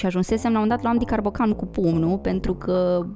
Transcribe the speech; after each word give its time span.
Și 0.00 0.06
ajunsesem 0.06 0.52
la 0.52 0.60
un 0.60 0.68
dat, 0.68 0.82
luam 0.82 0.96
dicarbocan 0.98 1.52
cu 1.52 1.66
pumnul, 1.66 2.18
pentru 2.18 2.54
că, 2.54 3.06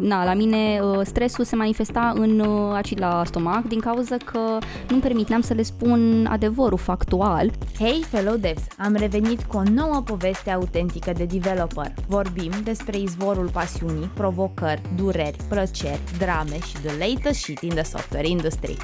na, 0.00 0.24
la 0.24 0.34
mine 0.34 0.80
stresul 1.02 1.44
se 1.44 1.56
manifesta 1.56 2.12
în 2.16 2.40
acid 2.74 3.00
la 3.00 3.22
stomac 3.26 3.68
din 3.68 3.80
cauza 3.80 4.16
că 4.16 4.58
nu-mi 4.88 5.02
permiteam 5.02 5.40
să 5.40 5.54
le 5.54 5.62
spun 5.62 6.26
adevărul 6.30 6.78
factual. 6.78 7.50
Hei, 7.78 8.04
fellow 8.08 8.36
devs! 8.36 8.62
Am 8.78 8.94
revenit 8.94 9.42
cu 9.42 9.56
o 9.56 9.62
nouă 9.74 10.02
poveste 10.04 10.50
autentică 10.50 11.12
de 11.16 11.24
developer. 11.24 11.92
Vorbim 12.08 12.50
despre 12.64 12.98
izvorul 12.98 13.48
pasiunii, 13.52 14.10
provocări, 14.14 14.82
dureri, 14.96 15.36
plăceri, 15.48 16.00
drame 16.18 16.58
și 16.66 16.76
the 16.84 16.96
latest 16.98 17.40
shit 17.40 17.60
in 17.60 17.70
the 17.74 17.84
software 17.84 18.28
industry. 18.28 18.76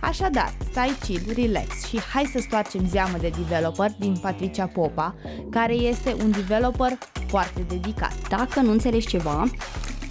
Așadar, 0.00 0.52
stai 0.70 0.96
chill, 1.04 1.32
relax 1.36 1.84
și 1.88 2.00
hai 2.12 2.24
să 2.32 2.38
stoarcem 2.38 2.86
zeamă 2.88 3.16
de 3.20 3.32
developer 3.36 3.90
din 3.98 4.16
Patricia 4.22 4.66
Popa, 4.66 5.14
care 5.50 5.72
este 5.72 6.16
un 6.24 6.30
developer 6.30 6.98
foarte 7.26 7.64
dedicat. 7.68 8.28
Dacă 8.28 8.60
nu 8.60 8.70
înțelegi 8.70 9.06
ceva, 9.06 9.50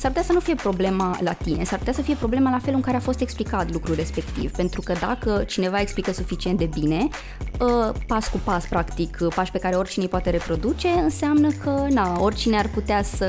s-ar 0.04 0.12
putea 0.12 0.28
să 0.28 0.34
nu 0.34 0.40
fie 0.40 0.56
problema 0.56 1.18
la 1.20 1.34
tine, 1.34 1.64
s-ar 1.64 1.78
putea 1.78 1.94
să 1.94 2.02
fie 2.02 2.16
problema 2.16 2.50
la 2.50 2.60
felul 2.60 2.76
în 2.76 2.82
care 2.82 2.98
a 2.98 3.00
fost 3.00 3.22
explicat 3.22 3.72
lucrul 3.72 3.96
respectiv, 3.96 4.52
pentru 4.52 4.82
că 4.82 4.94
dacă 5.00 5.44
cineva 5.48 5.80
explică 5.80 6.12
suficient 6.12 6.58
de 6.58 6.70
bine, 6.80 7.08
ă, 7.60 7.94
pas 8.08 8.28
cu 8.28 8.40
pas, 8.44 8.66
practic, 8.66 9.18
pași 9.36 9.52
pe 9.52 9.58
care 9.60 9.76
oricine 9.76 10.04
îi 10.04 10.10
poate 10.10 10.30
reproduce, 10.30 10.88
înseamnă 10.88 11.50
că, 11.64 11.86
na, 11.90 12.20
oricine 12.20 12.58
ar 12.58 12.68
putea 12.74 13.04
să 13.04 13.26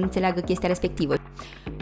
înțeleagă 0.00 0.40
chestia 0.40 0.68
respectivă. 0.68 1.14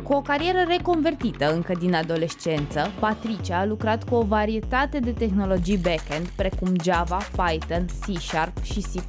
Cu 0.02 0.12
o 0.12 0.21
carieră 0.21 0.65
reconvertită 0.69 1.52
încă 1.55 1.73
din 1.79 1.95
adolescență, 1.95 2.91
Patricia 3.01 3.59
a 3.59 3.65
lucrat 3.65 4.09
cu 4.09 4.15
o 4.15 4.23
varietate 4.23 4.99
de 4.99 5.11
tehnologii 5.11 5.77
backend 5.77 6.27
precum 6.37 6.73
Java, 6.83 7.16
Python, 7.16 7.85
C 8.01 8.19
Sharp 8.21 8.63
și 8.63 8.80
C++ 8.80 9.02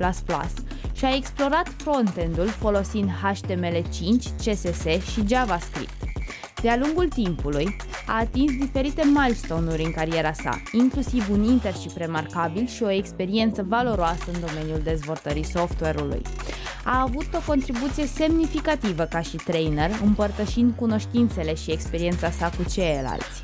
și 0.98 1.05
a 1.05 1.15
explorat 1.15 1.73
frontend-ul 1.77 2.48
folosind 2.48 3.09
HTML5, 3.09 4.23
CSS 4.38 4.85
și 5.11 5.23
JavaScript. 5.27 5.93
De-a 6.62 6.77
lungul 6.77 7.07
timpului, 7.07 7.76
a 8.07 8.20
atins 8.20 8.51
diferite 8.51 9.04
milestone-uri 9.05 9.84
în 9.84 9.91
cariera 9.91 10.34
sa, 10.34 10.62
inclusiv 10.71 11.29
un 11.32 11.43
internship 11.43 11.98
remarcabil 11.98 12.68
și 12.68 12.84
o 12.84 12.91
experiență 12.91 13.65
valoroasă 13.67 14.23
în 14.34 14.40
domeniul 14.40 14.79
dezvoltării 14.84 15.43
software-ului. 15.43 16.21
A 16.84 17.01
avut 17.01 17.27
o 17.34 17.40
contribuție 17.45 18.05
semnificativă 18.05 19.04
ca 19.04 19.21
și 19.21 19.35
trainer, 19.35 19.90
împărtășind 20.04 20.73
cunoștințele 20.76 21.54
și 21.55 21.71
experiența 21.71 22.32
sa 22.32 22.49
cu 22.57 22.70
ceilalți. 22.71 23.43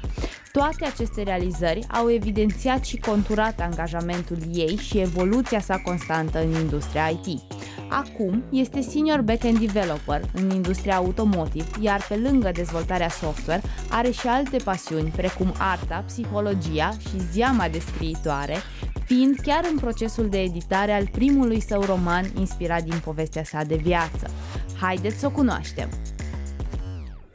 Toate 0.52 0.86
aceste 0.86 1.24
realizări 1.24 1.86
au 1.92 2.12
evidențiat 2.12 2.86
și 2.86 2.98
conturat 2.98 3.60
angajamentul 3.60 4.38
ei 4.54 4.78
și 4.78 5.00
evoluția 5.00 5.60
sa 5.60 5.78
constantă 5.78 6.44
în 6.44 6.52
industria 6.52 7.08
IT. 7.08 7.42
Acum 7.96 8.44
este 8.50 8.82
senior 8.82 9.22
backend 9.22 9.60
developer 9.60 10.22
în 10.34 10.50
industria 10.50 10.96
automotive, 10.96 11.66
iar 11.82 12.06
pe 12.08 12.16
lângă 12.16 12.52
dezvoltarea 12.54 13.10
software 13.10 13.62
are 13.90 14.12
și 14.12 14.28
alte 14.28 14.58
pasiuni 14.58 15.14
precum 15.16 15.54
arta, 15.58 16.04
psihologia 16.08 16.90
și 17.00 17.20
ziama 17.32 17.68
de 17.68 17.80
scriitoare, 17.80 18.56
fiind 19.06 19.36
chiar 19.44 19.64
în 19.72 19.78
procesul 19.78 20.30
de 20.30 20.42
editare 20.42 20.92
al 20.92 21.08
primului 21.12 21.62
său 21.62 21.82
roman 21.82 22.26
inspirat 22.38 22.84
din 22.84 23.00
povestea 23.04 23.44
sa 23.44 23.64
de 23.64 23.76
viață. 23.76 24.30
Haideți 24.80 25.20
să 25.20 25.26
o 25.26 25.30
cunoaștem! 25.30 25.90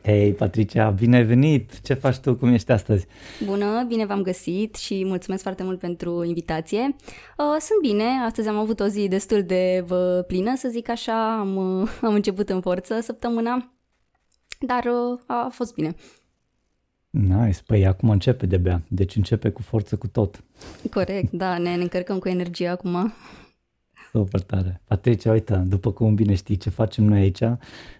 Hei, 0.08 0.32
Patricia, 0.32 0.90
bine 0.90 1.16
ai 1.16 1.24
venit! 1.24 1.80
Ce 1.80 1.94
faci 1.94 2.16
tu? 2.16 2.34
Cum 2.34 2.48
ești 2.48 2.72
astăzi? 2.72 3.06
Bună, 3.44 3.84
bine 3.88 4.06
v-am 4.06 4.22
găsit 4.22 4.74
și 4.74 5.04
mulțumesc 5.04 5.42
foarte 5.42 5.62
mult 5.62 5.78
pentru 5.78 6.24
invitație. 6.24 6.78
Uh, 6.78 7.56
sunt 7.60 7.80
bine, 7.82 8.04
astăzi 8.04 8.48
am 8.48 8.56
avut 8.56 8.80
o 8.80 8.86
zi 8.86 9.08
destul 9.08 9.42
de 9.42 9.84
uh, 9.90 10.24
plină, 10.26 10.56
să 10.56 10.68
zic 10.68 10.88
așa, 10.88 11.38
am, 11.38 11.56
uh, 11.56 11.88
am 12.02 12.14
început 12.14 12.48
în 12.48 12.60
forță 12.60 13.00
săptămâna, 13.00 13.72
dar 14.60 14.84
a 15.26 15.48
fost 15.52 15.74
bine. 15.74 15.94
Nice, 17.10 17.58
păi 17.66 17.86
acum 17.86 18.10
începe 18.10 18.46
de-abia, 18.46 18.82
deci 18.88 19.16
începe 19.16 19.50
cu 19.50 19.62
forță 19.62 19.96
cu 19.96 20.06
tot. 20.06 20.44
Corect, 20.90 21.32
da, 21.32 21.58
ne, 21.58 21.74
ne 21.74 21.82
încărcăm 21.82 22.18
cu 22.18 22.28
energie 22.28 22.68
acum. 22.68 23.12
Super 24.12 24.40
tare. 24.40 24.80
Patricia, 24.84 25.32
uite, 25.32 25.56
după 25.56 25.92
cum 25.92 26.14
bine 26.14 26.34
știi 26.34 26.56
ce 26.56 26.70
facem 26.70 27.04
noi 27.04 27.20
aici, 27.20 27.40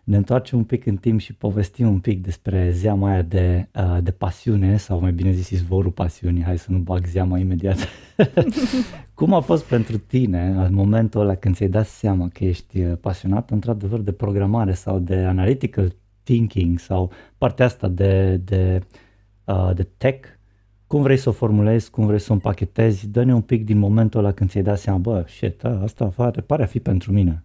ne 0.04 0.16
întoarcem 0.16 0.58
un 0.58 0.64
pic 0.64 0.86
în 0.86 0.96
timp 0.96 1.20
și 1.20 1.34
povestim 1.34 1.88
un 1.88 1.98
pic 1.98 2.22
despre 2.22 2.70
zeama 2.70 3.10
aia 3.10 3.22
de, 3.22 3.68
uh, 3.74 3.98
de 4.02 4.10
pasiune, 4.10 4.76
sau 4.76 5.00
mai 5.00 5.12
bine 5.12 5.32
zis 5.32 5.50
izvorul 5.50 5.90
pasiunii, 5.90 6.42
hai 6.42 6.58
să 6.58 6.70
nu 6.70 6.78
bag 6.78 7.06
zeama 7.06 7.38
imediat. 7.38 7.76
cum 9.14 9.34
a 9.34 9.40
fost 9.40 9.64
pentru 9.64 9.98
tine 9.98 10.48
în 10.48 10.74
momentul 10.74 11.20
ăla 11.20 11.34
când 11.34 11.54
ți-ai 11.54 11.68
dat 11.68 11.86
seama 11.86 12.28
că 12.28 12.44
ești 12.44 12.80
uh, 12.80 12.96
pasionat 13.00 13.50
într-adevăr 13.50 14.00
de 14.00 14.12
programare 14.12 14.72
sau 14.72 14.98
de 14.98 15.16
analytical 15.16 15.94
thinking 16.22 16.78
sau 16.78 17.12
partea 17.38 17.64
asta 17.64 17.88
de, 17.88 18.36
de, 18.36 18.80
uh, 19.44 19.70
de 19.74 19.88
tech 19.96 20.37
cum 20.88 21.02
vrei 21.02 21.16
să 21.16 21.28
o 21.28 21.32
formulezi, 21.32 21.90
cum 21.90 22.06
vrei 22.06 22.20
să 22.20 22.30
o 22.30 22.34
împachetezi, 22.34 23.08
dă-ne 23.08 23.34
un 23.34 23.40
pic 23.40 23.64
din 23.64 23.78
momentul 23.78 24.20
ăla 24.20 24.32
când 24.32 24.50
ți-ai 24.50 24.62
dat 24.62 24.78
seama, 24.78 24.98
bă, 24.98 25.24
shit, 25.28 25.64
a, 25.64 25.80
asta 25.82 26.04
pare, 26.04 26.40
pare 26.40 26.62
a 26.62 26.66
fi 26.66 26.80
pentru 26.80 27.12
mine. 27.12 27.42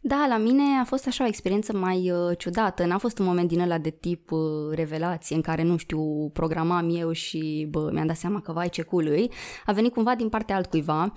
Da, 0.00 0.26
la 0.28 0.36
mine 0.36 0.62
a 0.80 0.84
fost 0.84 1.06
așa 1.06 1.24
o 1.24 1.26
experiență 1.26 1.76
mai 1.76 2.10
uh, 2.10 2.38
ciudată. 2.38 2.86
N-a 2.86 2.98
fost 2.98 3.18
un 3.18 3.24
moment 3.24 3.48
din 3.48 3.60
ăla 3.60 3.78
de 3.78 3.90
tip 3.90 4.30
uh, 4.30 4.40
revelație 4.70 5.36
în 5.36 5.42
care, 5.42 5.62
nu 5.62 5.76
știu, 5.76 6.30
programam 6.32 6.96
eu 6.96 7.12
și 7.12 7.66
bă, 7.70 7.90
mi-am 7.92 8.06
dat 8.06 8.16
seama 8.16 8.40
că 8.40 8.52
vai 8.52 8.68
ce 8.68 8.82
cool 8.82 9.30
A 9.64 9.72
venit 9.72 9.92
cumva 9.92 10.14
din 10.14 10.28
partea 10.28 10.56
altcuiva. 10.56 11.12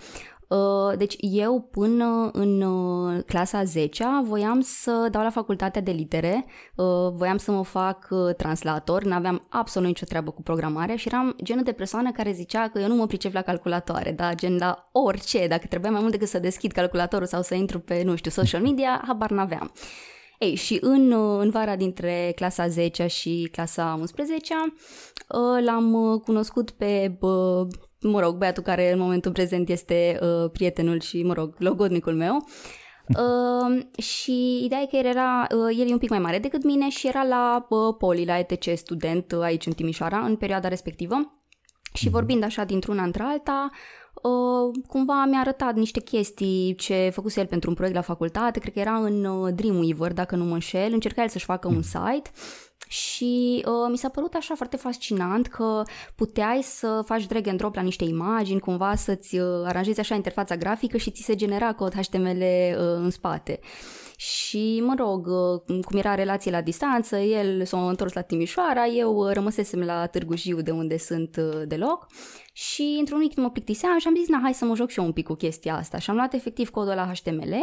Uh, 0.52 0.98
deci 0.98 1.16
eu 1.20 1.68
până 1.72 2.30
în 2.34 2.62
uh, 2.62 3.24
clasa 3.26 3.64
10 3.64 4.06
voiam 4.24 4.62
să 4.62 5.08
dau 5.12 5.24
la 5.24 5.30
facultatea 5.30 5.82
de 5.82 5.92
litere, 5.92 6.46
uh, 6.76 6.86
voiam 7.14 7.38
să 7.38 7.52
mă 7.52 7.64
fac 7.64 8.08
translator, 8.38 9.04
n-aveam 9.04 9.46
absolut 9.50 9.88
nicio 9.88 10.06
treabă 10.06 10.32
cu 10.32 10.42
programarea 10.42 10.96
și 10.96 11.08
eram 11.08 11.36
genul 11.44 11.64
de 11.64 11.72
persoană 11.72 12.12
care 12.12 12.32
zicea 12.32 12.68
că 12.70 12.80
eu 12.80 12.88
nu 12.88 12.96
mă 12.96 13.08
pricep 13.08 13.34
la 13.34 13.42
calculatoare, 13.42 14.12
da, 14.12 14.34
gen 14.34 14.58
la 14.58 14.90
orice, 14.92 15.48
dacă 15.48 15.68
trebuia 15.68 15.92
mai 15.92 16.00
mult 16.00 16.12
decât 16.12 16.28
să 16.28 16.40
deschid 16.40 16.72
calculatorul 16.72 17.28
sau 17.28 17.42
să 17.42 17.56
intru 17.56 17.80
pe, 17.80 18.04
nu 18.04 18.16
știu, 18.16 18.32
social 18.32 18.62
media, 18.62 19.04
habar 19.08 19.32
n-aveam. 19.32 19.72
Ei, 20.40 20.56
și 20.56 20.78
în, 20.82 21.12
în 21.40 21.50
vara 21.50 21.76
dintre 21.76 22.32
clasa 22.36 22.68
10 22.68 23.08
și 23.08 23.50
clasa 23.52 23.98
11 24.00 24.54
l-am 25.66 26.22
cunoscut 26.26 26.72
pe 26.72 27.18
mă 28.02 28.20
rog, 28.20 28.36
băiatul 28.36 28.64
care 28.64 28.92
în 28.92 29.00
momentul 29.00 29.32
prezent 29.32 29.70
este 29.70 30.20
uh, 30.22 30.50
prietenul 30.52 31.00
și, 31.00 31.24
mă 31.24 31.34
rog, 31.34 31.56
logodnicul 31.58 32.14
meu. 32.14 32.46
Uh, 33.08 34.02
și 34.04 34.62
ideea 34.64 34.82
e 34.82 34.86
că 34.86 34.96
el 34.96 35.06
era, 35.06 35.48
uh, 35.56 35.78
el 35.80 35.90
e 35.90 35.92
un 35.92 35.98
pic 35.98 36.10
mai 36.10 36.20
mare 36.20 36.40
decât 36.40 36.64
mine 36.64 36.90
și 36.90 37.08
era 37.08 37.24
la 37.24 37.66
uh, 37.70 37.96
Poli, 37.98 38.26
la 38.26 38.40
ETC 38.40 38.78
student 38.78 39.32
uh, 39.32 39.42
aici 39.42 39.66
în 39.66 39.74
Timișoara, 39.74 40.18
în 40.18 40.36
perioada 40.36 40.68
respectivă. 40.68 41.16
Și 41.94 42.06
mhm. 42.06 42.14
vorbind 42.14 42.44
așa 42.44 42.64
dintr-una 42.64 43.04
între-alta, 43.04 43.70
uh, 44.14 44.82
cumva 44.88 45.26
mi-a 45.26 45.40
arătat 45.40 45.76
niște 45.76 46.00
chestii 46.00 46.76
ce 46.76 47.10
făcuse 47.14 47.40
el 47.40 47.46
pentru 47.46 47.70
un 47.70 47.76
proiect 47.76 47.98
la 47.98 48.04
facultate, 48.04 48.60
cred 48.60 48.74
că 48.74 48.80
era 48.80 48.96
în 48.96 49.26
uh, 49.26 49.54
Dreamweaver, 49.54 50.14
dacă 50.14 50.36
nu 50.36 50.44
mă 50.44 50.54
înșel, 50.54 50.94
încerca 50.94 51.22
el 51.22 51.30
să-și 51.30 51.46
facă 51.46 51.68
un 51.68 51.78
mhm. 51.78 51.84
site 51.84 52.30
și 52.92 53.64
uh, 53.66 53.90
mi 53.90 53.98
s-a 53.98 54.10
părut 54.10 54.34
așa 54.34 54.56
foarte 54.56 54.78
fascinant 54.78 55.48
că 55.48 55.84
puteai 56.16 56.62
să 56.64 57.02
faci 57.06 57.26
drag 57.26 57.48
and 57.48 57.58
drop 57.58 57.76
la 57.76 57.82
niște 57.82 58.04
imagini, 58.04 58.60
cumva 58.60 58.96
să-ți 58.96 59.38
uh, 59.38 59.64
aranjezi 59.66 60.00
așa 60.00 60.16
interfața 60.16 60.56
grafică 60.56 60.98
și 60.98 61.12
ți 61.12 61.22
se 61.22 61.36
genera 61.36 61.74
cod 61.74 61.94
HTML 61.94 62.42
uh, 62.42 62.76
în 62.78 63.10
spate. 63.10 63.60
Și, 64.16 64.82
mă 64.86 64.94
rog, 64.98 65.28
uh, 65.28 65.84
cum 65.86 65.98
era 65.98 66.16
relație 66.16 66.52
la 66.52 66.62
distanță, 66.62 67.18
el 67.18 67.66
s-a 67.66 67.88
întors 67.88 68.14
la 68.14 68.22
Timișoara, 68.22 68.86
eu 68.86 69.16
uh, 69.16 69.34
rămăsesem 69.34 69.80
la 69.80 70.06
Târgu 70.06 70.36
Jiu, 70.36 70.62
de 70.62 70.72
unde 70.72 70.98
sunt 70.98 71.36
uh, 71.36 71.62
deloc 71.68 72.08
și 72.70 72.96
într-un 73.00 73.20
weekend 73.20 73.46
mă 73.46 73.52
plictiseam 73.52 74.00
și 74.00 74.08
am 74.08 74.16
zis, 74.16 74.28
na, 74.28 74.40
hai 74.42 74.54
să 74.54 74.66
mă 74.66 74.76
joc 74.76 74.90
și 74.90 75.00
eu 75.00 75.06
un 75.06 75.12
pic 75.12 75.26
cu 75.26 75.34
chestia 75.34 75.76
asta. 75.76 75.98
Și 75.98 76.10
am 76.10 76.16
luat 76.16 76.34
efectiv 76.34 76.70
codul 76.70 76.94
la 76.94 77.12
HTML, 77.14 77.56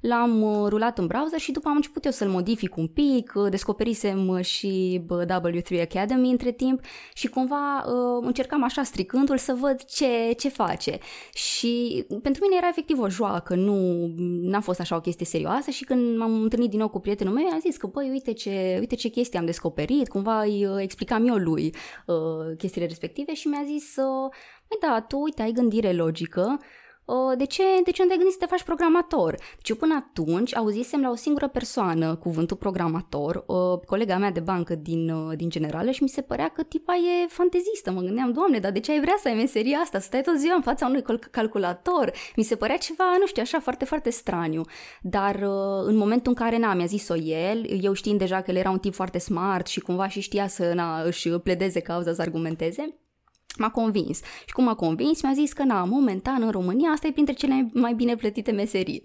l-am 0.00 0.42
uh, 0.42 0.68
rulat 0.68 0.98
în 0.98 1.06
browser 1.06 1.38
și 1.38 1.52
după 1.52 1.68
am 1.68 1.74
început 1.74 2.04
eu 2.04 2.10
să-l 2.10 2.28
modific 2.28 2.76
un 2.76 2.86
pic, 2.86 3.32
uh, 3.34 3.50
descoperisem 3.50 4.28
uh, 4.28 4.44
și 4.44 5.00
W3 5.42 5.80
Academy 5.80 6.30
între 6.30 6.50
timp 6.50 6.80
și 7.14 7.28
cumva 7.28 7.84
încercam 8.20 8.64
așa 8.64 8.82
stricându-l 8.82 9.38
să 9.38 9.56
văd 9.60 9.84
ce, 9.84 10.32
ce 10.38 10.48
face. 10.48 10.98
Și 11.34 12.04
pentru 12.22 12.42
mine 12.42 12.56
era 12.56 12.68
efectiv 12.68 13.00
o 13.00 13.08
joacă, 13.08 13.54
nu 13.54 14.08
n-a 14.42 14.60
fost 14.60 14.80
așa 14.80 14.96
o 14.96 15.00
chestie 15.00 15.26
serioasă 15.26 15.70
și 15.70 15.84
când 15.84 16.18
m-am 16.18 16.42
întâlnit 16.42 16.70
din 16.70 16.78
nou 16.78 16.88
cu 16.88 16.98
prietenul 16.98 17.34
meu, 17.34 17.46
am 17.52 17.60
zis 17.60 17.76
că, 17.76 17.86
băi, 17.86 18.10
uite 18.10 18.32
ce, 18.32 18.76
uite 18.78 18.94
ce 18.94 19.08
chestie 19.08 19.38
am 19.38 19.44
descoperit, 19.44 20.08
cumva 20.08 20.42
îi 20.42 20.66
explicam 20.78 21.26
eu 21.26 21.34
lui 21.34 21.74
uh, 22.06 22.16
chestiile 22.58 22.86
respective 22.86 23.34
și 23.34 23.48
mi-a 23.48 23.62
zis 23.66 23.96
uh, 23.96 24.32
Păi 24.68 24.88
da, 24.88 25.00
tu, 25.00 25.18
uite, 25.18 25.42
ai 25.42 25.52
gândire 25.52 25.92
logică, 25.92 26.58
uh, 27.04 27.36
de 27.36 27.44
ce, 27.46 27.62
de 27.84 27.90
ce 27.90 28.02
nu 28.02 28.08
te 28.08 28.16
gândi 28.16 28.32
să 28.32 28.38
te 28.38 28.46
faci 28.46 28.62
programator? 28.62 29.34
Deci 29.56 29.68
eu 29.68 29.76
până 29.76 29.94
atunci 29.94 30.56
auzisem 30.56 31.00
la 31.00 31.10
o 31.10 31.14
singură 31.14 31.48
persoană 31.48 32.16
cuvântul 32.16 32.56
programator, 32.56 33.44
uh, 33.46 33.80
colega 33.86 34.16
mea 34.16 34.30
de 34.30 34.40
bancă 34.40 34.74
din, 34.74 35.10
uh, 35.10 35.36
din 35.36 35.48
generală 35.48 35.90
și 35.90 36.02
mi 36.02 36.08
se 36.08 36.20
părea 36.20 36.48
că 36.48 36.62
tipa 36.62 36.94
e 36.94 37.26
fantezistă. 37.26 37.90
Mă 37.90 38.00
gândeam, 38.00 38.32
doamne, 38.32 38.58
dar 38.58 38.72
de 38.72 38.80
ce 38.80 38.92
ai 38.92 39.00
vrea 39.00 39.16
să 39.20 39.28
ai 39.28 39.34
meseria 39.34 39.78
asta, 39.78 39.98
să 39.98 40.04
stai 40.04 40.22
tot 40.22 40.38
ziua 40.38 40.54
în 40.54 40.62
fața 40.62 40.86
unui 40.86 41.02
calculator? 41.30 42.12
Mi 42.36 42.44
se 42.44 42.56
părea 42.56 42.76
ceva, 42.76 43.16
nu 43.18 43.26
știu, 43.26 43.42
așa 43.42 43.60
foarte, 43.60 43.84
foarte 43.84 44.10
straniu. 44.10 44.62
Dar 45.02 45.34
uh, 45.34 45.84
în 45.84 45.96
momentul 45.96 46.32
în 46.36 46.44
care, 46.44 46.58
na, 46.58 46.74
mi-a 46.74 46.86
zis-o 46.86 47.16
el, 47.16 47.66
eu 47.82 47.92
știind 47.92 48.18
deja 48.18 48.40
că 48.40 48.50
el 48.50 48.56
era 48.56 48.70
un 48.70 48.78
tip 48.78 48.94
foarte 48.94 49.18
smart 49.18 49.66
și 49.66 49.80
cumva 49.80 50.08
și 50.08 50.20
știa 50.20 50.48
să, 50.48 50.72
na, 50.74 51.02
își 51.02 51.28
pledeze 51.28 51.80
cauza, 51.80 52.12
să 52.12 52.22
argumenteze, 52.22 53.00
M-a 53.58 53.70
convins. 53.70 54.20
Și 54.46 54.52
cum 54.52 54.64
m-a 54.64 54.74
convins, 54.74 55.22
mi-a 55.22 55.32
zis 55.32 55.52
că, 55.52 55.62
na, 55.62 55.84
momentan 55.84 56.42
în 56.42 56.50
România 56.50 56.90
asta 56.90 57.06
e 57.06 57.12
printre 57.12 57.34
cele 57.34 57.70
mai 57.72 57.94
bine 57.94 58.16
plătite 58.16 58.50
meserii. 58.50 59.02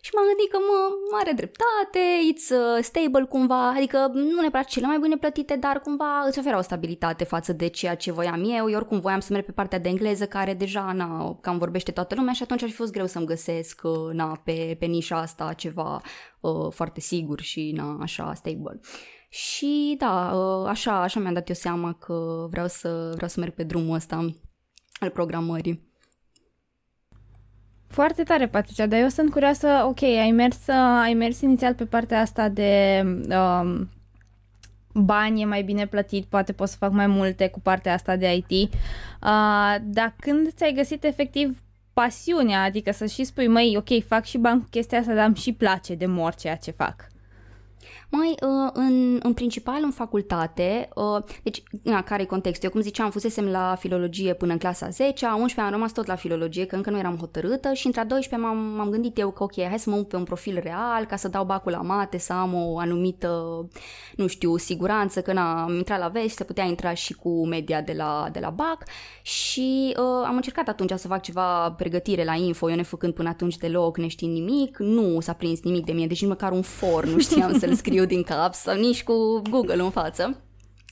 Și 0.00 0.10
m-am 0.14 0.26
gândit 0.26 0.50
că, 0.50 0.58
mă, 0.58 1.16
are 1.20 1.32
dreptate, 1.32 2.00
it's 2.32 2.76
uh, 2.76 2.84
stable 2.84 3.24
cumva, 3.24 3.68
adică 3.68 4.10
nu 4.14 4.40
neapărat 4.40 4.66
cele 4.66 4.86
mai 4.86 4.98
bine 4.98 5.16
plătite, 5.16 5.56
dar 5.56 5.80
cumva 5.80 6.24
îți 6.26 6.38
oferă 6.38 6.58
o 6.58 6.60
stabilitate 6.60 7.24
față 7.24 7.52
de 7.52 7.66
ceea 7.66 7.94
ce 7.94 8.12
voiam 8.12 8.42
eu. 8.44 8.70
Eu 8.70 8.76
oricum 8.76 9.00
voiam 9.00 9.20
să 9.20 9.32
merg 9.32 9.44
pe 9.44 9.52
partea 9.52 9.78
de 9.78 9.88
engleză, 9.88 10.26
care 10.26 10.54
deja, 10.54 10.92
na, 10.92 11.38
cam 11.40 11.58
vorbește 11.58 11.92
toată 11.92 12.14
lumea 12.14 12.32
și 12.32 12.42
atunci 12.42 12.62
ar 12.62 12.68
fi 12.68 12.74
fost 12.74 12.92
greu 12.92 13.06
să-mi 13.06 13.26
găsesc, 13.26 13.80
uh, 13.84 14.12
na, 14.12 14.40
pe, 14.44 14.76
pe 14.78 14.86
nișa 14.86 15.16
asta 15.16 15.52
ceva 15.52 16.00
uh, 16.40 16.68
foarte 16.70 17.00
sigur 17.00 17.40
și, 17.40 17.72
na, 17.76 17.98
așa, 18.00 18.34
stable. 18.34 18.80
Și 19.28 19.94
da, 19.98 20.32
ă, 20.34 20.68
așa, 20.68 21.02
așa 21.02 21.20
mi-am 21.20 21.32
dat 21.32 21.48
eu 21.48 21.54
seama 21.54 21.92
că 21.92 22.46
vreau 22.50 22.66
să, 22.66 23.12
vreau 23.14 23.28
să 23.28 23.40
merg 23.40 23.52
pe 23.52 23.62
drumul 23.62 23.94
ăsta 23.94 24.34
al 25.00 25.10
programării. 25.10 25.86
Foarte 27.86 28.22
tare, 28.22 28.48
Patricia, 28.48 28.86
dar 28.86 29.00
eu 29.00 29.08
sunt 29.08 29.30
curioasă, 29.30 29.68
ok, 29.86 30.02
ai 30.02 30.30
mers, 30.30 30.68
ai 31.02 31.14
mers 31.14 31.40
inițial 31.40 31.74
pe 31.74 31.84
partea 31.84 32.20
asta 32.20 32.48
de 32.48 33.02
um, 33.28 33.90
bani 34.94 35.42
e 35.42 35.44
mai 35.44 35.62
bine 35.62 35.86
plătit, 35.86 36.24
poate 36.24 36.52
pot 36.52 36.68
să 36.68 36.76
fac 36.76 36.92
mai 36.92 37.06
multe 37.06 37.48
cu 37.48 37.60
partea 37.60 37.92
asta 37.94 38.16
de 38.16 38.34
IT, 38.34 38.50
uh, 38.50 39.76
dar 39.82 40.14
când 40.18 40.52
ți-ai 40.52 40.72
găsit 40.72 41.04
efectiv 41.04 41.62
pasiunea, 41.92 42.62
adică 42.62 42.92
să 42.92 43.06
și 43.06 43.24
spui, 43.24 43.46
măi, 43.46 43.74
ok, 43.76 44.04
fac 44.06 44.24
și 44.24 44.38
bani 44.38 44.60
cu 44.60 44.66
chestia 44.70 44.98
asta, 44.98 45.14
dar 45.14 45.26
îmi 45.26 45.36
și 45.36 45.52
place 45.52 45.94
de 45.94 46.06
mor 46.06 46.34
ceea 46.34 46.56
ce 46.56 46.70
fac. 46.70 47.06
Mai 48.10 48.28
uh, 48.28 48.70
în, 48.72 49.20
în 49.22 49.32
principal 49.32 49.80
în 49.82 49.90
facultate, 49.90 50.88
uh, 50.94 51.22
deci, 51.42 51.62
na, 51.82 52.02
care 52.02 52.22
e 52.22 52.24
contextul? 52.24 52.64
Eu, 52.64 52.70
cum 52.70 52.80
ziceam, 52.80 53.10
fusesem 53.10 53.44
la 53.44 53.76
filologie 53.78 54.34
până 54.34 54.52
în 54.52 54.58
clasa 54.58 54.88
10, 54.88 55.26
a 55.26 55.34
11 55.34 55.60
am 55.60 55.70
rămas 55.70 55.92
tot 55.92 56.06
la 56.06 56.14
filologie, 56.14 56.64
că 56.64 56.76
încă 56.76 56.90
nu 56.90 56.98
eram 56.98 57.16
hotărâtă 57.16 57.72
și 57.72 57.86
între 57.86 58.00
a 58.00 58.04
12 58.04 58.48
m-am, 58.48 58.64
m-am 58.64 58.90
gândit 58.90 59.18
eu 59.18 59.30
că, 59.30 59.42
ok, 59.42 59.62
hai 59.62 59.78
să 59.78 59.90
mă 59.90 59.96
pe 59.96 60.16
un 60.16 60.24
profil 60.24 60.60
real, 60.62 61.04
ca 61.04 61.16
să 61.16 61.28
dau 61.28 61.44
bacul 61.44 61.72
la 61.72 61.82
mate, 61.82 62.18
să 62.18 62.32
am 62.32 62.54
o 62.54 62.78
anumită, 62.78 63.28
nu 64.16 64.26
știu, 64.26 64.56
siguranță, 64.56 65.22
că 65.22 65.32
na, 65.32 65.62
am 65.62 65.74
intrat 65.74 65.98
la 65.98 66.08
vest, 66.08 66.36
se 66.36 66.44
putea 66.44 66.64
intra 66.64 66.94
și 66.94 67.14
cu 67.14 67.46
media 67.46 67.80
de 67.80 67.92
la, 67.96 68.28
de 68.32 68.38
la 68.38 68.50
BAC 68.50 68.84
și 69.22 69.94
uh, 69.98 70.26
am 70.26 70.36
încercat 70.36 70.68
atunci 70.68 70.92
să 70.96 71.08
fac 71.08 71.22
ceva 71.22 71.70
pregătire 71.70 72.24
la 72.24 72.34
info, 72.34 72.70
eu 72.70 72.76
ne 72.76 72.82
făcând 72.82 73.14
până 73.14 73.28
atunci 73.28 73.56
deloc, 73.56 73.98
neștiind 73.98 74.32
nimic, 74.32 74.78
nu 74.78 75.20
s-a 75.20 75.32
prins 75.32 75.62
nimic 75.62 75.84
de 75.84 75.92
mine, 75.92 76.06
deci 76.06 76.20
nici 76.20 76.30
măcar 76.30 76.52
un 76.52 76.62
for 76.62 77.06
nu 77.06 77.18
știam 77.18 77.58
să-l 77.58 77.74
scriu 77.82 77.97
din 78.04 78.22
cap 78.22 78.54
sau 78.54 78.76
nici 78.76 79.02
cu 79.02 79.42
Google 79.50 79.82
în 79.82 79.90
față. 79.90 80.42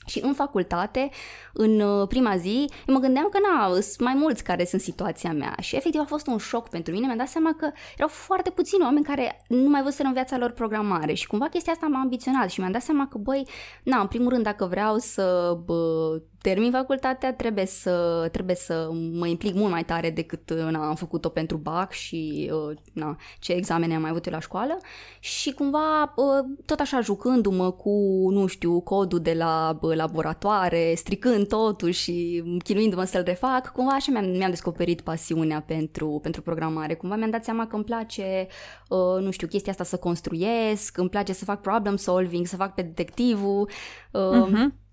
Și 0.05 0.19
în 0.23 0.33
facultate, 0.33 1.09
în 1.57 1.79
uh, 1.79 2.07
prima 2.07 2.37
zi, 2.37 2.65
eu 2.87 2.93
mă 2.93 2.99
gândeam 2.99 3.27
că 3.31 3.37
na, 3.39 3.67
sunt 3.69 3.99
mai 3.99 4.13
mulți 4.13 4.43
care 4.43 4.65
sunt 4.65 4.81
situația 4.81 5.33
mea 5.33 5.55
și 5.59 5.75
efectiv 5.75 6.01
a 6.01 6.05
fost 6.07 6.27
un 6.27 6.37
șoc 6.37 6.69
pentru 6.69 6.93
mine, 6.93 7.05
mi-am 7.05 7.17
dat 7.17 7.27
seama 7.27 7.53
că 7.57 7.71
erau 7.95 8.07
foarte 8.07 8.49
puțini 8.49 8.83
oameni 8.83 9.05
care 9.05 9.43
nu 9.47 9.69
mai 9.69 9.83
văzuseră 9.83 10.07
în 10.07 10.13
viața 10.13 10.37
lor 10.37 10.51
programare 10.51 11.13
și 11.13 11.27
cumva 11.27 11.47
chestia 11.47 11.73
asta 11.73 11.87
m-a 11.87 11.99
ambiționat 11.99 12.49
și 12.49 12.59
mi-am 12.59 12.71
dat 12.71 12.81
seama 12.81 13.07
că, 13.07 13.17
băi, 13.17 13.47
na, 13.83 13.99
în 13.99 14.07
primul 14.07 14.29
rând, 14.29 14.43
dacă 14.43 14.65
vreau 14.65 14.97
să 14.97 15.57
bă, 15.65 16.21
termin 16.41 16.71
facultatea, 16.71 17.33
trebuie 17.33 17.65
să, 17.65 18.27
trebuie 18.31 18.55
să 18.55 18.89
mă 19.13 19.27
implic 19.27 19.53
mult 19.55 19.71
mai 19.71 19.85
tare 19.85 20.09
decât 20.09 20.53
na, 20.53 20.87
am 20.87 20.95
făcut-o 20.95 21.29
pentru 21.29 21.57
BAC 21.57 21.91
și 21.91 22.51
uh, 22.53 22.77
na, 22.93 23.15
ce 23.39 23.51
examene 23.51 23.95
am 23.95 24.01
mai 24.01 24.09
avut 24.09 24.25
eu 24.25 24.33
la 24.33 24.39
școală. 24.39 24.77
Și 25.19 25.53
cumva 25.53 26.13
uh, 26.15 26.45
tot 26.65 26.79
așa 26.79 27.01
jucându-mă 27.01 27.71
cu, 27.71 27.89
nu 28.29 28.45
știu, 28.45 28.79
codul 28.79 29.19
de 29.19 29.33
la 29.33 29.79
laboratoare, 29.95 30.93
stricând 30.95 31.46
totul 31.47 31.89
și 31.89 32.43
chinuindu-mă 32.63 33.03
să-l 33.03 33.23
refac, 33.25 33.71
cumva 33.71 33.91
așa 33.91 34.11
mi-am, 34.11 34.25
mi-am 34.25 34.49
descoperit 34.49 35.01
pasiunea 35.01 35.63
pentru, 35.67 36.19
pentru 36.21 36.41
programare. 36.41 36.93
Cumva 36.93 37.15
mi-am 37.15 37.29
dat 37.29 37.43
seama 37.43 37.67
că 37.67 37.75
îmi 37.75 37.85
place, 37.85 38.47
uh, 38.89 39.23
nu 39.23 39.31
știu, 39.31 39.47
chestia 39.47 39.71
asta 39.71 39.83
să 39.83 39.97
construiesc, 39.97 40.97
îmi 40.97 41.09
place 41.09 41.33
să 41.33 41.45
fac 41.45 41.61
problem 41.61 41.95
solving, 41.95 42.45
să 42.45 42.55
fac 42.55 42.73
pe 42.73 42.81
detectivul. 42.81 43.69
Uh, 44.11 44.47
uh-huh 44.47 44.85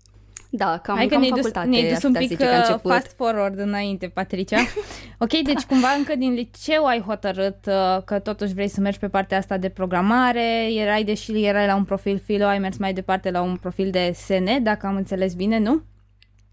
da, 0.57 0.77
cam, 0.83 0.95
Hai 0.95 1.05
că 1.07 1.13
cam 1.13 1.19
ne-ai 1.21 1.31
facultate, 1.35 1.67
dus, 1.67 1.77
ne-ai 1.77 1.93
dus 1.93 2.03
un 2.03 2.13
pic 2.13 2.39
uh, 2.39 2.79
fast 2.83 3.13
forward 3.15 3.59
înainte, 3.59 4.07
Patricia. 4.07 4.57
ok, 5.23 5.29
deci 5.29 5.61
cumva 5.61 5.87
încă 5.97 6.15
din 6.15 6.33
liceu 6.33 6.85
ai 6.85 7.01
hotărât 7.01 7.65
uh, 7.65 8.03
că 8.05 8.19
totuși 8.19 8.53
vrei 8.53 8.67
să 8.67 8.81
mergi 8.81 8.99
pe 8.99 9.07
partea 9.07 9.37
asta 9.37 9.57
de 9.57 9.69
programare, 9.69 10.73
erai, 10.73 11.03
deși 11.03 11.43
erai 11.43 11.65
la 11.65 11.75
un 11.75 11.83
profil 11.83 12.21
filo, 12.25 12.45
ai 12.45 12.59
mers 12.59 12.77
mai 12.77 12.93
departe 12.93 13.31
la 13.31 13.41
un 13.41 13.55
profil 13.55 13.91
de 13.91 14.11
SN, 14.15 14.63
dacă 14.63 14.87
am 14.87 14.95
înțeles 14.95 15.33
bine, 15.33 15.59
nu? 15.59 15.81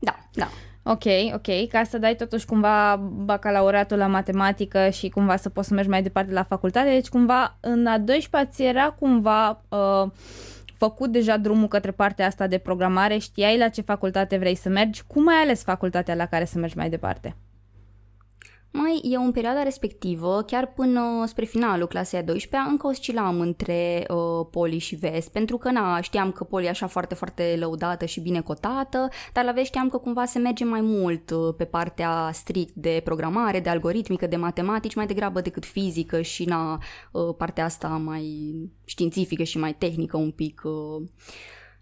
Da, 0.03 0.19
da. 0.33 0.49
Ok, 0.85 1.05
ok, 1.35 1.69
ca 1.69 1.85
să 1.85 1.99
dai 1.99 2.17
totuși 2.17 2.47
cumva 2.47 2.97
bacalaureatul 2.97 3.97
la 3.97 4.07
matematică 4.07 4.89
și 4.89 5.09
cumva 5.09 5.37
să 5.37 5.49
poți 5.49 5.69
să 5.69 5.75
mergi 5.75 5.91
mai 5.91 6.03
departe 6.03 6.33
la 6.33 6.43
facultate, 6.43 6.89
deci 6.89 7.09
cumva 7.09 7.57
în 7.61 7.87
a 7.87 7.99
12 7.99 8.51
ți 8.53 8.63
era 8.63 8.91
cumva... 8.91 9.63
Uh, 9.69 10.11
făcut 10.87 11.13
deja 11.13 11.37
drumul 11.37 11.69
către 11.69 11.91
partea 11.91 12.27
asta 12.27 12.47
de 12.47 12.59
programare, 12.59 13.19
știai 13.19 13.59
la 13.59 13.69
ce 13.69 13.81
facultate 13.81 14.37
vrei 14.37 14.55
să 14.55 14.69
mergi, 14.69 15.03
cum 15.07 15.29
ai 15.29 15.43
ales 15.43 15.63
facultatea 15.63 16.15
la 16.15 16.27
care 16.27 16.45
să 16.45 16.59
mergi 16.59 16.77
mai 16.77 16.91
departe? 16.91 17.37
Mai 18.75 19.01
eu 19.05 19.25
în 19.25 19.33
perioada 19.33 19.63
respectivă, 19.63 20.43
chiar 20.43 20.73
până 20.73 21.25
spre 21.27 21.45
finalul 21.45 21.87
clasei 21.87 22.19
a 22.19 22.23
12 22.23 22.71
încă 22.71 22.87
oscilam 22.87 23.41
între 23.41 24.07
uh, 24.09 24.47
poli 24.51 24.79
și 24.79 24.95
vest, 24.95 25.33
pentru 25.33 25.57
că 25.57 25.71
na, 25.71 26.01
știam 26.01 26.33
că 26.33 26.45
poli 26.45 26.67
e 26.67 26.69
așa 26.69 26.87
foarte, 26.87 27.15
foarte 27.15 27.57
lăudată 27.59 28.05
și 28.05 28.21
bine 28.21 28.41
cotată, 28.41 29.09
dar 29.33 29.45
la 29.45 29.53
vest 29.53 29.67
știam 29.67 29.89
că 29.89 29.97
cumva 29.97 30.25
se 30.25 30.39
merge 30.39 30.65
mai 30.65 30.81
mult 30.81 31.31
uh, 31.31 31.55
pe 31.57 31.65
partea 31.65 32.31
strict 32.33 32.75
de 32.75 33.01
programare, 33.05 33.61
de 33.61 33.69
algoritmică, 33.69 34.27
de 34.27 34.37
matematici, 34.37 34.95
mai 34.95 35.07
degrabă 35.07 35.41
decât 35.41 35.65
fizică 35.65 36.21
și 36.21 36.45
na, 36.45 36.79
uh, 37.13 37.35
partea 37.37 37.65
asta 37.65 37.89
mai 37.89 38.55
științifică 38.85 39.43
și 39.43 39.59
mai 39.59 39.75
tehnică 39.75 40.17
un 40.17 40.31
pic. 40.31 40.63
Uh, 40.65 41.03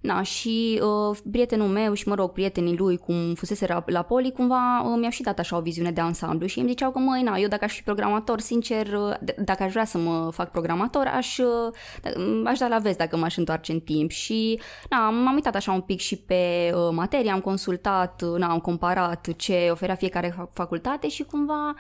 Na, 0.01 0.23
și 0.23 0.81
uh, 0.83 1.17
prietenul 1.31 1.69
meu 1.69 1.93
și, 1.93 2.09
mă 2.09 2.15
rog, 2.15 2.31
prietenii 2.31 2.77
lui, 2.77 2.97
cum 2.97 3.35
fusese 3.35 3.67
la, 3.69 3.85
la 3.87 4.03
poli, 4.03 4.33
cumva 4.33 4.83
uh, 4.85 4.97
mi-au 4.99 5.11
și 5.11 5.23
dat 5.23 5.39
așa 5.39 5.57
o 5.57 5.61
viziune 5.61 5.91
de 5.91 6.01
ansamblu 6.01 6.47
și 6.47 6.59
îmi 6.59 6.69
ziceau 6.69 6.91
că, 6.91 6.99
măi, 6.99 7.23
na, 7.23 7.37
eu 7.37 7.49
dacă 7.49 7.65
aș 7.65 7.75
fi 7.75 7.83
programator, 7.83 8.41
sincer, 8.41 8.87
uh, 8.87 9.15
d- 9.15 9.45
dacă 9.45 9.63
aș 9.63 9.73
vrea 9.73 9.85
să 9.85 9.99
mă 9.99 10.29
fac 10.33 10.51
programator, 10.51 11.07
aș, 11.07 11.39
uh, 11.39 12.45
aș 12.45 12.59
da 12.59 12.69
la 12.69 12.79
vest 12.79 12.99
dacă 12.99 13.17
m-aș 13.17 13.37
întoarce 13.37 13.73
în 13.73 13.81
timp 13.81 14.11
și, 14.11 14.61
na, 14.91 15.11
m-am 15.11 15.35
uitat 15.35 15.55
așa 15.55 15.73
un 15.73 15.81
pic 15.81 16.01
și 16.01 16.17
pe 16.17 16.73
uh, 16.75 16.89
materie, 16.93 17.31
am 17.31 17.41
consultat, 17.41 18.23
uh, 18.23 18.39
na, 18.39 18.51
am 18.51 18.59
comparat 18.59 19.29
ce 19.37 19.69
oferea 19.71 19.95
fiecare 19.95 20.49
facultate 20.53 21.09
și 21.09 21.23
cumva 21.23 21.75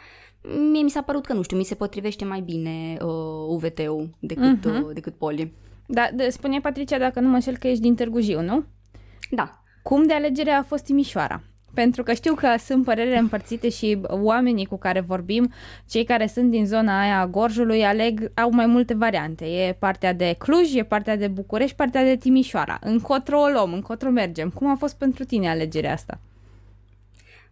mie 0.70 0.82
mi 0.82 0.90
s-a 0.90 1.02
părut 1.02 1.26
că, 1.26 1.32
nu 1.32 1.42
știu, 1.42 1.56
mi 1.56 1.64
se 1.64 1.74
potrivește 1.74 2.24
mai 2.24 2.40
bine 2.40 2.96
uh, 3.00 3.46
UVT-ul 3.48 4.10
decât, 4.18 4.58
uh-huh. 4.58 4.82
uh, 4.82 4.90
decât 4.92 5.14
poli. 5.14 5.52
Da, 5.92 6.08
de, 6.12 6.28
spune 6.28 6.60
Patricia, 6.60 6.98
dacă 6.98 7.20
nu 7.20 7.28
mă 7.28 7.38
șel 7.38 7.56
că 7.56 7.68
ești 7.68 7.82
din 7.82 7.94
Târgu 7.94 8.20
Jiu, 8.20 8.40
nu? 8.40 8.64
Da. 9.30 9.62
Cum 9.82 10.06
de 10.06 10.14
alegere 10.14 10.50
a 10.50 10.62
fost 10.62 10.84
Timișoara? 10.84 11.42
Pentru 11.74 12.02
că 12.02 12.12
știu 12.12 12.34
că 12.34 12.54
sunt 12.58 12.84
părere 12.84 13.18
împărțite 13.18 13.68
și 13.68 14.00
oamenii 14.08 14.66
cu 14.66 14.78
care 14.78 15.00
vorbim, 15.00 15.52
cei 15.88 16.04
care 16.04 16.26
sunt 16.26 16.50
din 16.50 16.66
zona 16.66 17.00
aia 17.00 17.20
a 17.20 17.26
Gorjului, 17.26 17.84
aleg, 17.84 18.30
au 18.34 18.50
mai 18.50 18.66
multe 18.66 18.94
variante. 18.94 19.44
E 19.44 19.76
partea 19.78 20.12
de 20.12 20.34
Cluj, 20.38 20.74
e 20.74 20.82
partea 20.82 21.16
de 21.16 21.28
București, 21.28 21.76
partea 21.76 22.04
de 22.04 22.16
Timișoara. 22.16 22.78
Încotro 22.82 23.40
o 23.40 23.48
luăm, 23.48 23.72
încotro 23.72 24.10
mergem. 24.10 24.50
Cum 24.50 24.70
a 24.70 24.74
fost 24.74 24.98
pentru 24.98 25.24
tine 25.24 25.48
alegerea 25.48 25.92
asta? 25.92 26.20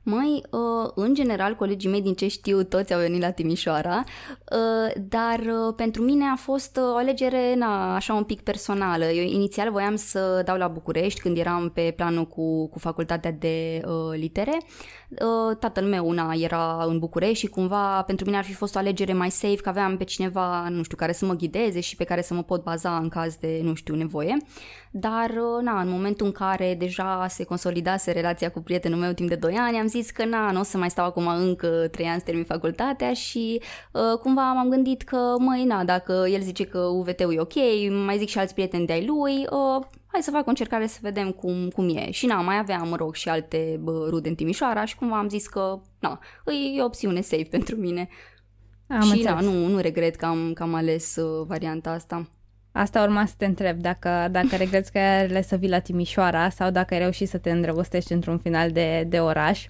Mai, 0.02 0.42
uh, 0.50 0.90
în 0.94 1.14
general, 1.14 1.54
colegii 1.54 1.90
mei 1.90 2.02
din 2.02 2.14
ce 2.14 2.28
știu, 2.28 2.62
toți 2.62 2.94
au 2.94 3.00
venit 3.00 3.20
la 3.20 3.30
Timișoara, 3.30 4.04
uh, 4.52 5.02
dar 5.08 5.38
uh, 5.38 5.74
pentru 5.76 6.02
mine 6.02 6.24
a 6.24 6.36
fost 6.36 6.76
o 6.76 6.96
alegere 6.96 7.54
na, 7.54 7.94
așa 7.94 8.14
un 8.14 8.24
pic 8.24 8.40
personală. 8.40 9.04
Eu 9.04 9.24
inițial 9.24 9.70
voiam 9.70 9.96
să 9.96 10.42
dau 10.44 10.56
la 10.56 10.68
București 10.68 11.20
când 11.20 11.38
eram 11.38 11.70
pe 11.74 11.92
planul 11.96 12.26
cu, 12.26 12.68
cu 12.68 12.78
facultatea 12.78 13.32
de 13.32 13.80
litere, 14.12 14.58
Uh, 14.60 15.07
tatăl 15.58 15.84
meu 15.84 16.08
una 16.08 16.32
era 16.34 16.84
în 16.86 16.98
București 16.98 17.38
și 17.38 17.46
cumva 17.46 18.02
pentru 18.02 18.24
mine 18.24 18.36
ar 18.36 18.44
fi 18.44 18.52
fost 18.52 18.74
o 18.74 18.78
alegere 18.78 19.12
mai 19.12 19.30
safe 19.30 19.56
că 19.56 19.68
aveam 19.68 19.96
pe 19.96 20.04
cineva, 20.04 20.68
nu 20.68 20.82
știu, 20.82 20.96
care 20.96 21.12
să 21.12 21.26
mă 21.26 21.34
ghideze 21.34 21.80
și 21.80 21.96
pe 21.96 22.04
care 22.04 22.22
să 22.22 22.34
mă 22.34 22.42
pot 22.42 22.62
baza 22.62 22.96
în 22.96 23.08
caz 23.08 23.36
de, 23.36 23.60
nu 23.62 23.74
știu, 23.74 23.94
nevoie. 23.94 24.36
Dar, 24.90 25.30
uh, 25.30 25.62
na, 25.62 25.80
în 25.80 25.88
momentul 25.88 26.26
în 26.26 26.32
care 26.32 26.74
deja 26.78 27.26
se 27.28 27.44
consolidase 27.44 28.12
relația 28.12 28.50
cu 28.50 28.60
prietenul 28.60 28.98
meu 28.98 29.12
timp 29.12 29.28
de 29.28 29.34
2 29.34 29.54
ani, 29.54 29.76
am 29.76 29.86
zis 29.86 30.10
că, 30.10 30.24
na, 30.24 30.50
nu 30.50 30.60
o 30.60 30.62
să 30.62 30.78
mai 30.78 30.90
stau 30.90 31.04
acum 31.04 31.26
încă 31.26 31.88
3 31.90 32.06
ani 32.06 32.18
să 32.18 32.24
termin 32.24 32.44
facultatea 32.44 33.12
și 33.12 33.62
uh, 33.92 34.18
cumva 34.22 34.52
m-am 34.52 34.68
gândit 34.68 35.02
că, 35.02 35.34
măi, 35.38 35.64
na, 35.64 35.84
dacă 35.84 36.26
el 36.30 36.40
zice 36.40 36.64
că 36.64 36.78
UVT-ul 36.78 37.34
e 37.34 37.40
ok, 37.40 37.54
mai 38.04 38.18
zic 38.18 38.28
și 38.28 38.38
alți 38.38 38.54
prieteni 38.54 38.86
de-ai 38.86 39.06
lui, 39.06 39.46
uh, 39.50 39.86
hai 40.12 40.22
să 40.22 40.30
fac 40.30 40.46
o 40.46 40.48
încercare 40.48 40.86
să 40.86 40.98
vedem 41.02 41.30
cum, 41.30 41.68
cum 41.68 41.96
e. 41.96 42.10
Și 42.10 42.26
na, 42.26 42.40
mai 42.40 42.58
aveam, 42.58 42.88
mă 42.88 42.96
rog, 42.96 43.14
și 43.14 43.28
alte 43.28 43.78
bă, 43.82 44.06
rude 44.08 44.28
în 44.28 44.34
Timișoara 44.34 44.84
și 44.84 44.96
cumva 44.96 45.18
am 45.18 45.28
zis 45.28 45.46
că, 45.46 45.80
na, 45.98 46.20
e 46.76 46.80
o 46.80 46.84
opțiune 46.84 47.20
safe 47.20 47.48
pentru 47.56 47.76
mine. 47.76 48.08
Am 48.86 49.00
și 49.00 49.10
înțeles. 49.10 49.32
na, 49.32 49.40
nu, 49.40 49.66
nu 49.66 49.78
regret 49.78 50.16
că 50.16 50.26
am, 50.26 50.52
că 50.52 50.62
am 50.62 50.74
ales 50.74 51.16
uh, 51.16 51.46
varianta 51.46 51.90
asta. 51.90 52.28
Asta 52.78 53.02
urma 53.02 53.26
să 53.26 53.34
te 53.36 53.44
întreb, 53.44 53.78
dacă, 53.78 54.28
dacă 54.30 54.56
regreți 54.56 54.92
că 54.92 54.98
ai 54.98 55.24
ales 55.24 55.46
să 55.46 55.56
vii 55.56 55.68
la 55.68 55.78
Timișoara 55.78 56.48
sau 56.48 56.70
dacă 56.70 56.94
ai 56.94 57.00
reușit 57.00 57.28
să 57.28 57.38
te 57.38 57.50
îndrăgostești 57.50 58.12
într-un 58.12 58.38
final 58.38 58.70
de, 58.70 59.04
de 59.08 59.18
oraș. 59.20 59.66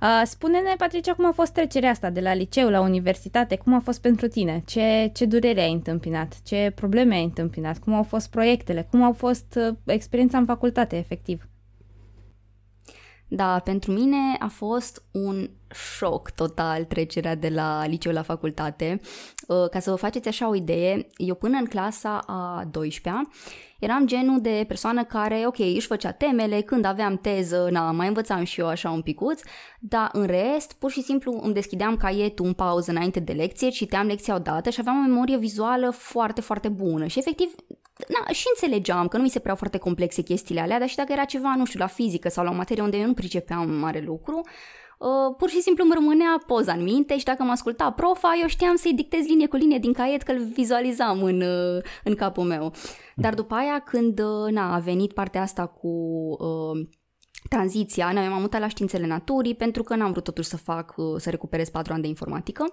Uh, 0.00 0.22
spune-ne, 0.24 0.74
Patricia, 0.78 1.14
cum 1.14 1.26
a 1.26 1.32
fost 1.32 1.52
trecerea 1.52 1.90
asta 1.90 2.10
de 2.10 2.20
la 2.20 2.34
liceu 2.34 2.68
la 2.68 2.80
universitate? 2.80 3.56
Cum 3.56 3.74
a 3.74 3.80
fost 3.80 4.00
pentru 4.00 4.26
tine? 4.28 4.62
Ce, 4.66 5.10
ce 5.14 5.24
durere 5.24 5.60
ai 5.60 5.72
întâmpinat? 5.72 6.42
Ce 6.42 6.72
probleme 6.74 7.14
ai 7.14 7.24
întâmpinat? 7.24 7.78
Cum 7.78 7.94
au 7.94 8.02
fost 8.02 8.30
proiectele? 8.30 8.86
Cum 8.90 9.02
au 9.02 9.12
fost 9.12 9.58
uh, 9.68 9.76
experiența 9.84 10.38
în 10.38 10.44
facultate, 10.44 10.96
efectiv? 10.96 11.48
Da, 13.28 13.60
pentru 13.64 13.92
mine 13.92 14.16
a 14.38 14.46
fost 14.46 15.02
un 15.10 15.50
șoc 15.96 16.30
total 16.30 16.84
trecerea 16.84 17.34
de 17.34 17.48
la 17.48 17.86
liceu 17.86 18.12
la 18.12 18.22
facultate. 18.22 19.00
Uh, 19.48 19.68
ca 19.70 19.78
să 19.78 19.90
vă 19.90 19.96
faceți 19.96 20.28
așa 20.28 20.48
o 20.48 20.54
idee, 20.54 21.06
eu 21.16 21.34
până 21.34 21.56
în 21.58 21.66
clasa 21.66 22.18
a 22.26 22.70
12-a 22.78 23.20
eram 23.78 24.06
genul 24.06 24.40
de 24.40 24.64
persoană 24.68 25.04
care, 25.04 25.42
ok, 25.46 25.58
își 25.58 25.86
făcea 25.86 26.12
temele, 26.12 26.60
când 26.60 26.84
aveam 26.84 27.16
teză, 27.16 27.68
na, 27.70 27.90
mai 27.90 28.06
învățam 28.06 28.44
și 28.44 28.60
eu 28.60 28.66
așa 28.66 28.90
un 28.90 29.02
picuț, 29.02 29.40
dar 29.80 30.08
în 30.12 30.26
rest, 30.26 30.72
pur 30.72 30.90
și 30.90 31.02
simplu 31.02 31.40
îmi 31.42 31.54
deschideam 31.54 31.96
caietul 31.96 32.46
în 32.46 32.52
pauză 32.52 32.90
înainte 32.90 33.20
de 33.20 33.32
lecție, 33.32 33.68
citeam 33.68 34.06
lecția 34.06 34.34
odată 34.34 34.70
și 34.70 34.80
aveam 34.80 34.96
o 34.96 35.08
memorie 35.08 35.36
vizuală 35.36 35.90
foarte, 35.90 36.40
foarte 36.40 36.68
bună 36.68 37.06
și 37.06 37.18
efectiv 37.18 37.54
na, 38.08 38.32
și 38.32 38.46
înțelegeam 38.54 39.08
că 39.08 39.16
nu 39.16 39.22
mi 39.22 39.28
se 39.28 39.38
păreau 39.38 39.56
foarte 39.56 39.78
complexe 39.78 40.22
chestiile 40.22 40.60
alea, 40.60 40.78
dar 40.78 40.88
și 40.88 40.96
dacă 40.96 41.12
era 41.12 41.24
ceva, 41.24 41.54
nu 41.56 41.64
știu, 41.64 41.78
la 41.78 41.86
fizică 41.86 42.28
sau 42.28 42.44
la 42.44 42.50
o 42.50 42.54
materie 42.54 42.82
unde 42.82 42.96
eu 42.96 43.06
nu 43.06 43.14
pricepeam 43.14 43.70
mare 43.70 44.00
lucru, 44.00 44.40
Uh, 44.98 45.34
pur 45.36 45.48
și 45.48 45.60
simplu 45.60 45.84
îmi 45.84 45.92
rămânea 45.94 46.42
poza 46.46 46.72
în 46.72 46.82
minte 46.82 47.18
și 47.18 47.24
dacă 47.24 47.42
mă 47.42 47.50
asculta 47.50 47.90
profa, 47.90 48.38
eu 48.40 48.48
știam 48.48 48.76
să-i 48.76 48.94
dictez 48.94 49.26
linie 49.26 49.46
cu 49.46 49.56
linie 49.56 49.78
din 49.78 49.92
caiet 49.92 50.22
că 50.22 50.32
îl 50.32 50.44
vizualizam 50.44 51.22
în, 51.22 51.40
uh, 51.40 51.82
în 52.04 52.14
capul 52.14 52.44
meu. 52.44 52.72
Dar 53.14 53.34
după 53.34 53.54
aia 53.54 53.78
când 53.78 54.18
uh, 54.18 54.50
na, 54.50 54.74
a 54.74 54.78
venit 54.78 55.12
partea 55.12 55.42
asta 55.42 55.66
cu 55.66 55.88
uh, 56.38 56.88
tranziția, 57.48 58.12
noi 58.12 58.28
m-am 58.28 58.40
mutat 58.40 58.60
la 58.60 58.68
științele 58.68 59.06
naturii 59.06 59.54
pentru 59.54 59.82
că 59.82 59.96
n-am 59.96 60.10
vrut 60.10 60.24
totuși 60.24 60.48
să 60.48 60.56
fac, 60.56 60.94
uh, 60.96 61.14
să 61.16 61.30
recuperez 61.30 61.68
patru 61.68 61.92
ani 61.92 62.02
de 62.02 62.08
informatică 62.08 62.64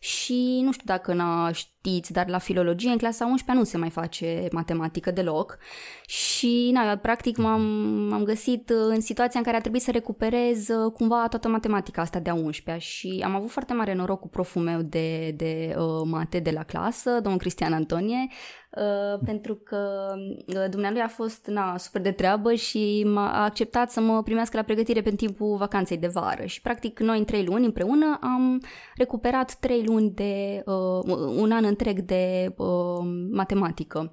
și 0.00 0.60
nu 0.62 0.72
știu 0.72 0.84
dacă 0.86 1.14
n 1.14 1.52
știți, 1.88 2.12
dar 2.12 2.28
la 2.28 2.38
filologie 2.38 2.90
în 2.90 2.96
clasa 2.96 3.24
11 3.24 3.64
nu 3.64 3.64
se 3.64 3.76
mai 3.76 3.90
face 3.90 4.48
matematică 4.52 5.10
deloc. 5.10 5.58
Și 6.06 6.70
na, 6.72 6.96
practic 6.96 7.36
m-am, 7.36 7.62
m-am 8.08 8.24
găsit 8.24 8.70
uh, 8.70 8.76
în 8.88 9.00
situația 9.00 9.38
în 9.38 9.44
care 9.44 9.56
a 9.56 9.60
trebuit 9.60 9.82
să 9.82 9.90
recuperez 9.90 10.68
uh, 10.68 10.92
cumva 10.92 11.26
toată 11.30 11.48
matematica 11.48 12.02
asta 12.02 12.18
de 12.18 12.30
a 12.30 12.34
11 12.34 12.86
și 12.86 13.22
am 13.24 13.34
avut 13.34 13.50
foarte 13.50 13.72
mare 13.72 13.94
noroc 13.94 14.20
cu 14.20 14.28
proful 14.28 14.62
meu 14.62 14.80
de, 14.82 15.30
de 15.36 15.74
uh, 15.78 16.02
mate 16.04 16.38
de 16.38 16.50
la 16.50 16.62
clasă, 16.62 17.10
domnul 17.10 17.40
Cristian 17.40 17.72
Antonie, 17.72 18.28
Uh, 18.76 19.20
pentru 19.24 19.54
că 19.54 20.14
uh, 20.46 20.64
dumnealui 20.70 21.00
a 21.00 21.08
fost 21.08 21.46
na, 21.46 21.76
super 21.76 22.00
de 22.00 22.10
treabă 22.10 22.54
și 22.54 23.06
m-a 23.06 23.44
acceptat 23.44 23.90
să 23.90 24.00
mă 24.00 24.22
primească 24.22 24.56
la 24.56 24.62
pregătire 24.62 25.00
pe 25.00 25.10
timpul 25.10 25.56
vacanței 25.56 25.96
de 25.96 26.06
vară. 26.06 26.44
Și 26.44 26.60
practic 26.60 26.98
noi 26.98 27.18
în 27.18 27.24
trei 27.24 27.44
luni 27.44 27.64
împreună 27.64 28.18
am 28.20 28.62
recuperat 28.96 29.54
trei 29.54 29.84
luni 29.84 30.10
de 30.10 30.62
uh, 30.66 31.16
un 31.36 31.52
an 31.52 31.64
întreg 31.78 32.00
de 32.00 32.54
uh, 32.56 33.26
matematică. 33.30 34.12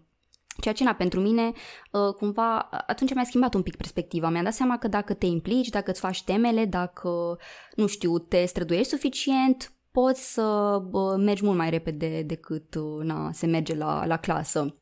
Ceea 0.61 0.73
ce, 0.73 0.83
na, 0.83 0.93
pentru 0.93 1.19
mine, 1.19 1.51
uh, 1.91 2.13
cumva, 2.13 2.57
atunci 2.87 3.13
mi-a 3.13 3.23
schimbat 3.23 3.53
un 3.53 3.61
pic 3.61 3.75
perspectiva. 3.75 4.29
Mi-am 4.29 4.43
dat 4.43 4.53
seama 4.53 4.77
că 4.77 4.87
dacă 4.87 5.13
te 5.13 5.25
implici, 5.25 5.69
dacă 5.69 5.91
îți 5.91 5.99
faci 5.99 6.23
temele, 6.23 6.65
dacă, 6.65 7.37
nu 7.75 7.87
știu, 7.87 8.17
te 8.17 8.45
străduiești 8.45 8.91
suficient, 8.91 9.71
poți 9.91 10.33
să 10.33 10.77
bă, 10.89 11.15
mergi 11.17 11.43
mult 11.43 11.57
mai 11.57 11.69
repede 11.69 12.21
decât 12.21 12.75
na, 13.01 13.31
se 13.31 13.45
merge 13.45 13.75
la, 13.75 14.05
la 14.05 14.17
clasă. 14.17 14.75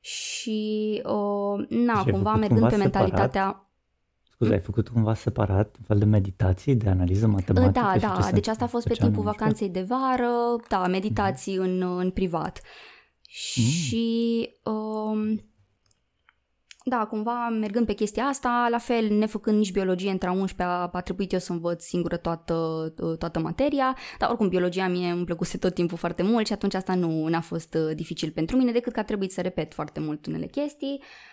Și, 0.00 1.02
uh, 1.04 1.66
na, 1.68 2.02
și 2.04 2.10
cumva 2.10 2.34
mergând 2.34 2.68
pe 2.68 2.76
mentalitatea... 2.76 3.69
Separat? 4.40 4.52
Scuze, 4.52 4.52
ai 4.52 4.60
făcut 4.60 4.88
cumva 4.88 5.14
separat 5.14 5.76
un 5.78 5.84
fel 5.86 5.98
de 5.98 6.04
meditații, 6.04 6.74
de 6.74 6.88
analiză 6.88 7.26
matematică? 7.26 7.80
Da, 7.80 7.96
da, 7.98 8.28
deci 8.32 8.48
asta 8.48 8.64
a 8.64 8.68
fost 8.68 8.86
pe 8.86 8.94
timpul 8.94 9.22
vacanței 9.22 9.68
de 9.68 9.82
vară, 9.88 10.56
da, 10.68 10.86
meditații 10.86 11.58
mm. 11.58 11.64
în, 11.64 11.98
în 11.98 12.10
privat. 12.10 12.60
Mm. 13.56 13.62
Și... 13.62 14.48
Uh, 14.64 15.38
da, 16.84 17.06
cumva 17.06 17.48
mergând 17.48 17.86
pe 17.86 17.92
chestia 17.92 18.24
asta, 18.24 18.66
la 18.70 18.78
fel, 18.78 19.08
nefăcând 19.08 19.56
nici 19.56 19.72
biologie 19.72 20.10
între 20.10 20.28
a 20.28 20.32
11 20.32 20.62
a, 20.62 20.90
a 20.92 21.00
trebuit 21.00 21.32
eu 21.32 21.38
să 21.38 21.52
învăț 21.52 21.84
singură 21.84 22.16
toată, 22.16 22.54
toată 23.18 23.38
materia, 23.38 23.96
dar 24.18 24.28
oricum 24.28 24.48
biologia 24.48 24.88
mie 24.88 25.10
îmi 25.10 25.24
plăcuse 25.24 25.58
tot 25.58 25.74
timpul 25.74 25.98
foarte 25.98 26.22
mult 26.22 26.46
și 26.46 26.52
atunci 26.52 26.74
asta 26.74 26.94
nu 26.94 27.28
a 27.32 27.40
fost 27.40 27.74
uh, 27.74 27.94
dificil 27.94 28.30
pentru 28.30 28.56
mine, 28.56 28.72
decât 28.72 28.92
că 28.92 29.00
a 29.00 29.04
trebuit 29.04 29.32
să 29.32 29.40
repet 29.40 29.74
foarte 29.74 30.00
mult 30.00 30.26
unele 30.26 30.46
chestii. 30.46 31.00
Uh, 31.00 31.29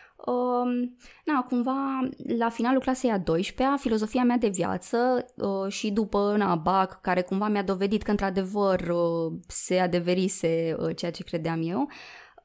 na, 1.26 1.42
cumva, 1.48 2.10
la 2.38 2.50
finalul 2.50 2.82
clasei 2.82 3.12
a 3.12 3.24
12-a, 3.24 3.76
filozofia 3.78 4.24
mea 4.24 4.38
de 4.38 4.48
viață 4.48 5.26
uh, 5.36 5.72
și 5.72 5.92
după 5.92 6.36
na, 6.38 6.56
BAC, 6.56 7.02
care 7.02 7.22
cumva 7.22 7.48
mi-a 7.48 7.64
dovedit 7.64 8.04
că 8.04 8.12
într-adevăr 8.12 8.80
uh, 8.80 9.34
se 9.48 9.80
adeverise 9.80 10.76
uh, 10.80 10.96
ceea 10.96 11.12
ce 11.12 11.24
credeam 11.24 11.62
eu, 11.64 11.90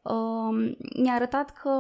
uh, 0.02 0.74
mi-a 1.02 1.14
arătat 1.14 1.50
că 1.50 1.70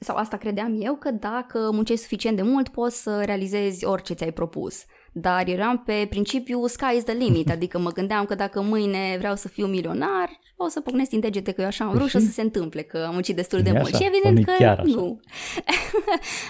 sau 0.00 0.16
asta 0.16 0.36
credeam 0.36 0.76
eu, 0.80 0.96
că 0.96 1.10
dacă 1.10 1.70
muncești 1.72 2.02
suficient 2.02 2.36
de 2.36 2.42
mult 2.42 2.68
poți 2.68 3.02
să 3.02 3.22
realizezi 3.24 3.84
orice 3.84 4.14
ți-ai 4.14 4.32
propus 4.32 4.84
dar 5.12 5.48
eram 5.48 5.82
pe 5.86 6.06
principiu 6.08 6.66
sky 6.66 6.96
is 6.96 7.04
the 7.04 7.14
limit, 7.14 7.50
adică 7.56 7.78
mă 7.78 7.90
gândeam 7.90 8.24
că 8.24 8.34
dacă 8.34 8.60
mâine 8.60 9.16
vreau 9.18 9.36
să 9.36 9.48
fiu 9.48 9.66
milionar, 9.66 10.40
o 10.56 10.68
să 10.68 10.80
pocnesc 10.80 11.10
din 11.10 11.20
degete 11.20 11.52
că 11.52 11.60
eu 11.60 11.66
așa 11.66 11.84
am 11.84 11.92
vrut 11.92 12.08
și 12.08 12.16
o 12.16 12.18
să 12.18 12.30
se 12.30 12.42
întâmple, 12.42 12.82
că 12.82 13.04
am 13.06 13.12
muncit 13.12 13.36
destul 13.36 13.62
de 13.62 13.72
mult. 13.72 13.94
Și 13.94 14.06
evident 14.06 14.44
că 14.44 14.52
chiar 14.58 14.78
așa. 14.78 14.94
nu. 14.94 15.20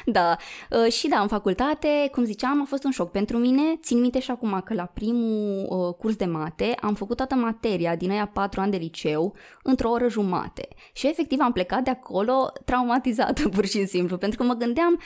da, 0.16 0.36
uh, 0.70 0.92
și 0.92 1.08
da, 1.08 1.20
în 1.20 1.28
facultate, 1.28 1.88
cum 2.12 2.24
ziceam, 2.24 2.60
a 2.60 2.64
fost 2.64 2.84
un 2.84 2.90
șoc 2.90 3.10
pentru 3.10 3.38
mine. 3.38 3.62
Țin 3.82 4.00
minte 4.00 4.20
și 4.20 4.30
acum 4.30 4.60
că 4.64 4.74
la 4.74 4.84
primul 4.84 5.66
uh, 5.68 5.94
curs 5.94 6.16
de 6.16 6.24
mate 6.24 6.74
am 6.80 6.94
făcut 6.94 7.16
toată 7.16 7.34
materia 7.34 7.96
din 7.96 8.10
aia 8.10 8.26
patru 8.26 8.60
ani 8.60 8.70
de 8.70 8.76
liceu 8.76 9.34
într-o 9.62 9.90
oră 9.90 10.08
jumate. 10.08 10.68
Și 10.92 11.06
efectiv 11.06 11.38
am 11.40 11.52
plecat 11.52 11.84
de 11.84 11.90
acolo 11.90 12.52
traumatizată 12.64 13.48
pur 13.54 13.66
și 13.66 13.86
simplu, 13.86 14.16
pentru 14.16 14.38
că 14.38 14.44
mă 14.44 14.54
gândeam 14.54 15.00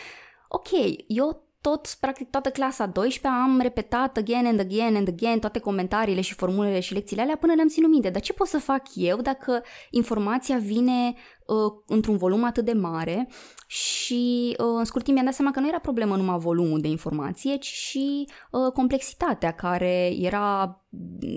ok, 0.49 0.69
eu 1.07 1.52
tot, 1.63 1.97
practic 2.01 2.31
toată 2.31 2.51
clasa 2.51 2.87
12 2.87 3.43
am 3.43 3.61
repetat 3.61 4.17
again 4.17 4.47
and 4.47 4.61
again 4.61 4.97
and 4.97 5.09
again 5.09 5.39
toate 5.39 5.59
comentariile 5.59 6.21
și 6.21 6.35
formulele 6.35 6.81
și 6.81 6.93
lecțiile 6.93 7.23
alea 7.23 7.37
până 7.37 7.53
le-am 7.55 7.69
ținut 7.69 7.91
minte. 7.91 8.11
Dar 8.11 8.23
ce 8.23 8.33
pot 8.33 8.47
să 8.47 8.59
fac 8.59 8.83
eu 8.95 9.21
dacă 9.21 9.63
informația 9.91 10.57
vine 10.57 11.15
uh, 11.47 11.73
într-un 11.87 12.17
volum 12.17 12.45
atât 12.45 12.65
de 12.65 12.73
mare 12.73 13.29
și 13.67 14.55
uh, 14.59 14.67
în 14.79 14.85
scurt 14.85 15.05
timp 15.05 15.17
mi-am 15.17 15.29
dat 15.29 15.37
seama 15.37 15.51
că 15.51 15.61
nu 15.61 15.69
era 15.69 15.79
problemă 15.79 16.17
numai 16.17 16.39
volumul 16.39 16.81
de 16.81 16.89
informație, 16.89 17.57
ci 17.57 17.67
și 17.67 18.29
uh, 18.51 18.73
complexitatea 18.73 19.53
care 19.53 20.13
era 20.21 20.81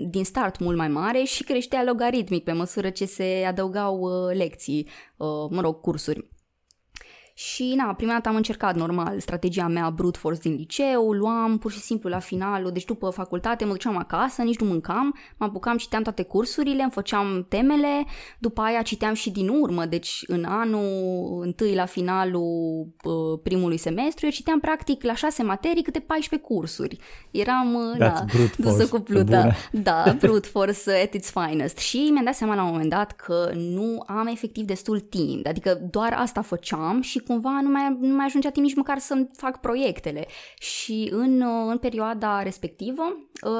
din 0.08 0.24
start 0.24 0.58
mult 0.58 0.76
mai 0.76 0.88
mare 0.88 1.22
și 1.22 1.44
creștea 1.44 1.84
logaritmic 1.84 2.44
pe 2.44 2.52
măsură 2.52 2.90
ce 2.90 3.04
se 3.04 3.44
adăugau 3.48 3.98
uh, 3.98 4.36
lecții, 4.36 4.88
uh, 5.16 5.26
mă 5.50 5.60
rog, 5.60 5.80
cursuri. 5.80 6.34
Și, 7.38 7.74
na, 7.76 7.94
prima 7.94 8.12
dată 8.12 8.28
am 8.28 8.36
încercat, 8.36 8.76
normal, 8.76 9.20
strategia 9.20 9.66
mea 9.66 9.90
brute 9.90 10.18
force 10.18 10.40
din 10.40 10.54
liceu, 10.54 11.12
luam 11.12 11.58
pur 11.58 11.72
și 11.72 11.78
simplu 11.78 12.08
la 12.08 12.18
finalul, 12.18 12.70
deci 12.70 12.84
după 12.84 13.10
facultate 13.10 13.64
mă 13.64 13.72
duceam 13.72 13.96
acasă, 13.96 14.42
nici 14.42 14.58
nu 14.58 14.66
mâncam, 14.66 15.14
mă 15.36 15.46
apucam, 15.46 15.76
citeam 15.76 16.02
toate 16.02 16.22
cursurile, 16.22 16.82
îmi 16.82 16.90
făceam 16.90 17.46
temele, 17.48 18.04
după 18.38 18.60
aia 18.60 18.82
citeam 18.82 19.14
și 19.14 19.30
din 19.30 19.48
urmă, 19.48 19.84
deci 19.84 20.24
în 20.26 20.44
anul 20.44 21.40
întâi 21.42 21.74
la 21.74 21.84
finalul 21.84 22.86
uh, 23.04 23.40
primului 23.42 23.76
semestru, 23.76 24.24
eu 24.24 24.30
citeam 24.30 24.60
practic 24.60 25.02
la 25.02 25.14
șase 25.14 25.42
materii 25.42 25.82
câte 25.82 25.98
14 25.98 26.48
cursuri. 26.48 26.98
Eram, 27.30 27.74
uh, 27.74 27.98
da, 27.98 28.24
dusă 28.58 28.88
cu 28.88 29.00
pluta. 29.00 29.54
Da, 29.72 30.04
brute 30.20 30.48
force 30.48 30.90
at 31.02 31.14
its 31.14 31.30
finest. 31.30 31.78
Și 31.78 32.08
mi-am 32.12 32.24
dat 32.24 32.34
seama 32.34 32.54
la 32.54 32.62
un 32.62 32.70
moment 32.70 32.90
dat 32.90 33.12
că 33.12 33.50
nu 33.54 34.02
am 34.06 34.26
efectiv 34.26 34.64
destul 34.64 35.00
timp, 35.00 35.46
adică 35.46 35.80
doar 35.90 36.16
asta 36.18 36.42
făceam 36.42 37.00
și 37.00 37.24
cumva 37.26 37.60
nu 37.62 37.68
mai, 37.68 37.96
nu 38.00 38.14
mai 38.14 38.24
ajungea 38.24 38.50
timp 38.50 38.66
nici 38.66 38.76
măcar 38.76 38.98
să 38.98 39.26
fac 39.36 39.60
proiectele. 39.60 40.26
Și 40.58 41.08
în, 41.12 41.42
în 41.68 41.78
perioada 41.78 42.42
respectivă 42.42 43.02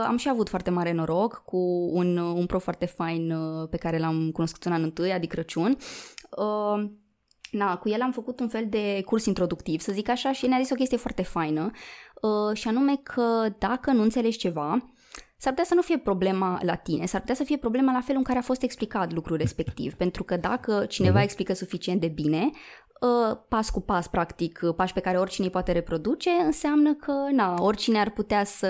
am 0.07 0.17
și 0.17 0.29
avut 0.29 0.49
foarte 0.49 0.71
mare 0.71 0.93
noroc 0.93 1.43
cu 1.45 1.91
un, 1.93 2.17
un 2.17 2.47
prof 2.47 2.63
foarte 2.63 2.87
fain 2.87 3.35
pe 3.71 3.77
care 3.77 3.99
l-am 3.99 4.31
cunoscut 4.31 4.65
în 4.65 4.73
anul 4.73 4.85
întâi, 4.85 5.13
adică 5.13 5.35
Crăciun. 5.35 5.77
Na, 7.51 7.77
cu 7.77 7.89
el 7.89 8.01
am 8.03 8.13
făcut 8.13 8.41
un 8.41 8.49
fel 8.49 8.67
de 8.69 9.03
curs 9.05 9.25
introductiv, 9.25 9.81
să 9.81 9.93
zic 9.93 10.09
așa, 10.09 10.33
și 10.33 10.47
ne-a 10.47 10.59
zis 10.61 10.71
o 10.71 10.75
chestie 10.75 10.97
foarte 10.97 11.23
faină, 11.23 11.71
uh, 12.21 12.57
și 12.57 12.69
anume 12.69 12.97
că 13.03 13.49
dacă 13.59 13.91
nu 13.91 14.03
înțelegi 14.03 14.39
ceva, 14.39 14.93
s-ar 15.39 15.53
putea 15.53 15.65
să 15.65 15.75
nu 15.75 15.83
fie 15.83 15.99
problema 15.99 16.59
la 16.63 16.75
tine, 16.75 17.07
s-ar 17.07 17.21
putea 17.21 17.35
să 17.35 17.45
fie 17.45 17.57
problema 17.57 17.93
la 17.93 18.01
felul 18.01 18.19
în 18.19 18.25
care 18.25 18.39
a 18.39 18.43
fost 18.43 18.63
explicat 18.63 19.13
lucrul 19.13 19.37
respectiv. 19.37 19.95
Pentru 19.95 20.25
că 20.25 20.37
dacă 20.37 20.85
cineva 20.89 21.15
mhm. 21.15 21.25
explică 21.25 21.53
suficient 21.53 22.01
de 22.01 22.09
bine, 22.09 22.51
Uh, 22.51 22.86
pas 23.49 23.71
cu 23.71 23.81
pas, 23.81 24.09
practic, 24.09 24.61
uh, 24.63 24.75
pași 24.75 24.93
pe 24.93 25.01
care 25.01 25.19
oricine 25.19 25.47
îi 25.47 25.53
poate 25.53 25.73
reproduce, 25.73 26.31
înseamnă 26.31 26.95
că, 26.95 27.13
na, 27.31 27.55
oricine 27.59 27.99
ar 27.99 28.11
putea 28.11 28.45
să 28.45 28.67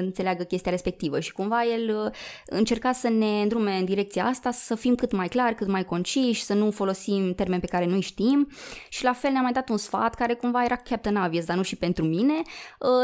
înțeleagă 0.00 0.42
chestia 0.42 0.70
respectivă 0.70 1.20
și 1.20 1.32
cumva 1.32 1.64
el 1.64 1.96
uh, 2.04 2.12
încerca 2.46 2.92
să 2.92 3.08
ne 3.08 3.42
îndrume 3.42 3.76
în 3.76 3.84
direcția 3.84 4.24
asta, 4.24 4.50
să 4.50 4.74
fim 4.74 4.94
cât 4.94 5.12
mai 5.12 5.28
clari, 5.28 5.54
cât 5.54 5.68
mai 5.68 5.84
conciși, 5.84 6.42
să 6.42 6.54
nu 6.54 6.70
folosim 6.70 7.34
termeni 7.34 7.60
pe 7.60 7.66
care 7.66 7.86
nu 7.86 8.00
știm. 8.00 8.48
Și 8.88 9.04
la 9.04 9.12
fel 9.12 9.30
ne-a 9.32 9.42
mai 9.42 9.52
dat 9.52 9.68
un 9.68 9.76
sfat 9.76 10.14
care 10.14 10.34
cumva 10.34 10.64
era 10.64 10.76
Captain 10.76 11.16
Obvious, 11.16 11.44
dar 11.44 11.56
nu 11.56 11.62
și 11.62 11.76
pentru 11.76 12.04
mine, 12.04 12.42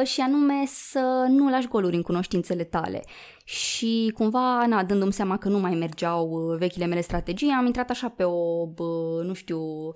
și 0.04 0.20
anume 0.20 0.62
să 0.66 1.26
nu 1.28 1.50
lași 1.50 1.68
goluri 1.68 1.96
în 1.96 2.02
cunoștințele 2.02 2.64
tale. 2.64 3.02
Și 3.44 4.12
cumva, 4.14 4.66
na, 4.66 4.84
dându-mi 4.84 5.12
seama 5.12 5.38
că 5.38 5.48
nu 5.48 5.58
mai 5.58 5.74
mergeau 5.74 6.54
vechile 6.58 6.86
mele 6.86 7.00
strategii, 7.00 7.54
am 7.58 7.66
intrat 7.66 7.90
așa 7.90 8.08
pe 8.08 8.24
o, 8.24 8.66
bă, 8.66 9.22
nu 9.24 9.34
știu, 9.34 9.92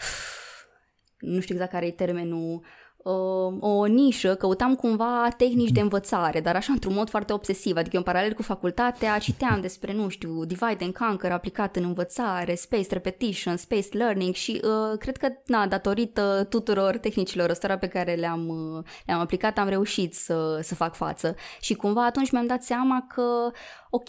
nu 1.18 1.40
știu 1.40 1.54
exact 1.54 1.72
care 1.72 1.86
e 1.86 1.90
termenul, 1.90 2.64
uh, 2.96 3.56
o 3.60 3.84
nișă, 3.84 4.34
căutam 4.34 4.74
cumva 4.74 5.28
tehnici 5.36 5.70
de 5.70 5.80
învățare, 5.80 6.40
dar 6.40 6.56
așa 6.56 6.72
într-un 6.72 6.94
mod 6.94 7.10
foarte 7.10 7.32
obsesiv, 7.32 7.76
adică 7.76 7.96
în 7.96 8.02
paralel 8.02 8.32
cu 8.32 8.42
facultatea 8.42 9.18
citeam 9.18 9.60
despre, 9.66 9.92
nu 9.92 10.08
știu, 10.08 10.44
divide 10.44 10.84
and 10.84 10.96
conquer 10.96 11.32
aplicat 11.32 11.76
în 11.76 11.84
învățare, 11.84 12.54
spaced 12.54 12.90
repetition, 12.90 13.56
spaced 13.56 13.96
learning 13.96 14.34
și 14.34 14.60
uh, 14.64 14.98
cred 14.98 15.16
că, 15.16 15.28
na, 15.46 15.66
datorită 15.66 16.46
tuturor 16.48 16.96
tehnicilor 16.96 17.50
ăstora 17.50 17.78
pe 17.78 17.86
care 17.86 18.14
le-am, 18.14 18.48
uh, 18.48 18.84
le-am 19.06 19.20
aplicat, 19.20 19.58
am 19.58 19.68
reușit 19.68 20.14
să, 20.14 20.58
să 20.62 20.74
fac 20.74 20.94
față. 20.94 21.34
Și 21.60 21.74
cumva 21.74 22.04
atunci 22.04 22.30
mi-am 22.30 22.46
dat 22.46 22.62
seama 22.62 23.06
că 23.14 23.50
ok, 23.90 24.08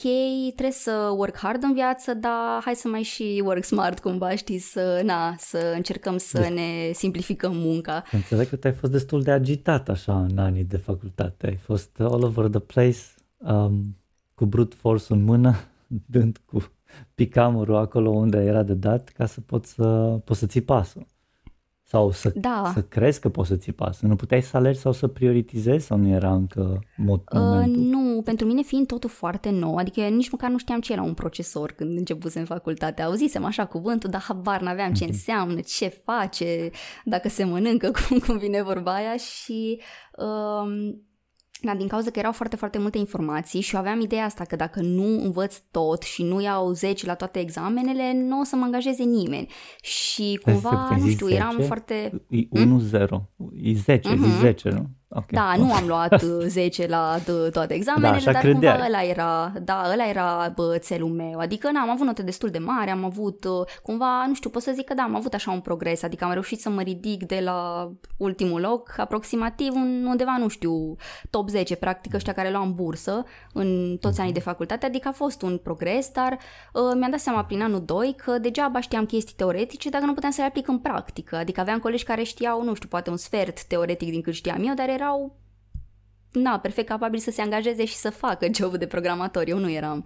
trebuie 0.56 0.72
să 0.72 1.14
work 1.16 1.38
hard 1.38 1.64
în 1.64 1.74
viață, 1.74 2.14
dar 2.14 2.62
hai 2.64 2.76
să 2.76 2.88
mai 2.88 3.02
și 3.04 3.42
work 3.46 3.64
smart 3.64 4.00
cumva, 4.00 4.36
știi, 4.36 4.60
să, 4.60 5.02
na, 5.04 5.36
să 5.38 5.72
încercăm 5.76 6.18
să 6.18 6.40
de- 6.40 6.48
ne 6.48 6.92
simplificăm 6.94 7.56
munca. 7.56 8.04
Înțeleg 8.12 8.50
că 8.50 8.56
te-ai 8.56 8.74
fost 8.74 8.92
destul 8.92 9.22
de 9.22 9.32
agitat 9.32 9.90
așa 9.90 10.22
în 10.24 10.38
anii 10.38 10.64
de 10.64 10.78
facultate, 10.78 11.48
ai 11.48 11.56
fost 11.56 11.90
all 12.00 12.24
over 12.24 12.48
the 12.48 12.60
place, 12.60 12.98
um, 13.38 13.98
cu 14.36 14.46
brute 14.46 14.76
force 14.80 15.14
în 15.14 15.24
mână, 15.24 15.56
dând 15.88 16.38
cu 16.46 16.72
picamurul 17.16 17.76
acolo 17.76 18.10
unde 18.10 18.38
era 18.38 18.64
de 18.64 18.74
dat 18.74 19.10
ca 19.10 19.26
să 19.26 19.42
poți 19.42 19.74
să, 19.74 20.20
poți 20.26 20.40
să 20.40 20.46
ții 20.46 20.62
pasul. 20.62 21.06
Sau 21.92 22.12
să, 22.12 22.32
da. 22.36 22.72
să 22.74 22.82
crezi 22.82 23.20
că 23.20 23.30
poți 23.30 23.48
să 23.48 23.56
ții 23.56 23.72
pasul. 23.72 24.08
Nu 24.08 24.16
puteai 24.16 24.42
să 24.42 24.58
alegi 24.58 24.80
sau 24.80 24.92
să 24.92 25.08
prioritizezi 25.08 25.86
sau 25.86 25.98
nu 25.98 26.08
era 26.08 26.34
încă 26.34 26.80
mod, 26.98 27.20
uh, 27.20 27.40
momentul? 27.40 27.82
Uh, 27.82 27.88
nu, 27.88 28.22
pentru 28.22 28.46
mine 28.46 28.62
fiind 28.62 28.88
totul 28.88 29.10
foarte 29.10 29.50
nou, 29.50 29.76
adică 29.76 30.02
nici 30.02 30.30
măcar 30.30 30.50
nu 30.50 30.58
știam 30.58 30.80
ce 30.80 30.94
era 30.94 31.02
un 31.02 31.14
procesor 31.14 31.72
când 31.72 31.98
începusem 31.98 32.46
facultatea. 32.46 33.06
Auzisem 33.06 33.46
așa 33.46 33.66
cuvântul, 33.66 34.10
dar 34.10 34.22
habar 34.22 34.62
n-aveam 34.62 34.94
ce 34.94 35.04
mhm. 35.04 35.14
înseamnă, 35.14 35.60
ce 35.60 35.88
face, 35.88 36.70
dacă 37.06 37.30
se 37.30 37.44
mănâncă, 37.44 37.92
cum, 38.08 38.20
cum 38.20 38.38
vine 38.38 38.64
vorba 38.64 38.94
aia 38.94 39.18
și... 39.18 39.80
Uh, 40.18 40.96
da, 41.62 41.76
din 41.76 41.88
cauza 41.88 42.10
că 42.10 42.20
erau 42.20 42.32
foarte, 42.32 42.56
foarte 42.56 42.78
multe 42.78 42.98
informații 42.98 43.62
și 43.62 43.76
eu 43.76 43.82
aveam 43.82 44.02
ideea 44.02 44.26
asta 44.26 44.44
că 44.44 44.56
dacă 44.56 44.82
nu 44.82 45.24
învăț 45.24 45.58
tot 45.72 46.02
și 46.02 46.24
nu 46.24 46.42
iau 46.42 46.72
10 46.72 47.06
la 47.06 47.16
toate 47.16 47.40
examenele, 47.40 48.14
nu 48.14 48.40
o 48.40 48.44
să 48.44 48.56
mă 48.56 48.64
angajeze 48.64 49.04
nimeni. 49.04 49.48
Și 49.82 50.40
cumva, 50.42 50.98
nu 51.00 51.08
știu, 51.08 51.28
10, 51.28 51.40
eram 51.40 51.58
foarte... 51.60 52.24
E 52.30 52.48
1-0, 52.48 52.50
e 53.62 53.74
10, 53.74 54.10
mm-hmm. 54.10 54.38
e 54.38 54.40
10, 54.40 54.70
nu? 54.70 54.90
Okay. 55.14 55.28
Da, 55.32 55.56
nu 55.58 55.74
am 55.74 55.88
luat 55.88 56.22
10 56.48 56.88
la 56.88 57.18
toate 57.52 57.74
examenele, 57.74 58.22
da, 58.26 58.32
dar 58.32 58.42
credeai. 58.42 58.74
cumva 58.74 58.86
ăla 58.86 59.04
era, 59.04 59.52
da, 59.62 59.90
ăla 59.92 60.08
era 60.08 60.52
bă, 60.56 60.78
țelul 60.78 61.10
meu. 61.10 61.40
Adică 61.40 61.72
n-am 61.72 61.90
avut 61.90 62.06
note 62.06 62.22
destul 62.22 62.50
de 62.50 62.58
mari, 62.58 62.90
am 62.90 63.06
avut 63.06 63.44
uh, 63.44 63.68
cumva, 63.84 64.26
nu 64.28 64.34
știu, 64.34 64.50
pot 64.50 64.62
să 64.62 64.72
zic 64.74 64.86
că 64.86 64.94
da, 64.94 65.04
am 65.04 65.16
avut 65.16 65.34
așa 65.34 65.52
un 65.52 65.60
progres, 65.60 66.04
adică 66.04 66.26
am 66.26 66.32
reușit 66.32 66.62
să 66.62 66.70
mă 66.70 66.82
ridic 66.82 67.24
de 67.24 67.40
la 67.44 67.92
ultimul 68.18 68.62
loc, 68.62 68.94
aproximativ 68.98 69.74
undeva, 70.06 70.36
nu 70.40 70.48
știu, 70.48 70.96
top 71.30 71.50
10, 71.50 71.76
practic 71.76 72.14
ăștia 72.14 72.34
care 72.34 72.52
luam 72.52 72.74
bursă 72.76 73.26
în 73.54 73.98
toți 74.00 74.20
anii 74.20 74.34
de 74.34 74.40
facultate, 74.40 74.86
adică 74.86 75.08
a 75.08 75.12
fost 75.12 75.42
un 75.42 75.58
progres, 75.58 76.10
dar 76.10 76.32
uh, 76.74 76.92
mi-am 76.96 77.12
dat 77.12 77.20
seama 77.20 77.44
prin 77.44 77.62
anul 77.62 77.84
2 77.86 78.16
că 78.24 78.38
degeaba 78.38 78.80
știam 78.80 79.06
chestii 79.06 79.36
teoretice 79.36 79.90
dacă 79.90 80.06
nu 80.06 80.14
puteam 80.14 80.32
să 80.32 80.42
le 80.42 80.48
aplic 80.48 80.68
în 80.68 80.80
practică. 80.80 81.36
Adică 81.36 81.60
aveam 81.60 81.80
colegi 81.80 82.04
care 82.04 82.24
știau, 82.24 82.64
nu 82.64 82.74
știu, 82.74 82.88
poate 82.88 83.10
un 83.10 83.18
sfert 83.18 83.64
teoretic 83.64 84.10
din 84.10 84.22
cât 84.22 84.34
știam 84.34 84.68
eu, 84.68 84.74
dar 84.74 84.90
erau 85.02 85.40
na, 86.32 86.60
perfect 86.60 86.88
capabili 86.88 87.22
să 87.22 87.32
se 87.32 87.42
angajeze 87.42 87.86
și 87.86 87.96
să 87.96 88.10
facă 88.10 88.48
jobul 88.54 88.78
de 88.78 88.86
programator. 88.88 89.44
Eu 89.48 89.58
nu 89.58 89.70
eram. 89.70 90.06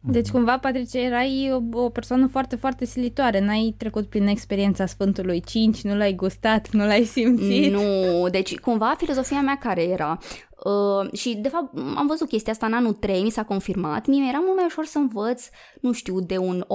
Deci 0.00 0.28
cumva, 0.28 0.58
Patricia, 0.58 0.98
erai 0.98 1.50
o, 1.52 1.78
o 1.78 1.88
persoană 1.88 2.26
foarte, 2.26 2.56
foarte 2.56 2.84
silitoare. 2.84 3.40
N-ai 3.40 3.74
trecut 3.78 4.06
prin 4.06 4.26
experiența 4.26 4.86
Sfântului 4.86 5.40
5, 5.40 5.82
nu 5.82 5.96
l-ai 5.96 6.14
gustat, 6.14 6.70
nu 6.70 6.84
l-ai 6.84 7.04
simțit. 7.04 7.72
Nu, 7.72 8.28
deci 8.30 8.58
cumva 8.58 8.94
filozofia 8.98 9.40
mea 9.40 9.58
care 9.58 9.82
era? 9.82 10.18
Uh, 10.64 11.12
și, 11.12 11.34
de 11.34 11.48
fapt, 11.48 11.78
am 11.96 12.06
văzut 12.06 12.28
chestia 12.28 12.52
asta 12.52 12.66
în 12.66 12.72
anul 12.72 12.92
3, 12.92 13.22
mi 13.22 13.30
s-a 13.30 13.44
confirmat. 13.44 14.06
Mie 14.06 14.28
era 14.28 14.38
mult 14.38 14.56
mai 14.56 14.64
ușor 14.64 14.84
să 14.84 14.98
învăț, 14.98 15.48
nu 15.80 15.92
știu, 15.92 16.20
de 16.20 16.38
un 16.38 16.64
8-9 16.64 16.66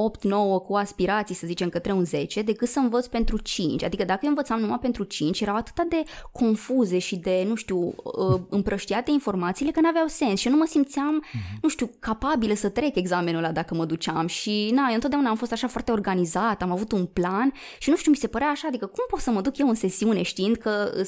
cu 0.66 0.76
aspirații, 0.76 1.36
să 1.36 1.48
zicem, 1.48 1.70
către 1.70 1.92
un 1.92 2.06
10, 2.06 2.42
decât 2.42 2.68
să 2.68 2.80
învăț 2.80 3.06
pentru 3.06 3.38
5. 3.38 3.84
Adică 3.84 4.04
dacă 4.04 4.20
eu 4.24 4.30
învățam 4.30 4.60
numai 4.60 4.80
pentru 4.80 5.04
5, 5.04 5.42
erau 5.42 5.56
atât 5.56 5.90
de 5.90 6.04
confuze 6.32 7.00
și 7.00 7.16
de, 7.16 7.46
nu 7.48 7.56
știu, 7.56 7.80
uh, 8.04 8.40
împrăștiate 8.50 9.12
informațiile 9.12 9.72
că 9.72 9.80
n-aveau 9.80 10.08
sens 10.08 10.40
și 10.40 10.48
eu 10.48 10.54
nu 10.54 10.60
mă 10.60 10.66
simțeam, 10.68 11.24
uh-huh. 11.26 11.60
nu 11.62 11.70
știu, 11.70 11.90
capabilă 12.00 12.54
să 12.54 12.70
trec 12.70 12.96
examenul 12.96 13.44
ăla 13.44 13.52
dacă 13.52 13.76
mă 13.76 13.86
duceam. 13.86 14.28
Și, 14.28 14.72
na, 14.74 14.86
eu 14.88 14.94
întotdeauna 14.94 15.30
am 15.30 15.36
fost 15.36 15.52
așa 15.52 15.68
foarte 15.68 15.92
organizat, 15.92 16.62
am 16.62 16.72
avut 16.72 16.92
un 16.92 17.06
plan 17.06 17.54
și, 17.80 17.90
nu 17.90 17.96
știu, 17.96 18.12
mi 18.12 18.18
se 18.18 18.28
părea 18.28 18.48
așa, 18.48 18.68
adică 18.68 18.86
cum 18.86 19.06
pot 19.10 19.20
să 19.20 19.32
mă 19.32 19.42
duc 19.42 19.58
eu 19.58 19.68
în 19.68 19.76
sesiune 19.76 20.22
știind 20.22 20.56
că 20.56 20.90
sunt 20.94 21.08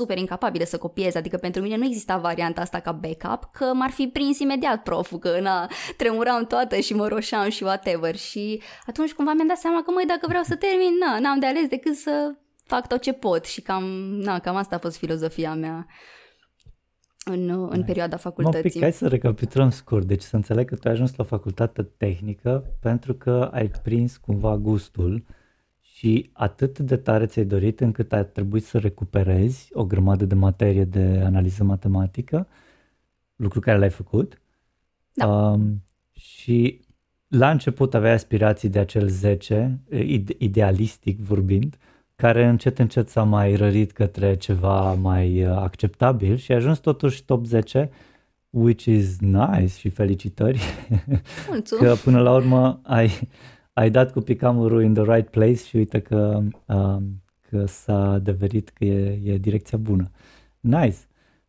super 0.00 0.18
incapabilă 0.18 0.64
să 0.64 0.78
copiez, 0.78 1.14
adică 1.14 1.36
pentru 1.36 1.62
mine 1.62 1.76
nu 1.76 1.84
exista 2.10 2.28
varianta 2.28 2.60
asta 2.60 2.80
ca 2.80 2.92
backup, 2.92 3.48
că 3.52 3.64
m-ar 3.74 3.90
fi 3.90 4.06
prins 4.06 4.38
imediat 4.38 4.82
proful, 4.82 5.18
că 5.18 5.40
na, 5.40 5.68
tremuram 5.96 6.46
toată 6.46 6.76
și 6.76 6.94
mă 6.94 7.08
roșeam 7.08 7.48
și 7.48 7.62
whatever. 7.62 8.16
Și 8.16 8.62
atunci 8.86 9.12
cumva 9.12 9.32
mi-am 9.32 9.46
dat 9.46 9.56
seama 9.56 9.82
că, 9.82 9.90
măi, 9.90 10.06
dacă 10.06 10.26
vreau 10.28 10.42
să 10.42 10.56
termin, 10.56 10.94
na, 11.00 11.18
n-am 11.18 11.38
de 11.38 11.46
ales 11.46 11.68
decât 11.68 11.94
să 11.94 12.34
fac 12.66 12.86
tot 12.86 13.00
ce 13.00 13.12
pot 13.12 13.44
și 13.44 13.60
cam, 13.60 13.84
na, 14.22 14.38
cam 14.38 14.56
asta 14.56 14.76
a 14.76 14.78
fost 14.78 14.96
filozofia 14.96 15.54
mea 15.54 15.86
în, 17.24 17.68
în 17.70 17.84
perioada 17.84 18.16
facultății. 18.16 18.62
Mă 18.64 18.70
pic, 18.70 18.80
hai 18.80 18.92
să 18.92 19.08
recapitulăm 19.08 19.70
scurt. 19.70 20.06
Deci 20.06 20.22
să 20.22 20.36
înțeleg 20.36 20.68
că 20.68 20.74
tu 20.74 20.88
ai 20.88 20.92
ajuns 20.92 21.16
la 21.16 21.24
facultate 21.24 21.82
tehnică 21.82 22.64
pentru 22.80 23.14
că 23.14 23.50
ai 23.52 23.70
prins 23.82 24.16
cumva 24.16 24.56
gustul 24.56 25.24
și 26.00 26.30
atât 26.32 26.78
de 26.78 26.96
tare 26.96 27.26
ți-ai 27.26 27.44
dorit 27.44 27.80
încât 27.80 28.12
ai 28.12 28.26
trebuit 28.26 28.64
să 28.64 28.78
recuperezi 28.78 29.68
o 29.72 29.84
grămadă 29.84 30.24
de 30.24 30.34
materie 30.34 30.84
de 30.84 31.22
analiză 31.24 31.64
matematică, 31.64 32.48
lucru 33.36 33.60
care 33.60 33.78
l-ai 33.78 33.90
făcut. 33.90 34.40
Da. 35.12 35.26
Um, 35.26 35.82
și 36.12 36.80
la 37.28 37.50
început 37.50 37.94
aveai 37.94 38.12
aspirații 38.12 38.68
de 38.68 38.78
acel 38.78 39.08
10, 39.08 39.80
idealistic 40.38 41.18
vorbind, 41.18 41.78
care 42.16 42.46
încet 42.46 42.78
încet 42.78 43.08
s-a 43.08 43.22
mai 43.22 43.54
rărit 43.54 43.92
către 43.92 44.36
ceva 44.36 44.94
mai 44.94 45.44
uh, 45.44 45.56
acceptabil 45.56 46.36
și 46.36 46.52
ai 46.52 46.58
ajuns 46.58 46.78
totuși 46.78 47.24
top 47.24 47.44
10, 47.44 47.90
which 48.50 48.84
is 48.84 49.18
nice 49.18 49.78
și 49.78 49.88
felicitări. 49.88 50.60
Mulțumesc. 51.50 51.94
că 51.94 51.94
până 52.04 52.20
la 52.20 52.34
urmă 52.34 52.80
ai, 52.82 53.10
ai 53.72 53.90
dat 53.90 54.12
cu 54.12 54.20
picamurul 54.20 54.82
in 54.82 54.94
the 54.94 55.14
right 55.14 55.28
place 55.30 55.54
și 55.54 55.76
uite 55.76 56.00
că, 56.00 56.42
uh, 56.66 56.96
că 57.50 57.66
s-a 57.66 58.10
adeverit 58.10 58.68
că 58.68 58.84
e, 58.84 59.20
e 59.24 59.38
direcția 59.38 59.78
bună. 59.78 60.10
Nice. 60.60 60.96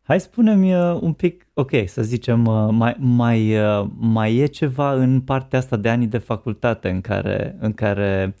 Hai 0.02 0.20
spune-mi 0.20 0.74
uh, 0.74 0.98
un 1.00 1.12
pic, 1.12 1.46
ok, 1.54 1.70
să 1.86 2.02
zicem, 2.02 2.46
uh, 2.46 2.68
mai, 2.70 2.96
mai, 2.98 3.58
uh, 3.58 3.86
mai 3.98 4.36
e 4.36 4.46
ceva 4.46 4.94
în 4.94 5.20
partea 5.20 5.58
asta 5.58 5.76
de 5.76 5.88
ani 5.88 6.06
de 6.06 6.18
facultate 6.18 6.88
în 6.88 7.00
care, 7.00 7.56
în 7.60 7.72
care 7.72 8.34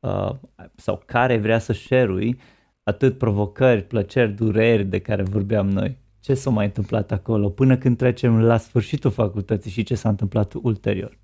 uh, 0.00 0.30
sau 0.74 1.02
care 1.06 1.38
vrea 1.38 1.58
să 1.58 1.72
share 1.72 2.36
atât 2.82 3.18
provocări, 3.18 3.82
plăceri, 3.82 4.32
dureri 4.32 4.84
de 4.84 4.98
care 4.98 5.22
vorbeam 5.22 5.68
noi. 5.68 5.98
Ce 6.20 6.34
s-a 6.34 6.50
mai 6.50 6.64
întâmplat 6.64 7.12
acolo 7.12 7.48
până 7.48 7.76
când 7.76 7.96
trecem 7.96 8.40
la 8.40 8.56
sfârșitul 8.56 9.10
facultății 9.10 9.70
și 9.70 9.82
ce 9.82 9.94
s-a 9.94 10.08
întâmplat 10.08 10.54
ulterior? 10.62 11.18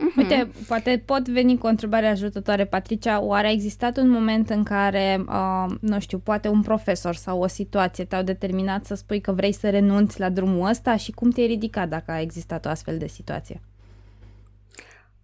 Uh-huh. 0.00 0.16
Uite, 0.16 0.50
poate 0.66 1.02
pot 1.04 1.28
veni 1.28 1.58
cu 1.58 1.66
o 1.66 1.68
întrebare 1.68 2.06
ajutătoare, 2.06 2.64
Patricia. 2.64 3.22
Oare 3.22 3.46
a 3.46 3.50
existat 3.50 3.96
un 3.96 4.08
moment 4.08 4.50
în 4.50 4.62
care, 4.62 5.24
uh, 5.28 5.74
nu 5.80 6.00
știu, 6.00 6.18
poate 6.18 6.48
un 6.48 6.62
profesor 6.62 7.14
sau 7.14 7.40
o 7.40 7.46
situație 7.46 8.04
te-au 8.04 8.22
determinat 8.22 8.84
să 8.84 8.94
spui 8.94 9.20
că 9.20 9.32
vrei 9.32 9.52
să 9.52 9.70
renunți 9.70 10.20
la 10.20 10.28
drumul 10.28 10.68
ăsta 10.68 10.96
și 10.96 11.10
cum 11.10 11.30
te-ai 11.30 11.46
ridicat 11.46 11.88
dacă 11.88 12.10
a 12.10 12.20
existat 12.20 12.66
o 12.66 12.68
astfel 12.68 12.98
de 12.98 13.06
situație? 13.06 13.60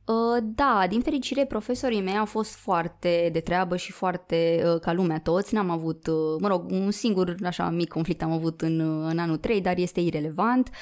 Uh, 0.07 0.43
da, 0.55 0.87
din 0.89 1.01
fericire 1.01 1.45
profesorii 1.45 2.03
mei 2.03 2.17
au 2.17 2.25
fost 2.25 2.55
foarte 2.55 3.29
de 3.33 3.41
treabă 3.41 3.77
și 3.77 3.93
foarte 3.93 4.63
uh, 4.65 4.81
ca 4.81 4.93
lumea 4.93 5.21
toți. 5.21 5.55
N-am 5.55 5.71
avut, 5.71 6.07
uh, 6.07 6.37
mă 6.41 6.49
rog, 6.49 6.71
un 6.71 6.91
singur 6.91 7.35
așa 7.45 7.71
mic 7.71 7.89
conflict 7.89 8.23
am 8.23 8.33
avut 8.33 8.61
în, 8.61 8.81
în 8.81 9.19
anul 9.19 9.37
3, 9.37 9.61
dar 9.61 9.79
este 9.79 10.01
irelevant. 10.01 10.69
Uh, 10.69 10.75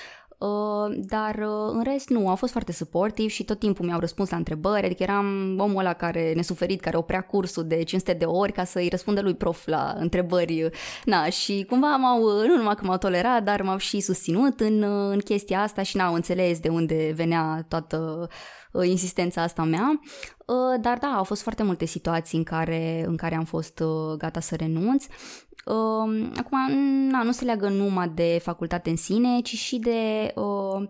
dar 0.96 1.34
uh, 1.34 1.72
în 1.72 1.82
rest 1.82 2.08
nu, 2.08 2.28
au 2.28 2.36
fost 2.36 2.52
foarte 2.52 2.72
supportive 2.72 3.28
și 3.28 3.44
tot 3.44 3.58
timpul 3.58 3.86
mi-au 3.86 4.00
răspuns 4.00 4.30
la 4.30 4.36
întrebări, 4.36 4.84
adică 4.84 5.02
eram 5.02 5.56
omul 5.58 5.78
ăla 5.78 5.92
care 5.92 6.32
nesuferit, 6.34 6.80
care 6.80 6.96
oprea 6.96 7.20
cursul 7.20 7.66
de 7.66 7.82
500 7.82 8.12
de 8.12 8.24
ori 8.24 8.52
ca 8.52 8.64
să-i 8.64 8.88
răspundă 8.88 9.20
lui 9.20 9.34
prof 9.34 9.66
la 9.66 9.94
întrebări. 9.98 10.70
Na, 11.04 11.28
și 11.28 11.66
cumva 11.68 11.96
m-au, 11.96 12.46
nu 12.46 12.56
numai 12.56 12.74
că 12.74 12.84
m-au 12.84 12.98
tolerat, 12.98 13.44
dar 13.44 13.62
m-au 13.62 13.76
și 13.76 14.00
susținut 14.00 14.60
în, 14.60 14.82
în 15.10 15.18
chestia 15.18 15.62
asta 15.62 15.82
și 15.82 15.96
n-au 15.96 16.14
înțeles 16.14 16.58
de 16.58 16.68
unde 16.68 17.12
venea 17.14 17.64
toată 17.68 18.28
uh, 18.72 18.88
insistența 18.88 19.42
asta 19.42 19.62
mea. 19.62 20.00
Uh, 20.46 20.80
dar 20.80 20.98
da, 20.98 21.06
au 21.16 21.24
fost 21.24 21.42
foarte 21.42 21.62
multe 21.62 21.84
situații 21.84 22.38
în 22.38 22.44
care, 22.44 23.04
în 23.06 23.16
care 23.16 23.34
am 23.34 23.44
fost 23.44 23.80
uh, 23.80 24.16
gata 24.18 24.40
să 24.40 24.54
renunț. 24.54 25.04
Uh, 25.64 26.30
acum, 26.36 26.70
na, 27.10 27.22
nu 27.22 27.32
se 27.32 27.44
leagă 27.44 27.68
numai 27.68 28.08
de 28.08 28.40
facultate 28.42 28.90
în 28.90 28.96
sine, 28.96 29.40
ci 29.40 29.54
și 29.54 29.78
de 29.78 30.32
uh, 30.34 30.88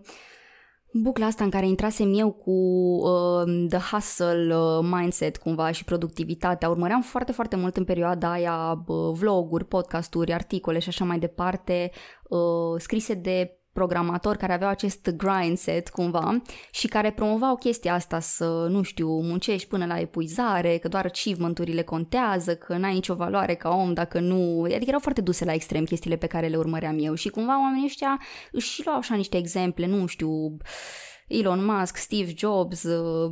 bucla 0.91 1.25
asta 1.25 1.43
în 1.43 1.49
care 1.49 1.67
intrasem 1.67 2.13
eu 2.13 2.31
cu 2.31 2.51
uh, 2.51 3.67
the 3.69 3.77
hustle 3.77 4.55
uh, 4.55 4.79
mindset 4.91 5.37
cumva 5.37 5.71
și 5.71 5.83
productivitatea. 5.83 6.69
Urmăream 6.69 7.01
foarte, 7.01 7.31
foarte 7.31 7.55
mult 7.55 7.77
în 7.77 7.83
perioada 7.83 8.31
aia 8.31 8.83
uh, 8.87 9.11
vloguri, 9.13 9.65
podcasturi, 9.65 10.33
articole 10.33 10.79
și 10.79 10.89
așa 10.89 11.05
mai 11.05 11.19
departe, 11.19 11.91
uh, 12.29 12.79
scrise 12.79 13.13
de 13.13 13.59
programatori 13.75 14.37
care 14.37 14.53
aveau 14.53 14.69
acest 14.69 15.09
grind 15.09 15.57
set 15.57 15.89
cumva 15.89 16.41
și 16.71 16.87
care 16.87 17.11
promovau 17.11 17.55
chestia 17.55 17.93
asta 17.93 18.19
să, 18.19 18.67
nu 18.69 18.81
știu, 18.81 19.09
muncești 19.21 19.67
până 19.67 19.85
la 19.85 19.99
epuizare, 19.99 20.77
că 20.77 20.87
doar 20.87 21.05
achievement-urile 21.05 21.81
contează, 21.81 22.55
că 22.55 22.77
n-ai 22.77 22.93
nicio 22.93 23.13
valoare 23.13 23.53
ca 23.53 23.69
om 23.69 23.93
dacă 23.93 24.19
nu... 24.19 24.61
Adică 24.63 24.85
erau 24.87 24.99
foarte 24.99 25.21
duse 25.21 25.45
la 25.45 25.53
extrem 25.53 25.83
chestiile 25.83 26.15
pe 26.15 26.27
care 26.27 26.47
le 26.47 26.57
urmăream 26.57 26.97
eu 26.99 27.13
și 27.13 27.29
cumva 27.29 27.59
oamenii 27.61 27.85
ăștia 27.85 28.21
își 28.51 28.71
și 28.71 28.81
luau 28.85 28.97
așa 28.97 29.15
niște 29.15 29.37
exemple, 29.37 29.85
nu 29.85 30.05
știu 30.05 30.57
Elon 31.27 31.65
Musk, 31.65 31.97
Steve 31.97 32.33
Jobs, 32.35 32.83
uh, 32.83 33.31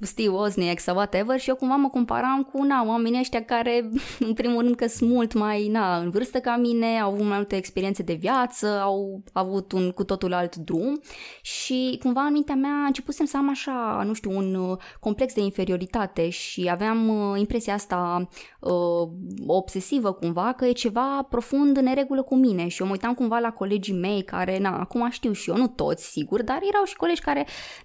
Steve 0.00 0.28
Wozniak 0.28 0.78
sau 0.78 0.94
whatever 0.94 1.40
și 1.40 1.48
eu 1.48 1.54
cumva 1.54 1.74
mă 1.74 1.88
comparam 1.88 2.42
cu 2.52 2.62
na, 2.62 2.84
oamenii 2.86 3.20
ăștia 3.20 3.44
care 3.44 3.90
în 4.28 4.34
primul 4.34 4.62
rând 4.62 4.74
că 4.74 4.86
sunt 4.86 5.10
mult 5.10 5.32
mai 5.32 5.68
na, 5.68 5.96
în 5.96 6.10
vârstă 6.10 6.38
ca 6.38 6.56
mine, 6.56 7.00
au 7.00 7.12
avut 7.12 7.26
mai 7.26 7.36
multe 7.36 7.56
experiențe 7.56 8.02
de 8.02 8.12
viață, 8.12 8.80
au 8.80 9.22
avut 9.32 9.72
un 9.72 9.90
cu 9.90 10.04
totul 10.04 10.32
alt 10.32 10.56
drum 10.56 11.00
și 11.42 11.98
cumva 12.02 12.20
în 12.20 12.32
mintea 12.32 12.54
mea 12.54 12.84
începusem 12.86 13.26
să 13.26 13.36
am 13.36 13.50
așa, 13.50 14.02
nu 14.06 14.12
știu, 14.12 14.36
un 14.36 14.54
uh, 14.54 14.76
complex 15.00 15.34
de 15.34 15.40
inferioritate 15.40 16.28
și 16.28 16.68
aveam 16.70 17.08
uh, 17.08 17.38
impresia 17.38 17.74
asta 17.74 18.28
uh, 18.60 19.08
obsesivă 19.46 20.12
cumva 20.12 20.52
că 20.52 20.64
e 20.64 20.72
ceva 20.72 21.26
profund 21.30 21.76
în 21.76 21.84
neregulă 21.84 22.22
cu 22.22 22.36
mine 22.36 22.68
și 22.68 22.80
eu 22.80 22.86
mă 22.86 22.92
uitam 22.92 23.14
cumva 23.14 23.38
la 23.38 23.50
colegii 23.50 23.94
mei 23.94 24.22
care, 24.22 24.58
na, 24.58 24.78
acum 24.78 25.10
știu 25.10 25.32
și 25.32 25.50
eu, 25.50 25.56
nu 25.56 25.66
toți, 25.66 26.10
sigur, 26.10 26.42
dar 26.42 26.58
erau 26.68 26.84
și 26.84 26.96
colegi 26.96 27.20
care, 27.20 27.29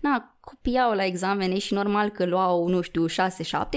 na, 0.02 0.36
copiau 0.40 0.92
la 0.92 1.06
examene 1.06 1.58
și 1.58 1.74
normal 1.74 2.10
că 2.10 2.26
luau, 2.26 2.68
nu 2.68 2.82
știu, 2.82 3.06
6-7 3.08 3.10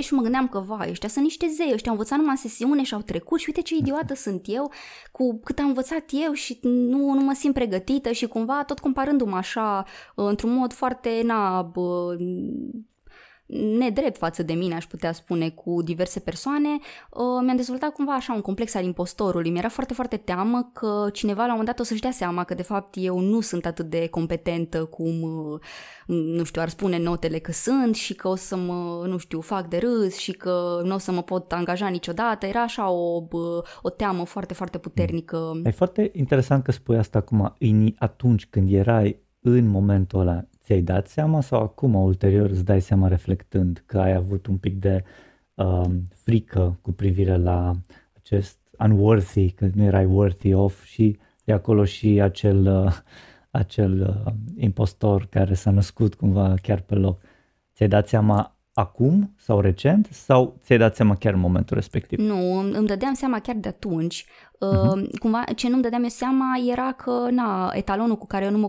și 0.00 0.14
mă 0.14 0.22
gândeam 0.22 0.48
că, 0.48 0.58
vai, 0.58 0.90
ăștia 0.90 1.08
sunt 1.08 1.24
niște 1.24 1.46
zei, 1.56 1.72
ăștia 1.72 1.90
au 1.90 1.96
învățat 1.96 2.18
numai 2.18 2.36
sesiune 2.36 2.82
și 2.82 2.94
au 2.94 3.00
trecut 3.00 3.38
și 3.38 3.44
uite 3.48 3.62
ce 3.62 3.74
idiotă 3.74 4.14
sunt 4.24 4.44
eu 4.46 4.72
cu 5.12 5.40
cât 5.44 5.58
am 5.58 5.66
învățat 5.66 6.04
eu 6.10 6.32
și 6.32 6.58
nu, 6.62 7.12
nu 7.12 7.20
mă 7.20 7.32
simt 7.32 7.54
pregătită 7.54 8.10
și 8.12 8.26
cumva 8.26 8.64
tot 8.64 8.78
comparându-mă 8.78 9.36
așa 9.36 9.84
într-un 10.14 10.54
mod 10.54 10.72
foarte, 10.72 11.20
na, 11.24 11.62
bă, 11.62 12.16
nedrept 13.48 14.16
față 14.16 14.42
de 14.42 14.52
mine, 14.52 14.74
aș 14.74 14.84
putea 14.84 15.12
spune, 15.12 15.48
cu 15.48 15.82
diverse 15.82 16.20
persoane, 16.20 16.68
uh, 17.10 17.42
mi-am 17.44 17.56
dezvoltat 17.56 17.92
cumva 17.92 18.12
așa 18.12 18.32
un 18.34 18.40
complex 18.40 18.74
al 18.74 18.84
impostorului. 18.84 19.50
Mi-era 19.50 19.68
foarte, 19.68 19.94
foarte 19.94 20.16
teamă 20.16 20.70
că 20.72 21.08
cineva 21.12 21.40
la 21.40 21.44
un 21.44 21.50
moment 21.50 21.68
dat 21.68 21.80
o 21.80 21.82
să-și 21.82 22.00
dea 22.00 22.10
seama 22.10 22.44
că 22.44 22.54
de 22.54 22.62
fapt 22.62 22.94
eu 22.98 23.18
nu 23.18 23.40
sunt 23.40 23.66
atât 23.66 23.86
de 23.90 24.06
competentă 24.06 24.84
cum, 24.84 25.22
uh, 25.22 25.60
nu 26.06 26.44
știu, 26.44 26.62
ar 26.62 26.68
spune 26.68 26.98
notele 26.98 27.38
că 27.38 27.52
sunt 27.52 27.94
și 27.94 28.14
că 28.14 28.28
o 28.28 28.34
să 28.34 28.56
mă, 28.56 29.04
nu 29.06 29.16
știu, 29.16 29.40
fac 29.40 29.68
de 29.68 29.76
râs 29.76 30.16
și 30.16 30.32
că 30.32 30.80
nu 30.84 30.94
o 30.94 30.98
să 30.98 31.12
mă 31.12 31.22
pot 31.22 31.52
angaja 31.52 31.88
niciodată. 31.88 32.46
Era 32.46 32.62
așa 32.62 32.90
o, 32.90 33.26
o 33.82 33.90
teamă 33.90 34.24
foarte, 34.24 34.54
foarte 34.54 34.78
puternică. 34.78 35.60
E 35.64 35.70
foarte 35.70 36.10
interesant 36.14 36.64
că 36.64 36.72
spui 36.72 36.96
asta 36.96 37.18
acum, 37.18 37.56
atunci 37.98 38.46
când 38.46 38.72
erai 38.72 39.22
în 39.40 39.66
momentul 39.66 40.20
ăla 40.20 40.44
ți-ai 40.68 40.82
dat 40.82 41.06
seama 41.06 41.40
sau 41.40 41.62
acum, 41.62 41.94
ulterior, 41.94 42.50
îți 42.50 42.64
dai 42.64 42.80
seama 42.80 43.08
reflectând 43.08 43.82
că 43.86 43.98
ai 43.98 44.14
avut 44.14 44.46
un 44.46 44.56
pic 44.56 44.80
de 44.80 45.04
uh, 45.54 45.84
frică 46.14 46.78
cu 46.82 46.92
privire 46.92 47.36
la 47.36 47.74
acest 48.16 48.58
unworthy, 48.78 49.50
că 49.50 49.68
nu 49.74 49.82
erai 49.82 50.04
worthy 50.04 50.52
of 50.52 50.84
și 50.84 51.18
de 51.44 51.52
acolo 51.52 51.84
și 51.84 52.20
acel, 52.20 52.84
uh, 52.84 52.96
acel 53.50 54.22
uh, 54.26 54.32
impostor 54.56 55.26
care 55.26 55.54
s-a 55.54 55.70
născut 55.70 56.14
cumva 56.14 56.54
chiar 56.62 56.80
pe 56.80 56.94
loc. 56.94 57.20
Ți-ai 57.74 57.88
dat 57.88 58.08
seama 58.08 58.56
acum 58.72 59.34
sau 59.48 59.60
recent 59.60 60.08
sau 60.10 60.58
ți-ai 60.64 60.78
dat 60.78 60.94
seama 60.96 61.14
chiar 61.14 61.32
în 61.32 61.40
momentul 61.40 61.76
respectiv? 61.76 62.18
Nu, 62.18 62.58
îmi 62.58 62.86
dădeam 62.86 63.14
seama 63.14 63.38
chiar 63.38 63.56
de 63.56 63.68
atunci. 63.68 64.26
Uh-huh. 64.66 65.18
Cumva, 65.18 65.44
ce 65.56 65.68
nu-mi 65.68 65.82
dădeam 65.82 66.02
eu 66.02 66.08
seama 66.08 66.46
era 66.70 66.92
că 66.92 67.28
na, 67.30 67.70
etalonul 67.74 68.16
cu 68.16 68.26
care 68.26 68.44
eu, 68.44 68.50
nu 68.50 68.58
mă, 68.58 68.68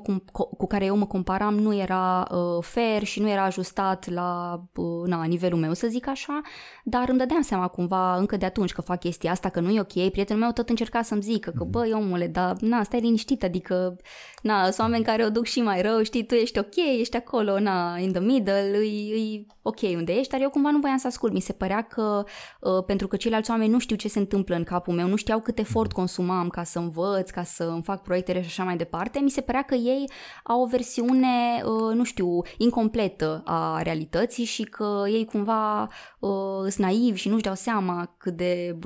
cu 0.58 0.68
care 0.68 0.86
eu 0.86 0.98
mă 0.98 1.06
comparam 1.06 1.56
nu 1.56 1.76
era 1.76 2.28
uh, 2.32 2.64
fair 2.64 3.04
și 3.04 3.20
nu 3.20 3.30
era 3.30 3.44
ajustat 3.44 4.10
la 4.10 4.62
uh, 4.76 5.08
na, 5.08 5.24
nivelul 5.24 5.60
meu, 5.60 5.74
să 5.74 5.88
zic 5.88 6.08
așa, 6.08 6.42
dar 6.84 7.10
îmi 7.10 7.18
dădeam 7.18 7.42
seama 7.42 7.68
cumva 7.68 8.16
încă 8.16 8.38
de 8.38 8.46
atunci 8.46 8.72
că 8.72 8.82
fac 8.82 9.00
chestia 9.00 9.32
asta, 9.32 9.50
că 9.50 9.60
nu 9.60 9.70
e 9.70 9.80
ok. 9.80 10.10
Prietenul 10.12 10.42
meu 10.42 10.52
tot 10.52 10.70
încerca 10.70 11.02
să-mi 11.02 11.22
zică 11.22 11.50
că, 11.50 11.64
mhm. 11.64 11.72
băi, 11.72 11.92
omule, 11.94 12.28
dar 12.28 12.56
na, 12.60 12.84
stai 12.84 13.00
liniștit, 13.00 13.44
adică, 13.44 13.96
na, 14.42 14.64
sunt 14.64 14.80
oameni 14.80 15.04
care 15.04 15.26
o 15.26 15.30
duc 15.30 15.46
și 15.46 15.62
mai 15.62 15.82
rău, 15.82 16.02
știi, 16.04 16.26
tu 16.26 16.34
ești 16.34 16.60
ok, 16.60 16.76
ești 17.00 17.16
acolo, 17.16 17.60
na, 17.60 17.98
in 17.98 18.12
the 18.12 18.22
middle, 18.22 18.78
e, 18.78 19.36
e 19.36 19.46
ok 19.62 19.80
unde 19.96 20.14
ești, 20.14 20.32
dar 20.32 20.42
eu 20.42 20.50
cumva 20.50 20.69
nu 20.72 20.80
voiam 20.80 20.98
să 20.98 21.08
ascult. 21.08 21.34
Mi 21.34 21.40
se 21.40 21.54
părea 21.54 21.82
că, 21.82 22.24
uh, 22.62 22.84
pentru 22.86 23.08
că 23.08 23.16
ceilalți 23.16 23.52
oameni 23.52 23.72
nu 23.72 23.80
știu 23.80 23.96
ce 23.96 24.08
se 24.08 24.20
întâmplă 24.20 24.56
în 24.56 24.64
capul 24.64 24.94
meu, 24.94 25.08
nu 25.08 25.16
știau 25.16 25.40
cât 25.40 25.58
efort 25.58 25.78
efort 25.80 25.94
consumam 25.94 26.50
ca 26.50 26.64
să 26.64 26.80
învăț, 26.80 27.30
ca 27.30 27.44
să 27.44 27.64
îmi 27.64 27.82
fac 27.82 28.02
proiectele 28.02 28.42
și 28.42 28.48
așa 28.48 28.64
mai 28.64 28.78
departe, 28.78 29.20
mi 29.20 29.30
se 29.30 29.42
părea 29.42 29.62
că 29.62 29.76
ei 29.76 30.10
au 30.44 30.62
o 30.62 30.68
versiune, 30.68 31.62
uh, 31.64 31.96
nu 31.96 32.04
știu, 32.04 32.42
incompletă 32.58 33.42
a 33.46 33.82
realității 33.82 34.44
și 34.44 34.64
că 34.64 35.04
ei 35.08 35.26
cumva 35.26 35.82
uh, 36.20 36.60
sunt 36.60 36.78
naivi 36.78 37.20
și 37.20 37.30
nu-și 37.30 37.44
dau 37.44 37.56
seama 37.56 38.16
cât 38.18 38.36
de 38.36 38.78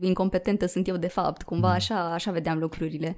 incompetentă 0.00 0.66
sunt 0.66 0.88
eu 0.88 0.96
de 0.96 1.08
fapt. 1.08 1.42
Cumva 1.42 1.68
mm. 1.68 1.74
așa, 1.74 2.12
așa 2.12 2.30
vedeam 2.30 2.58
lucrurile. 2.58 3.16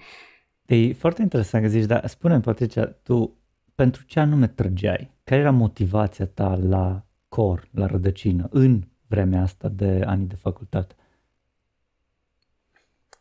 E 0.66 0.92
foarte 0.92 1.22
interesant 1.22 1.64
că 1.64 1.70
zici, 1.70 1.84
dar 1.84 2.06
spune-mi, 2.06 2.42
Patricia, 2.42 2.84
tu 2.84 3.36
pentru 3.74 4.02
ce 4.06 4.20
anume 4.20 4.46
trăgeai? 4.46 5.10
Care 5.24 5.40
era 5.40 5.50
motivația 5.50 6.26
ta 6.26 6.58
la 6.68 7.06
cor, 7.34 7.68
la 7.70 7.86
rădăcină, 7.86 8.48
în 8.50 8.82
vremea 9.06 9.42
asta 9.42 9.68
de 9.68 10.02
ani 10.06 10.26
de 10.26 10.34
facultate? 10.34 10.94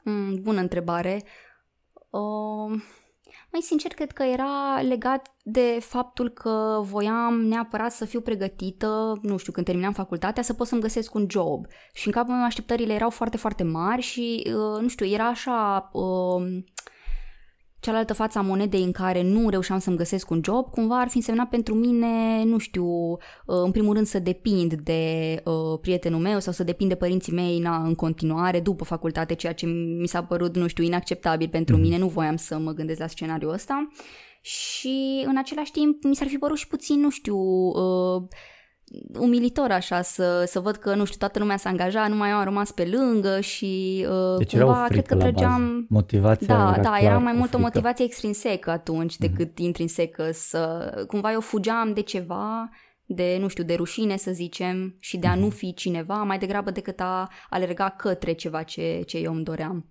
Mm, 0.03 0.41
bună 0.41 0.59
întrebare. 0.59 1.23
Uh, 2.09 2.81
mai 3.51 3.61
sincer, 3.61 3.91
cred 3.91 4.11
că 4.11 4.23
era 4.23 4.81
legat 4.81 5.35
de 5.43 5.77
faptul 5.79 6.29
că 6.29 6.81
voiam 6.83 7.41
neapărat 7.41 7.91
să 7.91 8.05
fiu 8.05 8.21
pregătită, 8.21 9.19
nu 9.21 9.37
știu, 9.37 9.51
când 9.51 9.65
terminam 9.65 9.93
facultatea, 9.93 10.43
să 10.43 10.53
pot 10.53 10.67
să-mi 10.67 10.81
găsesc 10.81 11.13
un 11.13 11.25
job. 11.29 11.65
Și 11.93 12.07
în 12.07 12.13
capul 12.13 12.33
meu 12.33 12.43
așteptările 12.43 12.93
erau 12.93 13.09
foarte, 13.09 13.37
foarte 13.37 13.63
mari 13.63 14.01
și, 14.01 14.43
uh, 14.45 14.81
nu 14.81 14.87
știu, 14.87 15.05
era 15.05 15.27
așa... 15.27 15.89
Uh, 15.93 16.63
cealaltă 17.81 18.13
față 18.13 18.37
a 18.37 18.41
monedei 18.41 18.83
în 18.83 18.91
care 18.91 19.21
nu 19.21 19.49
reușeam 19.49 19.79
să-mi 19.79 19.97
găsesc 19.97 20.29
un 20.29 20.41
job, 20.43 20.69
cumva 20.69 20.99
ar 20.99 21.07
fi 21.07 21.15
însemnat 21.15 21.49
pentru 21.49 21.73
mine, 21.73 22.43
nu 22.43 22.57
știu, 22.57 22.85
uh, 22.85 23.17
în 23.45 23.71
primul 23.71 23.93
rând 23.93 24.05
să 24.05 24.19
depind 24.19 24.73
de 24.73 25.41
uh, 25.45 25.79
prietenul 25.81 26.19
meu 26.19 26.39
sau 26.39 26.53
să 26.53 26.63
depind 26.63 26.89
de 26.89 26.95
părinții 26.95 27.33
mei 27.33 27.59
na, 27.59 27.83
în 27.83 27.95
continuare 27.95 28.59
după 28.59 28.83
facultate, 28.83 29.33
ceea 29.33 29.53
ce 29.53 29.65
mi 29.65 30.07
s-a 30.07 30.23
părut, 30.23 30.55
nu 30.55 30.67
știu, 30.67 30.83
inacceptabil 30.83 31.47
pentru 31.47 31.75
mm. 31.75 31.81
mine, 31.81 31.97
nu 31.97 32.07
voiam 32.07 32.35
să 32.35 32.57
mă 32.57 32.71
gândesc 32.71 32.99
la 32.99 33.07
scenariul 33.07 33.53
ăsta. 33.53 33.87
Și 34.41 35.23
în 35.25 35.37
același 35.37 35.71
timp 35.71 36.03
mi 36.03 36.15
s-ar 36.15 36.27
fi 36.27 36.37
părut 36.37 36.57
și 36.57 36.67
puțin, 36.67 36.99
nu 36.99 37.09
știu, 37.09 37.37
uh, 37.37 38.23
umilitor 39.19 39.71
așa 39.71 40.01
să, 40.01 40.43
să 40.47 40.59
văd 40.59 40.75
că, 40.75 40.95
nu 40.95 41.05
știu, 41.05 41.17
toată 41.17 41.39
lumea 41.39 41.57
s-a 41.57 41.69
angajat, 41.69 42.09
nu 42.09 42.15
mai 42.15 42.29
am 42.29 42.43
rămas 42.43 42.71
pe 42.71 42.89
lângă 42.91 43.39
și 43.39 44.05
uh, 44.09 44.37
deci 44.37 44.57
cumva 44.57 44.85
cred 44.89 45.05
că 45.05 45.15
trăgeam... 45.15 45.85
Motivația 45.89 46.47
Da, 46.47 46.71
era 46.73 46.81
da, 46.81 46.97
era 46.99 47.17
mai 47.17 47.33
mult 47.33 47.53
o 47.53 47.59
motivație 47.59 48.05
extrinsecă 48.05 48.69
atunci 48.69 49.15
mm-hmm. 49.15 49.19
decât 49.19 49.59
intrinsecă 49.59 50.31
să... 50.31 50.91
Cumva 51.07 51.31
eu 51.31 51.39
fugeam 51.39 51.93
de 51.93 52.01
ceva 52.01 52.69
de, 53.05 53.37
nu 53.39 53.47
știu, 53.47 53.63
de 53.63 53.73
rușine 53.73 54.17
să 54.17 54.31
zicem 54.31 54.95
și 54.99 55.17
de 55.17 55.27
a 55.27 55.35
nu 55.35 55.45
Mhm. 55.45 55.55
fi 55.55 55.73
cineva, 55.73 56.23
mai 56.23 56.39
degrabă 56.39 56.71
decât 56.71 56.99
a 56.99 57.29
alerga 57.49 57.89
către 57.89 58.31
ceva 58.31 58.63
ce, 58.63 59.01
ce 59.05 59.17
eu 59.17 59.33
îmi 59.33 59.43
doream. 59.43 59.85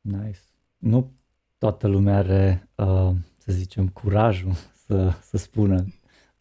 Nice. 0.00 0.40
Nu 0.78 1.12
toată 1.58 1.86
lumea 1.86 2.16
are, 2.16 2.68
uh, 2.74 3.10
să 3.38 3.52
zicem, 3.52 3.88
curajul 3.88 4.52
să, 4.86 5.12
să 5.22 5.36
spună 5.36 5.84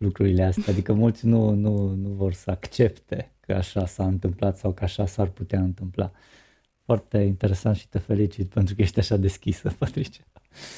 lucrurile 0.06 0.44
astea. 0.44 0.74
Adică 0.74 0.94
mulți 0.94 1.26
nu, 1.26 1.50
nu, 1.50 1.94
nu 1.96 2.10
vor 2.10 2.34
să 2.34 2.52
accepte 2.52 3.32
că 3.40 3.54
așa 3.54 3.86
s-a 3.86 4.06
întâmplat 4.06 4.58
sau 4.58 4.72
că 4.72 4.84
așa 4.84 5.06
s-ar 5.06 5.28
putea 5.28 5.60
întâmpla. 5.60 6.12
Foarte 6.86 7.18
interesant 7.18 7.76
și 7.76 7.88
te 7.88 8.00
felicit 8.00 8.50
pentru 8.50 8.76
că 8.76 8.82
ești 8.82 9.00
așa 9.00 9.18
deschisă, 9.18 9.76
Patricia. 9.80 10.24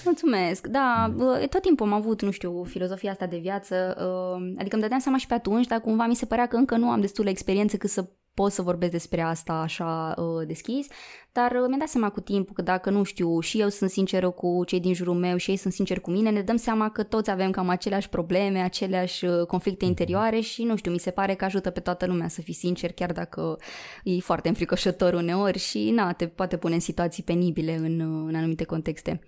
Mulțumesc, 0.05 0.67
da, 0.67 1.13
uh, 1.17 1.47
tot 1.49 1.61
timpul 1.61 1.85
am 1.85 1.93
avut, 1.93 2.21
nu 2.21 2.31
știu, 2.31 2.63
filozofia 2.63 3.11
asta 3.11 3.25
de 3.25 3.37
viață, 3.37 3.95
uh, 3.97 4.53
adică 4.57 4.73
îmi 4.75 4.81
dădeam 4.81 4.99
seama 4.99 5.17
și 5.17 5.27
pe 5.27 5.33
atunci, 5.33 5.67
dar 5.67 5.79
cumva 5.79 6.05
mi 6.05 6.15
se 6.15 6.25
părea 6.25 6.47
că 6.47 6.55
încă 6.55 6.77
nu 6.77 6.89
am 6.89 7.01
destulă 7.01 7.29
experiență 7.29 7.77
cât 7.77 7.89
să 7.89 8.09
pot 8.39 8.51
să 8.51 8.61
vorbesc 8.61 8.91
despre 8.91 9.21
asta 9.21 9.53
așa 9.53 10.13
uh, 10.17 10.47
deschis, 10.47 10.87
dar 11.31 11.51
uh, 11.51 11.63
mi-am 11.67 11.79
dat 11.79 11.87
seama 11.87 12.09
cu 12.09 12.19
timpul 12.19 12.53
că 12.53 12.61
dacă, 12.61 12.89
nu 12.89 13.03
știu, 13.03 13.39
și 13.39 13.59
eu 13.59 13.69
sunt 13.69 13.89
sinceră 13.89 14.29
cu 14.29 14.63
cei 14.65 14.79
din 14.79 14.93
jurul 14.93 15.13
meu 15.13 15.37
și 15.37 15.49
ei 15.49 15.55
sunt 15.55 15.73
sinceri 15.73 16.01
cu 16.01 16.11
mine, 16.11 16.29
ne 16.29 16.41
dăm 16.41 16.55
seama 16.55 16.89
că 16.89 17.03
toți 17.03 17.31
avem 17.31 17.51
cam 17.51 17.69
aceleași 17.69 18.09
probleme, 18.09 18.59
aceleași 18.59 19.25
uh, 19.25 19.45
conflicte 19.45 19.85
interioare 19.85 20.39
și, 20.39 20.63
nu 20.63 20.75
știu, 20.75 20.91
mi 20.91 20.99
se 20.99 21.11
pare 21.11 21.33
că 21.33 21.45
ajută 21.45 21.69
pe 21.69 21.79
toată 21.79 22.05
lumea 22.05 22.27
să 22.27 22.41
fii 22.41 22.53
sincer, 22.53 22.91
chiar 22.91 23.11
dacă 23.11 23.57
e 24.03 24.19
foarte 24.19 24.47
înfricoșător 24.47 25.13
uneori 25.13 25.59
și, 25.59 25.89
na, 25.89 26.13
te 26.13 26.27
poate 26.27 26.57
pune 26.57 26.73
în 26.73 26.79
situații 26.79 27.23
penibile 27.23 27.75
în, 27.75 27.99
uh, 27.99 28.25
în 28.27 28.35
anumite 28.35 28.63
contexte. 28.63 29.19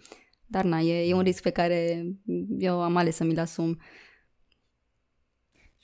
Dar 0.48 0.64
na, 0.64 0.80
e, 0.80 1.10
e 1.10 1.14
un 1.14 1.22
risc 1.22 1.42
pe 1.42 1.50
care 1.50 2.06
eu 2.58 2.82
am 2.82 2.96
ales 2.96 3.16
să 3.16 3.24
mi-l 3.24 3.40
asum. 3.40 3.78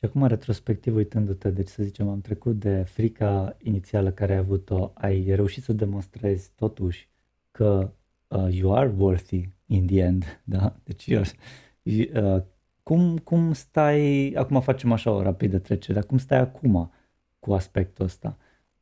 Și 0.06 0.12
acum, 0.12 0.28
retrospectiv, 0.28 0.96
uitându-te, 0.96 1.50
deci 1.50 1.68
să 1.68 1.84
zicem, 1.84 2.10
am 2.10 2.22
trecut 2.22 2.60
de 2.60 2.84
frica 2.84 3.58
inițială 3.64 4.12
care 4.12 4.32
ai 4.32 4.38
avut-o, 4.38 4.92
ai 4.94 5.24
reușit 5.36 5.64
să 5.64 5.74
demonstrezi 5.74 6.52
totuși 6.56 7.10
că 7.52 7.92
uh, 8.28 8.48
you 8.50 8.76
are 8.76 8.94
worthy 8.98 9.50
in 9.66 9.86
the 9.86 10.00
end, 10.00 10.24
da? 10.44 10.76
Deci, 10.84 11.08
uh, 11.08 12.42
cum, 12.84 13.18
cum 13.18 13.54
stai, 13.54 14.32
acum 14.36 14.62
facem 14.62 14.92
așa 14.92 15.12
o 15.12 15.22
rapidă 15.22 15.60
trecere, 15.60 16.02
cum 16.02 16.18
stai 16.18 16.40
acum 16.40 16.92
cu 17.40 17.54
aspectul 17.54 18.06
ăsta? 18.06 18.38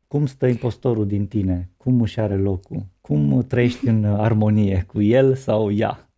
Cum 0.08 0.26
stă 0.26 0.48
impostorul 0.48 1.08
din 1.08 1.28
tine? 1.28 1.70
Cum 1.78 2.02
își 2.02 2.20
are 2.20 2.38
locul? 2.38 2.86
Cum 3.02 3.46
trăiești 3.48 3.88
în 3.88 4.06
armonie 4.06 4.84
cu 4.88 5.02
el 5.02 5.36
sau 5.36 5.72
ea? 5.72 6.10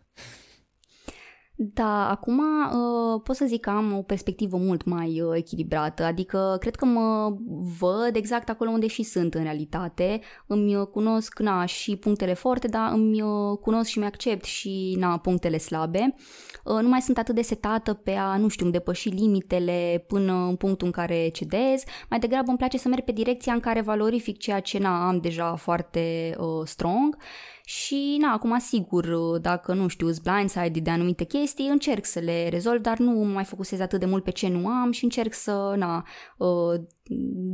Da, 1.58 2.10
acum 2.10 2.40
uh, 2.40 3.22
pot 3.24 3.36
să 3.36 3.46
zic 3.46 3.62
că 3.62 3.70
am 3.70 3.98
o 3.98 4.02
perspectivă 4.02 4.58
mult 4.58 4.84
mai 4.84 5.22
uh, 5.22 5.32
echilibrată, 5.36 6.04
adică 6.04 6.58
cred 6.60 6.76
că 6.76 6.86
mă 6.86 7.36
văd 7.80 8.16
exact 8.16 8.50
acolo 8.50 8.70
unde 8.70 8.88
și 8.88 9.04
sunt 9.04 9.34
în 9.34 9.44
realitate, 9.44 10.20
îmi 10.48 10.76
uh, 10.76 10.88
cunosc 10.88 11.40
na, 11.40 11.66
și 11.66 11.96
punctele 11.96 12.34
forte, 12.34 12.68
dar 12.68 12.92
îmi 12.94 13.22
uh, 13.22 13.58
cunosc 13.62 13.90
și 13.90 14.00
mi-accept 14.00 14.44
și 14.44 14.96
na, 15.00 15.18
punctele 15.18 15.58
slabe. 15.58 16.16
Uh, 16.64 16.80
nu 16.82 16.88
mai 16.88 17.02
sunt 17.02 17.18
atât 17.18 17.36
de 17.36 17.42
setată 17.42 17.94
pe 17.94 18.12
a, 18.12 18.38
nu 18.38 18.48
știu, 18.48 18.64
îmi 18.66 18.74
depăși 18.74 19.10
limitele 19.10 20.06
până 20.08 20.34
în 20.34 20.56
punctul 20.56 20.88
în 20.88 20.94
care 20.94 21.28
cedez, 21.28 21.84
mai 22.10 22.20
degrabă 22.20 22.50
îmi 22.50 22.58
place 22.58 22.78
să 22.78 22.88
merg 22.88 23.04
pe 23.04 23.12
direcția 23.12 23.54
în 23.54 23.60
care 23.60 23.82
valorific 23.82 24.38
ceea 24.38 24.60
ce 24.60 24.80
na, 24.80 25.08
am 25.08 25.20
deja 25.20 25.56
foarte 25.56 26.36
uh, 26.40 26.66
strong 26.66 27.18
și, 27.66 28.18
na, 28.20 28.32
acum, 28.32 28.58
sigur, 28.60 29.06
dacă, 29.38 29.74
nu 29.74 29.88
știu, 29.88 30.12
sunt 30.12 30.24
blindsided 30.24 30.84
de 30.84 30.90
anumite 30.90 31.24
chestii, 31.24 31.68
încerc 31.68 32.06
să 32.06 32.20
le 32.20 32.50
rezolv, 32.50 32.82
dar 32.82 32.98
nu 32.98 33.12
mă 33.12 33.34
mai 33.34 33.44
focusez 33.44 33.80
atât 33.80 34.00
de 34.00 34.06
mult 34.06 34.24
pe 34.24 34.32
ce 34.32 34.48
nu 34.48 34.68
am 34.68 34.92
și 34.92 35.04
încerc 35.04 35.34
să, 35.34 35.74
na, 35.78 36.06
uh, 36.38 36.74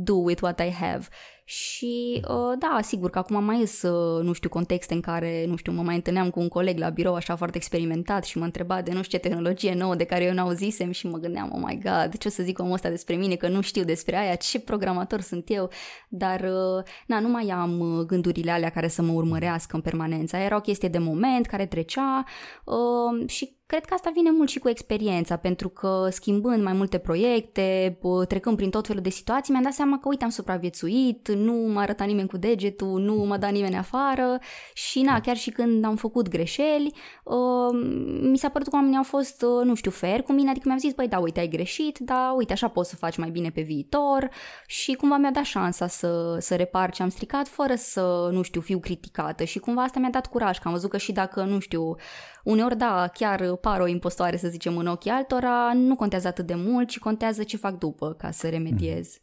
do 0.04 0.14
with 0.14 0.42
what 0.42 0.60
I 0.60 0.70
have. 0.70 1.08
Și 1.44 2.24
uh, 2.28 2.58
da, 2.58 2.78
sigur 2.82 3.10
că 3.10 3.18
acum 3.18 3.44
mai 3.44 3.66
sunt, 3.66 3.92
uh, 3.92 4.22
nu 4.22 4.32
știu, 4.32 4.48
contexte 4.48 4.94
în 4.94 5.00
care, 5.00 5.44
nu 5.46 5.56
știu, 5.56 5.72
mă 5.72 5.82
mai 5.82 5.94
întâlneam 5.94 6.30
cu 6.30 6.40
un 6.40 6.48
coleg 6.48 6.78
la 6.78 6.88
birou 6.88 7.14
așa 7.14 7.36
foarte 7.36 7.56
experimentat 7.56 8.24
și 8.24 8.38
mă 8.38 8.44
întreba 8.44 8.82
de 8.82 8.92
nu 8.92 9.02
știu 9.02 9.18
ce 9.18 9.28
tehnologie 9.28 9.74
nouă 9.74 9.94
de 9.94 10.04
care 10.04 10.24
eu 10.24 10.32
n-auzisem 10.32 10.90
și 10.90 11.06
mă 11.06 11.18
gândeam, 11.18 11.50
oh 11.54 11.62
my 11.64 11.80
god, 11.82 12.18
ce 12.18 12.28
o 12.28 12.30
să 12.30 12.42
zic 12.42 12.58
omul 12.58 12.72
ăsta 12.72 12.88
despre 12.88 13.14
mine, 13.14 13.34
că 13.34 13.48
nu 13.48 13.60
știu 13.60 13.84
despre 13.84 14.16
aia, 14.16 14.34
ce 14.34 14.60
programator 14.60 15.20
sunt 15.20 15.44
eu, 15.46 15.70
dar 16.08 16.40
uh, 16.40 16.84
na, 17.06 17.20
nu 17.20 17.28
mai 17.28 17.48
am 17.48 17.80
uh, 17.80 18.04
gândurile 18.06 18.50
alea 18.50 18.70
care 18.70 18.88
să 18.88 19.02
mă 19.02 19.12
urmărească 19.12 19.76
în 19.76 19.82
permanență. 19.82 20.36
Era 20.36 20.56
o 20.56 20.60
chestie 20.60 20.88
de 20.88 20.98
moment 20.98 21.46
care 21.46 21.66
trecea 21.66 22.24
uh, 22.64 23.28
și 23.28 23.60
cred 23.72 23.84
că 23.84 23.94
asta 23.94 24.10
vine 24.14 24.30
mult 24.30 24.48
și 24.48 24.58
cu 24.58 24.68
experiența, 24.68 25.36
pentru 25.36 25.68
că 25.68 26.08
schimbând 26.10 26.62
mai 26.62 26.72
multe 26.72 26.98
proiecte, 26.98 27.98
trecând 28.28 28.56
prin 28.56 28.70
tot 28.70 28.86
felul 28.86 29.02
de 29.02 29.08
situații, 29.08 29.52
mi-am 29.52 29.64
dat 29.64 29.72
seama 29.72 29.98
că, 29.98 30.08
uite, 30.08 30.24
am 30.24 30.30
supraviețuit, 30.30 31.28
nu 31.28 31.52
m-a 31.52 31.80
arătat 31.80 32.06
nimeni 32.06 32.28
cu 32.28 32.36
degetul, 32.36 33.00
nu 33.00 33.14
m-a 33.14 33.38
dat 33.38 33.50
nimeni 33.50 33.76
afară 33.76 34.38
și, 34.74 35.00
na, 35.00 35.20
chiar 35.20 35.36
și 35.36 35.50
când 35.50 35.84
am 35.84 35.96
făcut 35.96 36.28
greșeli, 36.28 36.92
uh, 37.24 37.80
mi 38.20 38.38
s-a 38.38 38.48
părut 38.48 38.68
că 38.68 38.76
oamenii 38.76 38.96
au 38.96 39.02
fost, 39.02 39.42
uh, 39.42 39.64
nu 39.64 39.74
știu, 39.74 39.90
fair 39.90 40.22
cu 40.22 40.32
mine, 40.32 40.50
adică 40.50 40.64
mi-au 40.66 40.78
zis, 40.78 40.92
băi, 40.92 41.08
da, 41.08 41.18
uite, 41.18 41.40
ai 41.40 41.48
greșit, 41.48 41.98
da, 41.98 42.34
uite, 42.36 42.52
așa 42.52 42.68
poți 42.68 42.90
să 42.90 42.96
faci 42.96 43.16
mai 43.16 43.30
bine 43.30 43.50
pe 43.50 43.60
viitor. 43.60 44.30
Și 44.66 44.94
cumva 44.94 45.16
mi-a 45.16 45.30
dat 45.30 45.44
șansa 45.44 45.86
să, 45.86 46.36
să 46.40 46.54
repar 46.54 46.90
ce 46.90 47.02
am 47.02 47.08
stricat 47.08 47.48
fără 47.48 47.74
să, 47.74 48.28
nu 48.32 48.42
știu, 48.42 48.60
fiu 48.60 48.78
criticată. 48.78 49.44
Și 49.44 49.58
cumva 49.58 49.82
asta 49.82 49.98
mi-a 49.98 50.10
dat 50.10 50.26
curaj, 50.26 50.58
că 50.58 50.68
am 50.68 50.72
văzut 50.72 50.90
că 50.90 50.96
și 50.96 51.12
dacă, 51.12 51.42
nu 51.42 51.58
știu, 51.58 51.96
uneori, 52.44 52.76
da, 52.76 53.10
chiar 53.14 53.56
par 53.56 53.80
o 53.80 53.86
impostoare, 53.86 54.36
să 54.36 54.48
zicem, 54.48 54.76
în 54.76 54.86
ochii 54.86 55.10
altora, 55.10 55.72
nu 55.74 55.96
contează 55.96 56.28
atât 56.28 56.46
de 56.46 56.54
mult, 56.56 56.88
ci 56.88 56.98
contează 56.98 57.42
ce 57.42 57.56
fac 57.56 57.78
după 57.78 58.12
ca 58.12 58.30
să 58.30 58.48
remediez. 58.48 59.18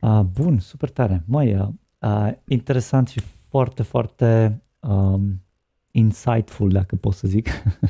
Uh, 0.00 0.20
bun, 0.20 0.58
super 0.58 0.90
tare. 0.90 1.22
Mai 1.26 1.54
uh, 2.00 2.32
interesant 2.48 3.08
și 3.08 3.20
foarte, 3.48 3.82
foarte 3.82 4.60
um, 4.80 5.42
insightful, 5.90 6.68
dacă 6.68 6.96
pot 6.96 7.14
să 7.14 7.28
zic, 7.28 7.48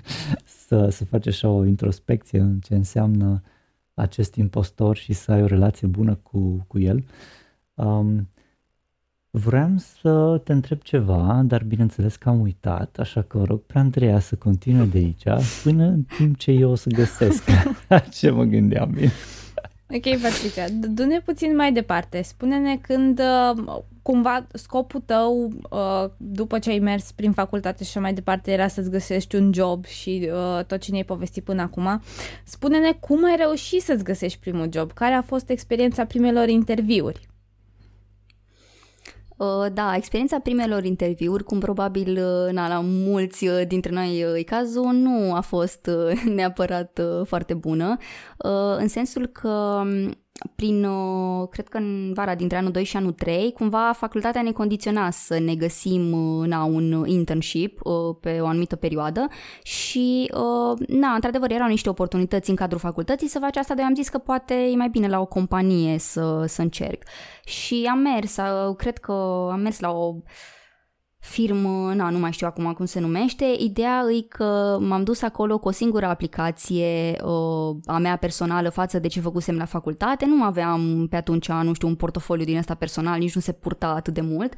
să, 0.67 0.89
să 0.89 1.05
faci 1.05 1.27
așa 1.27 1.49
o 1.49 1.65
introspecție 1.65 2.39
în 2.39 2.61
ce 2.61 2.75
înseamnă 2.75 3.43
acest 3.95 4.35
impostor 4.35 4.97
și 4.97 5.13
să 5.13 5.33
ai 5.33 5.43
o 5.43 5.47
relație 5.47 5.87
bună 5.87 6.15
cu, 6.15 6.65
cu 6.69 6.79
el. 6.79 7.05
Um, 7.75 8.29
Vreau 9.37 9.71
să 10.01 10.41
te 10.45 10.53
întreb 10.53 10.81
ceva, 10.83 11.43
dar 11.45 11.63
bineînțeles 11.65 12.17
că 12.17 12.29
am 12.29 12.41
uitat, 12.41 12.97
așa 12.99 13.23
că 13.23 13.39
o 13.39 13.45
rog 13.45 13.61
pe 13.61 13.79
Andreea 13.79 14.21
să 14.21 14.35
continue 14.35 14.85
de 14.85 14.99
aici 14.99 15.43
până 15.63 15.85
în 15.85 16.03
timp 16.03 16.37
ce 16.39 16.51
eu 16.51 16.71
o 16.71 16.75
să 16.75 16.89
găsesc 16.89 17.45
ce 18.19 18.31
mă 18.31 18.45
gândeam 18.45 18.91
bine. 18.91 19.13
Ok, 19.91 20.21
Patricia, 20.21 20.65
du-ne 20.89 21.21
puțin 21.21 21.57
mai 21.57 21.73
departe. 21.73 22.23
Spune-ne 22.23 22.77
când 22.77 23.21
uh, 23.21 23.77
cumva 24.03 24.47
scopul 24.53 25.03
tău, 25.07 25.51
uh, 25.71 26.11
după 26.17 26.59
ce 26.59 26.71
ai 26.71 26.79
mers 26.79 27.13
prin 27.13 27.33
facultate 27.33 27.85
și 27.85 27.91
așa 27.91 28.01
mai 28.01 28.15
departe, 28.15 28.53
era 28.53 28.69
să-ți 28.69 28.91
găsești 28.91 29.37
un 29.37 29.53
job 29.53 29.85
și 29.85 30.31
uh, 30.33 30.65
tot 30.65 30.81
ce 30.81 30.91
ne-ai 30.91 31.05
povestit 31.05 31.45
până 31.45 31.63
acum. 31.63 32.03
Spune-ne 32.45 32.93
cum 32.93 33.25
ai 33.25 33.37
reușit 33.37 33.83
să-ți 33.83 34.05
găsești 34.05 34.39
primul 34.39 34.69
job, 34.73 34.93
care 34.93 35.15
a 35.15 35.23
fost 35.23 35.51
experiența 35.51 36.05
primelor 36.05 36.49
interviuri? 36.49 37.33
Uh, 39.37 39.67
da, 39.73 39.97
experiența 39.97 40.39
primelor 40.39 40.85
interviuri, 40.85 41.45
cum 41.45 41.59
probabil 41.59 42.11
uh, 42.11 42.53
na, 42.53 42.69
la 42.69 42.81
mulți 42.85 43.47
uh, 43.47 43.67
dintre 43.67 43.93
noi 43.93 44.35
e 44.37 44.43
cazul, 44.43 44.93
nu 44.93 45.35
a 45.35 45.41
fost 45.41 45.91
neapărat 46.37 47.01
foarte 47.25 47.55
bună, 47.55 47.97
în 48.79 48.89
sensul 48.89 49.27
că 49.27 49.49
um, 49.49 50.24
prin, 50.55 50.87
cred 51.51 51.69
că 51.69 51.77
în 51.77 52.13
vara 52.15 52.35
dintre 52.35 52.57
anul 52.57 52.71
2 52.71 52.85
și 52.85 52.97
anul 52.97 53.13
3, 53.13 53.53
cumva 53.53 53.93
facultatea 53.97 54.43
ne 54.43 54.53
condiționa 54.53 55.11
să 55.11 55.39
ne 55.39 55.55
găsim 55.55 56.01
na, 56.47 56.65
un 56.65 57.05
internship 57.07 57.81
pe 58.21 58.41
o 58.41 58.47
anumită 58.47 58.77
perioadă 58.77 59.29
și, 59.63 60.31
na, 60.87 61.15
într-adevăr, 61.15 61.51
erau 61.51 61.69
niște 61.69 61.89
oportunități 61.89 62.51
în 62.51 62.57
cadrul 62.57 62.79
facultății 62.79 63.29
să 63.29 63.39
faci 63.39 63.57
asta, 63.57 63.75
dar 63.75 63.85
am 63.85 63.95
zis 63.95 64.09
că 64.09 64.19
poate 64.19 64.55
e 64.55 64.77
mai 64.77 64.89
bine 64.89 65.09
la 65.09 65.21
o 65.21 65.27
companie 65.27 65.99
să, 65.99 66.45
să 66.47 66.63
încerc. 66.63 67.03
Și 67.45 67.89
am 67.91 67.99
mers, 67.99 68.37
cred 68.77 68.99
că 68.99 69.49
am 69.53 69.61
mers 69.61 69.81
la 69.81 69.91
o 69.91 70.15
firmă, 71.25 71.93
na, 71.95 72.11
nu 72.11 72.19
mai 72.19 72.33
știu 72.33 72.47
acum 72.47 72.73
cum 72.73 72.85
se 72.85 73.01
numește, 73.01 73.45
ideea 73.59 74.05
e 74.19 74.21
că 74.29 74.79
m-am 74.81 75.05
dus 75.05 75.23
acolo 75.23 75.59
cu 75.59 75.69
o 75.69 75.71
singură 75.71 76.07
aplicație 76.07 77.17
uh, 77.23 77.77
a 77.85 77.99
mea 77.99 78.17
personală 78.17 78.69
față 78.69 78.99
de 78.99 79.09
ce 79.09 79.21
făcusem 79.21 79.57
la 79.57 79.65
facultate, 79.65 80.27
nu 80.27 80.43
aveam 80.43 81.07
pe 81.11 81.17
atunci, 81.17 81.49
nu 81.49 81.73
știu, 81.73 81.89
un 81.89 81.95
portofoliu 81.95 82.45
din 82.45 82.57
ăsta 82.57 82.75
personal, 82.75 83.19
nici 83.19 83.35
nu 83.35 83.41
se 83.41 83.53
purta 83.53 83.89
atât 83.89 84.15
de 84.15 84.21
mult 84.21 84.55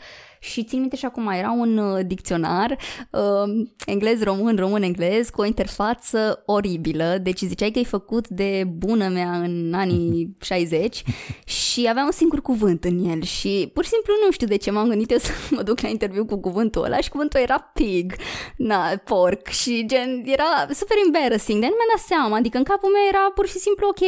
și 0.46 0.64
țin 0.64 0.80
minte 0.80 0.96
și 0.96 1.04
acum 1.04 1.28
era 1.28 1.50
un 1.50 1.78
uh, 1.78 2.06
dicționar 2.06 2.78
uh, 3.10 3.66
englez-român, 3.86 4.56
român-englez 4.56 5.28
cu 5.28 5.40
o 5.40 5.44
interfață 5.44 6.42
oribilă, 6.46 7.18
deci 7.22 7.40
ziceai 7.40 7.70
că 7.70 7.78
e 7.78 7.84
făcut 7.84 8.28
de 8.28 8.64
bună 8.76 9.08
mea 9.08 9.30
în 9.30 9.72
anii 9.74 10.34
60 10.40 11.02
și 11.44 11.66
și 11.76 11.88
avea 11.88 12.04
un 12.04 12.10
singur 12.10 12.40
cuvânt 12.40 12.84
în 12.84 13.04
el. 13.10 13.22
Și 13.22 13.70
pur 13.74 13.84
și 13.84 13.90
simplu 13.90 14.12
nu 14.24 14.30
știu 14.30 14.46
de 14.46 14.56
ce 14.56 14.70
m-am 14.70 14.88
gândit 14.88 15.10
eu 15.10 15.18
să 15.26 15.32
mă 15.50 15.62
duc 15.62 15.80
la 15.80 15.88
interviu 15.88 16.24
cu 16.24 16.40
cuvântul 16.40 16.84
ăla 16.84 17.00
și 17.00 17.08
cuvântul 17.08 17.40
era 17.40 17.70
pig, 17.74 18.12
na, 18.56 18.80
porc 19.04 19.48
și 19.48 19.86
gen, 19.86 20.22
era 20.24 20.50
super 20.80 20.96
embarrassing, 21.04 21.60
dar 21.60 21.70
nu 21.70 21.76
mi-am 21.76 21.92
dat 21.94 22.04
seama, 22.06 22.36
adică 22.36 22.56
în 22.58 22.64
capul 22.64 22.90
meu 22.90 23.04
era 23.08 23.24
pur 23.34 23.46
și 23.48 23.58
simplu 23.58 23.86
ok, 23.86 24.02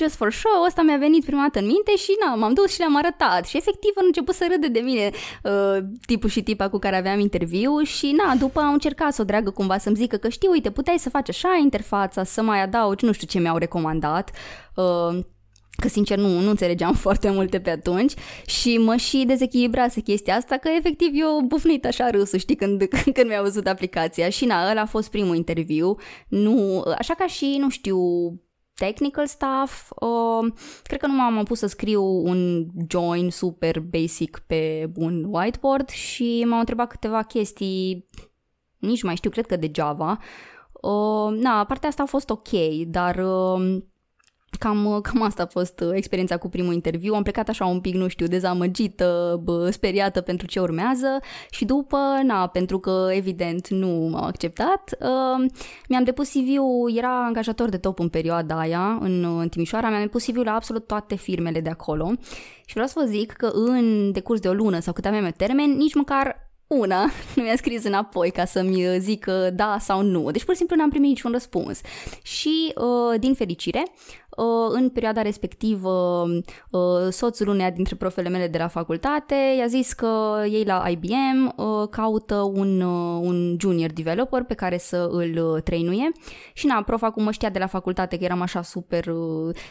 just 0.00 0.14
for 0.14 0.32
show, 0.32 0.64
ăsta 0.66 0.82
mi-a 0.82 0.96
venit 0.96 1.24
prima 1.24 1.42
dată 1.42 1.58
în 1.58 1.66
minte 1.66 1.96
și 1.96 2.12
na, 2.24 2.34
m-am 2.34 2.54
dus 2.54 2.72
și 2.72 2.78
le-am 2.78 2.96
arătat. 2.96 3.46
Și 3.46 3.56
efectiv 3.56 3.92
au 3.96 4.06
început 4.06 4.34
să 4.34 4.46
râde 4.50 4.68
de 4.68 4.80
mine 4.80 5.10
uh, 5.42 5.77
tipul 6.06 6.28
și 6.28 6.42
tipa 6.42 6.68
cu 6.68 6.78
care 6.78 6.96
aveam 6.96 7.20
interviu 7.20 7.78
și 7.82 8.16
na, 8.16 8.34
după 8.34 8.60
au 8.60 8.72
încercat 8.72 9.12
să 9.12 9.22
o 9.22 9.24
dreagă 9.24 9.50
cumva 9.50 9.78
să-mi 9.78 9.96
zică 9.96 10.16
că 10.16 10.28
știi, 10.28 10.48
uite, 10.48 10.70
puteai 10.70 10.98
să 10.98 11.10
faci 11.10 11.28
așa 11.28 11.58
interfața, 11.62 12.24
să 12.24 12.42
mai 12.42 12.62
adaugi, 12.62 13.04
nu 13.04 13.12
știu 13.12 13.26
ce 13.26 13.38
mi-au 13.38 13.56
recomandat, 13.56 14.30
uh, 14.74 15.18
că 15.80 15.88
sincer 15.88 16.18
nu, 16.18 16.40
nu 16.40 16.50
înțelegeam 16.50 16.94
foarte 17.04 17.30
multe 17.30 17.60
pe 17.60 17.70
atunci 17.70 18.12
și 18.46 18.78
mă 18.78 18.96
și 18.96 19.24
dezechilibrase 19.26 20.00
chestia 20.00 20.34
asta 20.34 20.56
că 20.56 20.68
efectiv 20.78 21.10
eu 21.14 21.40
bufnit 21.46 21.86
așa 21.86 22.10
râsul, 22.10 22.38
știi, 22.38 22.56
când, 22.56 22.82
când 23.14 23.28
mi-a 23.28 23.42
văzut 23.42 23.66
aplicația 23.66 24.28
și 24.28 24.44
na, 24.44 24.70
ăla 24.70 24.80
a 24.80 24.86
fost 24.86 25.10
primul 25.10 25.36
interviu, 25.36 25.96
nu, 26.28 26.82
așa 26.98 27.14
ca 27.14 27.26
și, 27.26 27.56
nu 27.60 27.68
știu, 27.68 27.98
technical 28.78 29.26
stuff, 29.26 29.90
uh, 29.90 30.52
cred 30.82 31.00
că 31.00 31.06
nu 31.06 31.14
m-am 31.14 31.44
pus 31.44 31.58
să 31.58 31.66
scriu 31.66 32.02
un 32.02 32.66
join 32.88 33.30
super 33.30 33.80
basic 33.80 34.42
pe 34.46 34.90
un 34.94 35.24
whiteboard 35.28 35.88
și 35.88 36.44
m-au 36.48 36.58
întrebat 36.58 36.88
câteva 36.88 37.22
chestii, 37.22 38.06
nici 38.78 39.02
mai 39.02 39.16
știu, 39.16 39.30
cred 39.30 39.46
că 39.46 39.56
de 39.56 39.70
Java. 39.74 40.18
Uh, 40.72 41.38
na, 41.40 41.64
partea 41.64 41.88
asta 41.88 42.02
a 42.02 42.06
fost 42.06 42.30
ok, 42.30 42.48
dar 42.86 43.16
uh, 43.16 43.78
Cam, 44.58 45.00
cam 45.02 45.22
asta 45.22 45.42
a 45.42 45.46
fost 45.46 45.80
uh, 45.80 45.90
experiența 45.92 46.36
cu 46.36 46.48
primul 46.48 46.72
interviu. 46.72 47.14
Am 47.14 47.22
plecat 47.22 47.48
așa 47.48 47.66
un 47.66 47.80
pic, 47.80 47.94
nu 47.94 48.08
știu, 48.08 48.26
dezamăgită, 48.26 49.40
bă, 49.42 49.70
speriată 49.70 50.20
pentru 50.20 50.46
ce 50.46 50.60
urmează 50.60 51.18
și 51.50 51.64
după, 51.64 51.98
na, 52.22 52.46
pentru 52.46 52.78
că 52.78 53.08
evident 53.10 53.68
nu 53.68 53.88
m-au 53.88 54.24
acceptat, 54.24 54.96
uh, 55.00 55.50
mi-am 55.88 56.04
depus 56.04 56.28
CV-ul, 56.28 56.96
era 56.96 57.24
angajator 57.24 57.68
de 57.68 57.76
top 57.76 57.98
în 57.98 58.08
perioada 58.08 58.58
aia, 58.58 58.98
în, 59.00 59.38
în 59.38 59.48
Timișoara, 59.48 59.88
mi-am 59.88 60.02
depus 60.02 60.24
CV-ul 60.24 60.44
la 60.44 60.54
absolut 60.54 60.86
toate 60.86 61.14
firmele 61.14 61.60
de 61.60 61.70
acolo 61.70 62.12
și 62.66 62.72
vreau 62.72 62.86
să 62.88 62.94
vă 63.00 63.06
zic 63.06 63.32
că 63.32 63.46
în 63.46 64.12
decurs 64.12 64.40
de 64.40 64.48
o 64.48 64.52
lună 64.52 64.78
sau 64.78 64.92
cât 64.92 65.04
aveam 65.04 65.32
termen, 65.36 65.76
nici 65.76 65.94
măcar 65.94 66.46
una 66.66 67.10
nu 67.34 67.42
mi-a 67.42 67.56
scris 67.56 67.84
înapoi 67.84 68.30
ca 68.30 68.44
să-mi 68.44 68.98
zică 68.98 69.50
da 69.54 69.76
sau 69.80 70.02
nu. 70.02 70.30
Deci 70.30 70.44
pur 70.44 70.52
și 70.52 70.58
simplu 70.58 70.76
n-am 70.76 70.90
primit 70.90 71.08
niciun 71.08 71.30
răspuns. 71.32 71.80
Și, 72.22 72.74
uh, 72.74 73.20
din 73.20 73.34
fericire, 73.34 73.82
Uh, 74.27 74.27
în 74.68 74.88
perioada 74.88 75.22
respectivă 75.22 76.24
uh, 76.70 76.80
soțul 77.10 77.48
uneia 77.48 77.70
dintre 77.70 77.96
profele 77.96 78.28
mele 78.28 78.46
de 78.46 78.58
la 78.58 78.68
facultate 78.68 79.34
i-a 79.58 79.66
zis 79.66 79.92
că 79.92 80.42
ei 80.50 80.64
la 80.64 80.84
IBM 80.88 81.54
uh, 81.56 81.88
caută 81.90 82.34
un, 82.34 82.80
un 83.20 83.56
junior 83.60 83.90
developer 83.90 84.42
pe 84.42 84.54
care 84.54 84.78
să 84.78 85.08
îl 85.10 85.60
trainuie 85.60 86.10
și 86.52 86.66
na, 86.66 86.82
profa 86.82 87.10
cum 87.10 87.22
mă 87.22 87.30
știa 87.30 87.50
de 87.50 87.58
la 87.58 87.66
facultate 87.66 88.18
că 88.18 88.24
eram 88.24 88.40
așa 88.40 88.62
super 88.62 89.04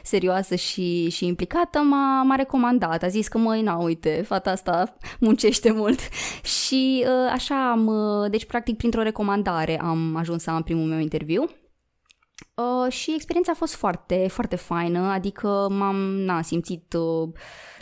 serioasă 0.04 0.56
și, 0.56 1.10
și 1.10 1.26
implicată, 1.26 1.80
m-a, 1.80 2.24
m-a 2.24 2.36
recomandat, 2.36 3.04
a 3.04 3.08
zis 3.08 3.28
că 3.28 3.38
măi, 3.38 3.62
na, 3.62 3.76
uite, 3.76 4.24
fata 4.26 4.52
asta 4.52 4.98
muncește 5.20 5.72
mult. 5.72 6.00
Și 6.44 7.06
așa 7.34 7.72
am, 7.72 7.92
deci 8.32 8.46
practic 8.46 8.78
printr-o 8.78 9.02
recomandare 9.02 9.80
am 9.82 10.16
ajuns 10.16 10.44
să 10.44 10.50
am 10.50 10.62
primul 10.62 10.86
meu 10.86 11.00
interviu 11.00 11.50
Uh, 12.54 12.92
și 12.92 13.14
experiența 13.14 13.52
a 13.52 13.56
fost 13.56 13.76
foarte, 13.76 14.28
foarte 14.28 14.56
faină, 14.56 15.00
adică 15.00 15.68
m-am 15.70 15.96
na, 15.96 16.42
simțit, 16.42 16.94
uh, 16.94 17.30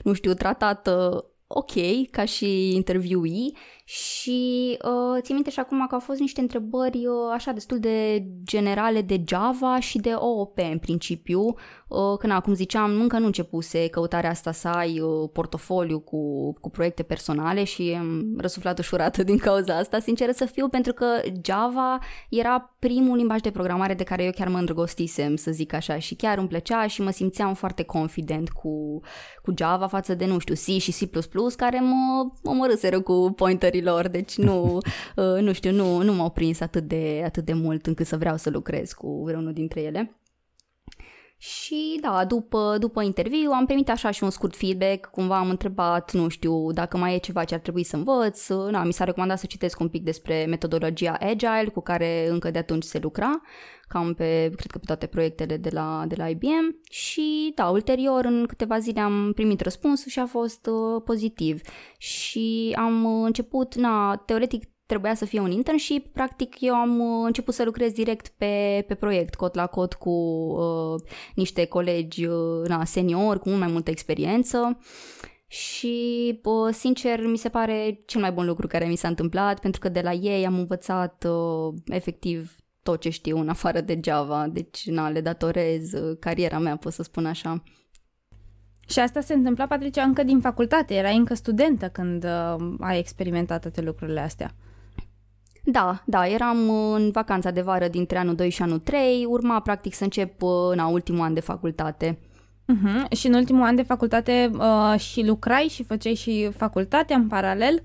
nu 0.04 0.14
știu, 0.14 0.34
tratată 0.34 1.26
ok 1.48 1.72
ca 2.12 2.26
și 2.26 2.76
interviewee 2.76 3.52
și 3.88 4.78
uh, 4.84 5.22
țin 5.22 5.34
minte 5.34 5.50
și 5.50 5.60
acum 5.60 5.86
că 5.88 5.94
au 5.94 6.00
fost 6.00 6.20
niște 6.20 6.42
întrebări 6.42 6.98
uh, 6.98 7.14
așa 7.34 7.52
destul 7.52 7.80
de 7.80 8.26
generale 8.44 9.02
de 9.02 9.24
Java 9.28 9.80
și 9.80 9.98
de 9.98 10.12
OOP 10.14 10.58
în 10.58 10.78
principiu, 10.78 11.42
uh, 11.42 12.18
când 12.20 12.34
acum 12.34 12.54
ziceam 12.54 13.02
încă 13.02 13.20
nu 13.20 13.26
începuse 13.26 13.88
căutarea 13.88 14.30
asta 14.30 14.52
să 14.52 14.68
ai 14.68 15.00
uh, 15.00 15.30
portofoliu 15.34 16.00
cu, 16.00 16.54
cu 16.54 16.70
proiecte 16.70 17.04
personale 17.04 17.64
și 17.64 17.96
am 18.00 18.36
răsuflat 18.38 18.80
ușurată 18.80 19.24
din 19.24 19.38
cauza 19.38 19.78
asta, 19.78 20.00
sincer 20.00 20.32
să 20.32 20.46
fiu, 20.46 20.68
pentru 20.68 20.94
că 20.94 21.06
Java 21.44 22.00
era 22.30 22.76
primul 22.80 23.18
limbaj 23.18 23.40
de 23.42 23.52
programare 23.52 23.94
de 23.94 24.04
care 24.04 24.24
eu 24.24 24.32
chiar 24.32 24.48
mă 24.48 24.58
îndrăgostisem, 24.58 25.36
să 25.36 25.52
zic 25.52 25.74
așa, 25.74 26.00
și 26.00 26.16
chiar 26.16 26.38
îmi 26.38 26.48
plăcea 26.48 26.88
și 26.88 27.02
mă 27.02 27.10
simțeam 27.10 27.54
foarte 27.54 27.84
confident 27.84 28.50
cu, 28.50 29.02
cu 29.42 29.54
Java 29.58 29.88
față 29.88 30.14
de, 30.16 30.26
nu 30.26 30.40
știu, 30.40 30.54
C 30.54 30.80
și 30.80 30.92
C++, 30.92 31.56
care 31.56 31.80
mă 31.80 32.32
omorâseră 32.44 33.02
cu 33.02 33.34
pointer 33.36 33.74
lucrărilor, 33.76 34.08
deci 34.08 34.38
nu, 34.38 34.78
uh, 35.16 35.42
nu 35.42 35.54
știu, 35.54 35.72
nu, 35.72 36.02
nu 36.02 36.14
m-au 36.14 36.30
prins 36.30 36.60
atât 36.60 36.84
de, 36.84 37.22
atât 37.26 37.46
de 37.46 37.54
mult 37.54 37.86
încât 37.86 38.06
să 38.06 38.18
vreau 38.18 38.38
să 38.38 38.50
lucrez 38.50 38.94
cu 38.94 39.24
vreunul 39.24 39.54
dintre 39.54 39.82
ele. 39.82 40.16
Și 41.38 41.98
da, 42.02 42.26
după, 42.26 42.78
după 42.80 43.02
interviu 43.02 43.52
am 43.52 43.66
primit 43.66 43.90
așa 43.90 44.12
și 44.12 44.24
un 44.24 44.30
scurt 44.30 44.56
feedback, 44.56 45.06
cumva 45.06 45.38
am 45.38 45.50
întrebat, 45.50 46.14
nu 46.14 46.28
știu, 46.28 46.72
dacă 46.72 46.98
mai 46.98 47.16
e 47.16 47.18
ceva 47.18 47.44
ce 47.44 47.54
ar 47.54 47.60
trebui 47.60 47.84
să 47.84 47.96
învăț. 47.96 48.48
Na, 48.48 48.84
mi 48.84 48.94
s-a 48.94 49.04
recomandat 49.04 49.40
să 49.40 49.46
citesc 49.46 49.80
un 49.80 49.90
pic 49.90 50.04
despre 50.04 50.46
metodologia 50.46 51.18
Agile 51.20 51.70
cu 51.74 51.82
care 51.82 52.28
încă 52.30 52.52
de 52.52 52.58
atunci 52.58 52.84
se 52.84 53.00
lucra, 53.00 53.42
cam 53.88 54.14
pe, 54.14 54.52
cred 54.56 54.72
că 54.72 54.78
pe 54.78 54.86
toate 54.86 55.06
proiectele 55.06 55.58
de 55.58 55.70
la, 55.74 56.04
de 56.08 56.16
la 56.18 56.30
IBM 56.30 56.82
și 56.90 57.52
da, 57.56 57.70
ulterior 57.70 58.26
în 58.26 58.46
câteva 58.46 58.80
zile 58.80 59.00
am 59.00 59.32
primit 59.36 59.62
răspunsul 59.62 60.12
și 60.12 60.20
a 60.20 60.26
fost 60.26 60.66
uh, 60.66 61.02
pozitiv 61.06 61.62
și 61.98 62.76
am 62.78 63.06
început, 63.24 63.76
na, 63.76 64.16
teoretic 64.16 64.75
trebuia 64.86 65.16
să 65.16 65.26
fie 65.26 65.40
un 65.40 65.52
internship, 65.52 66.14
practic 66.14 66.62
eu 66.62 66.74
am 66.74 67.00
uh, 67.00 67.26
început 67.26 67.54
să 67.54 67.64
lucrez 67.64 67.92
direct 67.92 68.28
pe, 68.28 68.84
pe 68.88 68.94
proiect, 68.94 69.36
cot 69.36 69.56
la 69.56 69.68
cot 69.68 69.94
cu 69.94 70.10
uh, 70.10 71.02
niște 71.36 71.66
colegi 71.66 72.26
uh, 72.26 72.68
na, 72.68 72.86
senior, 72.86 73.40
cu 73.40 73.50
mult 73.50 73.62
mai 73.62 73.72
multă 73.72 73.90
experiență 73.90 74.78
și, 75.48 76.40
uh, 76.44 76.74
sincer, 76.74 77.26
mi 77.26 77.38
se 77.38 77.50
pare 77.50 78.02
cel 78.06 78.22
mai 78.22 78.32
bun 78.32 78.46
lucru 78.46 78.68
care 78.68 78.86
mi 78.86 78.96
s-a 78.96 79.08
întâmplat, 79.08 79.60
pentru 79.60 79.80
că 79.80 79.90
de 79.90 80.02
la 80.02 80.14
ei 80.14 80.46
am 80.46 80.58
învățat 80.58 81.28
uh, 81.30 81.74
efectiv 81.86 82.56
tot 82.84 83.00
ce 83.00 83.10
știu 83.10 83.38
în 83.38 83.50
afară 83.50 83.82
de 83.82 84.00
Java, 84.04 84.48
deci 84.48 84.90
na, 84.90 85.10
le 85.10 85.22
datorez 85.22 85.94
uh, 85.94 86.18
cariera 86.20 86.60
mea, 86.60 86.76
pot 86.76 86.94
să 86.94 87.04
spun 87.04 87.26
așa. 87.26 87.64
Și 88.88 89.00
asta 89.00 89.22
se 89.22 89.34
întâmpla, 89.34 89.68
Patricia, 89.68 90.04
încă 90.04 90.24
din 90.24 90.40
facultate, 90.40 90.94
erai 90.94 91.16
încă 91.16 91.34
studentă 91.34 91.90
când 91.90 92.24
uh, 92.24 92.76
ai 92.80 93.00
experimentat 93.00 93.62
toate 93.62 93.82
lucrurile 93.82 94.20
astea. 94.20 94.56
Da, 95.68 96.04
da, 96.06 96.28
eram 96.28 96.70
în 96.94 97.12
vacanța 97.12 97.52
de 97.52 97.62
vară 97.62 97.88
dintre 97.88 98.18
anul 98.18 98.36
2 98.36 98.50
și 98.50 98.62
anul 98.62 98.80
3, 98.80 99.26
urma 99.28 99.60
practic 99.60 99.94
să 99.94 100.04
încep 100.04 100.42
în 100.42 100.80
uh, 100.80 100.90
ultimul 100.92 101.22
an 101.22 101.34
de 101.34 101.40
facultate. 101.40 102.20
Uh-huh. 102.74 103.10
Și 103.18 103.28
în 103.28 103.34
ultimul 103.34 103.64
an 103.64 103.76
de 103.76 103.82
facultate 103.82 104.52
uh, 104.54 105.00
și 105.00 105.26
lucrai 105.26 105.68
și 105.70 105.84
făceai 105.84 106.14
și 106.14 106.50
facultatea 106.58 107.16
în 107.16 107.28
paralel? 107.28 107.84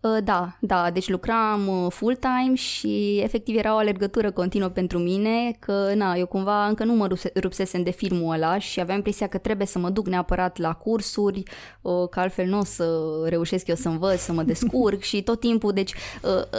Uh, 0.00 0.16
da, 0.24 0.56
da, 0.60 0.90
deci 0.90 1.08
lucram 1.08 1.68
uh, 1.68 1.92
full-time 1.92 2.54
și 2.54 3.20
efectiv 3.22 3.56
era 3.56 3.74
o 3.74 3.76
alergătură 3.76 4.30
continuă 4.30 4.68
pentru 4.68 4.98
mine, 4.98 5.56
că 5.58 5.92
na, 5.94 6.14
eu 6.14 6.26
cumva 6.26 6.66
încă 6.66 6.84
nu 6.84 6.92
mă 6.92 7.08
rupsesem 7.40 7.82
de 7.82 7.90
filmul 7.90 8.32
ăla 8.34 8.58
și 8.58 8.80
aveam 8.80 8.96
impresia 8.96 9.26
că 9.26 9.38
trebuie 9.38 9.66
să 9.66 9.78
mă 9.78 9.90
duc 9.90 10.06
neapărat 10.06 10.58
la 10.58 10.72
cursuri, 10.72 11.42
uh, 11.80 12.08
că 12.10 12.20
altfel 12.20 12.46
nu 12.46 12.58
o 12.58 12.64
să 12.64 12.84
reușesc 13.24 13.66
eu 13.66 13.74
să 13.74 13.88
învăț, 13.88 14.20
să 14.20 14.32
mă 14.32 14.42
descurc 14.42 15.00
și 15.10 15.22
tot 15.22 15.40
timpul, 15.40 15.72
deci 15.72 15.94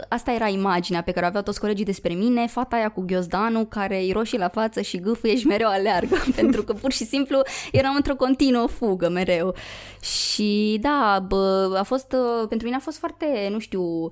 asta 0.10 0.32
era 0.32 0.48
imaginea 0.48 1.02
pe 1.02 1.12
care 1.12 1.26
o 1.26 1.28
aveau 1.28 1.44
toți 1.44 1.60
colegii 1.60 1.86
despre 1.86 2.14
mine, 2.14 2.48
fata 2.48 2.76
aia 2.76 2.90
cu 2.90 3.02
ghiozdanul 3.02 3.66
care 3.66 4.00
îi 4.00 4.12
roșii 4.12 4.38
la 4.38 4.48
față 4.48 4.82
și 4.82 5.00
gâfâie 5.00 5.36
și 5.36 5.48
mereu 5.48 5.68
aleargă, 5.68 6.16
pentru 6.40 6.64
că 6.64 6.74
pur 6.74 6.92
și 6.92 7.04
simplu 7.06 7.42
eram 7.72 7.96
într-o 7.96 8.16
continuă 8.16 8.68
fugă 8.68 9.10
mereu. 9.10 9.56
Și 10.02 10.78
da, 10.82 11.26
bă, 11.28 11.76
a 11.78 11.84
fost, 11.84 12.16
pentru 12.50 12.66
mine 12.66 12.76
a 12.76 12.84
fost 12.84 12.98
foarte 12.98 13.31
nu 13.50 13.60
știu, 13.60 14.12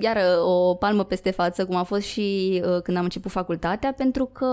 iar 0.00 0.18
o 0.42 0.74
palmă 0.74 1.04
peste 1.04 1.30
față, 1.30 1.66
cum 1.66 1.76
a 1.76 1.82
fost 1.82 2.02
și 2.02 2.60
uh, 2.64 2.82
când 2.82 2.96
am 2.96 3.02
început 3.02 3.30
facultatea, 3.30 3.92
pentru 3.92 4.24
că, 4.24 4.46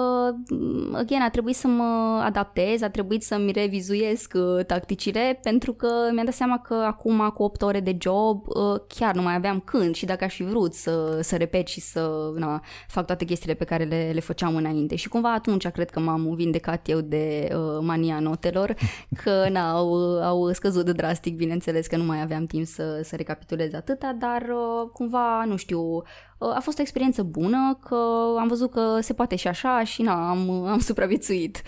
mm, 0.50 0.96
again, 0.96 1.22
a 1.22 1.30
trebuit 1.30 1.56
să 1.56 1.68
mă 1.68 2.22
adaptez, 2.24 2.82
a 2.82 2.90
trebuit 2.90 3.24
să-mi 3.24 3.52
revizuiesc 3.52 4.34
uh, 4.36 4.66
tacticile, 4.66 5.40
pentru 5.44 5.74
că 5.74 5.88
mi-am 6.14 6.26
dat 6.26 6.34
seama 6.34 6.60
că 6.60 6.74
acum, 6.74 7.32
cu 7.34 7.44
8 7.44 7.62
ore 7.62 7.80
de 7.80 7.98
job, 8.00 8.48
uh, 8.48 8.82
chiar 8.88 9.16
nu 9.16 9.22
mai 9.22 9.36
aveam 9.36 9.60
când 9.60 9.96
și 9.96 10.06
dacă 10.06 10.24
aș 10.24 10.36
fi 10.36 10.44
vrut 10.44 10.74
să, 10.74 11.20
să 11.22 11.38
repet 11.38 11.68
și 11.68 11.80
să 11.80 12.32
na, 12.36 12.62
fac 12.88 13.06
toate 13.06 13.26
chestiile 13.26 13.54
pe 13.54 13.64
care 13.64 13.84
le, 13.84 14.12
le 14.14 14.20
făceam 14.20 14.56
înainte. 14.56 14.96
Și 14.96 15.10
cumva 15.10 15.34
atunci 15.34 15.68
cred 15.68 15.90
că 15.90 16.00
m-am 16.00 16.34
vindecat 16.36 16.90
eu 16.90 17.00
de 17.00 17.50
uh, 17.52 17.78
mania 17.82 18.20
notelor, 18.20 18.76
că 19.24 19.46
na, 19.50 19.72
au, 19.72 19.94
au 20.22 20.52
scăzut 20.52 20.90
drastic, 20.90 21.36
bineînțeles 21.36 21.88
că 21.88 21.98
nu 21.98 22.04
mai 22.04 22.22
aveam 22.22 22.46
timp 22.46 22.66
să, 22.66 23.00
să 23.04 23.16
recapitulez 23.16 23.74
atâta, 23.74 24.16
dar 24.20 24.42
uh, 24.42 24.90
cumva 24.94 25.31
nu 25.48 25.56
știu, 25.56 26.04
a 26.38 26.60
fost 26.62 26.78
o 26.78 26.82
experiență 26.82 27.24
bună, 27.24 27.80
că 27.88 27.96
am 28.40 28.48
văzut 28.48 28.72
că 28.72 28.98
se 29.00 29.14
poate 29.14 29.36
și 29.36 29.48
așa 29.48 29.84
și 29.84 30.02
na, 30.02 30.30
am, 30.30 30.50
am 30.50 30.80
supraviețuit. 30.90 31.62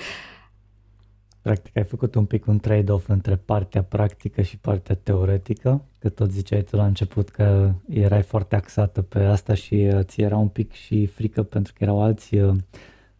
Practic 1.41 1.77
ai 1.77 1.83
făcut 1.83 2.15
un 2.15 2.25
pic 2.25 2.47
un 2.47 2.59
trade-off 2.59 3.09
între 3.09 3.35
partea 3.35 3.83
practică 3.83 4.41
și 4.41 4.57
partea 4.57 4.95
teoretică, 4.95 5.85
că 5.99 6.09
tot 6.09 6.31
ziceai 6.31 6.61
tu 6.61 6.75
la 6.75 6.85
început 6.85 7.29
că 7.29 7.71
erai 7.89 8.21
foarte 8.21 8.55
axată 8.55 9.01
pe 9.01 9.19
asta 9.19 9.53
și 9.53 9.89
uh, 9.93 9.99
ți 10.01 10.21
era 10.21 10.37
un 10.37 10.47
pic 10.47 10.71
și 10.71 11.05
frică 11.05 11.43
pentru 11.43 11.73
că 11.77 11.83
erau 11.83 12.01
alți 12.01 12.35
uh, 12.35 12.55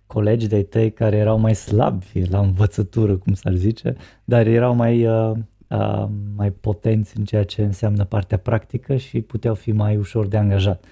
colegi 0.08 0.48
de 0.48 0.64
tăi 0.64 0.92
care 0.92 1.18
erau 1.18 1.38
mai 1.38 1.56
slabi 1.56 2.28
la 2.30 2.40
învățătură, 2.40 3.18
cum 3.18 3.34
s-ar 3.34 3.54
zice, 3.54 3.96
dar 4.24 4.48
erau 4.48 4.76
mai, 4.76 5.08
uh, 5.70 5.78
uh, 5.78 6.06
mai 6.36 6.52
potenți 6.52 7.18
în 7.18 7.26
ceea 7.26 7.44
ce 7.44 7.64
înseamnă 7.64 8.06
partea 8.06 8.38
practică 8.38 8.96
și 8.96 9.22
puteau 9.22 9.54
fi 9.54 9.72
mai 9.72 9.98
ușor 9.98 10.28
de 10.28 10.38
angajat. 10.38 10.86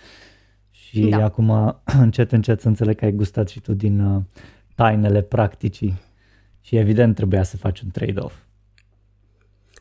Și 0.71 1.01
da. 1.01 1.23
acum 1.23 1.75
încet, 2.05 2.31
încet 2.31 2.61
să 2.61 2.67
înțeleg 2.67 2.95
că 2.95 3.05
ai 3.05 3.11
gustat 3.11 3.47
și 3.47 3.59
tu 3.59 3.73
din 3.73 3.99
uh, 3.99 4.21
tainele 4.75 5.21
practicii 5.21 5.99
și 6.61 6.75
evident 6.75 7.15
trebuia 7.15 7.43
să 7.43 7.57
faci 7.57 7.81
un 7.81 7.89
trade-off. 7.89 8.35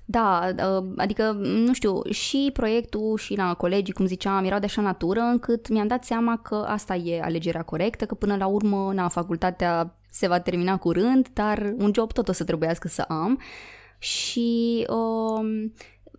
Da, 0.05 0.49
uh, 0.79 0.85
adică, 0.97 1.33
nu 1.43 1.73
știu, 1.73 2.03
și 2.11 2.51
proiectul 2.53 3.17
și 3.17 3.37
la 3.37 3.55
colegii, 3.55 3.93
cum 3.93 4.07
ziceam, 4.07 4.45
erau 4.45 4.59
de 4.59 4.65
așa 4.65 4.83
natură 4.83 5.21
încât 5.21 5.69
mi-am 5.69 5.87
dat 5.87 6.05
seama 6.05 6.37
că 6.37 6.55
asta 6.55 6.95
e 6.95 7.21
alegerea 7.21 7.63
corectă, 7.63 8.07
că 8.07 8.15
până 8.15 8.37
la 8.37 8.47
urmă, 8.47 8.93
na, 8.95 9.09
facultatea 9.09 9.95
se 10.11 10.29
va 10.29 10.39
termina 10.39 10.77
curând, 10.77 11.29
dar 11.33 11.75
un 11.79 11.91
job 11.95 12.13
tot 12.13 12.29
o 12.29 12.33
să 12.33 12.45
trebuiască 12.45 12.89
să 12.89 13.05
am. 13.09 13.41
Și 14.01 14.87
uh, 14.89 15.71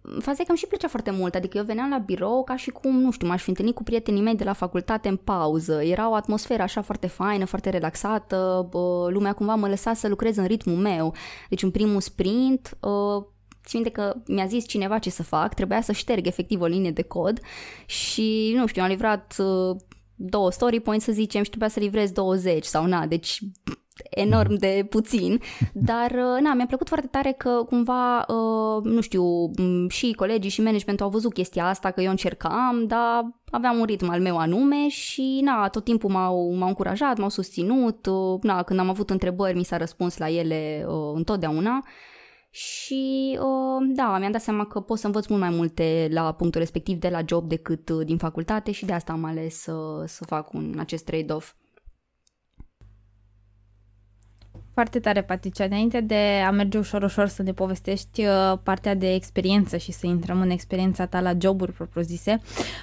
faza 0.02 0.42
e 0.42 0.44
că 0.44 0.50
îmi 0.50 0.58
și 0.58 0.68
plăcea 0.68 0.88
foarte 0.88 1.12
mult, 1.12 1.36
adică 1.36 1.58
eu 1.58 1.64
veneam 1.64 1.90
la 1.90 1.98
birou 1.98 2.44
ca 2.44 2.56
și 2.56 2.70
cum, 2.70 3.00
nu 3.00 3.12
știu, 3.12 3.28
m-aș 3.28 3.42
fi 3.42 3.50
întâlnit 3.50 3.76
cu 3.76 3.84
prietenii 3.84 4.22
mei 4.22 4.36
de 4.36 4.44
la 4.44 4.54
facultate 4.54 5.08
în 5.08 5.16
pauză. 5.16 5.84
Era 5.84 6.10
o 6.10 6.14
atmosferă 6.14 6.62
așa 6.62 6.82
foarte 6.82 7.08
faină, 7.08 7.46
foarte 7.46 7.70
relaxată, 7.70 8.68
bă, 8.70 9.10
lumea 9.10 9.34
cumva 9.34 9.56
mă 9.56 9.68
lăsa 9.68 9.94
să 9.94 10.08
lucrez 10.08 10.38
în 10.38 10.46
ritmul 10.46 10.78
meu. 10.78 11.14
Deci 11.50 11.64
în 11.64 11.72
primul 11.72 12.02
sprint, 12.02 12.78
uh, 12.80 13.26
țin 13.66 13.80
minte 13.80 13.90
că 13.90 14.16
mi-a 14.28 14.46
zis 14.46 14.68
cineva 14.68 15.00
ce 15.00 15.10
să 15.10 15.24
fac, 15.24 15.54
trebuia 15.54 15.82
să 15.82 15.92
șterg 15.92 16.28
efectiv 16.28 16.62
o 16.62 16.66
linie 16.66 16.92
de 16.92 17.02
cod. 17.02 17.40
Și, 17.86 18.54
nu 18.56 18.68
știu, 18.68 18.82
am 18.82 18.90
livrat 18.90 19.36
uh, 19.38 19.76
două 20.16 20.52
story 20.52 20.80
points 20.80 21.06
să 21.06 21.12
zicem 21.12 21.44
și 21.44 21.50
trebuia 21.50 21.70
să 21.70 21.80
livrez 21.80 22.12
20 22.12 22.66
sau 22.66 22.86
na, 22.86 23.06
deci 23.06 23.40
enorm 24.10 24.54
de 24.54 24.86
puțin, 24.90 25.40
dar 25.74 26.12
uh, 26.12 26.42
na, 26.42 26.54
mi-a 26.54 26.66
plăcut 26.66 26.88
foarte 26.88 27.08
tare 27.08 27.32
că 27.32 27.50
cumva, 27.50 28.18
uh, 28.18 28.84
nu 28.84 29.02
știu, 29.02 29.52
și 29.88 30.14
colegii 30.14 30.50
și 30.50 30.62
managementul 30.62 31.06
au 31.06 31.12
văzut 31.12 31.34
chestia 31.34 31.68
asta, 31.68 31.92
că 31.92 32.02
eu 32.02 32.10
încercam, 32.10 32.86
dar 32.88 33.32
aveam 33.52 33.80
un 33.80 33.86
ritm 33.86 34.10
al 34.10 34.22
meu 34.22 34.38
anume 34.38 34.88
și 34.88 35.40
na, 35.44 35.68
tot 35.68 35.84
timpul 35.84 36.10
m-au, 36.10 36.54
m-au 36.54 36.68
încurajat, 36.68 37.18
m-au 37.18 37.30
susținut, 37.30 38.06
uh, 38.06 38.40
na, 38.42 38.64
când 38.64 38.80
am 38.80 38.90
avut 38.90 39.10
întrebări 39.10 39.58
mi 39.58 39.64
s-a 39.64 39.78
răspuns 39.78 40.18
la 40.18 40.30
ele 40.30 40.86
întotdeauna 41.14 41.86
și 42.50 43.40
da, 43.82 44.18
mi-am 44.18 44.32
dat 44.32 44.42
seama 44.42 44.66
că 44.66 44.80
pot 44.80 44.98
să 44.98 45.06
învăț 45.06 45.26
mult 45.26 45.42
mai 45.42 45.50
multe 45.50 46.08
la 46.12 46.34
punctul 46.34 46.60
respectiv 46.62 46.98
de 47.00 47.10
la 47.10 47.20
job 47.26 47.48
decât 47.48 47.90
din 47.90 48.18
facultate 48.18 48.72
și 48.72 48.86
de 48.86 48.94
asta 48.94 49.12
am 49.12 49.24
ales 49.24 49.56
să, 49.62 50.04
să 50.06 50.26
fac 50.26 50.54
un, 50.54 50.76
acest 50.80 51.06
trade-off. 51.06 51.54
Foarte 54.74 55.00
tare, 55.00 55.22
Patricia. 55.24 55.64
Înainte 55.64 56.02
de 56.02 56.42
a 56.46 56.52
merge 56.52 56.78
ușor, 56.78 57.04
ușor 57.04 57.28
să 57.28 57.44
ne 57.44 57.54
povestești 57.54 58.26
uh, 58.26 58.58
partea 58.64 58.96
de 58.96 59.14
experiență 59.14 59.78
și 59.78 59.92
să 59.92 60.08
intrăm 60.08 60.42
în 60.42 60.50
experiența 60.50 61.06
ta 61.06 61.22
la 61.22 61.34
joburi 61.42 61.72
propriu-zise, 61.72 62.42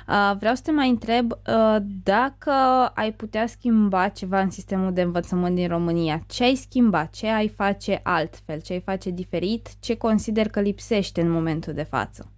uh, 0.09 0.37
vreau 0.39 0.55
să 0.55 0.63
te 0.65 0.71
mai 0.71 0.89
întreb 0.89 1.33
uh, 1.33 1.77
dacă 2.03 2.51
ai 2.95 3.13
putea 3.13 3.47
schimba 3.47 4.09
ceva 4.09 4.41
în 4.41 4.51
sistemul 4.51 4.93
de 4.93 5.03
învățământ 5.03 5.55
din 5.55 5.69
România. 5.69 6.23
Ce 6.27 6.45
ai 6.45 6.55
schimba? 6.55 7.05
Ce 7.05 7.27
ai 7.27 7.49
face 7.49 8.01
altfel? 8.03 8.61
Ce 8.61 8.73
ai 8.73 8.81
face 8.81 9.11
diferit? 9.11 9.69
Ce 9.81 9.97
consider 9.97 10.49
că 10.49 10.61
lipsește 10.61 11.21
în 11.21 11.31
momentul 11.31 11.73
de 11.73 11.83
față? 11.83 12.33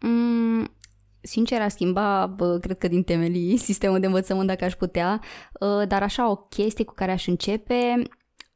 Mm, 0.00 0.70
sincer, 1.28 1.60
a 1.60 1.68
schimba, 1.68 2.26
bă, 2.26 2.58
cred 2.58 2.78
că 2.78 2.88
din 2.88 3.02
temelii, 3.02 3.56
sistemul 3.68 4.00
de 4.00 4.06
învățământ 4.06 4.46
dacă 4.46 4.64
aș 4.64 4.74
putea, 4.74 5.20
uh, 5.60 5.88
dar 5.88 6.02
așa 6.02 6.30
o 6.30 6.36
chestie 6.36 6.84
cu 6.84 6.94
care 6.94 7.12
aș 7.12 7.26
începe, 7.26 8.02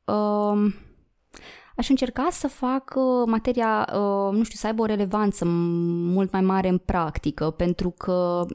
uh, 0.05 0.75
aș 1.77 1.89
încerca 1.89 2.29
să 2.31 2.49
fac 2.49 2.93
uh, 2.95 3.27
materia, 3.27 3.89
uh, 3.93 4.37
nu 4.37 4.43
știu, 4.43 4.59
să 4.59 4.67
aibă 4.67 4.83
o 4.83 4.87
relevanță 4.87 5.45
mult 5.45 6.33
mai 6.33 6.41
mare 6.41 6.69
în 6.69 6.79
practică, 6.79 7.51
pentru 7.51 7.91
că 7.91 8.47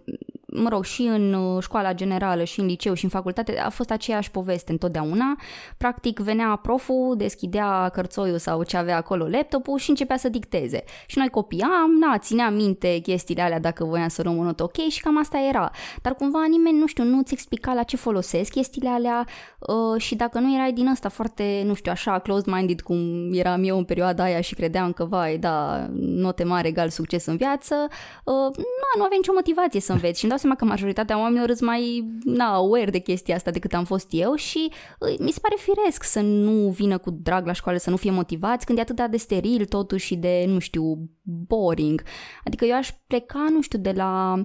mă 0.61 0.69
rog, 0.69 0.83
și 0.83 1.01
în 1.01 1.33
uh, 1.33 1.63
școala 1.63 1.93
generală, 1.93 2.43
și 2.43 2.59
în 2.59 2.65
liceu, 2.65 2.93
și 2.93 3.03
în 3.03 3.09
facultate, 3.09 3.59
a 3.59 3.69
fost 3.69 3.91
aceeași 3.91 4.31
poveste 4.31 4.71
întotdeauna. 4.71 5.35
Practic, 5.77 6.19
venea 6.19 6.55
proful, 6.55 7.15
deschidea 7.17 7.89
cărțoiul 7.89 8.37
sau 8.37 8.63
ce 8.63 8.77
avea 8.77 8.97
acolo 8.97 9.27
laptopul 9.27 9.77
și 9.77 9.89
începea 9.89 10.17
să 10.17 10.29
dicteze. 10.29 10.83
Și 11.05 11.17
noi 11.17 11.29
copiam, 11.29 11.91
na, 11.99 12.17
țineam 12.17 12.53
minte 12.53 12.97
chestiile 12.97 13.41
alea 13.41 13.59
dacă 13.59 13.83
voiam 13.85 14.07
să 14.07 14.21
luăm 14.23 14.37
un 14.37 14.55
ok 14.59 14.77
și 14.89 15.01
cam 15.01 15.17
asta 15.17 15.37
era. 15.49 15.71
Dar 16.01 16.15
cumva 16.15 16.45
nimeni, 16.49 16.77
nu 16.77 16.87
știu, 16.87 17.03
nu-ți 17.03 17.33
explica 17.33 17.73
la 17.73 17.83
ce 17.83 17.95
folosesc 17.97 18.51
chestiile 18.51 18.89
alea 18.89 19.25
uh, 19.59 20.01
și 20.01 20.15
dacă 20.15 20.39
nu 20.39 20.55
erai 20.55 20.71
din 20.71 20.87
asta 20.87 21.09
foarte, 21.09 21.63
nu 21.65 21.73
știu, 21.73 21.91
așa 21.91 22.19
closed-minded 22.19 22.81
cum 22.83 23.29
eram 23.33 23.63
eu 23.63 23.77
în 23.77 23.83
perioada 23.83 24.23
aia 24.23 24.41
și 24.41 24.55
credeam 24.55 24.91
că, 24.91 25.05
vai, 25.05 25.37
da, 25.37 25.87
note 25.93 26.43
mare 26.43 26.67
egal 26.67 26.89
succes 26.89 27.25
în 27.25 27.37
viață, 27.37 27.75
uh, 28.23 28.55
na, 28.55 28.91
nu 28.97 29.03
aveai 29.03 29.17
nicio 29.17 29.31
motivație 29.33 29.79
să 29.79 29.91
înveți 29.91 30.17
și 30.17 30.25
îmi 30.25 30.33
dau 30.33 30.41
seama 30.47 30.55
că 30.55 30.65
majoritatea 30.65 31.19
oamenilor 31.19 31.47
sunt 31.47 31.69
mai 31.69 32.07
na, 32.23 32.53
aware 32.53 32.89
de 32.89 32.99
chestia 32.99 33.35
asta 33.35 33.51
decât 33.51 33.73
am 33.73 33.83
fost 33.83 34.07
eu 34.09 34.35
și 34.35 34.71
mi 35.19 35.31
se 35.31 35.39
pare 35.41 35.55
firesc 35.57 36.03
să 36.03 36.21
nu 36.21 36.69
vină 36.69 36.97
cu 36.97 37.09
drag 37.11 37.45
la 37.45 37.51
școală, 37.51 37.77
să 37.77 37.89
nu 37.89 37.95
fie 37.95 38.11
motivați 38.11 38.65
când 38.65 38.77
e 38.77 38.81
atât 38.81 39.11
de 39.11 39.17
steril 39.17 39.65
totuși 39.65 40.05
și 40.05 40.15
de, 40.15 40.45
nu 40.47 40.59
știu, 40.59 41.09
boring. 41.47 42.03
Adică 42.43 42.65
eu 42.65 42.75
aș 42.75 42.91
pleca, 43.07 43.47
nu 43.49 43.61
știu, 43.61 43.79
de 43.79 43.91
la 43.91 44.43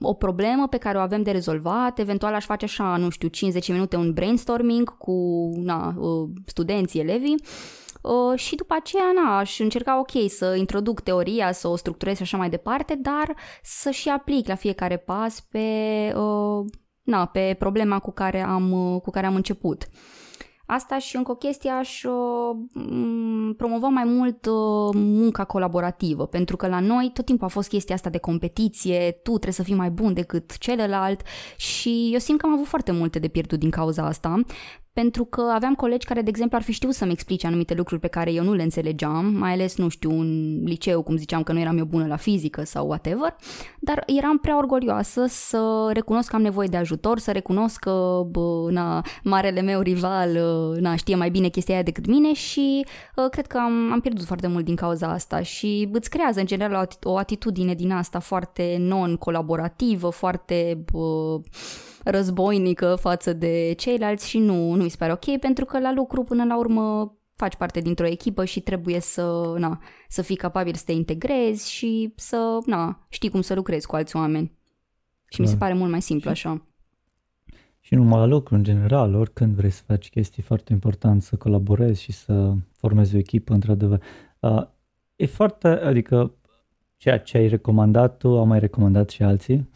o 0.00 0.14
problemă 0.14 0.68
pe 0.68 0.76
care 0.76 0.98
o 0.98 1.00
avem 1.00 1.22
de 1.22 1.30
rezolvat, 1.30 1.98
eventual 1.98 2.34
aș 2.34 2.44
face 2.44 2.64
așa, 2.64 2.96
nu 2.96 3.08
știu, 3.08 3.28
50 3.28 3.68
minute 3.68 3.96
un 3.96 4.12
brainstorming 4.12 4.96
cu 4.96 5.48
na, 5.56 5.94
uh, 5.98 6.28
studenții, 6.44 7.00
elevii 7.00 7.42
Uh, 8.02 8.38
și 8.38 8.54
după 8.54 8.74
aceea, 8.78 9.12
na, 9.14 9.38
aș 9.38 9.58
încerca, 9.58 9.98
ok, 9.98 10.30
să 10.30 10.54
introduc 10.54 11.00
teoria, 11.00 11.52
să 11.52 11.68
o 11.68 11.76
structurez 11.76 12.16
și 12.16 12.22
așa 12.22 12.36
mai 12.36 12.50
departe, 12.50 12.94
dar 12.94 13.36
să 13.62 13.90
și 13.90 14.08
aplic 14.08 14.48
la 14.48 14.54
fiecare 14.54 14.96
pas 14.96 15.40
pe, 15.40 15.68
uh, 16.16 16.64
na, 17.02 17.26
pe 17.26 17.56
problema 17.58 17.98
cu 17.98 18.10
care 18.10 18.42
am, 18.42 18.72
uh, 18.72 19.00
cu 19.00 19.10
care 19.10 19.26
am 19.26 19.34
început. 19.34 19.88
Asta 20.72 20.98
și 20.98 21.16
încă 21.16 21.30
o 21.30 21.34
chestie 21.34 21.70
aș 21.70 22.02
uh, 22.02 22.56
promova 23.56 23.88
mai 23.88 24.04
mult 24.04 24.46
uh, 24.46 24.90
munca 24.94 25.44
colaborativă, 25.44 26.26
pentru 26.26 26.56
că 26.56 26.68
la 26.68 26.80
noi 26.80 27.10
tot 27.14 27.24
timpul 27.24 27.46
a 27.46 27.48
fost 27.48 27.68
chestia 27.68 27.94
asta 27.94 28.10
de 28.10 28.18
competiție, 28.18 29.10
tu 29.22 29.30
trebuie 29.30 29.52
să 29.52 29.62
fii 29.62 29.74
mai 29.74 29.90
bun 29.90 30.12
decât 30.12 30.58
celălalt 30.58 31.22
și 31.56 32.10
eu 32.12 32.18
simt 32.18 32.40
că 32.40 32.46
am 32.46 32.52
avut 32.52 32.66
foarte 32.66 32.92
multe 32.92 33.18
de 33.18 33.28
pierdut 33.28 33.58
din 33.58 33.70
cauza 33.70 34.06
asta, 34.06 34.40
pentru 34.92 35.24
că 35.24 35.40
aveam 35.40 35.74
colegi 35.74 36.06
care, 36.06 36.22
de 36.22 36.28
exemplu, 36.28 36.56
ar 36.56 36.62
fi 36.62 36.72
știut 36.72 36.94
să-mi 36.94 37.12
explice 37.12 37.46
anumite 37.46 37.74
lucruri 37.74 38.00
pe 38.00 38.06
care 38.06 38.32
eu 38.32 38.44
nu 38.44 38.52
le 38.52 38.62
înțelegeam, 38.62 39.26
mai 39.26 39.52
ales, 39.52 39.76
nu 39.76 39.88
știu, 39.88 40.10
un 40.10 40.60
liceu, 40.64 41.02
cum 41.02 41.16
ziceam 41.16 41.42
că 41.42 41.52
nu 41.52 41.58
eram 41.60 41.78
eu 41.78 41.84
bună 41.84 42.06
la 42.06 42.16
fizică 42.16 42.64
sau 42.64 42.86
whatever, 42.86 43.36
dar 43.80 44.02
eram 44.06 44.38
prea 44.38 44.56
orgolioasă 44.56 45.24
să 45.28 45.90
recunosc 45.92 46.30
că 46.30 46.36
am 46.36 46.42
nevoie 46.42 46.68
de 46.68 46.76
ajutor, 46.76 47.18
să 47.18 47.32
recunosc 47.32 47.78
că, 47.78 48.22
bă, 48.30 48.70
na, 48.70 49.04
marele 49.22 49.60
meu 49.60 49.80
rival, 49.80 50.38
na, 50.80 50.96
știe 50.96 51.14
mai 51.14 51.30
bine 51.30 51.48
chestia 51.48 51.74
aia 51.74 51.82
decât 51.82 52.06
mine 52.06 52.32
și 52.32 52.86
uh, 53.16 53.30
cred 53.30 53.46
că 53.46 53.58
am, 53.58 53.92
am 53.92 54.00
pierdut 54.00 54.24
foarte 54.24 54.46
mult 54.46 54.64
din 54.64 54.76
cauza 54.76 55.08
asta 55.08 55.42
și 55.42 55.88
îți 55.92 56.10
creează, 56.10 56.40
în 56.40 56.46
general, 56.46 56.88
o 57.02 57.16
atitudine 57.16 57.74
din 57.74 57.92
asta 57.92 58.18
foarte 58.18 58.76
non-colaborativă, 58.78 60.08
foarte... 60.08 60.84
Bă, 60.92 61.40
războinică 62.04 62.96
față 63.00 63.32
de 63.32 63.74
ceilalți 63.76 64.28
și 64.28 64.38
nu, 64.38 64.74
nu 64.74 64.82
mi 64.82 64.90
se 64.90 64.96
pare 64.98 65.12
ok 65.12 65.38
pentru 65.38 65.64
că 65.64 65.78
la 65.78 65.92
lucru 65.92 66.24
până 66.24 66.44
la 66.44 66.58
urmă 66.58 67.14
faci 67.34 67.56
parte 67.56 67.80
dintr-o 67.80 68.06
echipă 68.06 68.44
și 68.44 68.60
trebuie 68.60 69.00
să, 69.00 69.54
na, 69.56 69.80
să 70.08 70.22
fii 70.22 70.36
capabil 70.36 70.74
să 70.74 70.82
te 70.86 70.92
integrezi 70.92 71.70
și 71.70 72.12
să 72.16 72.58
na, 72.66 73.06
știi 73.08 73.30
cum 73.30 73.40
să 73.40 73.54
lucrezi 73.54 73.86
cu 73.86 73.96
alți 73.96 74.16
oameni. 74.16 74.52
Și 75.28 75.36
da. 75.36 75.42
mi 75.42 75.48
se 75.48 75.56
pare 75.56 75.74
mult 75.74 75.90
mai 75.90 76.02
simplu 76.02 76.30
așa. 76.30 76.64
Și 77.80 77.94
numai 77.94 78.18
la 78.18 78.26
lucru, 78.26 78.54
în 78.54 78.62
general, 78.62 79.14
oricând 79.14 79.54
vrei 79.54 79.70
să 79.70 79.82
faci 79.86 80.10
chestii 80.10 80.42
foarte 80.42 80.72
important, 80.72 81.22
să 81.22 81.36
colaborezi 81.36 82.02
și 82.02 82.12
să 82.12 82.54
formezi 82.72 83.14
o 83.14 83.18
echipă, 83.18 83.52
într-adevăr. 83.52 84.02
Uh, 84.40 84.62
e 85.16 85.26
foarte, 85.26 85.68
adică 85.68 86.34
ceea 87.00 87.18
ce 87.18 87.36
ai 87.36 87.48
recomandat 87.48 88.16
tu, 88.16 88.28
au 88.28 88.46
mai 88.46 88.58
recomandat 88.58 89.10
și 89.10 89.22
alții 89.22 89.68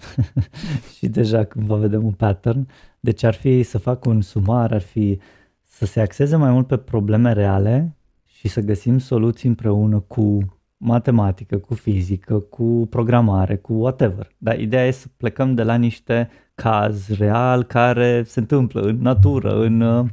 și 0.96 1.08
deja 1.08 1.48
vă 1.54 1.76
vedem 1.76 2.04
un 2.04 2.12
pattern. 2.12 2.68
Deci 3.00 3.22
ar 3.22 3.34
fi 3.34 3.62
să 3.62 3.78
fac 3.78 4.04
un 4.04 4.20
sumar, 4.20 4.72
ar 4.72 4.80
fi 4.80 5.18
să 5.62 5.86
se 5.86 6.00
axeze 6.00 6.36
mai 6.36 6.50
mult 6.50 6.66
pe 6.66 6.76
probleme 6.76 7.32
reale 7.32 7.96
și 8.24 8.48
să 8.48 8.60
găsim 8.60 8.98
soluții 8.98 9.48
împreună 9.48 10.00
cu 10.00 10.38
matematică, 10.76 11.58
cu 11.58 11.74
fizică, 11.74 12.38
cu 12.38 12.86
programare, 12.90 13.56
cu 13.56 13.72
whatever. 13.72 14.30
Dar 14.38 14.58
ideea 14.58 14.86
e 14.86 14.90
să 14.90 15.06
plecăm 15.16 15.54
de 15.54 15.62
la 15.62 15.74
niște 15.74 16.30
caz 16.54 17.08
real 17.08 17.62
care 17.62 18.22
se 18.22 18.40
întâmplă 18.40 18.80
în 18.80 18.98
natură, 19.00 19.60
în 19.60 19.80
uh, 19.80 20.04
uh, 20.04 20.10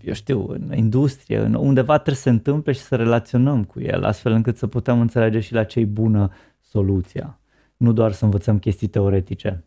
eu 0.00 0.12
știu, 0.12 0.46
în 0.48 0.72
industrie, 0.74 1.38
în 1.38 1.54
undeva 1.54 1.94
trebuie 1.94 2.14
să 2.14 2.22
se 2.22 2.30
întâmple 2.30 2.72
și 2.72 2.80
să 2.80 2.96
relaționăm 2.96 3.64
cu 3.64 3.80
el, 3.80 4.04
astfel 4.04 4.32
încât 4.32 4.56
să 4.56 4.66
putem 4.66 5.00
înțelege 5.00 5.40
și 5.40 5.52
la 5.52 5.64
ce 5.64 5.80
e 5.80 5.84
bună 5.84 6.30
soluția. 6.60 7.40
Nu 7.76 7.92
doar 7.92 8.12
să 8.12 8.24
învățăm 8.24 8.58
chestii 8.58 8.88
teoretice. 8.88 9.64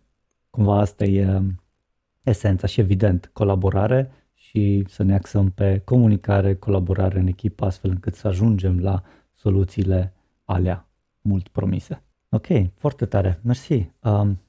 Cumva 0.50 0.80
asta 0.80 1.04
e 1.04 1.42
esența 2.24 2.68
și 2.68 2.80
evident, 2.80 3.30
colaborare 3.34 4.12
și 4.34 4.84
să 4.88 5.04
ne 5.04 5.14
axăm 5.14 5.50
pe 5.50 5.82
comunicare, 5.86 6.56
colaborare 6.56 7.20
în 7.20 7.28
echipă, 7.28 7.66
astfel 7.66 7.90
încât 7.90 8.16
să 8.16 8.28
ajungem 8.28 8.80
la 8.80 9.04
soluțiile 9.34 10.14
alea 10.46 10.90
mult 11.22 11.48
promise. 11.48 12.04
Ok, 12.30 12.48
foarte 12.76 13.06
tare, 13.06 13.40
mersi. 13.44 13.92
Um, 14.00 14.40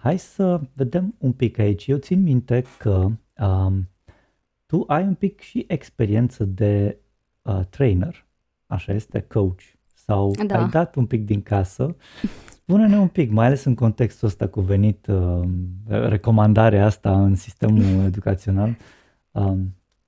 hai 0.00 0.18
să 0.18 0.60
vedem 0.72 1.14
un 1.18 1.32
pic 1.32 1.58
aici. 1.58 1.86
Eu 1.86 1.96
țin 1.96 2.22
minte 2.22 2.64
că 2.78 3.08
um, 3.38 3.88
tu 4.66 4.84
ai 4.86 5.02
un 5.02 5.14
pic 5.14 5.40
și 5.40 5.64
experiență 5.68 6.44
de 6.44 6.98
uh, 7.42 7.60
trainer, 7.70 8.26
așa 8.66 8.92
este, 8.92 9.20
coach, 9.20 9.60
sau 9.94 10.30
da. 10.46 10.58
ai 10.58 10.68
dat 10.68 10.94
un 10.94 11.06
pic 11.06 11.24
din 11.24 11.42
casă. 11.42 11.96
Spune-ne 12.50 12.98
un 12.98 13.08
pic, 13.08 13.30
mai 13.30 13.46
ales 13.46 13.64
în 13.64 13.74
contextul 13.74 14.28
ăsta 14.28 14.48
cu 14.48 14.60
venit 14.60 15.06
uh, 15.06 15.48
recomandarea 15.86 16.84
asta 16.84 17.22
în 17.22 17.34
sistemul 17.34 18.04
educațional, 18.10 18.76
uh, 19.30 19.58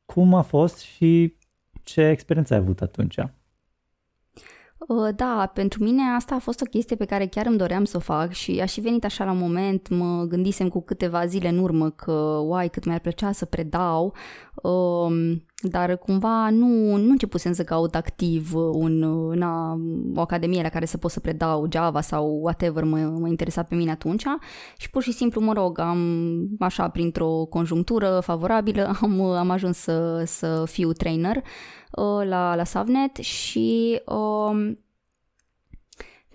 cum 0.05 0.35
a 0.35 0.43
fost 0.43 0.79
și 0.79 1.37
ce 1.83 2.09
experiență 2.09 2.55
ai 2.55 2.61
avut 2.61 2.83
atunci? 2.83 3.19
Uh, 4.79 5.09
da, 5.17 5.51
pentru 5.55 5.85
mine 5.85 6.03
asta 6.17 6.35
a 6.35 6.39
fost 6.39 6.61
o 6.61 6.65
chestie 6.65 6.97
pe 6.97 7.05
care 7.05 7.27
chiar 7.27 7.47
îmi 7.47 7.57
doream 7.57 7.85
să 7.85 7.97
o 7.97 8.01
fac 8.01 8.33
și 8.33 8.59
a 8.61 8.65
și 8.65 8.81
venit 8.81 9.05
așa 9.05 9.25
la 9.25 9.33
moment, 9.33 9.89
mă 9.89 10.25
gândisem 10.29 10.69
cu 10.69 10.83
câteva 10.83 11.27
zile 11.27 11.49
în 11.49 11.59
urmă 11.59 11.91
că, 11.91 12.13
uai, 12.45 12.69
cât 12.69 12.85
mi-ar 12.85 12.99
plăcea 12.99 13.33
să 13.33 13.45
predau, 13.45 14.15
um, 14.63 15.45
dar 15.61 15.97
cumva 15.97 16.51
nu, 16.51 16.97
nu 16.97 17.11
începusem 17.11 17.53
să 17.53 17.65
caut 17.65 17.95
activ 17.95 18.55
un, 18.55 18.99
na, 19.39 19.79
o 20.15 20.21
academie 20.21 20.63
la 20.63 20.69
care 20.69 20.85
să 20.85 20.99
pot 20.99 21.11
să 21.11 21.21
predau 21.21 21.67
Java 21.73 22.01
sau 22.01 22.41
whatever 22.43 22.85
mă, 22.85 22.99
mă 22.99 23.29
interesa 23.29 23.63
pe 23.63 23.75
mine 23.75 23.91
atunci 23.91 24.25
și 24.77 24.91
pur 24.91 25.03
și 25.03 25.13
simplu, 25.13 25.41
mă 25.41 25.53
rog, 25.53 25.79
am 25.79 26.01
așa, 26.59 26.89
printr-o 26.89 27.47
conjunctură 27.51 28.21
favorabilă, 28.23 28.97
am, 29.01 29.21
am 29.21 29.51
ajuns 29.51 29.77
să, 29.77 30.23
să 30.27 30.65
fiu 30.67 30.93
trainer. 30.93 31.37
uh, 31.37 31.43
la, 32.25 32.55
la 32.55 32.65
Savnet 32.65 33.17
și 33.17 34.01
uh, 34.05 34.77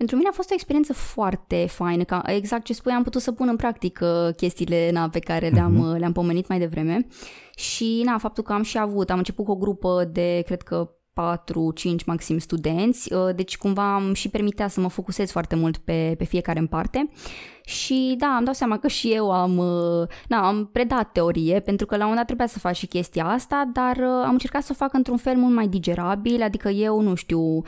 pentru 0.02 0.16
mine 0.16 0.28
a 0.28 0.36
fost 0.36 0.50
o 0.50 0.54
experiență 0.54 0.92
foarte 0.92 1.66
faină, 1.66 2.04
că 2.04 2.20
exact 2.26 2.64
ce 2.64 2.72
spui, 2.72 2.92
am 2.92 3.02
putut 3.02 3.20
să 3.20 3.32
pun 3.32 3.48
în 3.48 3.56
practică 3.56 4.32
chestiile 4.36 4.90
na, 4.90 5.08
pe 5.08 5.18
care 5.18 5.48
le-am, 5.48 5.94
uh-huh. 5.94 5.98
le-am 5.98 6.12
pomenit 6.12 6.48
mai 6.48 6.58
devreme 6.58 7.06
și 7.54 8.02
na, 8.04 8.18
faptul 8.18 8.42
că 8.42 8.52
am 8.52 8.62
și 8.62 8.78
avut, 8.78 9.10
am 9.10 9.18
început 9.18 9.44
cu 9.44 9.50
o 9.50 9.56
grupă 9.56 10.04
de, 10.12 10.42
cred 10.46 10.62
că 10.62 10.90
4-5 11.12 12.04
maxim 12.06 12.38
studenți, 12.38 13.12
uh, 13.12 13.34
deci 13.34 13.56
cumva 13.56 13.94
am 13.94 14.14
și 14.14 14.28
permitea 14.28 14.68
să 14.68 14.80
mă 14.80 14.88
focusez 14.88 15.30
foarte 15.30 15.56
mult 15.56 15.76
pe, 15.76 16.14
pe 16.18 16.24
fiecare 16.24 16.58
în 16.58 16.66
parte. 16.66 17.08
Și 17.64 18.14
da, 18.18 18.26
am 18.26 18.44
dau 18.44 18.52
seama 18.52 18.78
că 18.78 18.88
și 18.88 19.12
eu 19.12 19.32
am, 19.32 19.56
uh, 19.56 20.08
na, 20.28 20.46
am 20.46 20.68
predat 20.72 21.12
teorie 21.12 21.60
pentru 21.60 21.86
că 21.86 21.96
la 21.96 22.04
un 22.04 22.08
moment 22.08 22.18
dat 22.18 22.26
trebuia 22.26 22.46
să 22.46 22.58
fac 22.58 22.74
și 22.74 22.86
chestia 22.86 23.26
asta, 23.26 23.70
dar 23.72 23.96
uh, 23.96 24.22
am 24.24 24.32
încercat 24.32 24.62
să 24.62 24.68
o 24.72 24.76
fac 24.76 24.92
într-un 24.92 25.16
fel 25.16 25.36
mult 25.36 25.54
mai 25.54 25.68
digerabil, 25.68 26.42
adică 26.42 26.68
eu 26.68 27.00
nu 27.00 27.14
știu, 27.14 27.62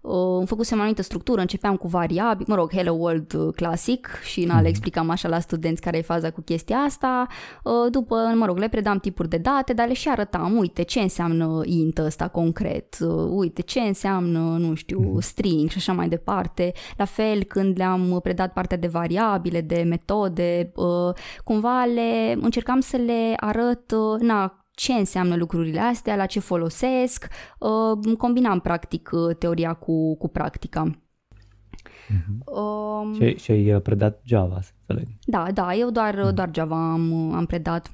Uh, 0.00 0.42
făcusem 0.46 0.76
o 0.76 0.80
anumită 0.80 1.02
structură, 1.02 1.40
începeam 1.40 1.76
cu 1.76 1.88
variabili, 1.88 2.48
mă 2.48 2.54
rog, 2.54 2.72
Hello 2.72 2.92
World 2.92 3.32
uh, 3.32 3.54
clasic 3.54 4.08
și 4.24 4.44
na, 4.44 4.54
le 4.54 4.60
mhm. 4.60 4.68
explicam 4.68 5.10
așa 5.10 5.28
la 5.28 5.40
studenți 5.40 5.80
care 5.80 5.96
e 5.96 6.02
faza 6.02 6.30
cu 6.30 6.40
chestia 6.40 6.76
asta. 6.76 7.26
Uh, 7.64 7.72
după, 7.90 8.32
mă 8.34 8.46
rog, 8.46 8.58
le 8.58 8.68
predam 8.68 8.98
tipuri 8.98 9.28
de 9.28 9.36
date, 9.36 9.72
dar 9.72 9.86
le 9.86 9.92
și 9.92 10.08
arătam, 10.08 10.56
uite 10.56 10.82
ce 10.82 11.00
înseamnă 11.00 11.60
int 11.64 11.98
ăsta 11.98 12.28
concret, 12.28 12.96
uh, 13.00 13.28
uite 13.30 13.62
ce 13.62 13.80
înseamnă, 13.80 14.38
nu 14.38 14.74
știu, 14.74 15.00
mhm. 15.00 15.20
string 15.20 15.68
și 15.68 15.76
așa 15.76 15.92
mai 15.92 16.08
departe. 16.08 16.72
La 16.96 17.04
fel, 17.04 17.42
când 17.42 17.76
le-am 17.76 18.20
predat 18.22 18.52
partea 18.52 18.76
de 18.76 18.86
variabile, 18.86 19.60
de 19.60 19.82
metode, 19.88 20.72
uh, 20.74 21.14
cumva 21.44 21.84
le 21.84 22.38
încercam 22.40 22.80
să 22.80 22.96
le 22.96 23.34
arăt, 23.36 23.90
uh, 23.90 24.20
na, 24.20 24.67
ce 24.78 24.92
înseamnă 24.92 25.36
lucrurile 25.36 25.80
astea, 25.80 26.16
la 26.16 26.26
ce 26.26 26.40
folosesc, 26.40 27.28
uh, 27.58 28.16
combinam 28.16 28.60
practic 28.60 29.10
uh, 29.12 29.36
teoria 29.36 29.74
cu, 29.74 30.16
cu 30.16 30.28
practica. 30.28 30.90
Mm-hmm. 30.90 32.44
Um, 32.44 33.14
și, 33.14 33.36
și 33.36 33.50
ai 33.50 33.74
uh, 33.74 33.82
predat 33.82 34.20
Java, 34.24 34.60
să 34.60 34.70
înțeleg. 34.86 35.08
Da, 35.24 35.50
da, 35.52 35.74
eu 35.74 35.90
doar, 35.90 36.22
mm. 36.24 36.34
doar 36.34 36.50
Java 36.52 36.92
am, 36.92 37.32
am 37.32 37.46
predat. 37.46 37.90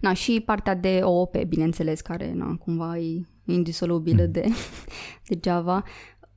Na, 0.00 0.12
și 0.12 0.42
partea 0.46 0.74
de 0.74 1.00
OOP, 1.02 1.36
bineînțeles, 1.36 2.00
care 2.00 2.32
na, 2.32 2.56
cumva 2.56 2.98
e 2.98 3.26
indisolubilă 3.44 4.24
mm. 4.24 4.32
de, 4.32 4.48
de 5.28 5.38
Java. 5.42 5.82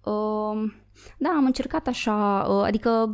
Um, 0.03 0.73
da, 1.17 1.29
am 1.29 1.45
încercat 1.45 1.87
așa, 1.87 2.47
uh, 2.49 2.63
adică 2.65 3.09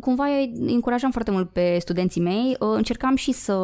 cumva 0.00 0.24
încurajam 0.66 1.10
foarte 1.10 1.30
mult 1.30 1.50
pe 1.50 1.76
studenții 1.80 2.20
mei, 2.20 2.56
uh, 2.58 2.68
încercam 2.74 3.16
și 3.16 3.32
să, 3.32 3.54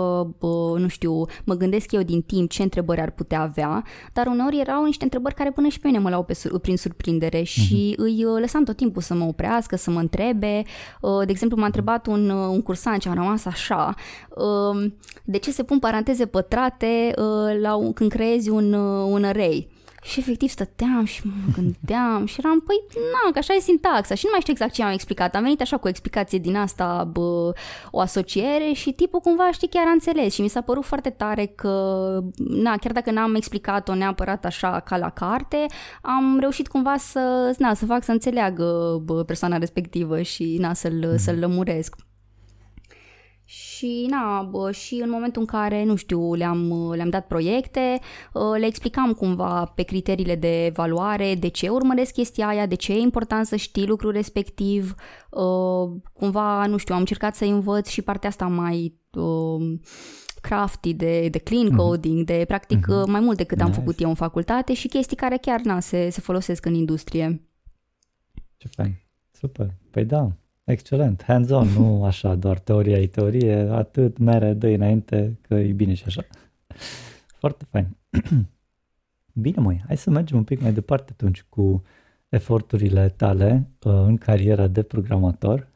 nu 0.77 0.89
știu, 0.89 1.25
mă 1.45 1.55
gândesc 1.55 1.93
eu 1.93 2.03
din 2.03 2.23
timp 2.23 2.51
ce 2.51 2.63
întrebări 2.63 3.01
ar 3.01 3.11
putea 3.11 3.41
avea, 3.41 3.85
dar 4.13 4.27
uneori 4.27 4.61
erau 4.61 4.85
niște 4.85 5.05
întrebări 5.05 5.35
care 5.35 5.51
până 5.51 5.69
și 5.69 5.81
pe 5.81 5.87
mine 5.87 5.99
mă 5.99 6.09
luau 6.09 6.23
pe, 6.23 6.39
prin 6.63 6.77
surprindere 6.77 7.43
și 7.43 7.93
uh-huh. 7.93 8.03
îi 8.03 8.25
uh, 8.25 8.41
lăsam 8.41 8.65
tot 8.65 8.77
timpul 8.77 9.03
să 9.03 9.15
mă 9.15 9.25
oprească, 9.25 9.77
să 9.77 9.91
mă 9.91 10.01
întrebe. 10.01 10.63
De 11.25 11.31
exemplu, 11.31 11.59
m-a 11.59 11.67
întrebat 11.67 12.07
un, 12.07 12.29
un 12.29 12.63
cursant 12.63 13.01
ce 13.01 13.09
a 13.09 13.13
rămas 13.13 13.45
așa, 13.45 13.95
de 15.25 15.39
ce 15.39 15.51
se 15.51 15.63
pun 15.63 15.79
paranteze 15.79 16.27
pătrate 16.27 17.15
la, 17.61 17.91
când 17.95 18.11
creezi 18.11 18.51
un, 18.51 18.73
un 18.73 19.25
array? 19.25 19.69
Și 20.03 20.19
efectiv 20.19 20.49
stăteam 20.49 21.05
și 21.05 21.23
mă 21.25 21.53
gândeam 21.55 22.27
și 22.27 22.37
eram, 22.39 22.61
păi, 22.61 22.77
na, 22.95 23.33
că 23.33 23.39
așa 23.39 23.55
e 23.55 23.61
sintaxa 23.61 24.15
și 24.15 24.25
nu 24.25 24.31
mai 24.31 24.41
știu 24.41 24.53
exact 24.53 24.73
ce 24.73 24.83
am 24.83 24.93
explicat. 24.93 25.35
Am 25.35 25.43
venit 25.43 25.61
așa 25.61 25.77
cu 25.77 25.87
o 25.87 25.89
explicație 25.89 26.39
din 26.39 26.57
asta, 26.57 27.05
bă, 27.13 27.53
o 27.91 28.01
asociere 28.01 28.73
și 28.73 28.93
tipul 28.93 29.21
cumva, 29.21 29.51
știi, 29.53 29.69
chiar 29.69 29.87
a 29.87 29.91
înțeles 29.91 30.35
și 30.35 30.43
mi 30.43 30.49
s-a 30.49 30.61
părut 30.61 30.85
foarte 30.85 31.11
tare 31.11 31.47
că, 31.47 31.73
na, 32.37 32.77
chiar 32.77 32.93
dacă 32.93 33.11
n-am 33.11 33.35
explicat-o 33.35 33.95
neapărat 33.95 34.45
așa 34.45 34.81
ca 34.81 34.97
la 34.97 35.11
carte, 35.11 35.67
am 36.03 36.39
reușit 36.39 36.69
cumva 36.69 36.97
să, 36.97 37.55
na, 37.59 37.75
să 37.75 37.85
fac 37.87 38.05
să 38.05 38.13
înțeleagă 38.13 39.01
bă, 39.05 39.25
persoana 39.25 39.57
respectivă 39.57 40.23
și, 40.23 40.57
na, 40.61 40.75
să-l, 40.75 41.09
mm. 41.11 41.17
să-l 41.17 41.39
lămuresc. 41.39 41.97
Și, 43.53 44.07
na, 44.11 44.43
bă, 44.43 44.73
și 44.73 44.95
în 44.95 45.11
momentul 45.11 45.41
în 45.41 45.47
care, 45.47 45.85
nu 45.85 45.97
știu, 45.97 46.35
le-am, 46.35 46.93
le-am 46.95 47.09
dat 47.09 47.27
proiecte, 47.27 48.01
ă, 48.35 48.59
le 48.59 48.67
explicam 48.67 49.13
cumva 49.13 49.65
pe 49.65 49.83
criteriile 49.83 50.35
de 50.35 50.65
evaluare 50.65 51.35
de 51.35 51.49
ce 51.49 51.69
urmăresc 51.69 52.13
chestia 52.13 52.47
aia, 52.47 52.67
de 52.67 52.75
ce 52.75 52.93
e 52.93 52.99
important 52.99 53.47
să 53.47 53.57
știi 53.57 53.87
lucrul 53.87 54.13
respectiv. 54.13 54.95
Ă, 55.33 55.45
cumva, 56.13 56.67
nu 56.67 56.77
știu, 56.77 56.95
am 56.95 57.01
încercat 57.01 57.35
să 57.35 57.45
învăț 57.45 57.89
și 57.89 58.03
partea 58.03 58.29
asta 58.29 58.47
mai 58.47 58.99
ă, 59.17 59.59
crafty, 60.41 60.95
de, 60.95 61.29
de 61.29 61.39
clean 61.39 61.67
mhm. 61.67 61.77
coding, 61.77 62.23
mm-hmm. 62.23 62.27
de 62.27 62.45
practic 62.47 62.87
mm-hmm. 62.87 63.07
mai 63.07 63.21
mult 63.21 63.37
decât 63.37 63.57
nice. 63.57 63.69
am 63.69 63.75
făcut 63.75 64.01
eu 64.01 64.09
în 64.09 64.15
facultate 64.15 64.75
și 64.75 64.89
chestii 64.89 65.17
care 65.17 65.37
chiar 65.37 65.61
na, 65.61 65.81
se, 65.81 66.09
se 66.11 66.21
folosesc 66.21 66.67
în 66.67 66.75
industrie. 66.75 67.43
Ce 68.57 68.69
fain, 68.69 69.03
super. 69.33 69.75
Păi 69.91 70.05
da, 70.05 70.33
Excelent, 70.71 71.23
hands-on, 71.23 71.69
nu 71.69 72.05
așa, 72.05 72.35
doar 72.35 72.59
teoria 72.59 72.99
e 72.99 73.07
teorie, 73.07 73.55
atât 73.55 74.19
mere, 74.19 74.53
dă 74.53 74.67
înainte, 74.67 75.39
că 75.49 75.55
e 75.55 75.73
bine 75.73 75.95
și 75.95 76.05
așa. 76.07 76.23
Foarte 77.39 77.65
fain. 77.71 77.97
Bine, 79.33 79.61
măi, 79.61 79.83
hai 79.87 79.97
să 79.97 80.11
mergem 80.11 80.37
un 80.37 80.45
pic 80.45 80.61
mai 80.61 80.73
departe 80.73 81.11
atunci 81.13 81.43
cu 81.49 81.83
eforturile 82.29 83.09
tale 83.09 83.69
uh, 83.83 83.93
în 83.93 84.17
cariera 84.17 84.67
de 84.67 84.83
programator. 84.83 85.69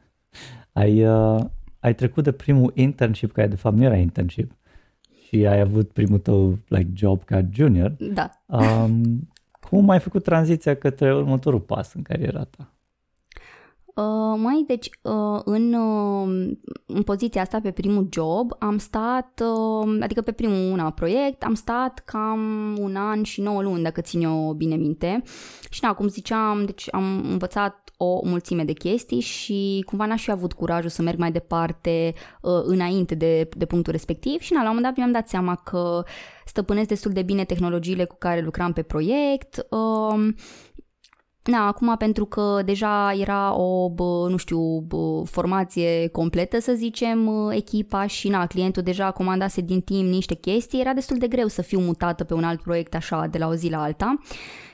Ai, 0.71 1.07
uh, 1.07 1.43
ai 1.79 1.95
trecut 1.95 2.23
de 2.23 2.31
primul 2.31 2.71
internship, 2.75 3.31
care 3.31 3.47
de 3.47 3.55
fapt 3.55 3.75
nu 3.75 3.83
era 3.83 3.95
internship, 3.95 4.51
și 5.27 5.45
ai 5.45 5.59
avut 5.59 5.91
primul 5.91 6.19
tău 6.19 6.59
like, 6.67 6.91
job 6.93 7.23
ca 7.23 7.45
junior. 7.51 7.95
Da. 7.99 8.29
Um, 8.45 9.29
cum 9.69 9.89
ai 9.89 9.99
făcut 9.99 10.23
tranziția 10.23 10.75
către 10.75 11.15
următorul 11.15 11.59
pas 11.59 11.93
în 11.93 12.01
cariera 12.01 12.43
ta? 12.43 12.74
Uh, 13.95 14.37
mai, 14.37 14.63
deci, 14.67 14.89
uh, 15.01 15.41
în, 15.43 15.73
uh, 15.73 16.55
în 16.85 17.03
poziția 17.03 17.41
asta 17.41 17.59
pe 17.59 17.71
primul 17.71 18.07
job 18.11 18.51
am 18.59 18.77
stat, 18.77 19.41
uh, 19.43 19.97
adică 20.01 20.21
pe 20.21 20.31
primul 20.31 20.71
una 20.71 20.89
proiect, 20.89 21.43
am 21.43 21.53
stat 21.53 22.01
cam 22.05 22.75
un 22.79 22.95
an 22.95 23.23
și 23.23 23.41
9 23.41 23.61
luni, 23.61 23.83
dacă 23.83 24.01
țin 24.01 24.21
eu 24.21 24.53
bine 24.57 24.75
minte. 24.75 25.23
Și 25.69 25.79
na, 25.83 25.93
cum 25.93 26.07
ziceam, 26.07 26.65
deci 26.65 26.87
am 26.91 27.29
învățat 27.29 27.85
o 27.97 28.21
mulțime 28.23 28.63
de 28.63 28.73
chestii 28.73 29.19
și 29.19 29.83
cumva 29.85 30.05
n-aș 30.05 30.23
fi 30.23 30.31
avut 30.31 30.53
curajul 30.53 30.89
să 30.89 31.01
merg 31.01 31.17
mai 31.17 31.31
departe 31.31 32.13
uh, 32.41 32.61
înainte 32.63 33.15
de, 33.15 33.49
de 33.57 33.65
punctul 33.65 33.91
respectiv 33.91 34.39
și 34.39 34.53
na, 34.53 34.63
la 34.63 34.69
un 34.69 34.75
moment 34.75 34.85
dat 34.85 34.97
mi-am 34.97 35.11
dat 35.21 35.29
seama 35.29 35.55
că 35.55 36.03
stăpânesc 36.45 36.87
destul 36.87 37.11
de 37.11 37.21
bine 37.21 37.43
tehnologiile 37.43 38.05
cu 38.05 38.15
care 38.19 38.41
lucram 38.41 38.73
pe 38.73 38.81
proiect. 38.81 39.65
Uh, 39.69 40.33
Na, 41.45 41.67
acum 41.67 41.95
pentru 41.97 42.25
că 42.25 42.61
deja 42.65 43.13
era 43.13 43.55
o, 43.55 43.89
bă, 43.89 44.27
nu 44.29 44.37
știu, 44.37 44.79
bă, 44.79 45.21
formație 45.25 46.07
completă, 46.07 46.59
să 46.59 46.73
zicem, 46.73 47.49
echipa 47.51 48.07
și 48.07 48.29
na, 48.29 48.47
clientul 48.47 48.83
deja 48.83 49.11
comandase 49.11 49.61
din 49.61 49.81
timp 49.81 50.09
niște 50.09 50.33
chestii, 50.33 50.79
era 50.79 50.93
destul 50.93 51.17
de 51.17 51.27
greu 51.27 51.47
să 51.47 51.61
fiu 51.61 51.79
mutată 51.79 52.23
pe 52.23 52.33
un 52.33 52.43
alt 52.43 52.61
proiect 52.61 52.95
așa 52.95 53.27
de 53.31 53.37
la 53.37 53.47
o 53.47 53.55
zi 53.55 53.69
la 53.69 53.81
alta. 53.81 54.19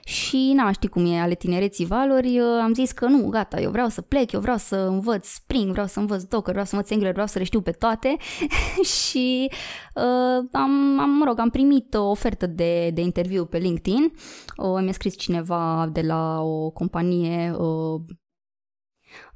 Și, 0.04 0.52
na, 0.56 0.72
știi 0.72 0.90
cum 0.90 1.06
e, 1.06 1.20
ale 1.20 1.36
tinereții 1.36 1.86
valori, 1.86 2.40
am 2.40 2.74
zis 2.74 2.92
că 2.92 3.06
nu, 3.06 3.28
gata, 3.30 3.60
eu 3.60 3.72
vreau 3.72 3.88
să 3.88 4.02
plec, 4.02 4.32
eu 4.32 4.40
vreau 4.40 4.58
să 4.58 4.76
învăț 4.76 5.28
Spring, 5.28 5.72
vreau 5.72 5.88
să 5.88 6.00
învăț 6.00 6.24
Docker, 6.24 6.52
vreau 6.52 6.66
să 6.66 6.76
învăț 6.76 6.92
Angular, 6.92 7.12
vreau 7.12 7.28
să 7.28 7.38
le 7.38 7.44
știu 7.44 7.62
pe 7.62 7.72
toate. 7.72 8.16
Și 9.04 9.50
uh, 9.96 10.48
am, 10.52 11.00
am, 11.00 11.10
mă 11.10 11.26
rog, 11.26 11.40
am 11.40 11.50
primit 11.50 11.94
o 11.94 12.10
ofertă 12.10 12.48
de, 12.48 12.90
de 12.94 13.02
interviu 13.02 13.46
pe 13.46 13.58
LinkedIn, 13.58 14.14
uh, 14.58 14.82
mi-a 14.82 14.92
scris 14.92 15.18
cineva 15.18 15.90
de 15.92 16.02
la 16.02 16.42
o 16.42 16.70
companie 16.70 17.56
uh, 17.58 18.02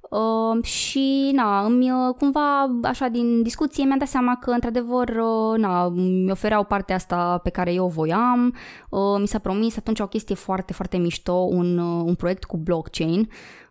Uh, 0.10 0.64
și 0.64 1.32
na, 1.34 1.66
îmi, 1.66 1.92
uh, 1.92 2.16
cumva 2.18 2.70
așa 2.84 3.08
din 3.08 3.42
discuție 3.44 3.84
mi-am 3.84 3.98
dat 3.98 4.08
seama 4.08 4.38
că 4.38 4.50
într-adevăr 4.52 5.10
uh, 5.10 5.58
na, 5.58 5.88
mi 5.90 6.32
ofereau 6.32 6.64
partea 6.64 6.96
asta 6.96 7.38
pe 7.44 7.50
care 7.50 7.74
eu 7.74 7.86
o 7.86 7.88
voiam, 7.88 8.56
uh, 8.90 9.20
mi 9.20 9.28
s-a 9.28 9.40
promis 9.40 9.78
atunci 9.78 10.00
o 10.00 10.08
chestie 10.08 10.36
foarte, 10.36 10.74
foarte 10.74 10.98
mișto, 10.98 11.34
un, 11.34 11.78
uh, 11.78 12.04
un 12.06 12.16
proiect 12.16 12.44
cu 12.44 12.58
blockchain, 12.58 13.20
Uh, 13.20 13.65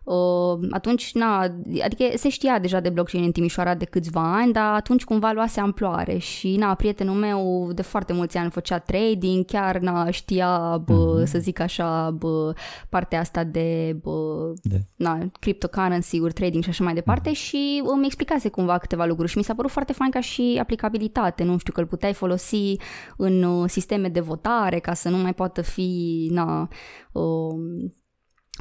atunci, 0.69 1.13
na, 1.13 1.39
adică 1.83 2.03
se 2.15 2.29
știa 2.29 2.59
deja 2.59 2.79
de 2.79 2.89
blockchain 2.89 3.23
în 3.23 3.31
Timișoara 3.31 3.75
de 3.75 3.85
câțiva 3.85 4.35
ani, 4.35 4.53
dar 4.53 4.73
atunci 4.73 5.03
cumva 5.03 5.31
luase 5.31 5.59
amploare 5.59 6.17
și, 6.17 6.55
na, 6.55 6.73
prietenul 6.73 7.15
meu 7.15 7.69
de 7.73 7.81
foarte 7.81 8.13
mulți 8.13 8.37
ani 8.37 8.51
făcea 8.51 8.79
trading, 8.79 9.45
chiar, 9.45 9.77
na, 9.77 10.09
știa, 10.09 10.77
bă, 10.85 11.21
mm-hmm. 11.21 11.25
să 11.25 11.39
zic 11.39 11.59
așa, 11.59 12.11
bă, 12.11 12.53
partea 12.89 13.19
asta 13.19 13.43
de, 13.43 13.97
bă, 14.01 14.53
de. 14.61 14.81
na, 14.95 15.31
cryptocurrency-uri, 15.39 16.33
trading 16.33 16.63
și 16.63 16.69
așa 16.69 16.83
mai 16.83 16.93
departe 16.93 17.29
mm-hmm. 17.29 17.33
și 17.33 17.81
îmi 17.85 18.05
explicase 18.05 18.49
cumva 18.49 18.77
câteva 18.77 19.05
lucruri 19.05 19.31
și 19.31 19.37
mi 19.37 19.43
s-a 19.43 19.53
părut 19.55 19.71
foarte 19.71 19.93
fain 19.93 20.11
ca 20.11 20.19
și 20.19 20.57
aplicabilitate, 20.61 21.43
nu 21.43 21.57
știu, 21.57 21.73
că 21.73 21.79
îl 21.79 21.85
puteai 21.85 22.13
folosi 22.13 22.75
în 23.17 23.43
uh, 23.43 23.69
sisteme 23.69 24.07
de 24.07 24.19
votare 24.19 24.79
ca 24.79 24.93
să 24.93 25.09
nu 25.09 25.17
mai 25.17 25.33
poată 25.33 25.61
fi, 25.61 26.29
na, 26.31 26.67
uh, 27.11 27.55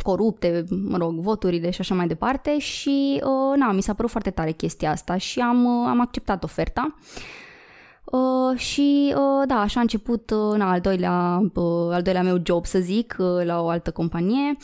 corupte, 0.03 0.65
mă 0.69 0.97
rog, 0.97 1.15
voturile 1.15 1.71
și 1.71 1.81
așa 1.81 1.95
mai 1.95 2.07
departe 2.07 2.59
și 2.59 3.23
uh, 3.25 3.57
na, 3.57 3.73
mi 3.73 3.83
s-a 3.83 3.95
părut 3.95 4.11
foarte 4.11 4.31
tare 4.31 4.53
chestia 4.53 4.91
asta 4.91 5.17
și 5.17 5.41
am, 5.41 5.65
uh, 5.65 5.87
am 5.89 6.01
acceptat 6.01 6.45
oferta. 6.45 6.95
Uh, 8.05 8.59
și 8.59 9.15
uh, 9.17 9.47
da, 9.47 9.61
așa 9.61 9.79
a 9.79 9.83
început 9.83 10.31
uh, 10.31 10.57
na, 10.57 10.71
al, 10.71 10.81
doilea, 10.81 11.41
uh, 11.55 11.93
al 11.93 12.03
doilea 12.03 12.23
meu 12.23 12.37
job, 12.43 12.67
să 12.67 12.79
zic, 12.79 13.17
uh, 13.19 13.45
la 13.45 13.63
o 13.63 13.69
altă 13.69 13.91
companie. 13.91 14.57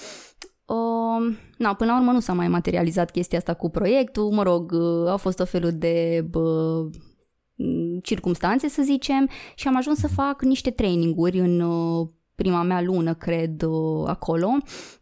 Uh, 0.67 1.37
na, 1.59 1.75
până 1.75 1.91
la 1.91 1.99
urmă 1.99 2.13
nu 2.13 2.21
s-a 2.21 2.33
mai 2.33 2.49
materializat 2.49 3.11
chestia 3.11 3.39
asta 3.39 3.55
cu 3.55 3.71
proiectul, 3.71 4.31
mă 4.31 4.43
rog, 4.43 4.73
uh, 4.73 5.09
au 5.09 5.17
fost 5.17 5.41
o 5.41 5.45
felul 5.45 5.73
de 5.73 6.27
uh, 6.33 6.91
circumstanțe, 8.03 8.69
să 8.69 8.83
zicem, 8.83 9.29
și 9.55 9.69
am 9.69 9.77
ajuns 9.77 9.99
să 9.99 10.09
fac 10.09 10.43
niște 10.43 10.71
traininguri 10.71 11.39
în 11.39 11.61
uh, 11.61 12.09
prima 12.43 12.63
mea 12.63 12.83
lună, 12.83 13.15
cred, 13.15 13.63
uh, 13.63 14.03
acolo. 14.07 14.47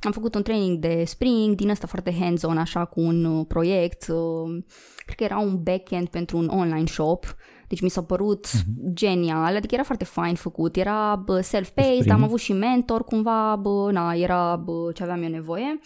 Am 0.01 0.13
făcut 0.13 0.35
un 0.35 0.43
training 0.43 0.79
de 0.79 1.03
Spring, 1.07 1.55
din 1.55 1.71
asta 1.71 1.87
foarte 1.87 2.17
hands-on, 2.21 2.59
așa, 2.59 2.85
cu 2.85 3.01
un 3.01 3.25
uh, 3.25 3.45
proiect. 3.49 4.09
Uh, 4.09 4.63
cred 5.05 5.17
că 5.17 5.25
era 5.25 5.39
un 5.39 5.63
backend 5.63 6.09
pentru 6.09 6.37
un 6.37 6.49
online 6.49 6.87
shop. 6.87 7.37
Deci 7.69 7.81
mi 7.81 7.89
s-a 7.89 8.03
părut 8.03 8.47
uh-huh. 8.47 8.93
genial, 8.93 9.57
adică 9.57 9.75
era 9.75 9.83
foarte 9.83 10.05
fine 10.05 10.35
făcut, 10.35 10.77
era 10.77 11.25
self-paced, 11.41 12.11
am 12.11 12.23
avut 12.23 12.41
și 12.41 12.53
mentor 12.53 13.05
cumva, 13.05 13.57
bă, 13.57 13.91
na, 13.93 14.13
era 14.13 14.57
bă, 14.57 14.93
ce 14.95 15.03
aveam 15.03 15.23
eu 15.23 15.29
nevoie. 15.29 15.79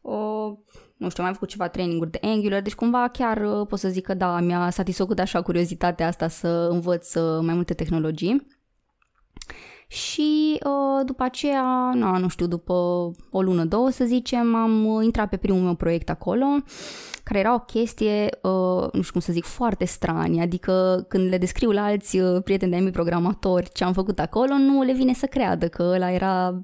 O, 0.00 0.16
nu 0.96 1.08
știu, 1.08 1.22
am 1.22 1.24
mai 1.24 1.32
făcut 1.32 1.48
ceva 1.48 1.68
traininguri 1.68 2.10
de 2.10 2.18
Angular, 2.22 2.62
deci 2.62 2.74
cumva 2.74 3.08
chiar 3.12 3.64
pot 3.64 3.78
să 3.78 3.88
zic 3.88 4.04
că 4.04 4.14
da, 4.14 4.40
mi-a 4.40 4.70
satisfăcut 4.70 5.18
așa 5.18 5.42
curiozitatea 5.42 6.06
asta 6.06 6.28
să 6.28 6.68
învăț 6.70 7.14
mai 7.40 7.54
multe 7.54 7.74
tehnologii 7.74 8.46
și 9.92 10.58
uh, 10.64 11.04
după 11.04 11.22
aceea, 11.22 11.90
na, 11.94 12.18
nu 12.18 12.28
știu, 12.28 12.46
după 12.46 12.72
o 13.30 13.42
lună, 13.42 13.64
două 13.64 13.90
să 13.90 14.04
zicem, 14.04 14.54
am 14.54 14.86
uh, 14.86 15.04
intrat 15.04 15.28
pe 15.28 15.36
primul 15.36 15.60
meu 15.60 15.74
proiect 15.74 16.10
acolo, 16.10 16.46
care 17.22 17.38
era 17.38 17.54
o 17.54 17.58
chestie, 17.58 18.28
uh, 18.42 18.92
nu 18.92 19.00
știu 19.00 19.12
cum 19.12 19.20
să 19.20 19.32
zic, 19.32 19.44
foarte 19.44 19.84
stranie, 19.84 20.42
adică 20.42 21.04
când 21.08 21.28
le 21.28 21.38
descriu 21.38 21.70
la 21.70 21.84
alți 21.84 22.18
uh, 22.18 22.42
prieteni 22.42 22.70
de-ai 22.70 22.82
mei 22.82 22.92
programatori 22.92 23.70
ce 23.72 23.84
am 23.84 23.92
făcut 23.92 24.18
acolo, 24.18 24.54
nu 24.56 24.82
le 24.82 24.92
vine 24.92 25.14
să 25.14 25.26
creadă 25.26 25.68
că 25.68 25.90
ăla 25.94 26.10
era 26.10 26.62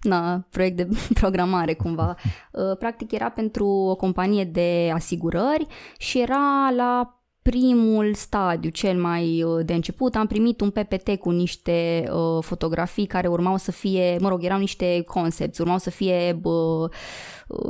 na, 0.00 0.46
proiect 0.50 0.76
de 0.76 0.88
programare 1.20 1.74
cumva. 1.74 2.14
Uh, 2.52 2.76
practic 2.78 3.12
era 3.12 3.28
pentru 3.28 3.66
o 3.66 3.96
companie 3.96 4.44
de 4.44 4.90
asigurări 4.94 5.66
și 5.96 6.20
era 6.20 6.72
la 6.76 7.17
primul 7.50 8.14
stadiu, 8.14 8.70
cel 8.70 9.00
mai 9.00 9.42
uh, 9.42 9.64
de 9.64 9.74
început, 9.74 10.14
am 10.14 10.26
primit 10.26 10.60
un 10.60 10.70
PPT 10.70 11.16
cu 11.16 11.30
niște 11.30 12.08
uh, 12.12 12.42
fotografii 12.44 13.06
care 13.06 13.26
urmau 13.28 13.56
să 13.56 13.72
fie, 13.72 14.16
mă 14.20 14.28
rog, 14.28 14.44
erau 14.44 14.58
niște 14.58 15.02
concepts, 15.06 15.58
urmau 15.58 15.78
să 15.78 15.90
fie 15.90 16.40
uh, 16.42 16.90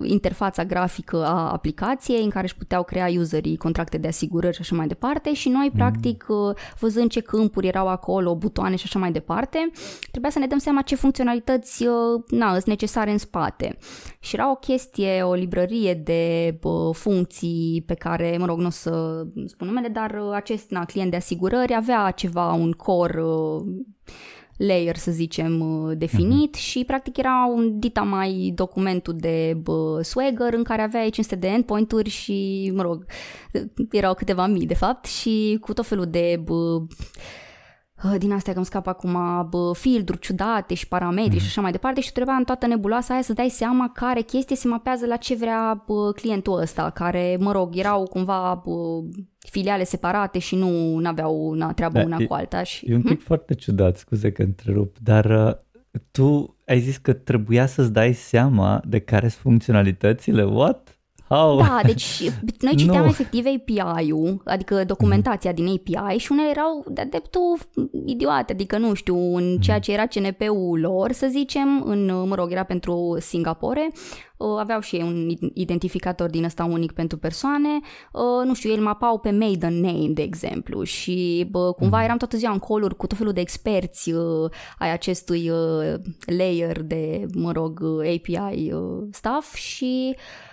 interfața 0.03 0.65
grafică 0.65 1.25
a 1.25 1.53
aplicației 1.53 2.25
în 2.25 2.31
care 2.31 2.45
își 2.45 2.57
puteau 2.57 2.83
crea 2.83 3.09
userii 3.19 3.57
contracte 3.57 3.99
de 3.99 4.09
asigurări 4.09 4.55
și 4.55 4.61
așa 4.61 4.77
mai 4.77 4.87
departe 4.87 5.35
și 5.35 5.49
noi, 5.49 5.69
mm. 5.73 5.79
practic, 5.79 6.27
uh, 6.29 6.57
văzând 6.79 7.11
ce 7.11 7.21
câmpuri 7.21 7.67
erau 7.67 7.89
acolo, 7.89 8.37
butoane 8.37 8.77
și 8.77 8.83
așa 8.87 8.99
mai 8.99 9.13
departe, 9.13 9.71
trebuia 10.11 10.31
să 10.31 10.39
ne 10.39 10.47
dăm 10.47 10.59
seama 10.59 10.83
ce 10.83 10.95
funcționalități 10.95 11.87
uh, 11.87 12.23
na, 12.29 12.51
sunt 12.51 12.65
necesare 12.65 13.11
în 13.11 13.19
spate. 13.19 13.79
Și 14.21 14.35
era 14.35 14.51
o 14.51 14.55
chestie, 14.55 15.23
o 15.23 15.35
librărie 15.35 15.95
de 15.95 16.57
bă, 16.61 16.91
funcții 16.93 17.83
pe 17.87 17.95
care, 17.95 18.37
mă 18.39 18.47
rog, 18.47 18.59
nu 18.59 18.67
o 18.67 18.71
să 18.71 19.27
spun 19.47 19.67
numele, 19.67 19.89
dar 19.89 20.11
uh, 20.11 20.35
acest 20.35 20.71
na, 20.71 20.85
client 20.85 21.11
de 21.11 21.17
asigurări 21.17 21.75
avea 21.75 22.11
ceva, 22.11 22.53
un 22.53 22.73
core 22.73 23.23
layer, 24.59 24.97
să 24.97 25.11
zicem, 25.11 25.61
uh, 25.61 25.97
definit 25.97 26.57
uh-huh. 26.57 26.61
și 26.61 26.85
practic 26.85 27.17
era 27.17 27.51
un 27.55 27.79
dita 27.79 28.03
mai 28.03 28.53
documentul 28.55 29.17
de 29.17 29.59
bă, 29.63 30.01
Swagger 30.03 30.53
în 30.55 30.63
care 30.63 30.83
aveai 30.83 31.11
500 31.11 31.37
de 31.37 31.47
endpoint-uri 31.47 32.09
și, 32.09 32.71
mă 32.75 32.83
rog, 32.83 33.05
erau 33.91 34.15
câteva 34.15 34.47
mii 34.47 34.67
de 34.67 34.75
fapt 34.75 35.05
și 35.05 35.59
cu 35.61 35.73
tot 35.73 35.87
felul 35.87 36.07
de 36.07 36.41
bă, 36.45 36.83
Uh, 38.05 38.15
din 38.19 38.33
astea 38.33 38.53
că 38.53 38.59
îmi 38.59 38.67
scap 38.67 38.87
acum 38.87 39.47
bă, 39.51 39.73
filtruri 39.75 40.21
ciudate 40.21 40.75
și 40.75 40.89
parametri 40.89 41.33
mm. 41.33 41.39
și 41.39 41.47
așa 41.47 41.61
mai 41.61 41.71
departe 41.71 42.01
și 42.01 42.13
trebuia 42.13 42.35
în 42.35 42.45
toată 42.45 42.67
nebuloasa 42.67 43.13
aia 43.13 43.23
să 43.23 43.33
dai 43.33 43.49
seama 43.49 43.91
care 43.95 44.21
chestie 44.21 44.57
se 44.57 44.69
mapează 44.69 45.07
la 45.07 45.17
ce 45.17 45.35
vrea 45.35 45.85
bă, 45.87 46.13
clientul 46.13 46.61
ăsta, 46.61 46.91
care, 46.91 47.37
mă 47.41 47.53
rog, 47.53 47.77
erau 47.77 48.03
cumva 48.03 48.63
bă, 48.65 49.01
filiale 49.51 49.85
separate 49.85 50.39
și 50.39 50.57
nu 50.57 51.01
aveau 51.05 51.53
na, 51.53 51.73
treabă 51.73 51.99
da, 51.99 52.05
una 52.05 52.17
e, 52.21 52.25
cu 52.25 52.35
alta. 52.35 52.63
Și... 52.63 52.87
E 52.91 52.95
un 52.95 53.03
pic 53.03 53.19
hm? 53.19 53.25
foarte 53.25 53.55
ciudat, 53.55 53.97
scuze 53.97 54.33
că 54.33 54.43
întrerup, 54.43 54.97
dar 54.99 55.25
uh, 55.25 55.55
tu 56.11 56.57
ai 56.67 56.81
zis 56.81 56.97
că 56.97 57.13
trebuia 57.13 57.67
să-ți 57.67 57.93
dai 57.93 58.13
seama 58.13 58.83
de 58.87 58.99
care 58.99 59.29
sunt 59.29 59.41
funcționalitățile, 59.43 60.45
what? 60.45 60.99
How? 61.29 61.59
Da, 61.61 61.81
deci 61.85 62.31
noi 62.61 62.77
citeam 62.77 63.03
no. 63.03 63.09
efectiv 63.09 63.45
API-ul, 63.47 64.43
adică 64.45 64.85
documentația 64.85 65.53
din 65.53 65.67
API 65.67 66.19
și 66.19 66.33
unele 66.33 66.49
erau 66.51 66.85
de 66.89 67.07
dreptul 67.11 67.59
idiote, 68.07 68.53
adică 68.53 68.79
nu 68.79 68.95
știu, 68.95 69.37
în 69.37 69.51
mhm. 69.53 69.61
ceea 69.61 69.79
ce 69.79 69.93
era 69.93 70.07
CNP-ul 70.07 70.81
lor, 70.81 71.13
să 71.13 71.27
zicem, 71.31 71.83
în, 71.85 72.29
mă 72.29 72.35
rog, 72.35 72.53
era 72.53 72.63
pentru 72.63 73.17
Singapore, 73.21 73.89
aveau 74.59 74.81
și 74.81 74.97
ei 74.97 75.03
un 75.03 75.29
identificator 75.55 76.31
din 76.31 76.45
ăsta 76.45 76.65
unic 76.65 76.93
pentru 76.93 77.19
persoane, 77.19 77.69
nu 78.45 78.55
știu, 78.55 78.71
el 78.71 78.81
mapau 78.81 79.19
pe 79.19 79.31
maiden 79.31 79.81
name, 79.81 80.09
de 80.09 80.23
exemplu, 80.23 80.83
și 80.83 81.47
bă, 81.51 81.73
cumva 81.73 81.97
mhm. 81.97 82.05
eram 82.05 82.17
toată 82.17 82.37
ziua 82.37 82.53
în 82.53 82.59
coluri 82.59 82.97
cu 82.97 83.07
tot 83.07 83.19
felul 83.19 83.33
de 83.33 83.41
experți 83.41 84.13
ai 84.79 84.93
acestui 84.93 85.51
layer 86.27 86.83
de, 86.83 87.27
mă 87.35 87.53
rog, 87.53 87.83
API 87.83 88.73
stuff 89.11 89.55
și 89.55 90.17
Uh, 90.17 90.48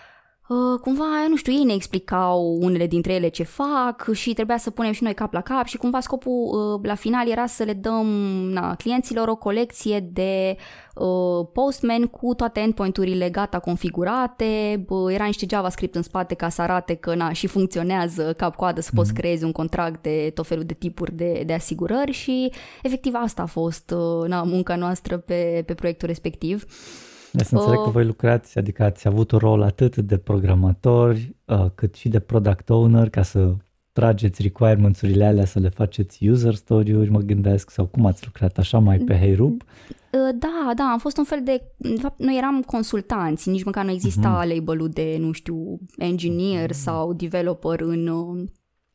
cumva, 0.81 1.27
nu 1.29 1.35
știu, 1.35 1.53
ei 1.53 1.63
ne 1.63 1.73
explicau 1.73 2.57
unele 2.61 2.87
dintre 2.87 3.13
ele 3.13 3.27
ce 3.27 3.43
fac 3.43 4.09
și 4.13 4.33
trebuia 4.33 4.57
să 4.57 4.69
punem 4.69 4.91
și 4.91 5.03
noi 5.03 5.13
cap 5.13 5.33
la 5.33 5.41
cap 5.41 5.65
și 5.65 5.77
cumva 5.77 5.99
scopul 5.99 6.33
uh, 6.33 6.87
la 6.87 6.95
final 6.95 7.29
era 7.29 7.45
să 7.45 7.63
le 7.63 7.73
dăm 7.73 8.05
na, 8.49 8.75
clienților 8.75 9.27
o 9.27 9.35
colecție 9.35 9.99
de 9.99 10.55
uh, 10.95 11.47
postman 11.53 12.05
cu 12.05 12.33
toate 12.33 12.59
endpoint-urile 12.59 13.29
gata 13.29 13.59
configurate, 13.59 14.85
uh, 14.87 15.13
era 15.13 15.25
niște 15.25 15.45
JavaScript 15.49 15.95
în 15.95 16.01
spate 16.01 16.33
ca 16.33 16.49
să 16.49 16.61
arate 16.61 16.93
că 16.93 17.15
na, 17.15 17.31
și 17.31 17.47
funcționează 17.47 18.33
cap-coadă 18.37 18.81
să 18.81 18.89
mm-hmm. 18.91 18.95
poți 18.95 19.11
mhm. 19.11 19.19
creezi 19.19 19.43
un 19.43 19.51
contract 19.51 20.01
de 20.01 20.31
tot 20.33 20.47
felul 20.47 20.63
de 20.63 20.73
tipuri 20.73 21.15
de, 21.15 21.43
de 21.45 21.53
asigurări 21.53 22.11
și 22.11 22.51
efectiv 22.83 23.13
asta 23.15 23.41
a 23.41 23.45
fost 23.45 23.91
uh, 23.91 24.27
na, 24.27 24.43
munca 24.43 24.75
noastră 24.75 25.17
pe, 25.17 25.63
pe 25.65 25.73
proiectul 25.73 26.07
respectiv. 26.07 26.63
Uh, 26.63 27.04
de 27.35 27.43
să 27.43 27.55
înțeleg 27.55 27.83
că 27.83 27.89
voi 27.89 28.05
lucrați, 28.05 28.57
adică 28.57 28.83
ați 28.83 29.07
avut 29.07 29.31
un 29.31 29.39
rol 29.39 29.61
atât 29.61 29.97
de 29.97 30.17
programatori 30.17 31.35
uh, 31.45 31.65
cât 31.75 31.95
și 31.95 32.09
de 32.09 32.19
product 32.19 32.69
owner 32.69 33.09
ca 33.09 33.21
să 33.21 33.55
trageți 33.91 34.41
requirements-urile 34.41 35.25
alea 35.25 35.45
să 35.45 35.59
le 35.59 35.69
faceți 35.69 36.27
user 36.27 36.53
story-uri, 36.53 37.09
mă 37.09 37.19
gândesc, 37.19 37.69
sau 37.69 37.85
cum 37.85 38.05
ați 38.05 38.25
lucrat 38.25 38.57
așa 38.57 38.79
mai 38.79 38.97
pe 38.97 39.17
HeyRup? 39.17 39.61
Uh, 39.61 40.35
da, 40.35 40.71
da, 40.75 40.83
am 40.83 40.99
fost 40.99 41.17
un 41.17 41.23
fel 41.23 41.41
de... 41.43 41.61
De 41.77 41.99
fapt, 42.01 42.19
noi 42.19 42.37
eram 42.37 42.61
consultanți, 42.61 43.49
nici 43.49 43.63
măcar 43.63 43.85
nu 43.85 43.91
exista 43.91 44.41
uh-huh. 44.41 44.53
label-ul 44.53 44.89
de, 44.89 45.17
nu 45.19 45.31
știu, 45.31 45.79
engineer 45.97 46.69
uh-huh. 46.69 46.73
sau 46.73 47.13
developer 47.13 47.79
în, 47.79 48.07
uh, 48.07 48.47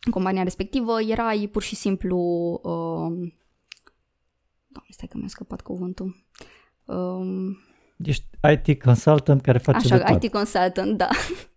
în 0.05 0.11
compania 0.11 0.43
respectivă. 0.43 1.03
Erai 1.09 1.49
pur 1.53 1.63
și 1.63 1.75
simplu... 1.75 2.19
Uh, 2.63 3.33
Doamne, 4.73 4.91
stai 4.91 5.09
că 5.09 5.19
mi-a 5.19 5.29
scăpat 5.29 5.61
cuvântul. 5.61 6.27
Um, 6.85 7.59
Ești 8.05 8.25
IT 8.53 8.83
consultant 8.83 9.43
care 9.43 9.59
face 9.59 9.77
Așa, 9.77 9.97
de 9.97 10.03
tot. 10.13 10.23
IT 10.23 10.33
consultant, 10.33 10.97
da. 10.97 11.09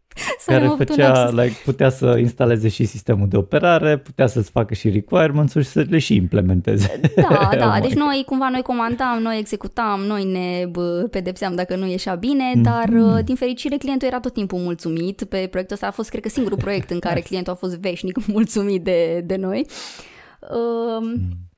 care 0.45 0.67
făcea, 0.77 1.29
like, 1.29 1.55
putea 1.65 1.89
să 1.89 2.17
instaleze 2.19 2.67
și 2.67 2.85
sistemul 2.85 3.27
de 3.27 3.37
operare, 3.37 3.97
putea 3.97 4.27
să-ți 4.27 4.49
facă 4.49 4.73
și 4.73 4.89
requirements-uri 4.89 5.65
și 5.65 5.71
să 5.71 5.85
le 5.89 5.99
și 5.99 6.15
implementeze. 6.15 6.99
Da, 7.15 7.49
da, 7.59 7.79
deci 7.81 7.93
noi 7.93 8.23
cumva 8.25 8.49
noi 8.49 8.61
comandam, 8.61 9.21
noi 9.21 9.37
executam, 9.39 10.01
noi 10.01 10.23
ne 10.23 10.65
bă, 10.65 11.07
pedepseam 11.11 11.55
dacă 11.55 11.75
nu 11.75 11.87
ieșea 11.87 12.15
bine, 12.15 12.51
mm-hmm. 12.51 12.61
dar 12.61 12.89
uh, 12.89 13.23
din 13.23 13.35
fericire 13.35 13.77
clientul 13.77 14.07
era 14.07 14.19
tot 14.19 14.33
timpul 14.33 14.59
mulțumit. 14.59 15.23
Pe 15.23 15.47
proiectul 15.49 15.75
ăsta 15.75 15.87
a 15.87 15.91
fost, 15.91 16.09
cred 16.09 16.21
că, 16.21 16.29
singurul 16.29 16.57
proiect 16.57 16.89
în 16.89 16.99
care 16.99 17.19
clientul 17.27 17.53
a 17.53 17.55
fost 17.55 17.77
veșnic 17.77 18.25
mulțumit 18.25 18.83
de, 18.83 19.23
de 19.25 19.35
noi. 19.35 19.65
Uh, 20.39 20.99
mm 21.01 21.51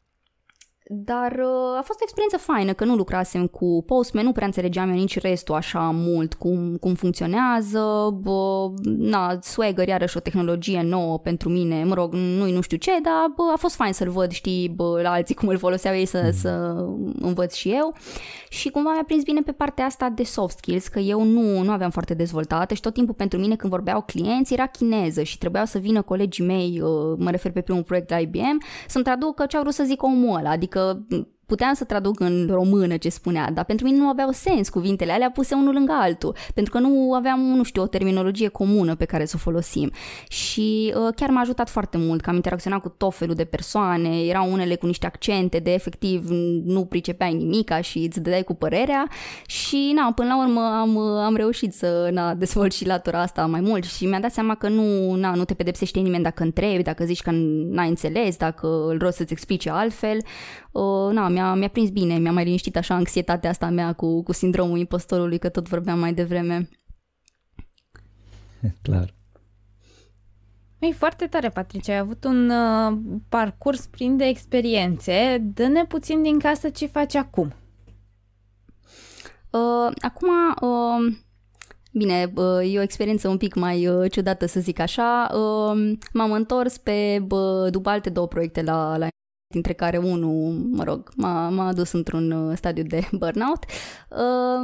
dar 0.87 1.31
uh, 1.31 1.77
a 1.77 1.81
fost 1.83 1.99
o 1.99 2.03
experiență 2.03 2.37
faină, 2.37 2.73
că 2.73 2.85
nu 2.85 2.95
lucrasem 2.95 3.47
cu 3.47 3.83
Postman, 3.85 4.23
nu 4.23 4.31
prea 4.31 4.45
înțelegeam 4.45 4.89
eu 4.89 4.95
nici 4.95 5.19
restul 5.19 5.55
așa 5.55 5.91
mult 5.93 6.33
cum, 6.33 6.77
cum 6.79 6.93
funcționează. 6.93 8.09
Bă, 8.21 8.71
na, 8.83 9.37
Swagger 9.41 9.87
iarăși 9.87 10.17
o 10.17 10.19
tehnologie 10.19 10.81
nouă 10.81 11.19
pentru 11.19 11.49
mine, 11.49 11.83
mă 11.83 11.93
rog, 11.93 12.13
nu 12.13 12.49
nu 12.49 12.61
știu 12.61 12.77
ce, 12.77 12.91
dar 13.01 13.31
bă, 13.35 13.43
a 13.53 13.57
fost 13.57 13.75
fain 13.75 13.93
să-l 13.93 14.09
văd, 14.09 14.31
știi, 14.31 14.69
bă, 14.69 14.99
la 15.01 15.11
alții 15.11 15.35
cum 15.35 15.47
îl 15.47 15.57
foloseau 15.57 15.95
ei 15.95 16.05
să, 16.05 16.21
mm. 16.23 16.31
să 16.31 16.49
învăț 17.19 17.53
și 17.53 17.69
eu. 17.69 17.95
Și 18.49 18.69
cumva 18.69 18.91
mi-a 18.91 19.03
prins 19.03 19.23
bine 19.23 19.41
pe 19.41 19.51
partea 19.51 19.85
asta 19.85 20.09
de 20.09 20.23
soft 20.23 20.57
skills, 20.57 20.87
că 20.87 20.99
eu 20.99 21.23
nu, 21.23 21.61
nu 21.61 21.71
aveam 21.71 21.89
foarte 21.89 22.13
dezvoltată 22.13 22.73
și 22.73 22.81
tot 22.81 22.93
timpul 22.93 23.13
pentru 23.13 23.39
mine 23.39 23.55
când 23.55 23.71
vorbeau 23.71 24.01
clienți 24.01 24.53
era 24.53 24.65
chineză 24.65 25.23
și 25.23 25.37
trebuiau 25.37 25.65
să 25.65 25.77
vină 25.77 26.01
colegii 26.01 26.45
mei, 26.45 26.81
uh, 26.81 27.15
mă 27.17 27.31
refer 27.31 27.51
pe 27.51 27.61
primul 27.61 27.83
proiect 27.83 28.09
la 28.09 28.19
IBM, 28.19 28.61
să-mi 28.87 29.03
traducă 29.03 29.45
ce 29.45 29.55
au 29.55 29.61
vrut 29.61 29.73
să 29.73 29.83
zic 29.83 30.03
omul 30.03 30.37
ăla, 30.37 30.49
adică 30.49 30.74
adică 30.75 31.05
puteam 31.45 31.73
să 31.73 31.83
traduc 31.83 32.19
în 32.19 32.47
română 32.51 32.97
ce 32.97 33.09
spunea, 33.09 33.51
dar 33.51 33.65
pentru 33.65 33.85
mine 33.85 33.97
nu 33.97 34.07
aveau 34.07 34.31
sens 34.31 34.69
cuvintele 34.69 35.11
alea 35.11 35.31
puse 35.31 35.55
unul 35.55 35.73
lângă 35.73 35.93
altul, 36.01 36.35
pentru 36.53 36.73
că 36.73 36.79
nu 36.79 37.13
aveam, 37.13 37.39
nu 37.39 37.63
știu, 37.63 37.81
o 37.81 37.87
terminologie 37.87 38.47
comună 38.47 38.95
pe 38.95 39.05
care 39.05 39.25
să 39.25 39.33
o 39.35 39.39
folosim. 39.39 39.91
Și 40.27 40.93
uh, 40.95 41.13
chiar 41.15 41.29
m-a 41.29 41.41
ajutat 41.41 41.69
foarte 41.69 41.97
mult, 41.97 42.21
că 42.21 42.29
am 42.29 42.35
interacționat 42.35 42.81
cu 42.81 42.89
tot 42.89 43.15
felul 43.15 43.35
de 43.35 43.43
persoane, 43.43 44.25
erau 44.25 44.51
unele 44.51 44.75
cu 44.75 44.85
niște 44.85 45.05
accente 45.05 45.59
de 45.59 45.73
efectiv 45.73 46.29
nu 46.65 46.85
pricepeai 46.85 47.33
nimica 47.33 47.81
și 47.81 47.97
îți 47.97 48.21
dădeai 48.21 48.43
cu 48.43 48.53
părerea 48.53 49.07
și 49.45 49.91
na, 49.95 50.11
până 50.11 50.27
la 50.27 50.43
urmă 50.43 50.61
am, 50.61 50.97
am 50.97 51.35
reușit 51.35 51.73
să 51.73 52.09
na, 52.11 52.33
dezvolt 52.33 52.73
și 52.73 52.85
latura 52.85 53.21
asta 53.21 53.45
mai 53.45 53.61
mult 53.61 53.83
și 53.83 54.05
mi-am 54.05 54.21
dat 54.21 54.31
seama 54.31 54.55
că 54.55 54.69
nu, 54.69 55.13
na, 55.13 55.35
nu 55.35 55.45
te 55.45 55.53
pedepsește 55.53 55.99
nimeni 55.99 56.23
dacă 56.23 56.43
întrebi, 56.43 56.83
dacă 56.83 57.05
zici 57.05 57.21
că 57.21 57.31
n-ai 57.69 57.89
înțeles, 57.89 58.37
dacă 58.37 58.67
îl 58.87 58.97
rost 58.97 59.17
să-ți 59.17 59.31
explice 59.31 59.69
altfel. 59.69 60.17
Uh, 60.75 61.11
na, 61.11 61.27
mi-a, 61.27 61.53
mi-a 61.53 61.67
prins 61.67 61.89
bine, 61.89 62.17
mi-a 62.17 62.31
mai 62.31 62.43
liniștit 62.43 62.77
așa 62.77 62.95
anxietatea 62.95 63.49
asta 63.49 63.69
mea 63.69 63.93
cu, 63.93 64.23
cu 64.23 64.31
sindromul 64.31 64.77
impostorului, 64.77 65.37
că 65.37 65.49
tot 65.49 65.67
vorbeam 65.67 65.99
mai 65.99 66.13
devreme. 66.13 66.69
Clar. 68.81 69.13
E 70.79 70.91
foarte 70.91 71.25
tare, 71.25 71.49
Patricia. 71.49 71.93
Ai 71.93 71.99
avut 71.99 72.23
un 72.23 72.49
uh, 72.49 72.97
parcurs 73.29 73.85
plin 73.85 74.17
de 74.17 74.25
experiențe. 74.25 75.37
Dă-ne 75.53 75.85
puțin 75.85 76.21
din 76.21 76.39
casă 76.39 76.69
ce 76.69 76.85
faci 76.85 77.15
acum. 77.15 77.53
Uh, 79.49 79.91
acum, 80.01 80.29
uh, 80.61 81.15
bine, 81.91 82.31
uh, 82.35 82.73
e 82.73 82.79
o 82.79 82.81
experiență 82.81 83.27
un 83.27 83.37
pic 83.37 83.55
mai 83.55 83.87
uh, 83.87 84.11
ciudată 84.11 84.45
să 84.45 84.59
zic 84.59 84.79
așa. 84.79 85.29
Uh, 85.33 85.97
m-am 86.13 86.31
întors 86.31 86.77
pe, 86.77 87.25
uh, 87.29 87.71
după 87.71 87.89
alte 87.89 88.09
două 88.09 88.27
proiecte 88.27 88.61
la, 88.61 88.97
la 88.97 89.07
dintre 89.55 89.73
care 89.73 89.97
unul, 89.97 90.67
mă 90.71 90.83
rog, 90.83 91.11
m-a, 91.15 91.49
m-a 91.49 91.67
adus 91.67 91.91
într-un 91.91 92.31
uh, 92.31 92.57
stadiu 92.57 92.83
de 92.83 93.07
burnout. 93.19 93.63
Uh, 94.09 94.17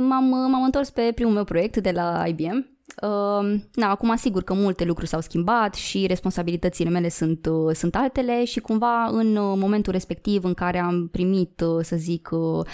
m-am, 0.07 0.23
m-am 0.23 0.63
întors 0.63 0.89
pe 0.89 1.11
primul 1.15 1.33
meu 1.33 1.43
proiect 1.43 1.77
de 1.77 1.91
la 1.91 2.23
IBM. 2.27 2.71
Uh, 3.01 3.61
na, 3.73 3.89
acum 3.89 4.09
asigur 4.09 4.43
că 4.43 4.53
multe 4.53 4.85
lucruri 4.85 5.09
s-au 5.09 5.21
schimbat 5.21 5.73
și 5.73 6.05
responsabilitățile 6.07 6.89
mele 6.89 7.09
sunt, 7.09 7.45
uh, 7.45 7.75
sunt 7.75 7.95
altele 7.95 8.45
și 8.45 8.59
cumva 8.59 9.05
în 9.05 9.35
uh, 9.35 9.57
momentul 9.57 9.91
respectiv 9.91 10.43
în 10.43 10.53
care 10.53 10.79
am 10.79 11.07
primit, 11.11 11.61
uh, 11.61 11.83
să 11.83 11.95
zic, 11.95 12.29
uh, 12.31 12.65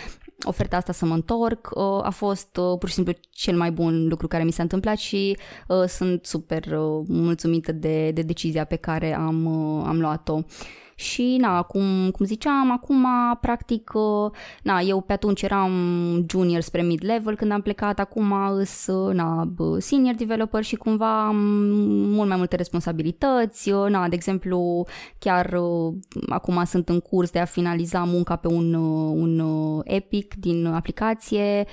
oferta 0.43 0.77
asta 0.77 0.91
să 0.91 1.05
mă 1.05 1.13
întorc 1.13 1.69
uh, 1.73 2.05
a 2.05 2.09
fost 2.09 2.57
uh, 2.57 2.77
pur 2.79 2.87
și 2.87 2.93
simplu 2.95 3.13
cel 3.29 3.57
mai 3.57 3.71
bun 3.71 4.07
lucru 4.07 4.27
care 4.27 4.43
mi 4.43 4.51
s-a 4.51 4.61
întâmplat 4.61 4.97
și 4.97 5.37
uh, 5.67 5.83
sunt 5.87 6.25
super 6.25 6.63
uh, 6.65 7.05
mulțumită 7.07 7.71
de, 7.71 8.11
de 8.11 8.21
decizia 8.21 8.63
pe 8.63 8.75
care 8.75 9.15
am, 9.15 9.45
uh, 9.45 9.83
am 9.87 9.99
luat-o 9.99 10.39
și 10.99 11.37
na, 11.39 11.61
cum, 11.61 12.11
cum 12.11 12.25
ziceam, 12.25 12.71
acum 12.71 13.05
practic, 13.41 13.91
uh, 13.93 14.31
na, 14.63 14.79
eu 14.79 15.01
pe 15.01 15.13
atunci 15.13 15.41
eram 15.41 15.71
junior 16.29 16.61
spre 16.61 16.81
mid-level 16.81 17.35
când 17.35 17.51
am 17.51 17.61
plecat, 17.61 17.99
acum 17.99 18.33
îs, 18.57 18.87
uh, 18.87 19.13
na, 19.13 19.53
senior 19.77 20.15
developer 20.15 20.63
și 20.63 20.75
cumva 20.75 21.25
am 21.25 21.35
mult 22.13 22.27
mai 22.27 22.37
multe 22.37 22.55
responsabilități, 22.55 23.71
uh, 23.71 23.89
na, 23.89 24.07
de 24.07 24.15
exemplu, 24.15 24.85
chiar 25.19 25.59
acum 26.29 26.63
sunt 26.65 26.89
în 26.89 26.99
curs 26.99 27.29
de 27.29 27.39
a 27.39 27.45
finaliza 27.45 28.03
munca 28.03 28.35
pe 28.35 28.47
un, 28.47 28.73
un 29.13 29.41
epic 29.83 30.35
din 30.35 30.65
aplicație 30.65 31.65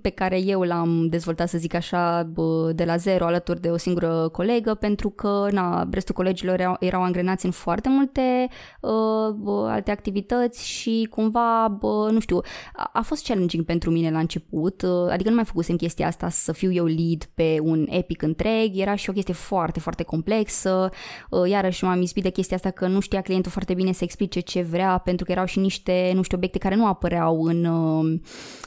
pe 0.00 0.10
care 0.10 0.40
eu 0.40 0.60
l-am 0.60 1.06
dezvoltat, 1.08 1.48
să 1.48 1.58
zic 1.58 1.74
așa, 1.74 2.30
de 2.72 2.84
la 2.84 2.96
zero 2.96 3.24
alături 3.24 3.60
de 3.60 3.68
o 3.68 3.76
singură 3.76 4.28
colegă, 4.32 4.74
pentru 4.74 5.10
că, 5.10 5.46
na, 5.50 5.88
restul 5.90 6.14
colegilor 6.14 6.60
erau, 6.60 6.76
erau 6.80 7.02
angrenați 7.02 7.44
în 7.44 7.50
foarte 7.50 7.88
multe 7.88 8.19
alte, 8.20 8.48
uh, 8.80 9.68
alte 9.68 9.90
activități 9.90 10.68
și 10.68 11.06
cumva, 11.10 11.78
uh, 11.80 12.10
nu 12.10 12.20
știu, 12.20 12.40
a, 12.72 12.90
a 12.92 13.02
fost 13.02 13.26
challenging 13.26 13.64
pentru 13.64 13.90
mine 13.90 14.10
la 14.10 14.18
început, 14.18 14.82
uh, 14.82 15.10
adică 15.10 15.28
nu 15.28 15.34
mai 15.34 15.44
făcusem 15.44 15.76
chestia 15.76 16.06
asta 16.06 16.28
să 16.28 16.52
fiu 16.52 16.72
eu 16.72 16.84
lead 16.84 17.24
pe 17.34 17.58
un 17.62 17.86
epic 17.90 18.22
întreg, 18.22 18.76
era 18.76 18.94
și 18.94 19.10
o 19.10 19.12
chestie 19.12 19.34
foarte, 19.34 19.80
foarte 19.80 20.02
complexă, 20.02 20.90
uh, 21.30 21.48
iarăși 21.48 21.84
m-am 21.84 22.02
ispit 22.02 22.22
de 22.22 22.30
chestia 22.30 22.56
asta 22.56 22.70
că 22.70 22.86
nu 22.86 23.00
știa 23.00 23.20
clientul 23.20 23.50
foarte 23.50 23.74
bine 23.74 23.92
să 23.92 24.04
explice 24.04 24.40
ce 24.40 24.62
vrea, 24.62 24.98
pentru 24.98 25.24
că 25.24 25.32
erau 25.32 25.44
și 25.44 25.58
niște, 25.58 26.12
nu 26.14 26.22
știu, 26.22 26.36
obiecte 26.36 26.58
care 26.58 26.74
nu 26.74 26.86
apăreau 26.86 27.42
în, 27.42 27.64
uh, 27.64 28.20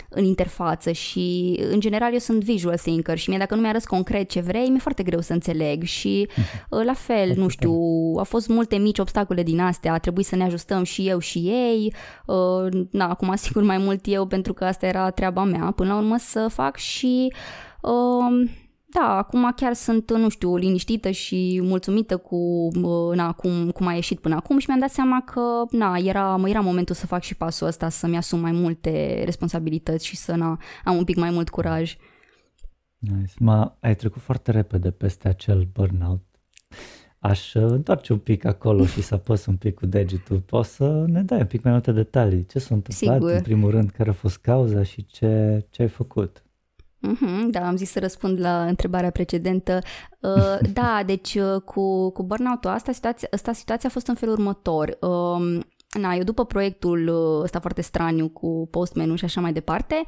în 0.09 0.23
interfață 0.23 0.91
și 0.91 1.59
în 1.71 1.79
general 1.79 2.11
eu 2.11 2.17
sunt 2.17 2.43
visual 2.43 2.77
thinker 2.77 3.17
și 3.17 3.29
mie 3.29 3.37
dacă 3.37 3.55
nu 3.55 3.61
mi 3.61 3.67
arăți 3.67 3.87
concret 3.87 4.29
ce 4.29 4.39
vrei, 4.39 4.69
mi-e 4.69 4.79
foarte 4.79 5.03
greu 5.03 5.19
să 5.19 5.33
înțeleg 5.33 5.83
și 5.83 6.27
uh, 6.69 6.83
la 6.85 6.93
fel, 6.93 7.33
nu 7.35 7.47
știu, 7.47 7.71
au 8.17 8.23
fost 8.23 8.47
multe 8.47 8.75
mici 8.75 8.99
obstacole 8.99 9.42
din 9.43 9.59
astea, 9.59 9.93
a 9.93 9.97
trebuit 9.97 10.25
să 10.25 10.35
ne 10.35 10.43
ajustăm 10.43 10.83
și 10.83 11.07
eu 11.07 11.19
și 11.19 11.37
ei. 11.37 11.93
Uh, 12.25 12.85
na, 12.91 13.09
acum 13.09 13.35
sigur 13.45 13.63
mai 13.63 13.77
mult 13.77 14.01
eu 14.03 14.25
pentru 14.25 14.53
că 14.53 14.65
asta 14.65 14.85
era 14.85 15.09
treaba 15.09 15.43
mea 15.43 15.71
până 15.75 15.93
la 15.93 15.99
urmă 15.99 16.17
să 16.17 16.47
fac 16.47 16.75
și 16.75 17.33
uh, 17.81 18.49
da, 18.93 19.17
acum 19.17 19.51
chiar 19.55 19.73
sunt, 19.73 20.11
nu 20.11 20.29
știu, 20.29 20.55
liniștită 20.55 21.09
și 21.09 21.59
mulțumită 21.63 22.17
cu 22.17 22.35
uh, 22.81 23.15
na, 23.15 23.31
cum, 23.31 23.71
cum 23.71 23.87
a 23.87 23.93
ieșit 23.93 24.19
până 24.19 24.35
acum 24.35 24.57
și 24.57 24.65
mi-am 24.67 24.79
dat 24.79 24.89
seama 24.89 25.21
că 25.21 25.41
na, 25.71 25.97
era, 25.97 26.41
era 26.45 26.59
momentul 26.59 26.95
să 26.95 27.07
fac 27.07 27.21
și 27.21 27.35
pasul 27.35 27.67
ăsta, 27.67 27.89
să-mi 27.89 28.17
asum 28.17 28.39
mai 28.39 28.51
multe 28.51 29.21
responsabilități 29.25 30.05
și 30.05 30.15
să 30.15 30.35
na, 30.35 30.59
am 30.83 30.97
un 30.97 31.03
pic 31.03 31.15
mai 31.15 31.29
mult 31.29 31.49
curaj. 31.49 31.95
Nice. 32.97 33.33
Ma, 33.39 33.77
ai 33.79 33.95
trecut 33.95 34.21
foarte 34.21 34.51
repede 34.51 34.91
peste 34.91 35.27
acel 35.27 35.67
burnout 35.73 36.25
aș 37.23 37.53
uh, 37.53 37.63
întoarce 37.67 38.13
un 38.13 38.19
pic 38.19 38.45
acolo 38.45 38.85
și 38.85 39.01
să 39.01 39.13
apăs 39.13 39.45
un 39.45 39.55
pic 39.55 39.75
cu 39.75 39.85
degetul. 39.85 40.39
Poți 40.39 40.75
să 40.75 41.05
ne 41.07 41.21
dai 41.21 41.39
un 41.39 41.45
pic 41.45 41.63
mai 41.63 41.71
multe 41.71 41.91
detalii. 41.91 42.45
Ce 42.45 42.59
s-a 42.59 42.75
întâmplat 42.75 43.15
Sigur. 43.15 43.31
în 43.31 43.41
primul 43.41 43.71
rând, 43.71 43.89
care 43.89 44.09
a 44.09 44.13
fost 44.13 44.37
cauza 44.37 44.83
și 44.83 45.05
ce, 45.05 45.65
ce 45.69 45.81
ai 45.81 45.87
făcut? 45.87 46.43
Mm-hmm, 47.07 47.49
da, 47.49 47.67
am 47.67 47.75
zis 47.75 47.91
să 47.91 47.99
răspund 47.99 48.39
la 48.39 48.65
întrebarea 48.65 49.09
precedentă. 49.09 49.79
Uh, 50.19 50.57
da, 50.79 51.01
deci 51.05 51.35
uh, 51.35 51.61
cu, 51.61 52.09
cu 52.09 52.23
burnout-ul 52.23 52.69
asta 52.69 52.91
situația, 52.91 53.27
asta 53.31 53.53
situația 53.53 53.89
a 53.89 53.91
fost 53.91 54.07
în 54.07 54.15
felul 54.15 54.33
următor. 54.33 54.97
Uh, 55.01 55.59
na, 55.99 56.13
eu 56.13 56.23
după 56.23 56.45
proiectul 56.45 57.07
ăsta 57.43 57.59
foarte 57.59 57.81
straniu 57.81 58.29
cu 58.29 58.67
postmenu 58.71 59.15
și 59.15 59.25
așa 59.25 59.41
mai 59.41 59.53
departe, 59.53 60.03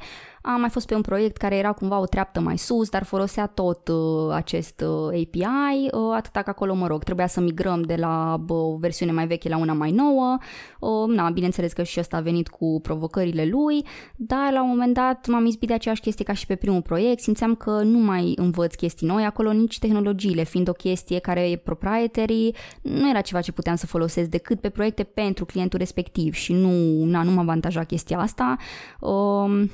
am 0.54 0.60
mai 0.60 0.68
fost 0.68 0.86
pe 0.86 0.94
un 0.94 1.00
proiect 1.00 1.36
care 1.36 1.56
era 1.56 1.72
cumva 1.72 1.98
o 1.98 2.04
treaptă 2.04 2.40
mai 2.40 2.58
sus, 2.58 2.88
dar 2.88 3.04
folosea 3.04 3.46
tot 3.46 3.88
uh, 3.88 4.34
acest 4.34 4.80
uh, 4.80 5.06
API, 5.06 5.90
uh, 5.92 6.14
atâta 6.14 6.42
că 6.42 6.50
acolo, 6.50 6.74
mă 6.74 6.86
rog, 6.86 7.02
trebuia 7.04 7.26
să 7.26 7.40
migrăm 7.40 7.82
de 7.82 7.94
la 7.94 8.44
uh, 8.48 8.56
o 8.56 8.76
versiune 8.76 9.12
mai 9.12 9.26
veche 9.26 9.48
la 9.48 9.56
una 9.56 9.72
mai 9.72 9.90
nouă. 9.90 10.38
Uh, 10.80 11.14
na, 11.14 11.30
bineînțeles 11.30 11.72
că 11.72 11.82
și 11.82 12.00
ăsta 12.00 12.16
a 12.16 12.20
venit 12.20 12.48
cu 12.48 12.80
provocările 12.82 13.44
lui, 13.44 13.84
dar 14.16 14.52
la 14.52 14.62
un 14.62 14.68
moment 14.68 14.94
dat 14.94 15.26
m-am 15.26 15.46
izbit 15.46 15.68
de 15.68 15.74
aceeași 15.74 16.00
chestie 16.00 16.24
ca 16.24 16.32
și 16.32 16.46
pe 16.46 16.54
primul 16.54 16.82
proiect, 16.82 17.20
simțeam 17.20 17.54
că 17.54 17.70
nu 17.82 17.98
mai 17.98 18.32
învăț 18.36 18.74
chestii 18.74 19.06
noi, 19.06 19.24
acolo 19.24 19.52
nici 19.52 19.78
tehnologiile, 19.78 20.42
fiind 20.42 20.68
o 20.68 20.72
chestie 20.72 21.18
care 21.18 21.50
e 21.50 21.56
proprietary, 21.56 22.54
nu 22.82 23.08
era 23.10 23.20
ceva 23.20 23.40
ce 23.40 23.52
puteam 23.52 23.76
să 23.76 23.86
folosesc 23.86 24.28
decât 24.28 24.60
pe 24.60 24.68
proiecte 24.68 25.02
pentru 25.02 25.44
clientul 25.44 25.78
respectiv 25.78 26.34
și 26.34 26.52
nu, 26.52 27.04
na, 27.04 27.22
nu 27.22 27.30
m-a 27.30 27.40
avantajat 27.40 27.86
chestia 27.86 28.18
asta. 28.18 28.56
Uh, 29.00 29.64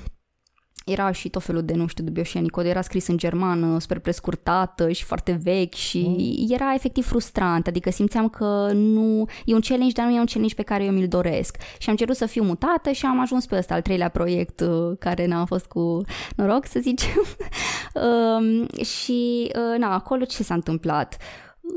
era 0.85 1.13
și 1.13 1.29
tot 1.29 1.43
felul 1.43 1.63
de, 1.63 1.75
nu 1.75 1.87
știu, 1.87 2.05
de 2.05 2.11
bioșeni, 2.11 2.49
cod 2.49 2.67
era 2.67 2.81
scris 2.81 3.07
în 3.07 3.17
germană, 3.17 3.79
super 3.79 3.99
prescurtată 3.99 4.91
și 4.91 5.05
foarte 5.05 5.39
vechi 5.43 5.75
și 5.75 6.05
mm. 6.09 6.55
era 6.55 6.75
efectiv 6.75 7.07
frustrant, 7.07 7.67
adică 7.67 7.91
simțeam 7.91 8.29
că 8.29 8.71
nu, 8.73 9.27
e 9.45 9.55
un 9.55 9.61
challenge, 9.61 9.93
dar 9.93 10.07
nu 10.07 10.15
e 10.15 10.19
un 10.19 10.27
challenge 10.27 10.55
pe 10.55 10.63
care 10.63 10.85
eu 10.85 10.93
mi-l 10.93 11.09
doresc. 11.09 11.57
Și 11.79 11.91
am 11.91 11.97
cerut 11.97 12.17
să 12.17 12.27
fiu 12.27 12.43
mutată 12.43 12.91
și 12.91 13.07
am 13.07 13.21
ajuns 13.21 13.47
pe 13.47 13.57
ăsta, 13.57 13.75
al 13.75 13.83
treilea 13.83 14.09
proiect, 14.09 14.61
uh, 14.61 14.97
care 14.99 15.27
n-a 15.27 15.45
fost 15.45 15.67
cu 15.67 16.01
noroc, 16.37 16.67
să 16.67 16.79
zicem. 16.81 17.23
um, 18.39 18.67
și, 18.85 19.51
uh, 19.55 19.79
na, 19.79 19.95
acolo 19.95 20.25
ce 20.25 20.43
s-a 20.43 20.55
întâmplat? 20.55 21.17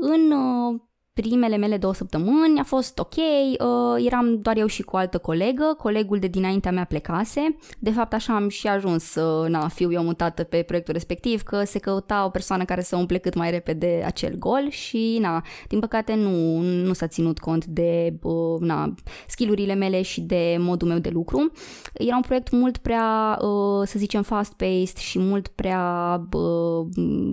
În 0.00 0.30
uh, 0.30 0.80
primele 1.20 1.56
mele 1.56 1.76
două 1.76 1.94
săptămâni 1.94 2.58
a 2.58 2.62
fost 2.62 2.98
ok, 2.98 3.14
uh, 3.16 4.04
eram 4.06 4.40
doar 4.40 4.56
eu 4.56 4.66
și 4.66 4.82
cu 4.82 4.96
o 4.96 4.98
altă 4.98 5.18
colegă, 5.18 5.74
colegul 5.78 6.18
de 6.18 6.26
dinaintea 6.26 6.70
mea 6.70 6.84
plecase, 6.84 7.56
de 7.78 7.90
fapt 7.90 8.12
așa 8.12 8.34
am 8.34 8.48
și 8.48 8.66
ajuns 8.66 9.04
să 9.04 9.46
na, 9.48 9.68
fiu 9.68 9.92
eu 9.92 10.02
mutată 10.02 10.42
pe 10.42 10.62
proiectul 10.62 10.92
respectiv, 10.92 11.42
că 11.42 11.64
se 11.64 11.78
căuta 11.78 12.24
o 12.24 12.28
persoană 12.28 12.64
care 12.64 12.80
să 12.80 12.96
umple 12.96 13.18
cât 13.18 13.34
mai 13.34 13.50
repede 13.50 14.02
acel 14.06 14.34
gol 14.38 14.66
și 14.70 15.18
na, 15.20 15.44
din 15.68 15.80
păcate 15.80 16.14
nu, 16.14 16.60
nu 16.60 16.92
s-a 16.92 17.06
ținut 17.06 17.38
cont 17.38 17.64
de 17.64 18.18
uh, 18.22 18.60
na, 18.60 18.94
skillurile 19.28 19.74
mele 19.74 20.02
și 20.02 20.20
de 20.20 20.56
modul 20.58 20.88
meu 20.88 20.98
de 20.98 21.08
lucru. 21.08 21.52
Era 21.92 22.16
un 22.16 22.22
proiect 22.22 22.50
mult 22.50 22.76
prea, 22.76 23.38
uh, 23.40 23.86
să 23.86 23.98
zicem, 23.98 24.22
fast-paced 24.22 24.96
și 24.96 25.18
mult 25.18 25.48
prea 25.48 26.20
uh, 26.32 26.86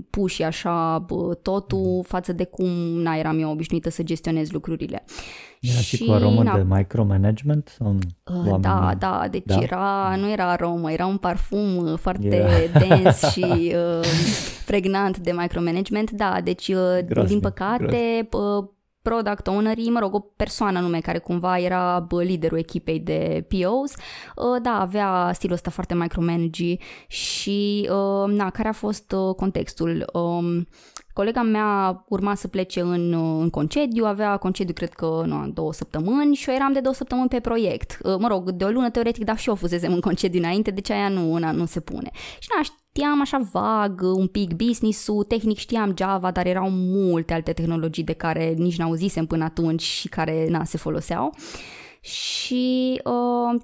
pushy 0.09 0.43
așa 0.43 1.05
uh, 1.09 1.35
totul 1.41 2.03
față 2.07 2.33
de 2.33 2.43
cum 2.43 2.69
na, 3.01 3.15
eram 3.15 3.39
eu 3.39 3.51
obișnuit 3.51 3.71
obișnuită 3.73 3.89
să 3.89 4.03
gestionez 4.03 4.51
lucrurile. 4.51 5.03
Era 5.61 5.79
și, 5.79 5.95
și 5.95 6.05
cu 6.05 6.11
aromă 6.11 6.43
na, 6.43 6.55
de 6.55 6.65
micromanagement? 6.67 7.75
Sau 7.77 7.95
uh, 8.45 8.55
da, 8.59 8.93
da, 8.97 9.27
deci 9.31 9.43
da? 9.45 9.57
Era, 9.61 10.15
nu 10.17 10.31
era 10.31 10.51
aromă, 10.51 10.91
era 10.91 11.05
un 11.05 11.17
parfum 11.17 11.77
uh, 11.77 11.97
foarte 11.97 12.35
yeah. 12.35 12.71
dens 12.87 13.21
și 13.31 13.75
uh, 13.75 14.05
pregnant 14.65 15.17
de 15.17 15.31
micromanagement, 15.31 16.11
da, 16.11 16.39
deci 16.43 16.67
uh, 16.67 16.99
Gross, 17.05 17.27
din 17.27 17.39
păcate 17.39 18.29
uh, 18.31 18.69
product 19.03 19.47
ownerii, 19.47 19.89
mă 19.89 19.99
rog, 19.99 20.13
o 20.13 20.19
persoană 20.19 20.79
nume 20.79 20.99
care 20.99 21.17
cumva 21.17 21.59
era 21.59 22.07
liderul 22.09 22.57
echipei 22.57 22.99
de 22.99 23.47
POs, 23.47 23.91
uh, 23.91 24.61
da, 24.61 24.79
avea 24.79 25.31
stilul 25.33 25.55
ăsta 25.55 25.69
foarte 25.69 25.95
micromanage 25.95 26.75
și, 27.07 27.89
uh, 27.91 28.33
na, 28.33 28.49
care 28.49 28.67
a 28.67 28.73
fost 28.73 29.15
contextul? 29.35 30.09
Um, 30.13 30.67
Colega 31.13 31.41
mea 31.41 32.03
urma 32.07 32.35
să 32.35 32.47
plece 32.47 32.79
în, 32.79 33.13
în 33.41 33.49
concediu, 33.49 34.05
avea 34.05 34.37
concediu 34.37 34.73
cred 34.73 34.93
că 34.93 35.23
nu, 35.25 35.47
două 35.47 35.73
săptămâni 35.73 36.35
și 36.35 36.49
eu 36.49 36.55
eram 36.55 36.73
de 36.73 36.79
două 36.79 36.93
săptămâni 36.93 37.29
pe 37.29 37.39
proiect. 37.39 37.97
Uh, 38.03 38.15
mă 38.19 38.27
rog, 38.27 38.51
de 38.51 38.63
o 38.63 38.69
lună 38.69 38.89
teoretic, 38.89 39.23
dar 39.23 39.37
și 39.37 39.49
eu 39.49 39.55
fusesem 39.55 39.93
în 39.93 39.99
concediu 39.99 40.39
înainte, 40.39 40.71
deci 40.71 40.89
aia 40.89 41.09
nu, 41.09 41.37
na, 41.37 41.51
nu 41.51 41.65
se 41.65 41.79
pune. 41.79 42.11
Și 42.39 42.47
na, 42.55 42.61
știam 42.95 43.21
așa 43.21 43.49
vag 43.51 44.01
un 44.01 44.27
pic 44.27 44.53
business-ul, 44.53 45.23
tehnic 45.23 45.57
știam 45.57 45.93
Java, 45.97 46.31
dar 46.31 46.45
erau 46.45 46.69
multe 46.69 47.33
alte 47.33 47.53
tehnologii 47.53 48.03
de 48.03 48.13
care 48.13 48.53
nici 48.57 48.77
n-auzisem 48.77 49.25
până 49.25 49.43
atunci 49.43 49.81
și 49.81 50.07
care 50.07 50.47
na, 50.49 50.63
se 50.63 50.77
foloseau. 50.77 51.35
Și 52.01 53.01
uh, 53.03 53.61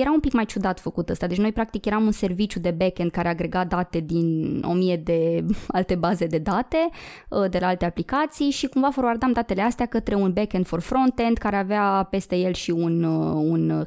era 0.00 0.10
un 0.10 0.20
pic 0.20 0.32
mai 0.32 0.44
ciudat 0.44 0.80
făcut 0.80 1.08
ăsta. 1.08 1.26
Deci 1.26 1.38
noi 1.38 1.52
practic 1.52 1.84
eram 1.84 2.04
un 2.04 2.12
serviciu 2.12 2.60
de 2.60 2.70
backend 2.70 3.10
care 3.10 3.28
agrega 3.28 3.64
date 3.64 4.00
din 4.00 4.60
o 4.66 4.72
mie 4.72 4.96
de 4.96 5.44
alte 5.78 5.94
baze 5.94 6.26
de 6.26 6.38
date 6.38 6.88
uh, 7.28 7.50
de 7.50 7.58
la 7.58 7.66
alte 7.66 7.84
aplicații 7.84 8.50
și 8.50 8.66
cumva 8.66 8.90
forwardam 8.90 9.32
datele 9.32 9.62
astea 9.62 9.86
către 9.86 10.14
un 10.14 10.32
backend 10.32 10.66
for 10.66 10.80
frontend 10.80 11.36
care 11.36 11.56
avea 11.56 12.06
peste 12.10 12.36
el 12.36 12.52
și 12.52 12.70
un, 12.70 13.02
uh, 13.02 13.42
un 13.50 13.86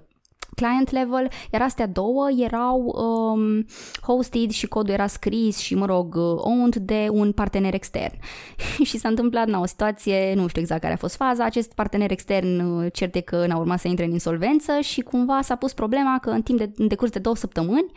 client 0.61 0.91
level, 0.91 1.27
iar 1.51 1.61
astea 1.61 1.87
două 1.87 2.27
erau 2.37 2.79
um, 2.85 3.65
hosted 4.01 4.49
și 4.49 4.67
codul 4.67 4.93
era 4.93 5.07
scris 5.07 5.57
și, 5.57 5.75
mă 5.75 5.85
rog, 5.85 6.15
owned 6.37 6.75
de 6.75 7.07
un 7.11 7.31
partener 7.31 7.73
extern. 7.73 8.13
și 8.89 8.97
s-a 8.97 9.07
întâmplat, 9.07 9.47
na, 9.47 9.59
o 9.59 9.65
situație, 9.65 10.33
nu 10.35 10.47
știu 10.47 10.61
exact 10.61 10.81
care 10.81 10.93
a 10.93 10.97
fost 10.97 11.15
faza, 11.15 11.43
acest 11.43 11.73
partener 11.73 12.11
extern 12.11 12.59
uh, 12.59 12.91
certe 12.93 13.19
că 13.19 13.45
n-a 13.47 13.57
urmat 13.57 13.79
să 13.79 13.87
intre 13.87 14.05
în 14.05 14.11
insolvență 14.11 14.79
și 14.79 15.01
cumva 15.01 15.41
s-a 15.41 15.55
pus 15.55 15.73
problema 15.73 16.19
că 16.21 16.29
în 16.29 16.41
timp 16.41 16.57
de, 16.59 16.71
în 16.75 16.87
decurs 16.87 17.11
de 17.11 17.19
două 17.19 17.35
săptămâni 17.35 17.91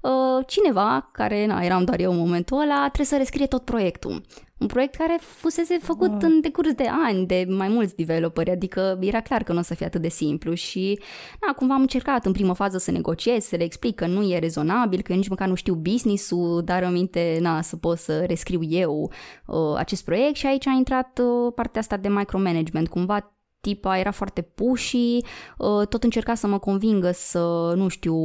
uh, 0.00 0.44
cineva, 0.46 1.08
care 1.12 1.46
na, 1.46 1.62
eram 1.62 1.84
doar 1.84 2.00
eu 2.00 2.12
în 2.12 2.18
momentul 2.18 2.60
ăla, 2.60 2.80
trebuie 2.80 3.06
să 3.06 3.16
rescrie 3.16 3.46
tot 3.46 3.64
proiectul. 3.64 4.22
Un 4.58 4.66
proiect 4.66 4.94
care 4.94 5.18
fusese 5.20 5.78
făcut 5.78 6.08
wow. 6.08 6.18
în 6.22 6.40
decurs 6.40 6.72
de 6.72 6.88
ani 7.06 7.26
de 7.26 7.46
mai 7.48 7.68
mulți 7.68 7.96
developeri, 7.96 8.50
adică 8.50 8.98
era 9.00 9.20
clar 9.20 9.42
că 9.42 9.52
nu 9.52 9.58
o 9.58 9.62
să 9.62 9.74
fie 9.74 9.86
atât 9.86 10.00
de 10.02 10.08
simplu 10.08 10.54
și 10.54 11.00
na, 11.46 11.52
cumva 11.52 11.74
am 11.74 11.80
încercat 11.80 12.24
în 12.24 12.32
primă 12.32 12.52
fază 12.52 12.78
să 12.78 12.90
negociez, 12.90 13.44
să 13.44 13.56
le 13.56 13.64
explic 13.64 13.94
că 13.94 14.06
nu 14.06 14.22
e 14.22 14.38
rezonabil, 14.38 15.02
că 15.02 15.12
eu 15.12 15.18
nici 15.18 15.28
măcar 15.28 15.48
nu 15.48 15.54
știu 15.54 15.74
business-ul, 15.74 16.62
dar 16.64 16.82
în 16.82 16.92
minte 16.92 17.38
na, 17.40 17.62
să 17.62 17.76
pot 17.76 17.98
să 17.98 18.24
rescriu 18.24 18.62
eu 18.62 19.12
uh, 19.46 19.74
acest 19.76 20.04
proiect 20.04 20.36
și 20.36 20.46
aici 20.46 20.66
a 20.66 20.74
intrat 20.76 21.20
uh, 21.22 21.52
partea 21.54 21.80
asta 21.80 21.96
de 21.96 22.08
micromanagement, 22.08 22.88
cumva 22.88 23.36
tipa 23.60 23.98
era 23.98 24.10
foarte 24.10 24.42
pushy, 24.42 25.16
uh, 25.58 25.86
tot 25.88 26.04
încerca 26.04 26.34
să 26.34 26.46
mă 26.46 26.58
convingă 26.58 27.10
să, 27.10 27.72
nu 27.76 27.88
știu, 27.88 28.16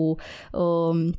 uh, 0.51 1.09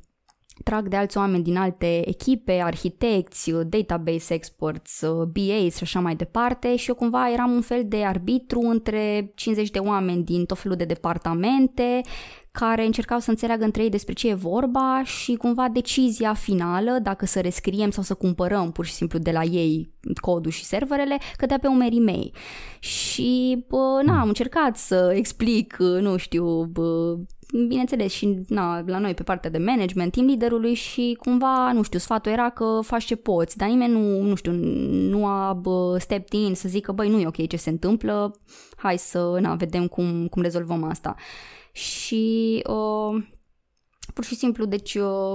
trag 0.63 0.89
de 0.89 0.97
alți 0.97 1.17
oameni 1.17 1.43
din 1.43 1.57
alte 1.57 2.09
echipe, 2.09 2.53
arhitecți, 2.53 3.53
database 3.67 4.35
experts, 4.35 5.05
BAs 5.33 5.77
și 5.77 5.83
așa 5.83 6.01
mai 6.01 6.17
departe 6.17 6.77
și 6.77 6.89
eu 6.89 6.95
cumva 6.95 7.31
eram 7.33 7.51
un 7.51 7.61
fel 7.61 7.83
de 7.87 8.05
arbitru 8.05 8.61
între 8.61 9.33
50 9.35 9.71
de 9.71 9.79
oameni 9.79 10.25
din 10.25 10.45
tot 10.45 10.59
felul 10.59 10.77
de 10.77 10.85
departamente 10.85 12.01
care 12.53 12.85
încercau 12.85 13.19
să 13.19 13.31
înțeleagă 13.31 13.65
între 13.65 13.83
ei 13.83 13.89
despre 13.89 14.13
ce 14.13 14.29
e 14.29 14.35
vorba 14.35 15.03
și 15.05 15.35
cumva 15.35 15.69
decizia 15.69 16.35
finală, 16.35 16.99
dacă 17.03 17.27
să 17.27 17.41
rescriem 17.41 17.91
sau 17.91 18.03
să 18.03 18.15
cumpărăm 18.15 18.73
pur 18.73 18.85
și 18.85 18.93
simplu 18.93 19.19
de 19.19 19.31
la 19.31 19.43
ei 19.43 19.93
codul 20.21 20.51
și 20.51 20.65
serverele, 20.65 21.19
cădea 21.37 21.59
pe 21.59 21.67
umerii 21.67 22.01
mei. 22.01 22.33
Și, 22.79 23.65
bă, 23.69 24.01
na, 24.05 24.21
am 24.21 24.29
încercat 24.29 24.77
să 24.77 25.13
explic, 25.15 25.77
nu 25.77 26.17
știu, 26.17 26.65
bă, 26.65 27.17
bineînțeles, 27.53 28.13
și 28.13 28.39
na, 28.49 28.83
la 28.87 28.99
noi 28.99 29.15
pe 29.15 29.23
partea 29.23 29.51
de 29.51 29.59
management, 29.59 30.13
team 30.13 30.27
leaderului 30.27 30.75
și 30.75 31.17
cumva, 31.21 31.73
nu 31.73 31.83
știu, 31.83 31.99
sfatul 31.99 32.33
era 32.33 32.51
că 32.51 32.79
faci 32.83 33.05
ce 33.05 33.17
poți, 33.17 33.57
dar 33.57 33.69
nimeni 33.69 33.93
nu, 33.93 34.23
nu 34.23 34.35
știu, 34.35 34.53
nu 34.53 35.27
a 35.27 35.53
bă, 35.53 35.97
stepped 35.99 36.41
in 36.41 36.55
să 36.55 36.69
zică, 36.69 36.93
băi, 36.93 37.09
nu 37.09 37.21
e 37.21 37.27
ok 37.27 37.47
ce 37.47 37.57
se 37.57 37.71
întâmplă, 37.71 38.41
hai 38.77 38.99
să, 38.99 39.39
na, 39.41 39.55
vedem 39.55 39.87
cum, 39.87 40.27
cum 40.27 40.43
rezolvăm 40.43 40.85
asta. 40.85 41.15
Și 41.73 42.63
uh, 42.67 43.23
pur 44.13 44.25
și 44.25 44.35
simplu, 44.35 44.65
deci, 44.65 44.95
uh, 44.95 45.33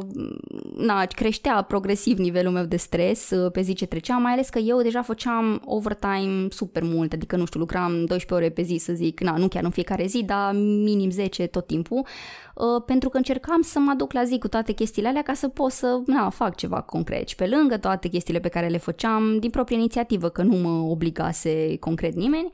na, 0.77 1.05
creștea 1.05 1.61
progresiv 1.61 2.17
nivelul 2.17 2.51
meu 2.51 2.63
de 2.63 2.77
stres 2.77 3.29
uh, 3.29 3.51
pe 3.51 3.61
zi 3.61 3.73
ce 3.73 3.85
trecea, 3.85 4.17
mai 4.17 4.31
ales 4.31 4.49
că 4.49 4.59
eu 4.59 4.81
deja 4.81 5.01
făceam 5.01 5.61
overtime 5.65 6.47
super 6.49 6.83
mult, 6.83 7.13
adică, 7.13 7.35
nu 7.35 7.45
știu, 7.45 7.59
lucram 7.59 7.91
12 7.91 8.33
ore 8.33 8.49
pe 8.49 8.61
zi, 8.61 8.77
să 8.77 8.93
zic, 8.93 9.19
na, 9.19 9.37
nu 9.37 9.47
chiar 9.47 9.63
în 9.63 9.69
fiecare 9.69 10.05
zi, 10.05 10.23
dar 10.23 10.53
minim 10.53 11.09
10 11.09 11.47
tot 11.47 11.67
timpul, 11.67 12.05
Uh, 12.57 12.83
pentru 12.85 13.09
că 13.09 13.17
încercam 13.17 13.61
să 13.61 13.79
mă 13.79 13.91
aduc 13.91 14.13
la 14.13 14.23
zi 14.23 14.37
cu 14.37 14.47
toate 14.47 14.71
chestiile 14.71 15.07
alea 15.07 15.21
ca 15.21 15.33
să 15.33 15.47
pot 15.47 15.71
să 15.71 16.01
na, 16.05 16.29
fac 16.29 16.55
ceva 16.55 16.81
concret. 16.81 17.27
Și 17.27 17.35
pe 17.35 17.47
lângă 17.47 17.77
toate 17.77 18.07
chestiile 18.07 18.39
pe 18.39 18.47
care 18.47 18.67
le 18.67 18.77
făceam 18.77 19.39
din 19.39 19.49
proprie 19.49 19.77
inițiativă, 19.77 20.29
că 20.29 20.41
nu 20.41 20.55
mă 20.55 20.89
obligase 20.89 21.77
concret 21.79 22.15
nimeni, 22.15 22.49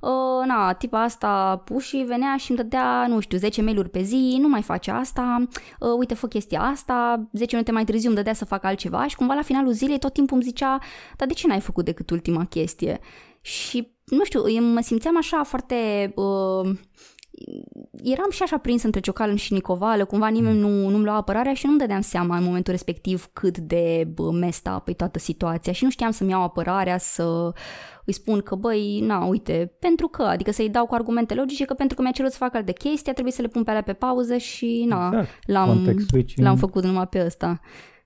uh, 0.00 0.46
na, 0.46 0.72
tipa 0.72 1.02
asta 1.02 1.62
puși 1.64 1.96
venea 1.96 2.36
și 2.36 2.50
îmi 2.50 2.58
dădea, 2.58 3.06
nu 3.06 3.20
știu, 3.20 3.38
10 3.38 3.62
mail-uri 3.62 3.88
pe 3.88 4.02
zi, 4.02 4.38
nu 4.40 4.48
mai 4.48 4.62
face 4.62 4.90
asta, 4.90 5.46
uh, 5.80 5.92
uite, 5.98 6.14
fă 6.14 6.26
chestia 6.26 6.60
asta, 6.60 7.28
10 7.32 7.54
minute 7.54 7.72
mai 7.72 7.84
târziu 7.84 8.08
îmi 8.08 8.16
dădea 8.16 8.34
să 8.34 8.44
fac 8.44 8.64
altceva 8.64 9.06
și 9.06 9.16
cumva 9.16 9.34
la 9.34 9.42
finalul 9.42 9.72
zilei 9.72 9.98
tot 9.98 10.12
timpul 10.12 10.36
îmi 10.36 10.44
zicea, 10.44 10.78
dar 11.16 11.28
de 11.28 11.34
ce 11.34 11.46
n-ai 11.46 11.60
făcut 11.60 11.84
decât 11.84 12.10
ultima 12.10 12.44
chestie? 12.44 13.00
Și, 13.40 13.92
nu 14.04 14.24
știu, 14.24 14.60
mă 14.60 14.80
simțeam 14.80 15.16
așa 15.16 15.42
foarte... 15.42 16.12
Uh, 16.14 16.70
eram 18.02 18.30
și 18.30 18.42
așa 18.42 18.58
prins 18.58 18.82
între 18.82 19.00
Ciocal 19.00 19.34
și 19.34 19.52
Nicovală, 19.52 20.04
cumva 20.04 20.28
nimeni 20.28 20.58
nu, 20.58 20.88
nu-mi 20.88 21.04
lua 21.04 21.14
apărarea 21.14 21.54
și 21.54 21.66
nu-mi 21.66 21.78
dădeam 21.78 22.00
seama 22.00 22.36
în 22.36 22.44
momentul 22.44 22.72
respectiv 22.72 23.28
cât 23.32 23.58
de 23.58 24.08
mesta 24.32 24.78
pe 24.78 24.92
toată 24.92 25.18
situația 25.18 25.72
și 25.72 25.84
nu 25.84 25.90
știam 25.90 26.10
să-mi 26.10 26.30
iau 26.30 26.42
apărarea, 26.42 26.98
să 26.98 27.52
îi 28.04 28.12
spun 28.12 28.40
că 28.40 28.54
băi, 28.54 29.00
na, 29.00 29.24
uite, 29.24 29.72
pentru 29.78 30.06
că, 30.08 30.22
adică 30.22 30.52
să-i 30.52 30.68
dau 30.68 30.86
cu 30.86 30.94
argumente 30.94 31.34
logice 31.34 31.64
că 31.64 31.74
pentru 31.74 31.96
că 31.96 32.02
mi-a 32.02 32.10
cerut 32.10 32.30
să 32.30 32.36
fac 32.36 32.54
alte 32.54 32.72
chestii, 32.72 33.10
a 33.10 33.12
trebuit 33.12 33.34
să 33.34 33.42
le 33.42 33.48
pun 33.48 33.64
pe 33.64 33.70
alea 33.70 33.82
pe 33.82 33.92
pauză 33.92 34.36
și 34.36 34.84
na, 34.88 35.06
exact. 35.06 35.28
l-am, 35.46 35.96
l-am 36.36 36.56
făcut 36.56 36.84
numai 36.84 37.06
pe 37.06 37.24
ăsta. 37.24 37.60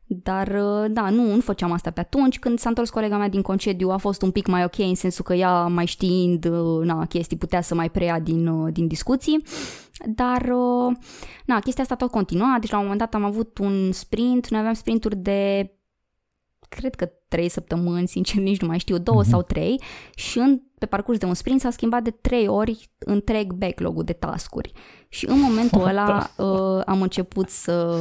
Dar, 0.07 0.49
uh, 0.49 0.91
da, 0.91 1.11
nu, 1.11 1.35
nu 1.35 1.41
făceam 1.41 1.73
asta 1.73 1.91
pe 1.91 2.01
atunci. 2.01 2.39
Când 2.39 2.59
s-a 2.59 2.69
întors 2.69 2.91
colega 2.91 3.17
mea 3.17 3.29
din 3.29 3.43
concediu, 3.43 3.91
a 3.91 3.97
fost 3.97 4.23
un 4.23 4.31
pic 4.31 4.47
mai 4.47 4.65
ok, 4.65 4.79
în 4.79 4.95
sensul 4.95 5.25
că 5.25 5.35
ea, 5.35 5.67
mai 5.67 5.87
știind, 5.87 6.45
uh, 6.45 6.85
na, 6.85 7.07
chestii, 7.07 7.37
putea 7.37 7.61
să 7.61 7.75
mai 7.75 7.91
preia 7.91 8.21
din, 8.21 8.47
uh, 8.47 8.73
din 8.73 8.87
discuții. 8.87 9.43
Dar, 10.07 10.53
na, 11.45 11.61
chestia 11.61 11.83
asta 11.83 11.95
tot 11.95 12.11
continua. 12.11 12.57
Deci, 12.61 12.71
la 12.71 12.77
un 12.77 12.83
moment 12.83 13.01
dat 13.01 13.15
am 13.15 13.25
avut 13.25 13.59
un 13.59 13.93
sprint. 13.93 14.49
Noi 14.49 14.61
aveam 14.61 14.75
sprinturi 14.75 15.17
de 15.17 15.71
cred 16.77 16.95
că 16.95 17.11
trei 17.29 17.49
săptămâni, 17.49 18.09
sincer 18.09 18.43
nici 18.49 18.61
nu 18.61 18.67
mai 18.67 18.79
știu, 18.79 18.99
două 18.99 19.23
mm-hmm. 19.23 19.29
sau 19.29 19.43
trei 19.43 19.81
și 20.15 20.39
în, 20.39 20.61
pe 20.83 20.89
parcurs 20.89 21.19
de 21.19 21.27
un 21.27 21.35
sprint 21.35 21.61
s-a 21.61 21.71
schimbat 21.71 22.03
de 22.03 22.11
trei 22.11 22.49
ori 22.49 22.91
întreg 22.99 23.53
backlog-ul 23.53 24.05
de 24.05 24.13
tascuri. 24.13 24.73
Și 25.09 25.29
în 25.29 25.41
momentul 25.41 25.81
oh, 25.81 25.89
ăla 25.89 26.31
uh, 26.37 26.83
am 26.87 27.03
început 27.03 27.49
să 27.49 27.99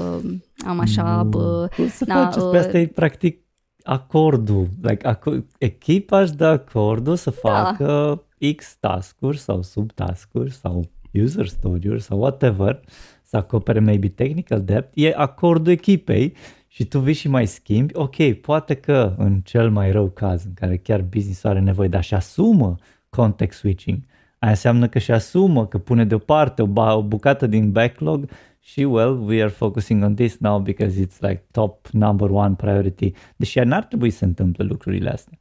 am 0.66 0.80
așa... 0.80 1.24
Bă, 1.24 1.68
Cum 1.76 1.88
să 1.88 2.04
na, 2.08 2.24
faceți? 2.24 2.46
Uh, 2.46 2.52
pe 2.52 2.58
asta 2.58 2.78
e 2.78 2.88
practic 2.88 3.40
acordul. 3.84 4.68
Like, 4.82 5.16
aco- 5.16 5.46
echipaș 5.58 6.22
își 6.22 6.34
dă 6.34 6.46
acordul 6.46 7.16
să 7.16 7.30
da. 7.44 7.50
facă 7.50 8.22
da. 8.38 8.52
X 8.56 8.76
tascuri 8.80 9.38
sau 9.38 9.62
subtascuri 9.62 10.52
sau 10.52 10.90
user 11.14 11.48
story 11.48 12.02
sau 12.02 12.20
whatever, 12.20 12.82
să 13.24 13.38
acopere 13.38 13.80
maybe 13.80 14.08
technical 14.08 14.62
depth, 14.62 14.92
e 14.94 15.14
acordul 15.16 15.72
echipei 15.72 16.36
și 16.74 16.86
tu 16.86 17.00
vii 17.00 17.14
și 17.14 17.28
mai 17.28 17.46
schimbi, 17.46 17.96
ok, 17.96 18.34
poate 18.34 18.74
că 18.74 19.16
în 19.18 19.42
cel 19.42 19.70
mai 19.70 19.92
rău 19.92 20.10
caz 20.10 20.46
în 20.46 20.54
care 20.54 20.78
chiar 20.78 21.02
business 21.02 21.44
are 21.44 21.60
nevoie, 21.60 21.88
dar 21.88 22.04
și 22.04 22.14
asumă 22.14 22.76
context 23.10 23.60
switching, 23.60 24.00
aia 24.40 24.52
înseamnă 24.52 24.88
că 24.88 25.00
și 25.00 25.12
asumă 25.12 25.68
că 25.68 25.78
pune 25.78 26.06
deoparte 26.06 26.62
o, 26.62 26.96
o 26.96 27.04
bucată 27.04 27.48
din 27.48 27.72
backlog 27.72 28.30
și, 28.60 28.84
well, 28.84 29.28
we 29.28 29.42
are 29.42 29.50
focusing 29.50 30.04
on 30.04 30.16
this 30.16 30.38
now 30.38 30.60
because 30.60 31.06
it's 31.06 31.20
like 31.20 31.44
top 31.52 31.88
number 31.88 32.30
one 32.30 32.56
priority. 32.56 33.12
Deși 33.36 33.60
n-ar 33.60 33.84
trebui 33.84 34.10
să 34.10 34.18
se 34.18 34.26
întâmple 34.26 34.64
lucrurile 34.64 35.10
astea. 35.10 35.38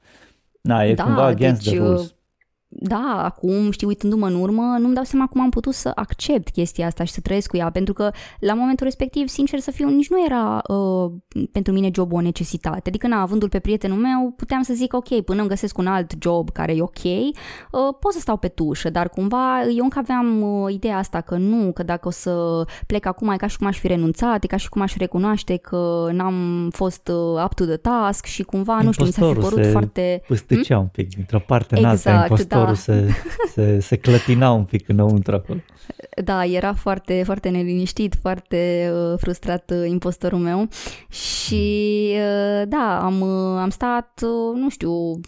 Na, 0.60 0.84
e 0.84 0.94
da, 0.94 1.04
cumva 1.04 1.24
against 1.24 1.64
deci, 1.64 1.72
the 1.72 1.82
rules 1.82 2.14
da, 2.72 3.22
acum, 3.24 3.70
știi, 3.70 3.86
uitându-mă 3.86 4.26
în 4.26 4.34
urmă, 4.34 4.76
nu-mi 4.78 4.94
dau 4.94 5.04
seama 5.04 5.26
cum 5.26 5.40
am 5.40 5.50
putut 5.50 5.74
să 5.74 5.92
accept 5.94 6.48
chestia 6.48 6.86
asta 6.86 7.04
și 7.04 7.12
să 7.12 7.20
trăiesc 7.20 7.48
cu 7.48 7.56
ea, 7.56 7.70
pentru 7.70 7.92
că 7.92 8.10
la 8.40 8.54
momentul 8.54 8.86
respectiv, 8.86 9.28
sincer 9.28 9.58
să 9.58 9.70
fiu, 9.70 9.88
nici 9.88 10.08
nu 10.08 10.24
era 10.24 10.62
uh, 10.68 11.12
pentru 11.52 11.72
mine 11.72 11.90
jobul 11.94 12.18
o 12.18 12.20
necesitate. 12.20 12.88
Adică, 12.88 13.06
na, 13.06 13.20
avându-l 13.20 13.48
pe 13.48 13.58
prietenul 13.58 13.98
meu, 13.98 14.32
puteam 14.36 14.62
să 14.62 14.74
zic, 14.74 14.94
ok, 14.94 15.20
până 15.20 15.40
îmi 15.40 15.48
găsesc 15.48 15.78
un 15.78 15.86
alt 15.86 16.12
job 16.20 16.50
care 16.50 16.74
e 16.74 16.82
ok, 16.82 17.04
uh, 17.04 17.32
pot 18.00 18.12
să 18.12 18.18
stau 18.18 18.36
pe 18.36 18.48
tușă, 18.48 18.90
dar 18.90 19.08
cumva 19.08 19.62
eu 19.76 19.82
încă 19.82 19.98
aveam 19.98 20.42
uh, 20.42 20.72
ideea 20.72 20.96
asta 20.96 21.20
că 21.20 21.36
nu, 21.36 21.72
că 21.72 21.82
dacă 21.82 22.08
o 22.08 22.10
să 22.10 22.64
plec 22.86 23.06
acum 23.06 23.28
e 23.28 23.36
ca 23.36 23.46
și 23.46 23.58
cum 23.58 23.66
aș 23.66 23.78
fi 23.78 23.86
renunțat, 23.86 24.44
e 24.44 24.46
ca 24.46 24.56
și 24.56 24.68
cum 24.68 24.82
aș 24.82 24.96
recunoaște 24.96 25.56
că 25.56 26.08
n-am 26.12 26.68
fost 26.72 27.08
uh, 27.08 27.44
up 27.44 27.54
to 27.54 27.64
the 27.64 27.76
task 27.76 28.24
și 28.24 28.42
cumva, 28.42 28.80
nu 28.82 28.92
știu, 28.92 29.04
mi 29.04 29.12
s-a 29.12 29.26
fi 29.26 29.38
părut 29.38 29.64
se 29.64 29.70
foarte... 29.70 30.22
Păstăcea 30.28 30.74
hmm? 30.74 30.82
un 30.82 30.88
pic, 30.92 31.14
dintr-o 31.14 31.38
parte 31.38 31.78
exact, 31.78 32.30
în 32.30 32.44
da, 32.48 32.59
impostorul 32.60 32.74
se, 32.74 33.14
se, 33.54 33.80
se 33.80 33.96
clătina 33.96 34.50
un 34.50 34.64
pic 34.64 34.88
înăuntru 34.88 35.34
acolo. 35.34 35.58
Da, 36.24 36.44
era 36.44 36.74
foarte, 36.74 37.22
foarte 37.24 37.48
neliniștit, 37.48 38.14
foarte 38.20 38.90
uh, 38.94 39.18
frustrat 39.18 39.70
uh, 39.70 39.88
impostorul 39.88 40.38
meu. 40.38 40.68
Și 41.08 42.08
uh, 42.12 42.68
da, 42.68 43.00
am, 43.02 43.20
uh, 43.20 43.60
am 43.60 43.70
stat, 43.70 44.20
uh, 44.22 44.60
nu 44.60 44.68
știu, 44.68 45.20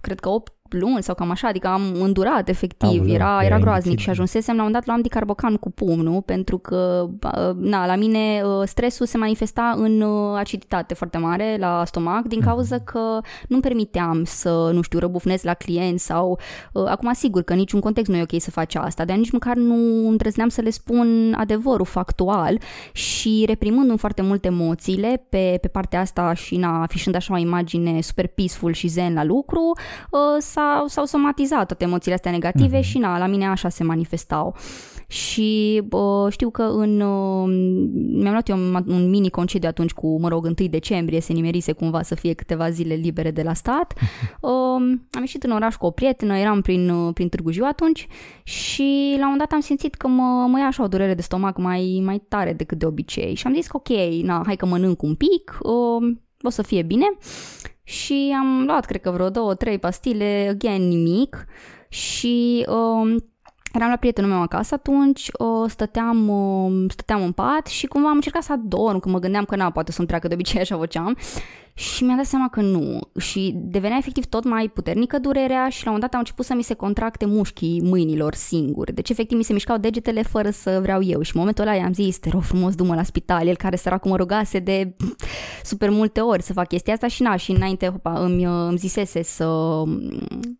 cred 0.00 0.20
că 0.20 0.28
8 0.28 0.53
luni 0.74 1.02
sau 1.02 1.14
cam 1.14 1.30
așa, 1.30 1.48
adică 1.48 1.68
am 1.68 1.82
îndurat 2.00 2.48
efectiv, 2.48 3.00
Aoleu, 3.00 3.14
era, 3.14 3.40
era 3.42 3.58
groaznic 3.58 3.98
și 3.98 4.10
ajunsesem 4.10 4.56
la 4.56 4.64
un 4.64 4.72
dat 4.72 4.86
luam 4.86 5.00
dicarbocan 5.00 5.56
cu 5.56 5.70
pumnul 5.70 6.22
pentru 6.22 6.58
că, 6.58 7.08
na, 7.56 7.86
la 7.86 7.96
mine 7.96 8.42
uh, 8.44 8.62
stresul 8.66 9.06
se 9.06 9.18
manifesta 9.18 9.74
în 9.76 10.00
uh, 10.00 10.36
aciditate 10.38 10.94
foarte 10.94 11.18
mare 11.18 11.56
la 11.58 11.82
stomac 11.84 12.26
din 12.26 12.38
mhm. 12.38 12.48
cauza 12.48 12.78
că 12.78 13.20
nu-mi 13.48 13.62
permiteam 13.62 14.24
să, 14.24 14.70
nu 14.72 14.82
știu, 14.82 14.98
răbufnez 14.98 15.42
la 15.42 15.54
client 15.54 16.00
sau, 16.00 16.38
uh, 16.72 16.84
acum 16.86 17.12
sigur 17.12 17.42
că 17.42 17.54
niciun 17.54 17.80
context 17.80 18.10
nu 18.10 18.16
e 18.16 18.22
ok 18.22 18.40
să 18.40 18.50
faci 18.50 18.74
asta, 18.74 19.04
dar 19.04 19.16
nici 19.16 19.30
măcar 19.30 19.56
nu 19.56 20.08
îndrăzneam 20.08 20.48
să 20.48 20.60
le 20.60 20.70
spun 20.70 21.34
adevărul 21.38 21.86
factual 21.86 22.58
și 22.92 23.44
reprimându-mi 23.46 23.98
foarte 23.98 24.22
multe 24.22 24.46
emoțiile 24.46 25.26
pe, 25.28 25.58
pe 25.60 25.68
partea 25.68 26.00
asta 26.00 26.32
și 26.34 26.56
na, 26.56 26.82
afișând 26.82 27.14
așa 27.14 27.34
o 27.34 27.36
imagine 27.36 28.00
super 28.00 28.26
peaceful 28.26 28.72
și 28.72 28.88
zen 28.88 29.14
la 29.14 29.24
lucru, 29.24 29.72
s-a 30.38 30.63
s-au, 30.76 30.86
s-au 30.86 31.04
somatizat 31.04 31.66
toate 31.66 31.84
emoțiile 31.84 32.14
astea 32.14 32.30
negative 32.30 32.78
mm-hmm. 32.78 32.88
și 32.88 32.98
na, 32.98 33.18
la 33.18 33.26
mine 33.26 33.46
așa 33.46 33.68
se 33.68 33.84
manifestau. 33.84 34.56
Și 35.06 35.82
uh, 35.90 36.32
știu 36.32 36.50
că 36.50 36.62
în 36.62 37.00
uh, 37.00 37.44
mi-am 38.20 38.32
luat 38.32 38.48
eu 38.48 38.56
un, 38.56 38.84
un 38.86 39.08
mini 39.08 39.30
concediu 39.30 39.68
atunci 39.68 39.92
cu, 39.92 40.20
mă 40.20 40.28
rog, 40.28 40.44
1 40.44 40.54
decembrie, 40.68 41.20
se 41.20 41.32
nimerise 41.32 41.72
cumva 41.72 42.02
să 42.02 42.14
fie 42.14 42.32
câteva 42.32 42.70
zile 42.70 42.94
libere 42.94 43.30
de 43.30 43.42
la 43.42 43.54
stat. 43.54 43.94
Uh, 44.40 44.50
am 45.16 45.20
ieșit 45.20 45.42
în 45.42 45.50
oraș 45.50 45.76
cu 45.76 45.86
o 45.86 45.90
prietenă, 45.90 46.36
eram 46.36 46.60
prin, 46.60 46.88
uh, 46.90 47.12
prin 47.14 47.28
Târgu 47.28 47.50
Jiu 47.50 47.64
atunci 47.64 48.06
și 48.42 49.14
la 49.18 49.24
un 49.26 49.30
moment 49.30 49.38
dat 49.38 49.52
am 49.52 49.60
simțit 49.60 49.94
că 49.94 50.08
mă, 50.08 50.46
mă 50.48 50.58
ia 50.58 50.66
așa 50.66 50.82
o 50.82 50.88
durere 50.88 51.14
de 51.14 51.22
stomac 51.22 51.56
mai, 51.58 52.02
mai 52.04 52.22
tare 52.28 52.52
decât 52.52 52.78
de 52.78 52.86
obicei 52.86 53.34
și 53.34 53.46
am 53.46 53.54
zis 53.54 53.66
că 53.66 53.76
ok, 53.76 53.88
na, 54.22 54.42
hai 54.46 54.56
că 54.56 54.66
mănânc 54.66 55.02
un 55.02 55.14
pic, 55.14 55.58
uh, 55.62 56.16
o 56.42 56.50
să 56.50 56.62
fie 56.62 56.82
bine 56.82 57.06
și 57.84 58.34
am 58.38 58.64
luat, 58.66 58.84
cred 58.84 59.00
că 59.00 59.10
vreo 59.10 59.30
două, 59.30 59.54
trei 59.54 59.78
pastile, 59.78 60.46
again 60.50 60.88
nimic. 60.88 61.46
Și 61.88 62.66
uh, 62.68 63.22
eram 63.72 63.88
la 63.88 63.96
prietenul 63.96 64.30
meu 64.30 64.42
acasă 64.42 64.74
atunci, 64.74 65.28
uh, 65.38 65.70
stăteam, 65.70 66.28
uh, 66.28 66.84
stăteam 66.90 67.22
în 67.22 67.32
pat 67.32 67.66
și 67.66 67.86
cumva 67.86 68.08
am 68.08 68.14
încercat 68.14 68.42
să 68.42 68.52
adorm, 68.52 68.98
că 68.98 69.08
mă 69.08 69.18
gândeam 69.18 69.44
că 69.44 69.56
na, 69.56 69.70
poate 69.70 69.92
să-mi 69.92 70.06
treacă 70.06 70.28
de 70.28 70.34
obicei 70.34 70.60
așa 70.60 70.76
făceam 70.76 71.16
și 71.76 72.04
mi-am 72.04 72.16
dat 72.16 72.26
seama 72.26 72.48
că 72.48 72.60
nu. 72.60 73.00
Și 73.18 73.52
devenea 73.56 73.96
efectiv 73.96 74.24
tot 74.24 74.44
mai 74.44 74.68
puternică 74.68 75.18
durerea 75.18 75.68
și 75.68 75.84
la 75.84 75.92
un 75.92 76.00
dat 76.00 76.12
au 76.12 76.18
început 76.18 76.44
să 76.44 76.54
mi 76.54 76.62
se 76.62 76.74
contracte 76.74 77.26
mușchii 77.26 77.80
mâinilor 77.82 78.34
singuri. 78.34 78.92
Deci 78.92 79.10
efectiv 79.10 79.36
mi 79.36 79.44
se 79.44 79.52
mișcau 79.52 79.76
degetele 79.76 80.22
fără 80.22 80.50
să 80.50 80.78
vreau 80.82 81.02
eu. 81.02 81.22
Și 81.22 81.30
în 81.34 81.38
momentul 81.38 81.66
ăla 81.66 81.76
i-am 81.76 81.92
zis, 81.92 82.18
te 82.18 82.28
rog 82.28 82.42
frumos, 82.42 82.74
du-mă 82.74 82.94
la 82.94 83.02
spital. 83.02 83.46
El 83.46 83.56
care 83.56 83.76
săracul 83.76 84.10
mă 84.10 84.16
rugase 84.16 84.58
de 84.58 84.96
super 85.62 85.90
multe 85.90 86.20
ori 86.20 86.42
să 86.42 86.52
fac 86.52 86.68
chestia 86.68 86.92
asta 86.92 87.06
și 87.06 87.22
na, 87.22 87.36
și 87.36 87.50
înainte 87.50 87.86
hopa, 87.86 88.20
îmi, 88.20 88.44
îmi 88.44 88.78
zisese 88.78 89.22
să, 89.22 89.82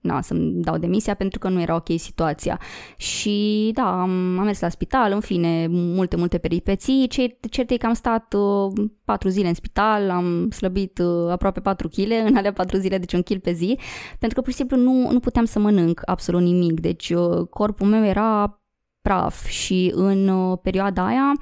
na, 0.00 0.20
să-mi 0.20 0.62
dau 0.62 0.78
demisia 0.78 1.14
pentru 1.14 1.38
că 1.38 1.48
nu 1.48 1.60
era 1.60 1.74
ok 1.74 1.88
situația. 1.96 2.60
Și 2.96 3.70
da, 3.74 4.00
am, 4.00 4.38
am 4.38 4.44
mers 4.44 4.60
la 4.60 4.68
spital, 4.68 5.12
în 5.12 5.20
fine, 5.20 5.66
multe, 5.70 6.16
multe 6.16 6.38
peripeții. 6.38 7.08
Cert 7.50 7.70
e 7.70 7.76
că 7.76 7.86
am 7.86 7.94
stat 7.94 8.34
uh, 8.34 8.86
patru 9.04 9.28
zile 9.28 9.48
în 9.48 9.54
spital, 9.54 10.10
am 10.10 10.50
slăbit 10.50 10.98
uh, 10.98 11.03
aproape 11.30 11.60
4 11.60 11.88
kg 11.88 12.10
în 12.26 12.36
alea 12.36 12.52
4 12.52 12.76
zile, 12.76 12.98
deci 12.98 13.12
un 13.12 13.22
kil 13.22 13.38
pe 13.38 13.52
zi, 13.52 13.78
pentru 14.18 14.36
că 14.38 14.40
pur 14.40 14.50
și 14.50 14.56
simplu 14.56 14.76
nu, 14.76 15.10
nu 15.10 15.20
puteam 15.20 15.44
să 15.44 15.58
mănânc 15.58 16.00
absolut 16.04 16.42
nimic, 16.42 16.80
deci 16.80 17.10
uh, 17.10 17.46
corpul 17.50 17.86
meu 17.86 18.04
era 18.04 18.60
praf 19.02 19.46
și 19.46 19.92
în 19.94 20.28
uh, 20.28 20.58
perioada 20.62 21.06
aia 21.06 21.32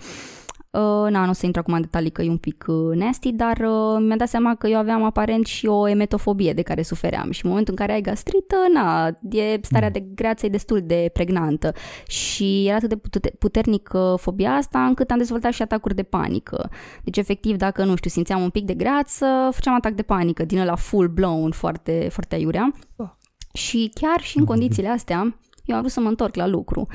Uh, 0.72 1.10
na, 1.10 1.24
nu 1.24 1.30
o 1.30 1.32
să 1.32 1.46
intru 1.46 1.60
acum 1.60 1.74
în 1.74 1.80
detalii 1.80 2.10
că 2.10 2.22
e 2.22 2.28
un 2.28 2.36
pic 2.36 2.64
uh, 2.66 2.96
nasty, 2.96 3.32
dar 3.32 3.56
uh, 3.56 3.96
mi-am 3.98 4.16
dat 4.16 4.28
seama 4.28 4.54
că 4.54 4.66
eu 4.66 4.78
aveam 4.78 5.02
aparent 5.02 5.46
și 5.46 5.66
o 5.66 5.88
emetofobie 5.88 6.52
de 6.52 6.62
care 6.62 6.82
sufeream 6.82 7.30
și 7.30 7.44
în 7.44 7.50
momentul 7.50 7.74
în 7.78 7.86
care 7.86 7.96
ai 7.96 8.00
gastrită, 8.00 8.56
na, 8.72 9.06
e 9.30 9.58
starea 9.62 9.86
mm. 9.86 9.92
de 9.92 10.00
greață 10.14 10.46
e 10.46 10.48
destul 10.48 10.82
de 10.84 11.10
pregnantă 11.12 11.72
și 12.06 12.66
era 12.66 12.76
atât 12.76 13.20
de 13.20 13.30
puternic 13.38 13.90
fobia 14.16 14.52
asta 14.52 14.84
încât 14.84 15.10
am 15.10 15.18
dezvoltat 15.18 15.52
și 15.52 15.62
atacuri 15.62 15.94
de 15.94 16.02
panică. 16.02 16.70
Deci 17.04 17.16
efectiv 17.16 17.56
dacă, 17.56 17.84
nu 17.84 17.96
știu, 17.96 18.10
simțeam 18.10 18.42
un 18.42 18.50
pic 18.50 18.64
de 18.64 18.74
greață, 18.74 19.48
făceam 19.50 19.74
atac 19.74 19.92
de 19.92 20.02
panică 20.02 20.44
din 20.44 20.64
la 20.64 20.74
full 20.74 21.08
blown 21.08 21.50
foarte, 21.50 22.08
foarte 22.10 22.34
aiurea. 22.34 22.72
Oh. 22.96 23.08
Și 23.52 23.90
chiar 23.94 24.20
și 24.20 24.38
în 24.38 24.44
condițiile 24.44 24.88
astea, 24.88 25.36
eu 25.64 25.74
am 25.74 25.80
vrut 25.80 25.92
să 25.92 26.00
mă 26.00 26.08
întorc 26.08 26.34
la 26.34 26.46
lucru. 26.46 26.86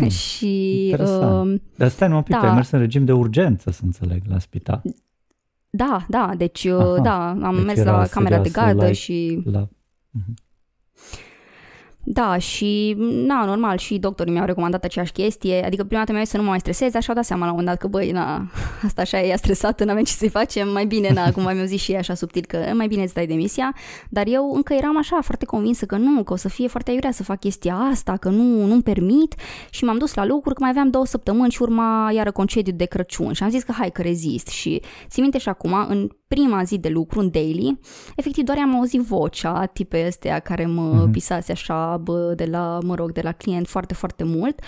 Mm, 0.00 0.08
și... 0.22 0.94
Uh, 0.98 1.54
Dar 1.76 1.88
stai 1.88 2.10
un 2.10 2.22
pic, 2.22 2.34
da. 2.34 2.48
ai 2.48 2.54
mers 2.54 2.70
în 2.70 2.78
regim 2.78 3.04
de 3.04 3.12
urgență, 3.12 3.70
să 3.70 3.80
înțeleg, 3.84 4.22
la 4.28 4.38
spital. 4.38 4.82
Da, 5.70 6.06
da, 6.08 6.32
deci 6.36 6.64
uh, 6.64 6.80
Aha, 6.80 7.00
da, 7.02 7.28
am 7.28 7.54
deci 7.54 7.64
mers 7.64 7.82
la 7.82 8.06
camera 8.10 8.38
de 8.38 8.48
gardă 8.48 8.84
la, 8.84 8.92
și... 8.92 9.42
La... 9.44 9.68
Uh-huh. 9.68 10.44
Da, 12.08 12.38
și, 12.38 12.94
na, 12.98 13.44
normal, 13.44 13.78
și 13.78 13.98
doctorii 13.98 14.32
mi-au 14.32 14.46
recomandat 14.46 14.84
aceeași 14.84 15.12
chestie, 15.12 15.64
adică 15.64 15.84
prima 15.84 16.00
dată 16.00 16.12
mi-a 16.12 16.22
zis 16.22 16.30
să 16.30 16.36
nu 16.36 16.42
mă 16.42 16.48
mai 16.48 16.60
stresez, 16.60 16.94
așa 16.94 17.08
au 17.08 17.14
dat 17.14 17.24
seama 17.24 17.44
la 17.44 17.50
un 17.50 17.56
moment 17.56 17.76
dat 17.76 17.90
că, 17.90 17.96
băi, 17.96 18.10
na, 18.10 18.50
asta 18.86 19.00
așa 19.00 19.20
e 19.20 19.36
stresată, 19.36 19.84
n-avem 19.84 20.02
ce 20.02 20.12
să-i 20.12 20.28
facem, 20.28 20.72
mai 20.72 20.86
bine, 20.86 21.12
na, 21.12 21.32
cum 21.32 21.42
mi-au 21.42 21.64
zis 21.64 21.80
și 21.80 21.90
ei 21.90 21.96
așa 21.96 22.14
subtil, 22.14 22.44
că 22.48 22.58
mai 22.74 22.86
bine 22.86 23.02
îți 23.02 23.14
dai 23.14 23.26
demisia, 23.26 23.74
dar 24.08 24.24
eu 24.26 24.52
încă 24.54 24.72
eram 24.72 24.98
așa, 24.98 25.18
foarte 25.22 25.44
convinsă 25.44 25.86
că 25.86 25.96
nu, 25.96 26.22
că 26.22 26.32
o 26.32 26.36
să 26.36 26.48
fie 26.48 26.68
foarte 26.68 26.90
aiurea 26.90 27.10
să 27.10 27.22
fac 27.22 27.38
chestia 27.38 27.74
asta, 27.74 28.16
că 28.16 28.28
nu, 28.28 28.66
nu-mi 28.66 28.82
permit. 28.82 29.34
Și 29.70 29.84
m-am 29.84 29.98
dus 29.98 30.14
la 30.14 30.24
lucruri, 30.24 30.54
că 30.54 30.60
mai 30.60 30.70
aveam 30.70 30.90
două 30.90 31.06
săptămâni 31.06 31.50
și 31.50 31.62
urma 31.62 32.10
iară 32.14 32.30
concediu 32.30 32.72
de 32.76 32.84
Crăciun. 32.84 33.32
Și 33.32 33.42
am 33.42 33.50
zis 33.50 33.62
că 33.62 33.72
hai 33.72 33.90
că 33.90 34.02
rezist. 34.02 34.46
Și 34.46 34.82
țin 35.08 35.22
minte 35.22 35.38
și 35.38 35.48
acum, 35.48 35.86
în 35.88 36.08
prima 36.28 36.62
zi 36.62 36.78
de 36.78 36.88
lucru, 36.88 37.20
în 37.20 37.30
daily, 37.30 37.78
efectiv 38.16 38.44
doar 38.44 38.58
am 38.58 38.76
auzit 38.76 39.00
vocea, 39.00 39.64
tipe 39.64 40.04
astea 40.06 40.38
care 40.38 40.66
mă 40.66 41.04
uh-huh. 41.04 41.10
pisase 41.10 41.52
așa 41.52 41.96
bă, 41.96 42.32
de 42.36 42.44
la, 42.44 42.78
mă 42.82 42.94
rog, 42.94 43.12
de 43.12 43.20
la 43.20 43.32
client 43.32 43.68
foarte, 43.68 43.94
foarte 43.94 44.24
mult 44.24 44.60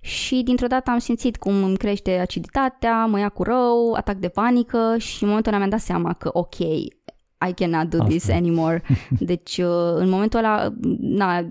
și 0.00 0.42
dintr-o 0.44 0.66
dată 0.66 0.90
am 0.90 0.98
simțit 0.98 1.36
cum 1.36 1.62
îmi 1.62 1.76
crește 1.76 2.18
aciditatea, 2.18 3.06
mă 3.06 3.18
ia 3.18 3.28
cu 3.28 3.42
rău, 3.42 3.92
atac 3.92 4.16
de 4.16 4.28
panică 4.28 4.94
și 4.98 5.22
în 5.22 5.28
momentul 5.28 5.52
ăla 5.52 5.58
mi-am 5.58 5.76
dat 5.76 5.80
seama 5.80 6.12
că 6.12 6.30
ok, 6.32 6.58
I 7.48 7.52
cannot 7.54 7.88
do 7.88 7.96
Asta. 7.96 8.08
this 8.08 8.28
anymore. 8.28 8.82
Deci, 9.30 9.58
uh, 9.58 9.94
în 9.94 10.08
momentul 10.08 10.38
ăla, 10.38 10.72
na, 10.98 11.48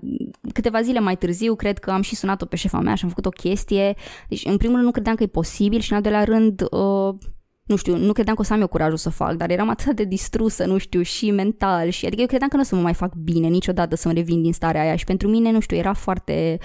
câteva 0.52 0.82
zile 0.82 1.00
mai 1.00 1.16
târziu, 1.16 1.54
cred 1.54 1.78
că 1.78 1.90
am 1.90 2.02
și 2.02 2.14
sunat-o 2.16 2.46
pe 2.46 2.56
șefa 2.56 2.80
mea 2.80 2.94
și 2.94 3.02
am 3.02 3.08
făcut 3.08 3.26
o 3.26 3.30
chestie. 3.30 3.94
Deci, 4.28 4.44
în 4.44 4.56
primul 4.56 4.74
rând, 4.74 4.86
nu 4.86 4.92
credeam 4.92 5.16
că 5.16 5.22
e 5.22 5.26
posibil 5.26 5.80
și, 5.80 5.90
în 5.90 5.96
al 5.96 6.02
doilea 6.02 6.24
rând, 6.24 6.62
uh, 6.70 7.14
nu 7.62 7.76
știu, 7.76 7.96
nu 7.96 8.12
credeam 8.12 8.36
că 8.36 8.42
o 8.42 8.44
să 8.44 8.52
am 8.52 8.60
eu 8.60 8.66
curajul 8.66 8.96
să 8.96 9.10
fac, 9.10 9.34
dar 9.34 9.50
eram 9.50 9.68
atât 9.68 9.96
de 9.96 10.04
distrusă, 10.04 10.64
nu 10.64 10.78
știu, 10.78 11.02
și 11.02 11.30
mental 11.30 11.88
și 11.88 12.06
adică 12.06 12.20
eu 12.20 12.26
credeam 12.26 12.48
că 12.50 12.56
nu 12.56 12.62
o 12.62 12.64
să 12.64 12.74
mă 12.74 12.80
mai 12.80 12.94
fac 12.94 13.14
bine 13.14 13.48
niciodată 13.48 13.96
să-mi 13.96 14.14
revin 14.14 14.42
din 14.42 14.52
starea 14.52 14.80
aia 14.80 14.96
și 14.96 15.04
pentru 15.04 15.28
mine, 15.28 15.50
nu 15.50 15.60
știu, 15.60 15.76
era 15.76 15.92
foarte 15.92 16.58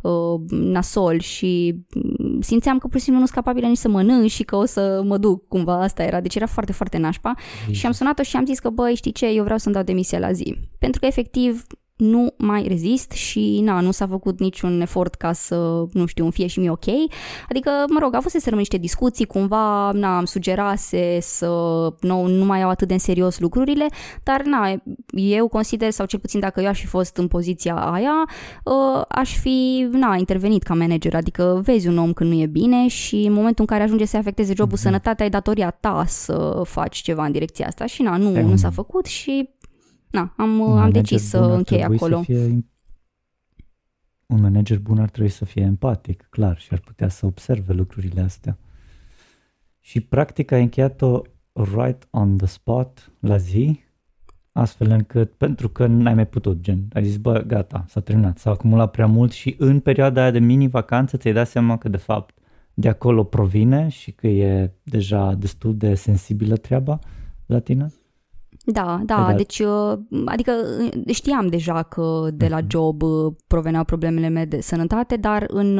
uh, 0.00 0.40
nasol 0.48 1.20
și 1.20 1.74
mm, 1.94 2.40
simțeam 2.40 2.78
că 2.78 2.86
pur 2.86 2.98
și 2.98 3.04
simplu 3.04 3.20
nu 3.20 3.26
sunt 3.26 3.38
capabilă 3.38 3.66
nici 3.66 3.78
să 3.78 3.88
mănânc 3.88 4.28
și 4.28 4.42
că 4.42 4.56
o 4.56 4.64
să 4.64 5.02
mă 5.04 5.18
duc 5.18 5.48
cumva, 5.48 5.82
asta 5.82 6.02
era, 6.02 6.20
deci 6.20 6.34
era 6.34 6.46
foarte, 6.46 6.72
foarte 6.72 6.98
nașpa. 6.98 7.34
Bine. 7.64 7.76
și 7.76 7.86
am 7.86 7.92
sunat-o 7.92 8.22
și 8.22 8.36
am 8.36 8.46
zis 8.46 8.58
că 8.58 8.70
băi, 8.70 8.94
știi 8.94 9.12
ce, 9.12 9.26
eu 9.26 9.42
vreau 9.42 9.58
să-mi 9.58 9.74
dau 9.74 9.84
demisia 9.84 10.18
la 10.18 10.32
zi, 10.32 10.58
pentru 10.78 11.00
că 11.00 11.06
efectiv 11.06 11.66
nu 11.96 12.34
mai 12.38 12.64
rezist 12.68 13.10
și 13.10 13.60
na, 13.60 13.80
nu 13.80 13.90
s-a 13.90 14.06
făcut 14.06 14.40
niciun 14.40 14.80
efort 14.80 15.14
ca 15.14 15.32
să, 15.32 15.84
nu 15.92 16.06
știu, 16.06 16.30
fie 16.30 16.46
și 16.46 16.58
mie 16.58 16.70
ok. 16.70 16.86
Adică, 17.48 17.70
mă 17.88 17.98
rog, 18.00 18.14
au 18.14 18.20
fost 18.20 18.36
să 18.38 18.50
niște 18.50 18.76
discuții, 18.76 19.24
cumva, 19.24 19.90
na, 19.92 20.16
am 20.16 20.24
sugerase 20.24 21.18
să 21.20 21.48
nu, 22.00 22.26
nu 22.26 22.44
mai 22.44 22.58
iau 22.58 22.68
atât 22.68 22.88
de 22.88 22.92
în 22.92 22.98
serios 22.98 23.38
lucrurile, 23.38 23.86
dar 24.22 24.42
na, 24.42 24.82
eu 25.12 25.48
consider, 25.48 25.90
sau 25.90 26.06
cel 26.06 26.18
puțin 26.18 26.40
dacă 26.40 26.60
eu 26.60 26.68
aș 26.68 26.80
fi 26.80 26.86
fost 26.86 27.16
în 27.16 27.28
poziția 27.28 27.74
aia, 27.74 28.24
uh, 28.64 29.02
aș 29.08 29.38
fi, 29.38 29.88
na, 29.90 30.16
intervenit 30.16 30.62
ca 30.62 30.74
manager, 30.74 31.14
adică 31.14 31.60
vezi 31.64 31.88
un 31.88 31.98
om 31.98 32.12
când 32.12 32.30
nu 32.30 32.40
e 32.40 32.46
bine 32.46 32.88
și 32.88 33.16
în 33.16 33.32
momentul 33.32 33.60
în 33.60 33.66
care 33.66 33.82
ajunge 33.82 34.04
să 34.04 34.16
afecteze 34.16 34.52
jobul, 34.56 34.78
mm-hmm. 34.78 34.80
sănătatea, 34.80 35.26
e 35.26 35.28
datoria 35.28 35.70
ta 35.70 36.04
să 36.06 36.62
faci 36.64 36.96
ceva 36.96 37.24
în 37.24 37.32
direcția 37.32 37.66
asta 37.66 37.86
și 37.86 38.02
na, 38.02 38.16
nu, 38.16 38.42
nu 38.42 38.56
s-a 38.56 38.70
făcut 38.70 39.06
și 39.06 39.48
na, 40.14 40.34
am, 40.36 40.62
am 40.62 40.90
decis 40.90 41.28
să 41.28 41.38
închei 41.38 41.84
acolo. 41.84 42.16
Să 42.16 42.22
fie, 42.22 42.64
un 44.26 44.40
manager 44.40 44.78
bun 44.78 44.98
ar 44.98 45.10
trebui 45.10 45.30
să 45.30 45.44
fie 45.44 45.62
empatic, 45.62 46.26
clar, 46.30 46.58
și 46.58 46.68
ar 46.70 46.78
putea 46.78 47.08
să 47.08 47.26
observe 47.26 47.72
lucrurile 47.72 48.20
astea. 48.20 48.58
Și 49.80 50.00
practic 50.00 50.50
ai 50.50 50.62
încheiat-o 50.62 51.22
right 51.52 52.08
on 52.10 52.36
the 52.36 52.46
spot, 52.46 53.12
la 53.20 53.36
zi, 53.36 53.80
astfel 54.52 54.90
încât, 54.90 55.32
pentru 55.32 55.68
că 55.68 55.86
n-ai 55.86 56.14
mai 56.14 56.26
putut, 56.26 56.60
gen, 56.60 56.88
ai 56.92 57.04
zis, 57.04 57.16
bă, 57.16 57.44
gata, 57.46 57.84
s-a 57.88 58.00
terminat, 58.00 58.38
s-a 58.38 58.50
acumulat 58.50 58.90
prea 58.90 59.06
mult 59.06 59.32
și 59.32 59.54
în 59.58 59.80
perioada 59.80 60.20
aia 60.20 60.30
de 60.30 60.38
mini-vacanță 60.38 61.16
ți-ai 61.16 61.34
dat 61.34 61.48
seama 61.48 61.78
că, 61.78 61.88
de 61.88 61.96
fapt, 61.96 62.38
de 62.74 62.88
acolo 62.88 63.24
provine 63.24 63.88
și 63.88 64.12
că 64.12 64.26
e 64.26 64.72
deja 64.82 65.34
destul 65.34 65.76
de 65.76 65.94
sensibilă 65.94 66.56
treaba 66.56 66.98
la 67.46 67.58
tine? 67.58 67.92
Da, 68.66 69.00
da, 69.04 69.24
dat... 69.26 69.36
deci 69.36 69.58
uh, 69.58 69.98
adică 70.24 70.52
uh, 70.80 71.14
știam 71.14 71.46
deja 71.46 71.82
că 71.82 72.28
de 72.34 72.46
la 72.48 72.56
mhm. 72.56 72.66
job 72.70 73.02
uh, 73.02 73.32
proveneau 73.46 73.84
problemele 73.84 74.28
mele 74.28 74.44
de 74.44 74.60
sănătate, 74.60 75.16
dar 75.16 75.44
în, 75.48 75.78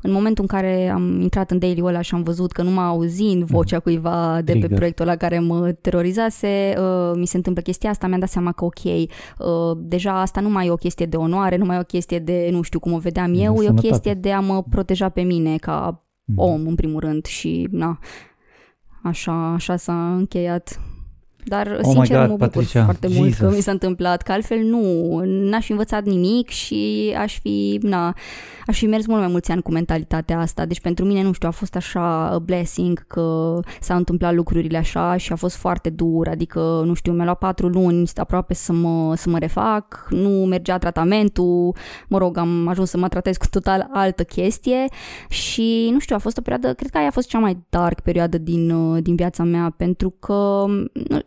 în 0.00 0.12
momentul 0.12 0.44
în 0.48 0.58
care 0.58 0.88
am 0.88 1.20
intrat 1.20 1.50
în 1.50 1.58
daily 1.58 1.82
ăla 1.82 2.00
și 2.00 2.14
am 2.14 2.22
văzut 2.22 2.52
că 2.52 2.62
nu 2.62 2.70
mă 2.70 2.80
auzind 2.80 3.42
mhm. 3.42 3.52
vocea 3.52 3.78
cuiva 3.78 4.40
de 4.44 4.52
pe 4.60 4.68
proiectul 4.68 5.06
la 5.06 5.16
care 5.16 5.38
mă 5.38 5.72
terorizase, 5.72 6.74
mi 7.14 7.26
se 7.26 7.36
întâmplă 7.36 7.62
chestia 7.62 7.90
asta, 7.90 8.06
mi-am 8.06 8.20
dat 8.20 8.28
seama 8.28 8.52
că 8.52 8.64
ok, 8.64 9.08
deja 9.76 10.20
asta 10.20 10.40
nu 10.40 10.48
mai 10.48 10.66
e 10.66 10.70
o 10.70 10.76
chestie 10.76 11.06
de 11.06 11.16
onoare, 11.16 11.56
nu 11.56 11.64
mai 11.64 11.76
e 11.76 11.80
o 11.80 11.82
chestie 11.82 12.18
de 12.18 12.48
nu 12.50 12.62
știu 12.62 12.78
cum 12.78 12.92
o 12.92 12.98
vedeam 12.98 13.32
de 13.32 13.42
eu, 13.42 13.56
sănătate. 13.56 13.86
e 13.86 13.88
o 13.88 13.90
chestie 13.90 14.14
de 14.14 14.32
a 14.32 14.40
mă 14.40 14.62
proteja 14.62 15.08
pe 15.08 15.20
mine 15.20 15.56
ca 15.56 16.04
om 16.36 16.66
în 16.66 16.74
primul 16.74 17.00
rând 17.00 17.24
și 17.24 17.68
na, 17.70 17.98
așa, 19.02 19.52
așa 19.52 19.76
s-a 19.76 20.14
încheiat. 20.14 20.80
Dar, 21.44 21.78
oh 21.82 21.90
sincer, 21.92 22.16
God, 22.18 22.28
mă 22.28 22.36
bucur 22.36 22.46
Patricia, 22.46 22.84
foarte 22.84 23.06
Jesus. 23.06 23.22
mult 23.22 23.34
că 23.34 23.56
mi 23.56 23.62
s-a 23.62 23.70
întâmplat, 23.70 24.22
că 24.22 24.32
altfel 24.32 24.58
nu, 24.58 25.20
n-aș 25.24 25.64
fi 25.64 25.70
învățat 25.70 26.04
nimic 26.04 26.48
și 26.48 27.14
aș 27.18 27.38
fi, 27.40 27.78
na, 27.82 28.14
aș 28.66 28.78
fi 28.78 28.86
mers 28.86 29.06
mult 29.06 29.20
mai 29.20 29.30
mulți 29.30 29.50
ani 29.50 29.62
cu 29.62 29.72
mentalitatea 29.72 30.38
asta. 30.38 30.64
Deci 30.64 30.80
pentru 30.80 31.04
mine, 31.04 31.22
nu 31.22 31.32
știu, 31.32 31.48
a 31.48 31.50
fost 31.50 31.76
așa 31.76 32.28
a 32.28 32.38
blessing 32.38 33.06
că 33.06 33.58
s-au 33.80 33.96
întâmplat 33.96 34.34
lucrurile 34.34 34.78
așa 34.78 35.16
și 35.16 35.32
a 35.32 35.36
fost 35.36 35.56
foarte 35.56 35.90
dur, 35.90 36.28
adică, 36.28 36.82
nu 36.84 36.94
știu, 36.94 37.12
mi-a 37.12 37.24
luat 37.24 37.38
patru 37.38 37.68
luni 37.68 38.02
aproape 38.14 38.54
să 38.54 38.72
mă, 38.72 39.16
să 39.16 39.30
mă 39.30 39.38
refac, 39.38 40.06
nu 40.10 40.28
mergea 40.28 40.78
tratamentul, 40.78 41.74
mă 42.08 42.18
rog, 42.18 42.36
am 42.36 42.68
ajuns 42.68 42.90
să 42.90 42.98
mă 42.98 43.08
tratez 43.08 43.36
cu 43.36 43.46
total 43.50 43.88
altă 43.92 44.22
chestie 44.22 44.84
și, 45.28 45.88
nu 45.92 45.98
știu, 45.98 46.16
a 46.16 46.18
fost 46.18 46.38
o 46.38 46.40
perioadă, 46.40 46.74
cred 46.74 46.90
că 46.90 46.98
aia 46.98 47.06
a 47.06 47.10
fost 47.10 47.28
cea 47.28 47.38
mai 47.38 47.64
dark 47.68 48.00
perioadă 48.00 48.38
din, 48.38 48.72
din 49.02 49.14
viața 49.14 49.42
mea, 49.42 49.74
pentru 49.76 50.10
că 50.10 50.64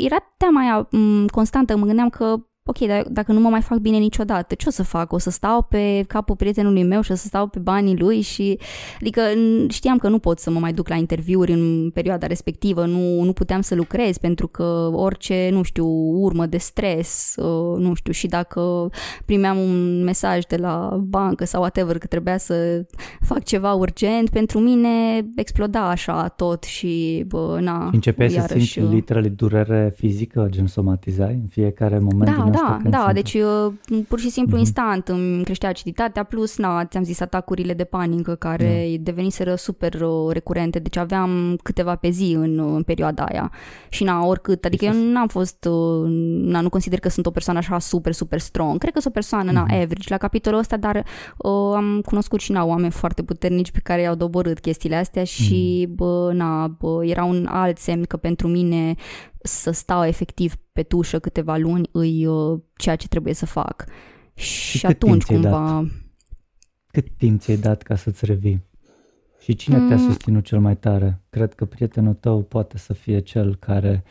era 0.08 0.34
teama 0.38 0.60
aia 0.60 0.88
constantă, 1.32 1.78
mă 1.78 1.86
gândeam 1.86 2.10
că 2.10 2.36
ok, 2.68 2.88
dar 2.88 3.05
dacă 3.09 3.32
nu 3.32 3.39
mă 3.39 3.49
mai 3.49 3.61
fac 3.61 3.78
bine 3.78 3.97
niciodată, 3.97 4.55
ce 4.55 4.65
o 4.68 4.72
să 4.72 4.84
fac? 4.84 5.13
O 5.13 5.18
să 5.18 5.30
stau 5.30 5.61
pe 5.61 6.03
capul 6.07 6.36
prietenului 6.36 6.84
meu 6.84 7.01
și 7.01 7.11
o 7.11 7.15
să 7.15 7.28
stau 7.28 7.47
pe 7.47 7.59
banii 7.59 7.97
lui 7.97 8.22
și... 8.22 8.59
Adică 9.01 9.22
știam 9.70 9.97
că 9.97 10.07
nu 10.07 10.20
pot 10.20 10.39
să 10.39 10.51
mă 10.51 10.59
mai 10.59 10.74
duc 10.74 10.88
la 10.88 10.95
interviuri 10.95 11.51
în 11.51 11.89
perioada 11.93 12.28
respectivă, 12.28 12.86
nu, 12.86 13.22
nu 13.24 13.34
puteam 13.34 13.61
să 13.61 13.76
lucrez 13.76 14.18
pentru 14.18 14.47
că 14.47 14.89
orice, 14.93 15.49
nu 15.51 15.61
știu, 15.61 15.88
urmă 16.22 16.45
de 16.45 16.57
stres, 16.57 17.36
uh, 17.38 17.78
nu 17.78 17.93
știu, 17.93 18.11
și 18.11 18.28
dacă 18.28 18.89
primeam 19.26 19.57
un 19.57 20.03
mesaj 20.03 20.43
de 20.45 20.55
la 20.55 20.97
bancă 21.03 21.45
sau 21.45 21.61
whatever 21.61 21.97
că 21.97 22.07
trebuia 22.07 22.38
să 22.38 22.86
fac 23.22 23.43
ceva 23.43 23.74
urgent, 23.74 24.30
pentru 24.30 24.59
mine 24.59 24.89
exploda 25.36 25.89
așa 25.89 26.28
tot 26.28 26.63
și, 26.63 27.24
bă, 27.28 27.57
na, 27.61 27.89
Începeai 27.93 28.30
să 28.30 28.45
simți 28.47 28.80
uh, 28.80 28.89
literally 28.89 29.30
durere 29.30 29.93
fizică, 29.95 30.47
gen 30.49 30.68
somatizai 30.68 31.34
în 31.34 31.47
fiecare 31.47 31.99
moment 31.99 32.36
da, 32.36 32.43
din 32.43 32.51
da, 32.60 32.80
da, 32.89 33.14
deci 33.14 33.34
uh, 33.34 33.74
pur 34.08 34.20
și 34.20 34.30
simplu 34.30 34.55
mm-hmm. 34.55 34.60
instant 34.60 35.08
îmi 35.08 35.43
creștea 35.43 35.70
aciditatea, 35.70 36.24
plus, 36.24 36.58
na, 36.58 36.86
ți-am 36.86 37.03
zis, 37.03 37.20
atacurile 37.20 37.74
de 37.74 37.84
panică 37.84 38.36
care 38.36 38.88
da. 38.89 39.03
deveniseră 39.03 39.55
super 39.55 39.93
uh, 39.93 40.32
recurente, 40.32 40.80
deci 40.80 40.97
aveam 40.97 41.60
câteva 41.64 41.95
pe 41.95 42.10
zi 42.10 42.36
în, 42.38 42.60
în 42.76 42.84
perioada 42.84 43.24
aia 43.24 43.51
și 43.89 44.03
na, 44.03 44.26
oricât, 44.26 44.66
adică 44.66 44.86
eu 44.86 44.93
n-am 44.93 45.28
fost, 45.28 45.66
uh, 45.66 46.10
na, 46.41 46.62
nu 46.62 46.70
consider 46.70 46.99
că 46.99 47.10
sunt 47.10 47.26
o 47.26 47.32
persoană 47.32 47.60
așa 47.60 47.80
super, 47.80 48.14
super 48.14 48.39
strong, 48.39 48.78
cred 48.80 48.93
că 48.93 48.99
sunt 48.99 49.14
o 49.14 49.20
persoană, 49.20 49.51
mm-hmm. 49.51 49.53
na, 49.53 49.62
mhm. 49.62 49.74
average 49.74 50.08
la 50.10 50.18
capitolul 50.18 50.60
ăsta, 50.60 50.78
dar 50.78 50.95
uh, 51.38 51.74
am 51.76 52.01
cunoscut 52.05 52.39
și 52.39 52.51
na, 52.51 52.66
oameni 52.66 52.91
foarte 52.91 53.24
puternici 53.24 53.72
pe 53.72 53.80
care 53.84 54.01
i-au 54.01 54.16
doborât 54.16 54.60
chestiile 54.60 54.95
astea 54.95 55.24
și, 55.24 55.86
mm-hmm. 55.86 55.95
bă, 55.95 56.32
na, 56.34 56.68
bă, 56.68 57.05
era 57.05 57.24
un 57.24 57.47
alt 57.49 57.78
semn 57.78 58.03
că 58.03 58.18
pentru 58.18 58.47
mine 58.47 58.95
să 59.42 59.72
stau 59.72 60.06
efectiv 60.06 60.56
pe 60.74 60.84
tușă 60.84 61.20
câteva 61.20 61.58
luni 61.58 61.90
îi 61.92 62.26
uh, 62.26 62.60
ceea 62.76 62.96
ce 62.96 63.08
trebuie 63.08 63.34
să 63.34 63.46
fac. 63.46 63.86
Și, 64.34 64.78
și 64.78 64.86
atunci 64.86 65.24
cumva... 65.24 65.50
Dat? 65.50 65.84
Cât 66.88 67.08
timp 67.18 67.42
ți-ai 67.42 67.58
dat 67.58 67.82
ca 67.82 67.96
să-ți 67.96 68.26
revii? 68.26 68.66
Și 69.40 69.56
cine 69.56 69.78
mm. 69.78 69.88
te-a 69.88 69.98
susținut 69.98 70.44
cel 70.44 70.60
mai 70.60 70.78
tare? 70.78 71.22
Cred 71.30 71.54
că 71.54 71.66
prietenul 71.66 72.14
tău 72.14 72.44
poate 72.44 72.78
să 72.78 72.94
fie 72.94 73.20
cel 73.20 73.56
care 73.56 74.04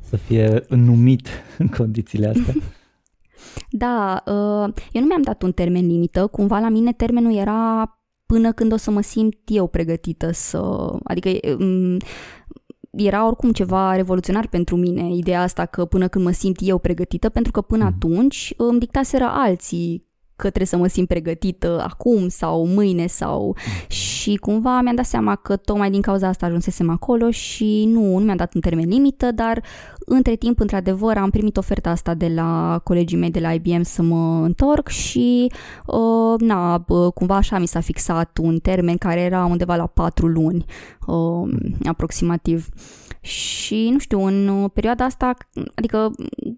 să 0.00 0.16
fie 0.16 0.64
numit 0.68 1.28
în 1.58 1.68
condițiile 1.68 2.26
astea. 2.26 2.54
Da, 3.70 4.22
uh, 4.26 4.74
eu 4.92 5.00
nu 5.00 5.06
mi-am 5.06 5.22
dat 5.22 5.42
un 5.42 5.52
termen 5.52 5.86
limită, 5.86 6.26
cumva 6.26 6.58
la 6.58 6.68
mine 6.68 6.92
termenul 6.92 7.34
era 7.34 7.90
până 8.26 8.52
când 8.52 8.72
o 8.72 8.76
să 8.76 8.90
mă 8.90 9.00
simt 9.00 9.38
eu 9.44 9.66
pregătită 9.66 10.30
să... 10.32 10.92
Adică 11.04 11.54
um, 11.58 11.96
era 12.96 13.26
oricum 13.26 13.52
ceva 13.52 13.94
revoluționar 13.94 14.46
pentru 14.46 14.76
mine, 14.76 15.14
ideea 15.14 15.42
asta 15.42 15.64
că 15.64 15.84
până 15.84 16.08
când 16.08 16.24
mă 16.24 16.30
simt 16.30 16.56
eu 16.60 16.78
pregătită, 16.78 17.28
pentru 17.28 17.52
că 17.52 17.60
până 17.60 17.84
mm. 17.84 17.92
atunci 17.94 18.54
îmi 18.56 18.78
dictaseră 18.78 19.24
alții 19.24 20.05
că 20.36 20.42
trebuie 20.42 20.66
să 20.66 20.76
mă 20.76 20.86
simt 20.86 21.08
pregătită 21.08 21.84
acum 21.88 22.28
sau 22.28 22.66
mâine 22.66 23.06
sau 23.06 23.56
și 23.86 24.36
cumva 24.36 24.80
mi-am 24.80 24.94
dat 24.94 25.04
seama 25.04 25.34
că 25.34 25.56
tocmai 25.56 25.90
din 25.90 26.00
cauza 26.00 26.28
asta 26.28 26.46
ajunsesem 26.46 26.90
acolo 26.90 27.30
și 27.30 27.84
nu, 27.88 28.18
nu 28.18 28.24
mi-am 28.24 28.36
dat 28.36 28.54
un 28.54 28.60
termen 28.60 28.88
limită, 28.88 29.30
dar 29.32 29.62
între 29.98 30.34
timp, 30.34 30.60
într-adevăr, 30.60 31.16
am 31.16 31.30
primit 31.30 31.56
oferta 31.56 31.90
asta 31.90 32.14
de 32.14 32.28
la 32.34 32.80
colegii 32.84 33.18
mei 33.18 33.30
de 33.30 33.40
la 33.40 33.52
IBM 33.52 33.82
să 33.82 34.02
mă 34.02 34.42
întorc 34.44 34.88
și 34.88 35.52
uh, 35.86 36.40
na, 36.40 36.84
cumva 37.14 37.36
așa 37.36 37.58
mi 37.58 37.66
s-a 37.66 37.80
fixat 37.80 38.38
un 38.42 38.58
termen 38.58 38.96
care 38.96 39.20
era 39.20 39.44
undeva 39.44 39.76
la 39.76 39.86
patru 39.86 40.26
luni 40.26 40.64
uh, 41.06 41.48
aproximativ. 41.84 42.68
Și, 43.26 43.88
nu 43.92 43.98
știu, 43.98 44.24
în 44.24 44.68
perioada 44.72 45.04
asta, 45.04 45.34
adică 45.74 46.10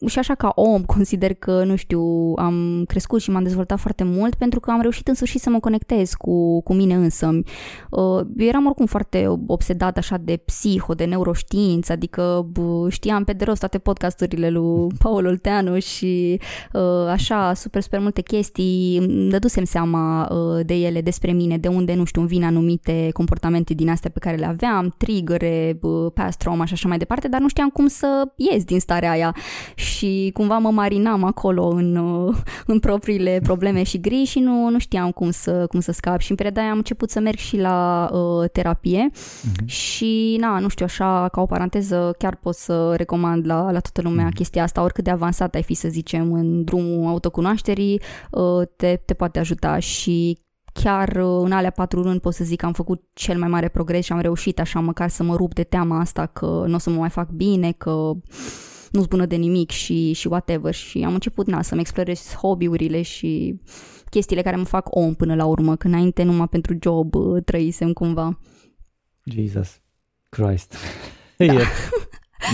și 0.07 0.19
așa 0.19 0.35
ca 0.35 0.53
om, 0.55 0.85
consider 0.95 1.35
că, 1.35 1.65
nu 1.65 1.77
știu, 1.77 2.33
am 2.37 2.85
crescut 2.87 3.21
și 3.21 3.31
m-am 3.31 3.43
dezvoltat 3.43 3.79
foarte 3.79 4.05
mult 4.05 4.35
pentru 4.35 4.61
că 4.61 4.71
am 4.71 4.81
reușit 4.81 5.09
în 5.09 5.15
sfârșit 5.15 5.41
să 5.41 5.51
mă 5.51 5.61
conectez 5.61 6.13
cu, 6.13 6.63
cu 6.63 6.75
mine 6.75 6.95
însă. 6.95 7.27
Uh, 7.91 8.21
eu 8.37 8.47
eram 8.47 8.67
oricum 8.67 8.87
foarte 8.87 9.27
obsedat 9.47 9.97
așa 9.97 10.17
de 10.17 10.37
psiho, 10.37 10.95
de 10.95 11.05
neuroștiință, 11.05 11.93
adică 11.93 12.47
știam 12.89 13.25
pe 13.25 13.33
de 13.33 13.45
rost 13.45 13.59
toate 13.59 13.79
podcasturile 13.79 14.51
lui 14.51 14.87
Paul 15.03 15.27
Olteanu 15.27 15.79
și 15.79 16.41
uh, 16.73 17.07
așa 17.11 17.55
super, 17.55 17.83
super 17.83 18.01
multe 18.01 18.21
chestii, 18.21 19.07
dădusem 19.31 19.65
seama 19.65 20.29
uh, 20.31 20.67
de 20.67 20.75
ele, 20.75 21.01
despre 21.01 21.33
mine, 21.33 21.59
de 21.59 21.69
unde, 21.69 21.95
nu 21.95 22.05
știu, 22.05 22.21
îmi 22.21 22.31
vin 22.31 22.45
anumite 22.45 23.09
comportamente 23.13 23.75
din 23.75 23.89
astea 23.91 24.11
pe 24.11 24.19
care 24.19 24.37
le 24.37 24.47
aveam, 24.47 24.95
trigăre, 24.97 25.79
past 26.15 26.39
trauma 26.59 26.65
și 26.65 26.73
așa 26.73 26.89
mai 26.89 26.99
departe, 26.99 27.29
dar 27.29 27.41
nu 27.41 27.49
știam 27.49 27.69
cum 27.69 27.87
să 27.87 28.29
ies 28.37 28.65
din 28.65 28.81
starea 28.81 29.11
aia. 29.11 29.35
Și 29.75 30.31
cumva 30.35 30.59
mă 30.59 30.71
marinam 30.71 31.25
acolo 31.25 31.67
în, 31.67 31.97
uh, 31.97 32.37
în 32.67 32.79
propriile 32.79 33.41
probleme 33.43 33.83
și 33.83 34.01
griji 34.01 34.31
și 34.31 34.39
nu, 34.39 34.69
nu 34.69 34.79
știam 34.79 35.11
cum 35.11 35.31
să, 35.31 35.67
cum 35.67 35.81
să 35.81 35.93
scap. 35.93 36.21
Și 36.21 36.31
în 36.31 36.37
perioada 36.37 36.61
aia 36.61 36.71
am 36.71 36.77
început 36.77 37.11
să 37.11 37.21
merg 37.21 37.39
și 37.39 37.57
la 37.57 38.09
uh, 38.13 38.51
terapie. 38.53 39.11
Uh-huh. 39.11 39.65
și 39.65 40.37
na, 40.41 40.59
nu 40.59 40.69
știu, 40.69 40.85
așa 40.85 41.29
ca 41.33 41.41
o 41.41 41.47
paranteză 41.47 42.15
chiar 42.19 42.35
pot 42.35 42.55
să 42.55 42.95
recomand 42.97 43.47
la, 43.47 43.63
la 43.63 43.81
toată 43.81 44.03
lumea 44.03 44.29
uh-huh. 44.29 44.35
chestia 44.35 44.63
asta, 44.63 44.83
oricât 44.83 45.05
de 45.05 45.11
avansat 45.11 45.55
ai 45.55 45.63
fi 45.63 45.75
să 45.75 45.89
zicem 45.89 46.33
în 46.33 46.65
drumul 46.65 47.09
autocunoașterii, 47.09 48.01
uh, 48.31 48.67
te, 48.77 49.01
te 49.05 49.15
poate 49.15 49.39
ajuta. 49.39 49.79
Și 49.79 50.39
chiar 50.73 51.09
uh, 51.09 51.41
în 51.45 51.53
alea 51.53 51.71
patru 51.71 52.01
luni 52.01 52.21
pot 52.21 52.35
să 52.35 52.45
zic 52.45 52.59
că 52.59 52.67
am 52.67 52.73
făcut 52.73 53.03
cel 53.13 53.39
mai 53.39 53.49
mare 53.49 53.69
progres 53.69 54.05
și 54.05 54.13
am 54.13 54.21
reușit 54.21 54.61
așa 54.61 54.81
măcar 54.81 55.09
să 55.09 55.23
mă 55.23 55.37
rup 55.37 55.55
de 55.55 55.63
teama 55.63 55.99
asta 55.99 56.27
că 56.27 56.65
nu 56.67 56.75
o 56.75 56.79
să 56.79 56.91
mă 56.91 56.97
mai 56.97 57.11
fac 57.11 57.31
bine, 57.31 57.73
că 57.73 58.13
nu-s 58.91 59.07
bună 59.07 59.27
de 59.27 59.37
nimic 59.37 59.71
și, 59.71 60.13
și 60.13 60.27
whatever 60.27 60.75
și 60.75 61.03
am 61.05 61.13
început 61.13 61.47
na, 61.47 61.63
să-mi 61.63 61.81
explorez 61.81 62.35
hobby-urile 62.35 63.03
și 63.03 63.61
chestiile 64.11 64.43
care 64.43 64.57
mă 64.57 64.65
fac 64.65 64.95
om 64.95 65.15
până 65.15 65.35
la 65.35 65.45
urmă, 65.45 65.77
că 65.77 65.87
înainte 65.87 66.23
numai 66.23 66.49
pentru 66.49 66.77
job 66.81 67.15
uh, 67.15 67.43
trăisem 67.45 67.93
cumva. 67.93 68.39
Jesus 69.25 69.81
Christ. 70.29 70.75
Da. 71.37 71.45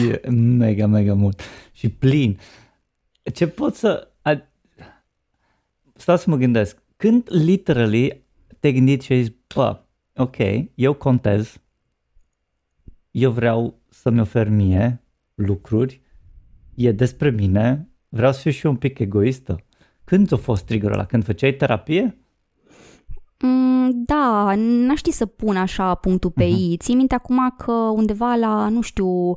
e, 0.08 0.20
e 0.24 0.30
mega, 0.30 0.86
mega 0.86 1.14
mult. 1.14 1.40
Și 1.72 1.88
plin. 1.88 2.38
Ce 3.34 3.46
pot 3.46 3.74
să... 3.74 4.08
A... 4.22 4.42
Stau 5.94 6.16
să 6.16 6.30
mă 6.30 6.36
gândesc. 6.36 6.82
Când 6.96 7.28
literally 7.30 8.24
te 8.60 8.72
gândit 8.72 9.02
și 9.02 9.12
ai 9.12 9.22
zis, 9.22 9.32
bă, 9.54 9.80
ok, 10.14 10.36
eu 10.74 10.94
contez, 10.94 11.58
eu 13.10 13.30
vreau 13.30 13.80
să-mi 13.88 14.20
ofer 14.20 14.48
mie 14.48 15.02
lucruri, 15.34 16.00
e 16.74 16.92
despre 16.92 17.30
mine, 17.30 17.88
vreau 18.08 18.32
să 18.32 18.40
fiu 18.40 18.50
și 18.50 18.66
eu 18.66 18.72
un 18.72 18.78
pic 18.78 18.98
egoistă. 18.98 19.56
Când 20.04 20.32
a 20.32 20.36
fost 20.36 20.64
triggerul 20.64 20.94
ăla? 20.94 21.06
Când 21.06 21.24
făceai 21.24 21.52
terapie? 21.52 22.18
Mm, 23.38 24.02
da, 24.06 24.54
n-aș 24.56 24.98
ști 24.98 25.10
să 25.10 25.26
pun 25.26 25.56
așa 25.56 25.94
punctul 25.94 26.30
pe 26.30 26.44
uh-huh. 26.44 26.72
i. 26.72 26.76
Ții 26.76 26.94
minte 26.94 27.14
acum 27.14 27.54
că 27.58 27.72
undeva 27.72 28.34
la, 28.34 28.68
nu 28.68 28.80
știu, 28.80 29.34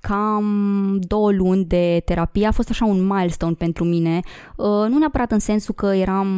cam 0.00 0.98
două 1.00 1.32
luni 1.32 1.64
de 1.64 2.02
terapie. 2.04 2.46
A 2.46 2.50
fost 2.50 2.70
așa 2.70 2.84
un 2.84 3.06
milestone 3.06 3.54
pentru 3.58 3.84
mine, 3.84 4.20
uh, 4.56 4.66
nu 4.66 4.98
neapărat 4.98 5.32
în 5.32 5.38
sensul 5.38 5.74
că 5.74 5.86
eram 5.86 6.28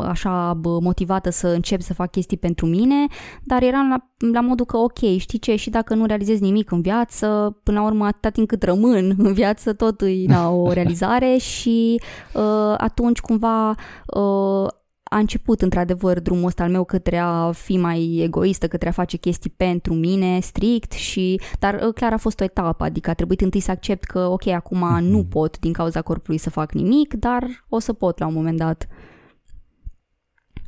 așa 0.00 0.60
motivată 0.62 1.30
să 1.30 1.48
încep 1.48 1.80
să 1.80 1.94
fac 1.94 2.10
chestii 2.10 2.36
pentru 2.36 2.66
mine, 2.66 3.06
dar 3.42 3.62
eram 3.62 3.88
la, 3.88 4.28
la 4.32 4.40
modul 4.40 4.66
că 4.66 4.76
ok, 4.76 4.98
știi 5.16 5.38
ce, 5.38 5.56
și 5.56 5.70
dacă 5.70 5.94
nu 5.94 6.06
realizez 6.06 6.40
nimic 6.40 6.70
în 6.70 6.80
viață, 6.80 7.58
până 7.62 7.80
la 7.80 7.86
urmă 7.86 8.06
atâta 8.06 8.28
timp 8.28 8.48
cât 8.48 8.62
rămân 8.62 9.14
în 9.18 9.32
viață, 9.32 9.72
tot 9.72 10.00
e 10.00 10.24
la 10.26 10.50
o 10.50 10.72
realizare 10.72 11.36
și 11.36 12.00
uh, 12.34 12.74
atunci 12.76 13.20
cumva 13.20 13.74
uh, 14.06 14.66
a 15.08 15.18
început 15.18 15.62
într-adevăr 15.62 16.20
drumul 16.20 16.46
ăsta 16.46 16.62
al 16.62 16.70
meu 16.70 16.84
către 16.84 17.16
a 17.16 17.52
fi 17.52 17.76
mai 17.76 18.16
egoistă, 18.16 18.68
către 18.68 18.88
a 18.88 18.92
face 18.92 19.16
chestii 19.16 19.50
pentru 19.50 19.94
mine 19.94 20.40
strict 20.40 20.92
și, 20.92 21.40
dar 21.58 21.74
uh, 21.74 21.94
clar 21.94 22.12
a 22.12 22.16
fost 22.16 22.40
o 22.40 22.44
etapă, 22.44 22.84
adică 22.84 23.10
a 23.10 23.14
trebuit 23.14 23.40
întâi 23.40 23.60
să 23.60 23.70
accept 23.70 24.04
că 24.04 24.18
ok, 24.18 24.46
acum 24.46 24.78
mm-hmm. 24.78 25.02
nu 25.02 25.24
pot 25.24 25.58
din 25.58 25.72
cauza 25.72 26.02
corpului 26.02 26.38
să 26.38 26.50
fac 26.50 26.72
nimic, 26.72 27.14
dar 27.14 27.64
o 27.68 27.78
să 27.78 27.92
pot 27.92 28.18
la 28.18 28.26
un 28.26 28.34
moment 28.34 28.58
dat. 28.58 28.88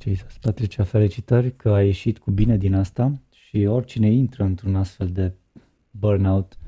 Jesus, 0.02 0.38
Patricia, 0.40 0.84
felicitări 0.84 1.56
că 1.56 1.70
ai 1.70 1.86
ieșit 1.86 2.18
cu 2.18 2.30
bine 2.30 2.56
din 2.56 2.74
asta 2.74 3.12
și 3.30 3.64
oricine 3.64 4.10
intră 4.10 4.44
într-un 4.44 4.76
astfel 4.76 5.08
de 5.08 5.32
burnout 5.90 6.58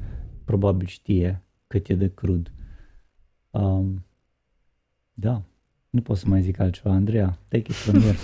probabil 0.45 0.87
știe 0.87 1.43
cât 1.67 1.89
e 1.89 1.95
de 1.95 2.15
crud. 2.15 2.53
Um, 3.51 4.05
da, 5.13 5.43
nu 5.93 6.01
pot 6.01 6.17
să 6.17 6.25
mai 6.29 6.43
zic 6.43 6.61
altceva, 6.61 6.95
Andreea, 6.95 7.39
take 7.49 7.65
it 7.69 7.73
from 7.73 8.01
here. 8.01 8.17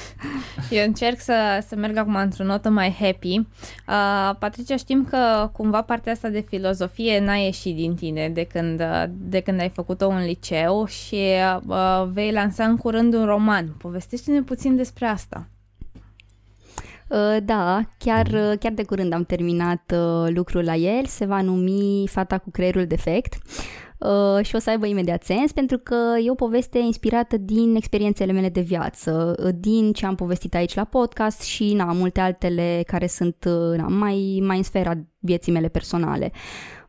Eu 0.78 0.86
încerc 0.86 1.20
să, 1.20 1.64
să 1.68 1.76
merg 1.76 1.96
acum 1.96 2.14
într-o 2.14 2.44
notă 2.44 2.70
mai 2.70 2.96
happy. 3.00 3.38
Uh, 3.38 4.36
Patricia, 4.38 4.76
știm 4.76 5.04
că 5.04 5.50
cumva 5.52 5.82
partea 5.82 6.12
asta 6.12 6.28
de 6.28 6.40
filozofie 6.40 7.20
n-a 7.20 7.34
ieșit 7.34 7.76
din 7.76 7.94
tine 7.94 8.28
de 8.28 8.44
când, 8.44 8.82
de 9.10 9.40
când 9.40 9.60
ai 9.60 9.68
făcut-o 9.68 10.08
în 10.08 10.24
liceu 10.24 10.86
și 10.86 11.20
uh, 11.66 12.04
vei 12.10 12.32
lansa 12.32 12.64
în 12.64 12.76
curând 12.76 13.14
un 13.14 13.24
roman. 13.24 13.74
Povestește-ne 13.78 14.42
puțin 14.42 14.76
despre 14.76 15.06
asta. 15.06 15.48
Uh, 17.06 17.36
da, 17.44 17.88
chiar, 17.98 18.26
uh, 18.26 18.58
chiar 18.58 18.72
de 18.72 18.84
curând 18.84 19.12
am 19.12 19.24
terminat 19.24 19.94
uh, 19.94 20.30
lucrul 20.34 20.64
la 20.64 20.74
el, 20.74 21.06
se 21.06 21.24
va 21.24 21.40
numi 21.40 22.08
Fata 22.08 22.38
cu 22.38 22.50
creierul 22.50 22.86
defect. 22.86 23.34
Uh, 23.34 23.81
și 24.42 24.54
o 24.54 24.58
să 24.58 24.70
aibă 24.70 24.86
imediat 24.86 25.22
sens 25.22 25.52
pentru 25.52 25.78
că 25.78 25.96
e 26.24 26.30
o 26.30 26.34
poveste 26.34 26.78
inspirată 26.78 27.36
din 27.36 27.74
experiențele 27.74 28.32
mele 28.32 28.48
de 28.48 28.60
viață, 28.60 29.34
uh, 29.44 29.50
din 29.58 29.92
ce 29.92 30.06
am 30.06 30.14
povestit 30.14 30.54
aici 30.54 30.74
la 30.74 30.84
podcast 30.84 31.42
și 31.42 31.74
na, 31.74 31.92
multe 31.92 32.20
altele 32.20 32.82
care 32.86 33.06
sunt 33.06 33.44
uh, 33.46 33.76
na, 33.76 33.88
mai, 33.88 34.42
mai 34.46 34.56
în 34.56 34.62
sfera 34.62 34.92
vieții 35.18 35.52
mele 35.52 35.68
personale. 35.68 36.32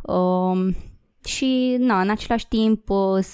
Uh, 0.02 0.68
și, 1.26 1.76
na, 1.80 2.02
în 2.02 2.10
același 2.10 2.48
timp, 2.48 2.88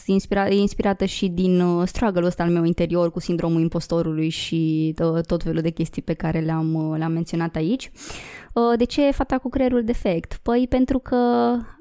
inspira, 0.06 0.48
e 0.48 0.56
inspirată 0.56 1.06
și 1.06 1.28
din 1.28 1.62
uh, 1.62 1.88
struggle-ul 1.88 2.26
ăsta 2.26 2.44
al 2.44 2.50
meu 2.50 2.64
interior 2.64 3.12
cu 3.12 3.20
sindromul 3.20 3.62
impostorului 3.62 4.30
și 4.30 4.94
uh, 5.04 5.22
tot 5.26 5.44
felul 5.44 5.62
de 5.62 5.70
chestii 5.70 6.02
pe 6.02 6.14
care 6.14 6.40
le-am, 6.40 6.74
uh, 6.74 6.98
le-am 6.98 7.12
menționat 7.12 7.56
aici. 7.56 7.92
Uh, 8.54 8.78
de 8.78 8.84
ce 8.84 9.12
fata 9.12 9.38
cu 9.38 9.50
creierul 9.50 9.84
defect? 9.84 10.40
Păi 10.44 10.66
pentru 10.70 11.00
că 11.00 11.18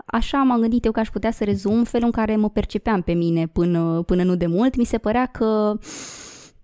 așa 0.06 0.39
m-am 0.43 0.60
gândit 0.60 0.85
eu 0.85 0.93
că 0.93 1.01
aș 1.01 1.09
putea 1.09 1.30
să 1.30 1.44
rezum 1.44 1.85
felul 1.85 2.06
în 2.06 2.12
care 2.12 2.36
mă 2.36 2.51
percepeam 2.51 3.02
pe 3.02 3.12
mine 3.12 3.47
până, 3.47 4.02
până 4.06 4.22
nu 4.22 4.36
de 4.36 4.47
mult. 4.47 4.76
Mi 4.76 4.85
se 4.85 4.98
părea 4.98 5.26
că 5.26 5.78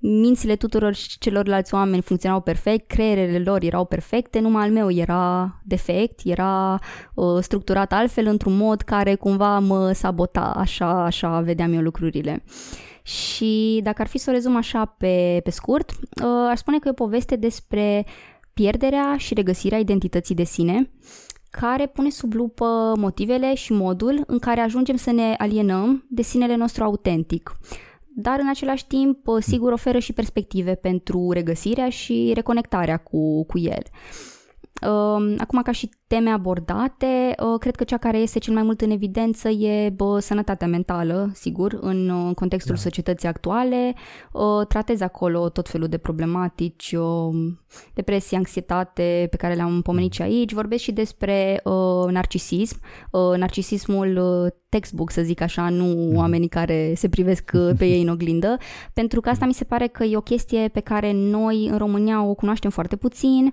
mințile 0.06 0.56
tuturor 0.56 0.94
celorlalți 1.18 1.74
oameni 1.74 2.02
funcționau 2.02 2.40
perfect, 2.40 2.86
creierele 2.86 3.38
lor 3.38 3.62
erau 3.62 3.84
perfecte, 3.84 4.38
numai 4.38 4.64
al 4.64 4.70
meu 4.70 4.90
era 4.90 5.54
defect, 5.64 6.20
era 6.24 6.78
uh, 7.14 7.38
structurat 7.40 7.92
altfel 7.92 8.26
într-un 8.26 8.56
mod 8.56 8.80
care 8.80 9.14
cumva 9.14 9.58
mă 9.58 9.92
sabota, 9.92 10.52
așa, 10.56 11.04
așa 11.04 11.40
vedeam 11.40 11.72
eu 11.72 11.80
lucrurile. 11.80 12.44
Și 13.02 13.80
dacă 13.82 14.02
ar 14.02 14.08
fi 14.08 14.18
să 14.18 14.30
o 14.30 14.32
rezum 14.32 14.56
așa 14.56 14.84
pe, 14.84 15.40
pe 15.44 15.50
scurt, 15.50 15.90
uh, 15.90 16.48
aș 16.50 16.58
spune 16.58 16.78
că 16.78 16.88
e 16.88 16.90
o 16.90 17.04
poveste 17.04 17.36
despre 17.36 18.06
pierderea 18.54 19.16
și 19.16 19.34
regăsirea 19.34 19.78
identității 19.78 20.34
de 20.34 20.44
sine, 20.44 20.90
care 21.50 21.86
pune 21.86 22.10
sub 22.10 22.32
lupă 22.32 22.92
motivele 22.98 23.54
și 23.54 23.72
modul 23.72 24.24
în 24.26 24.38
care 24.38 24.60
ajungem 24.60 24.96
să 24.96 25.10
ne 25.10 25.34
alienăm 25.38 26.06
de 26.08 26.22
sinele 26.22 26.56
nostru 26.56 26.84
autentic 26.84 27.56
dar 28.14 28.38
în 28.40 28.48
același 28.48 28.86
timp, 28.86 29.18
sigur, 29.40 29.72
oferă 29.72 29.98
și 29.98 30.12
perspective 30.12 30.74
pentru 30.74 31.30
regăsirea 31.30 31.88
și 31.88 32.32
reconectarea 32.34 32.96
cu, 32.96 33.44
cu 33.44 33.58
el. 33.58 33.82
Uh, 34.82 35.34
acum, 35.38 35.62
ca 35.62 35.72
și 35.72 35.90
teme 36.14 36.30
abordate, 36.30 37.34
uh, 37.38 37.58
cred 37.58 37.76
că 37.76 37.84
cea 37.84 37.96
care 37.96 38.18
este 38.18 38.38
cel 38.38 38.54
mai 38.54 38.62
mult 38.62 38.80
în 38.80 38.90
evidență 38.90 39.48
e 39.48 39.90
bă, 39.90 40.18
sănătatea 40.18 40.66
mentală, 40.66 41.30
sigur, 41.32 41.78
în 41.80 42.08
uh, 42.08 42.34
contextul 42.34 42.74
da. 42.74 42.80
societății 42.80 43.28
actuale. 43.28 43.94
Uh, 44.32 44.66
tratez 44.68 45.00
acolo 45.00 45.48
tot 45.48 45.68
felul 45.68 45.88
de 45.88 45.98
problematici, 45.98 46.94
uh, 46.98 47.34
depresie, 47.94 48.36
anxietate, 48.36 49.26
pe 49.30 49.36
care 49.36 49.54
le-am 49.54 49.82
pomenit 49.82 50.12
și 50.12 50.22
aici. 50.22 50.52
Vorbesc 50.52 50.82
și 50.82 50.92
despre 50.92 51.60
uh, 51.64 52.10
narcisism. 52.10 52.80
Uh, 53.10 53.36
narcisismul 53.36 54.16
uh, 54.16 54.52
textbook, 54.74 55.10
să 55.10 55.22
zic 55.22 55.40
așa, 55.40 55.68
nu 55.68 55.84
mm. 55.84 56.16
oamenii 56.16 56.48
care 56.48 56.92
se 56.96 57.08
privesc 57.08 57.50
uh, 57.54 57.70
pe 57.78 57.84
ei 57.84 58.02
în 58.02 58.08
oglindă, 58.08 58.56
pentru 59.00 59.20
că 59.20 59.28
asta 59.28 59.46
mi 59.46 59.54
se 59.54 59.64
pare 59.64 59.86
că 59.86 60.04
e 60.04 60.16
o 60.16 60.20
chestie 60.20 60.68
pe 60.68 60.80
care 60.80 61.12
noi 61.12 61.68
în 61.70 61.78
România 61.78 62.22
o 62.22 62.34
cunoaștem 62.34 62.70
foarte 62.70 62.96
puțin, 62.96 63.52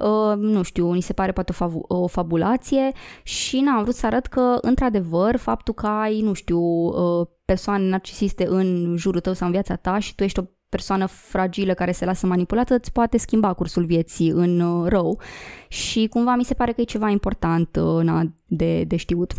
uh, 0.00 0.36
nu 0.36 0.62
știu, 0.62 0.92
ni 0.92 1.00
se 1.00 1.12
pare 1.12 1.32
poate 1.32 1.52
o, 1.52 1.54
fav- 1.54 1.84
o 1.88 2.01
fabulație 2.06 2.92
și 3.22 3.60
n-am 3.60 3.82
vrut 3.82 3.94
să 3.94 4.06
arăt 4.06 4.26
că, 4.26 4.58
într-adevăr, 4.60 5.36
faptul 5.36 5.74
că 5.74 5.86
ai, 5.86 6.20
nu 6.20 6.32
știu, 6.32 6.60
uh, 6.60 7.26
persoane 7.44 7.88
narcisiste 7.88 8.46
în 8.46 8.96
jurul 8.96 9.20
tău 9.20 9.32
sau 9.32 9.46
în 9.46 9.52
viața 9.52 9.76
ta 9.76 9.98
și 9.98 10.14
tu 10.14 10.22
ești 10.22 10.38
o 10.38 10.42
persoană 10.68 11.06
fragilă 11.06 11.74
care 11.74 11.92
se 11.92 12.04
lasă 12.04 12.26
manipulată 12.26 12.74
îți 12.74 12.92
poate 12.92 13.16
schimba 13.16 13.52
cursul 13.52 13.84
vieții 13.84 14.28
în 14.28 14.60
uh, 14.60 14.88
rău 14.88 15.20
și 15.68 16.06
cumva 16.06 16.34
mi 16.34 16.44
se 16.44 16.54
pare 16.54 16.72
că 16.72 16.80
e 16.80 16.84
ceva 16.84 17.08
important 17.08 17.76
uh, 17.76 18.02
na, 18.02 18.22
de, 18.46 18.84
de 18.84 18.96
știut. 18.96 19.32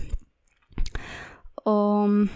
Um, 1.64 2.30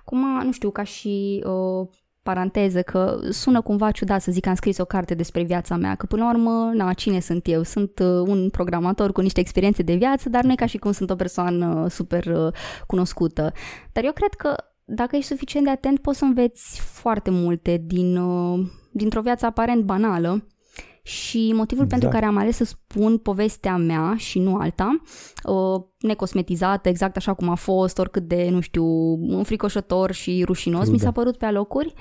acum, 0.00 0.42
nu 0.44 0.52
știu, 0.52 0.70
ca 0.70 0.82
și 0.82 1.44
uh, 1.46 1.88
paranteză, 2.26 2.82
că 2.82 3.18
sună 3.30 3.60
cumva 3.60 3.90
ciudat 3.90 4.20
să 4.22 4.32
zic 4.32 4.42
că 4.42 4.48
am 4.48 4.54
scris 4.54 4.78
o 4.78 4.84
carte 4.84 5.14
despre 5.14 5.42
viața 5.42 5.76
mea, 5.76 5.94
că 5.94 6.06
până 6.06 6.22
la 6.24 6.30
urmă, 6.30 6.70
na, 6.74 6.92
cine 6.92 7.20
sunt 7.20 7.46
eu? 7.46 7.62
Sunt 7.62 7.98
uh, 7.98 8.28
un 8.28 8.50
programator 8.50 9.12
cu 9.12 9.20
niște 9.20 9.40
experiențe 9.40 9.82
de 9.82 9.94
viață, 9.94 10.28
dar 10.28 10.44
nu 10.44 10.52
e 10.52 10.54
ca 10.54 10.66
și 10.66 10.78
cum 10.78 10.92
sunt 10.92 11.10
o 11.10 11.14
persoană 11.14 11.86
super 11.88 12.26
uh, 12.26 12.52
cunoscută. 12.86 13.52
Dar 13.92 14.04
eu 14.04 14.12
cred 14.12 14.34
că 14.34 14.54
dacă 14.84 15.16
ești 15.16 15.28
suficient 15.28 15.66
de 15.66 15.72
atent, 15.72 15.98
poți 15.98 16.18
să 16.18 16.24
înveți 16.24 16.80
foarte 16.80 17.30
multe 17.30 17.82
din, 17.84 18.16
uh, 18.16 18.66
dintr-o 18.90 19.20
viață 19.20 19.46
aparent 19.46 19.82
banală 19.82 20.46
și 21.06 21.52
motivul 21.54 21.84
exact. 21.84 21.88
pentru 21.88 22.08
care 22.08 22.24
am 22.24 22.36
ales 22.36 22.56
să 22.56 22.64
spun 22.64 23.18
povestea 23.18 23.76
mea 23.76 24.14
și 24.16 24.38
nu 24.38 24.56
alta, 24.56 25.00
uh, 25.44 25.82
necosmetizată, 25.98 26.88
exact 26.88 27.16
așa 27.16 27.34
cum 27.34 27.48
a 27.48 27.54
fost, 27.54 27.98
oricât 27.98 28.22
de, 28.22 28.48
nu 28.50 28.60
știu, 28.60 28.84
înfricoșător 29.36 30.12
și 30.12 30.42
rușinos 30.46 30.80
Trudă. 30.80 30.92
mi 30.92 30.98
s-a 30.98 31.10
părut 31.10 31.36
pe 31.36 31.44
alocuri, 31.44 31.94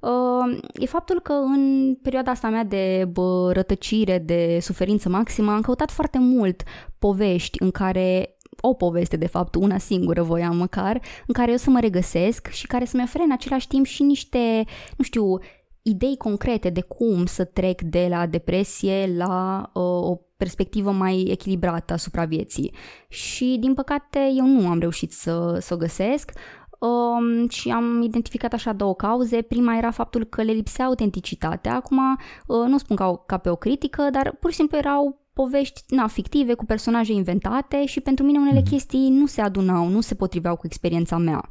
uh, 0.00 0.58
e 0.72 0.86
faptul 0.86 1.20
că 1.20 1.32
în 1.32 1.94
perioada 2.02 2.30
asta 2.30 2.48
mea 2.48 2.64
de 2.64 3.08
bă, 3.12 3.52
rătăcire, 3.52 4.18
de 4.18 4.58
suferință 4.60 5.08
maximă, 5.08 5.52
am 5.52 5.60
căutat 5.60 5.90
foarte 5.90 6.18
mult 6.18 6.62
povești 6.98 7.62
în 7.62 7.70
care 7.70 8.36
o 8.60 8.74
poveste, 8.74 9.16
de 9.16 9.26
fapt, 9.26 9.54
una 9.54 9.78
singură 9.78 10.22
voiam 10.22 10.56
măcar, 10.56 11.00
în 11.26 11.34
care 11.34 11.50
eu 11.50 11.56
să 11.56 11.70
mă 11.70 11.80
regăsesc 11.80 12.48
și 12.48 12.66
care 12.66 12.84
să-mi 12.84 13.02
ofere 13.02 13.24
în 13.24 13.32
același 13.32 13.68
timp 13.68 13.86
și 13.86 14.02
niște, 14.02 14.64
nu 14.96 15.04
știu, 15.04 15.38
idei 15.82 16.16
concrete 16.16 16.70
de 16.70 16.80
cum 16.80 17.26
să 17.26 17.44
trec 17.44 17.82
de 17.82 18.06
la 18.10 18.26
depresie 18.26 19.14
la 19.16 19.62
uh, 19.74 19.82
o 19.82 20.16
perspectivă 20.36 20.90
mai 20.90 21.26
echilibrată 21.30 21.92
asupra 21.92 22.24
vieții. 22.24 22.74
Și, 23.08 23.56
din 23.60 23.74
păcate, 23.74 24.32
eu 24.36 24.46
nu 24.46 24.68
am 24.68 24.78
reușit 24.78 25.12
să, 25.12 25.56
să 25.60 25.74
o 25.74 25.76
găsesc 25.76 26.32
um, 26.80 27.48
și 27.48 27.70
am 27.70 28.02
identificat 28.02 28.52
așa 28.52 28.72
două 28.72 28.94
cauze. 28.94 29.42
Prima 29.42 29.76
era 29.76 29.90
faptul 29.90 30.24
că 30.24 30.42
le 30.42 30.52
lipsea 30.52 30.84
autenticitatea. 30.84 31.74
Acum, 31.74 31.98
uh, 32.46 32.66
nu 32.66 32.78
spun 32.78 32.96
ca, 32.96 33.22
ca 33.26 33.38
pe 33.38 33.50
o 33.50 33.56
critică, 33.56 34.08
dar 34.12 34.36
pur 34.40 34.50
și 34.50 34.56
simplu 34.56 34.76
erau 34.76 35.20
povești 35.42 35.82
na, 35.88 36.06
fictive 36.06 36.54
cu 36.54 36.64
personaje 36.64 37.12
inventate 37.12 37.86
și 37.86 38.00
pentru 38.00 38.24
mine 38.24 38.38
unele 38.38 38.60
mhm. 38.60 38.70
chestii 38.70 39.08
nu 39.10 39.26
se 39.26 39.40
adunau, 39.40 39.88
nu 39.88 40.00
se 40.00 40.14
potriveau 40.14 40.56
cu 40.56 40.66
experiența 40.66 41.16
mea. 41.16 41.48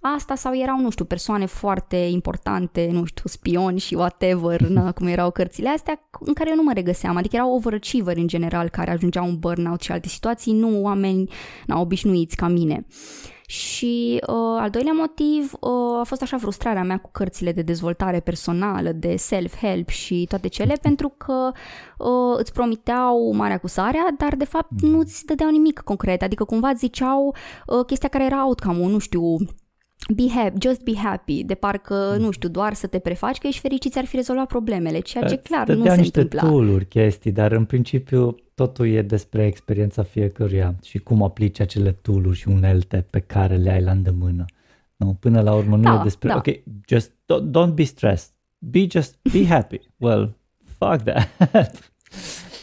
Asta 0.00 0.34
sau 0.34 0.56
erau, 0.56 0.80
nu 0.80 0.90
știu, 0.90 1.04
persoane 1.04 1.46
foarte 1.46 1.96
importante, 1.96 2.88
nu 2.92 3.04
știu, 3.04 3.24
spioni 3.26 3.78
și 3.78 3.94
whatever, 3.94 4.60
na, 4.76 4.92
cum 4.92 5.06
erau 5.06 5.30
cărțile 5.30 5.68
astea, 5.68 6.08
în 6.20 6.32
care 6.32 6.50
eu 6.50 6.56
nu 6.56 6.62
mă 6.62 6.72
regăseam, 6.74 7.16
adică 7.16 7.36
erau 7.36 7.54
overachieveri 7.54 8.20
în 8.20 8.26
general 8.26 8.68
care 8.68 8.90
ajungeau 8.90 9.26
în 9.26 9.38
burnout 9.38 9.80
și 9.80 9.92
alte 9.92 10.08
situații, 10.08 10.52
nu 10.52 10.82
oameni 10.82 11.30
na, 11.66 11.80
obișnuiți 11.80 12.36
ca 12.36 12.48
mine. 12.48 12.86
Și 13.54 14.20
uh, 14.26 14.34
al 14.58 14.70
doilea 14.70 14.92
motiv 14.92 15.52
uh, 15.60 15.98
a 15.98 16.02
fost 16.04 16.22
așa 16.22 16.38
frustrarea 16.38 16.82
mea 16.82 16.98
cu 16.98 17.10
cărțile 17.12 17.52
de 17.52 17.62
dezvoltare 17.62 18.20
personală, 18.20 18.92
de 18.92 19.16
self-help 19.16 19.88
și 19.88 20.24
toate 20.28 20.48
cele, 20.48 20.74
pentru 20.82 21.14
că 21.16 21.50
uh, 21.98 22.38
îți 22.38 22.52
promiteau 22.52 23.32
marea 23.34 23.58
cusarea, 23.58 24.06
dar 24.18 24.34
de 24.34 24.44
fapt 24.44 24.70
nu 24.80 24.98
îți 24.98 25.24
dădeau 25.24 25.50
nimic 25.50 25.80
concret, 25.80 26.22
adică 26.22 26.44
cumva 26.44 26.72
ziceau 26.72 27.34
uh, 27.66 27.84
chestia 27.86 28.08
care 28.08 28.24
era 28.24 28.46
outcome-ul, 28.46 28.90
nu 28.90 28.98
știu, 28.98 29.36
be 30.14 30.28
happy, 30.28 30.58
just 30.60 30.82
be 30.82 30.96
happy, 30.96 31.44
de 31.44 31.54
parcă, 31.54 32.16
nu 32.18 32.30
știu, 32.30 32.48
doar 32.48 32.74
să 32.74 32.86
te 32.86 32.98
prefaci 32.98 33.38
că 33.38 33.46
ești 33.46 33.60
fericit, 33.60 33.92
ți-ar 33.92 34.04
fi 34.04 34.16
rezolvat 34.16 34.46
problemele, 34.46 35.00
ceea 35.00 35.24
ce 35.24 35.36
clar 35.36 35.68
nu 35.68 35.84
se 35.84 35.96
niște 35.96 36.20
întâmpla. 36.20 36.48
tool 36.48 36.82
chestii, 36.82 37.32
dar 37.32 37.52
în 37.52 37.64
principiu 37.64 38.36
totul 38.54 38.88
e 38.88 39.02
despre 39.02 39.46
experiența 39.46 40.02
fiecăruia 40.02 40.74
și 40.82 40.98
cum 40.98 41.22
aplici 41.22 41.60
acele 41.60 41.92
tool 41.92 42.32
și 42.32 42.48
unelte 42.48 43.06
pe 43.10 43.20
care 43.20 43.56
le 43.56 43.70
ai 43.70 43.82
la 43.82 43.90
îndemână. 43.90 44.44
Nu, 44.96 45.16
până 45.20 45.40
la 45.40 45.54
urmă 45.54 45.76
nu 45.76 45.82
da, 45.82 45.94
e 45.94 46.02
despre, 46.02 46.28
da. 46.28 46.36
ok, 46.36 46.46
just 46.88 47.10
don't, 47.10 47.50
don't 47.50 47.74
be 47.74 47.84
stressed, 47.84 48.30
be 48.58 48.86
just, 48.90 49.18
be 49.32 49.46
happy. 49.46 49.80
Well, 49.96 50.36
fuck 50.78 51.02
that. 51.02 51.28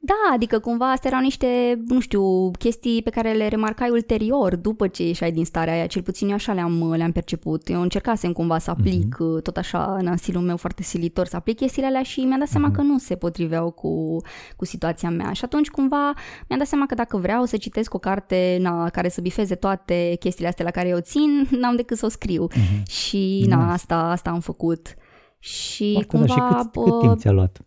Da, 0.00 0.32
adică 0.32 0.58
cumva 0.58 0.90
astea 0.90 1.10
erau 1.10 1.22
niște, 1.22 1.82
nu 1.86 2.00
știu, 2.00 2.50
chestii 2.50 3.02
pe 3.02 3.10
care 3.10 3.32
le 3.32 3.48
remarcai 3.48 3.90
ulterior, 3.90 4.56
după 4.56 4.88
ce 4.88 5.06
ieșai 5.06 5.32
din 5.32 5.44
starea 5.44 5.72
aia, 5.72 5.86
cel 5.86 6.02
puțin 6.02 6.28
eu 6.28 6.34
așa 6.34 6.52
le-am, 6.52 6.94
le-am 6.96 7.12
perceput. 7.12 7.68
Eu 7.68 7.80
încercasem 7.80 8.32
cumva 8.32 8.58
să 8.58 8.70
aplic, 8.70 9.14
mm-hmm. 9.14 9.42
tot 9.42 9.56
așa, 9.56 9.96
în 10.00 10.16
stilul 10.16 10.42
meu 10.42 10.56
foarte 10.56 10.82
silitor, 10.82 11.26
să 11.26 11.36
aplic 11.36 11.56
chestiile 11.56 11.88
alea 11.88 12.02
și 12.02 12.20
mi-am 12.20 12.38
dat 12.38 12.48
seama 12.48 12.70
mm-hmm. 12.70 12.74
că 12.74 12.82
nu 12.82 12.98
se 12.98 13.14
potriveau 13.14 13.70
cu, 13.70 14.16
cu 14.56 14.64
situația 14.64 15.10
mea. 15.10 15.32
Și 15.32 15.44
atunci 15.44 15.68
cumva 15.68 16.12
mi-am 16.48 16.58
dat 16.58 16.66
seama 16.66 16.86
că 16.86 16.94
dacă 16.94 17.16
vreau 17.16 17.44
să 17.44 17.56
citesc 17.56 17.94
o 17.94 17.98
carte 17.98 18.58
na, 18.60 18.88
care 18.88 19.08
să 19.08 19.20
bifeze 19.20 19.54
toate 19.54 20.16
chestiile 20.18 20.48
astea 20.48 20.64
la 20.64 20.70
care 20.70 20.88
eu 20.88 20.98
țin, 21.00 21.46
n-am 21.60 21.76
decât 21.76 21.96
să 21.96 22.06
o 22.06 22.08
scriu. 22.08 22.46
Mm-hmm. 22.48 22.82
Și 22.90 23.44
na, 23.48 23.72
asta, 23.72 23.96
asta 23.96 24.30
am 24.30 24.40
făcut. 24.40 24.94
Și 25.38 25.92
Foarte 25.92 26.16
cumva... 26.16 26.34
și 26.34 26.54
cât, 26.54 26.82
cât 26.84 27.00
timp 27.00 27.18
ți-a 27.18 27.30
luat? 27.30 27.65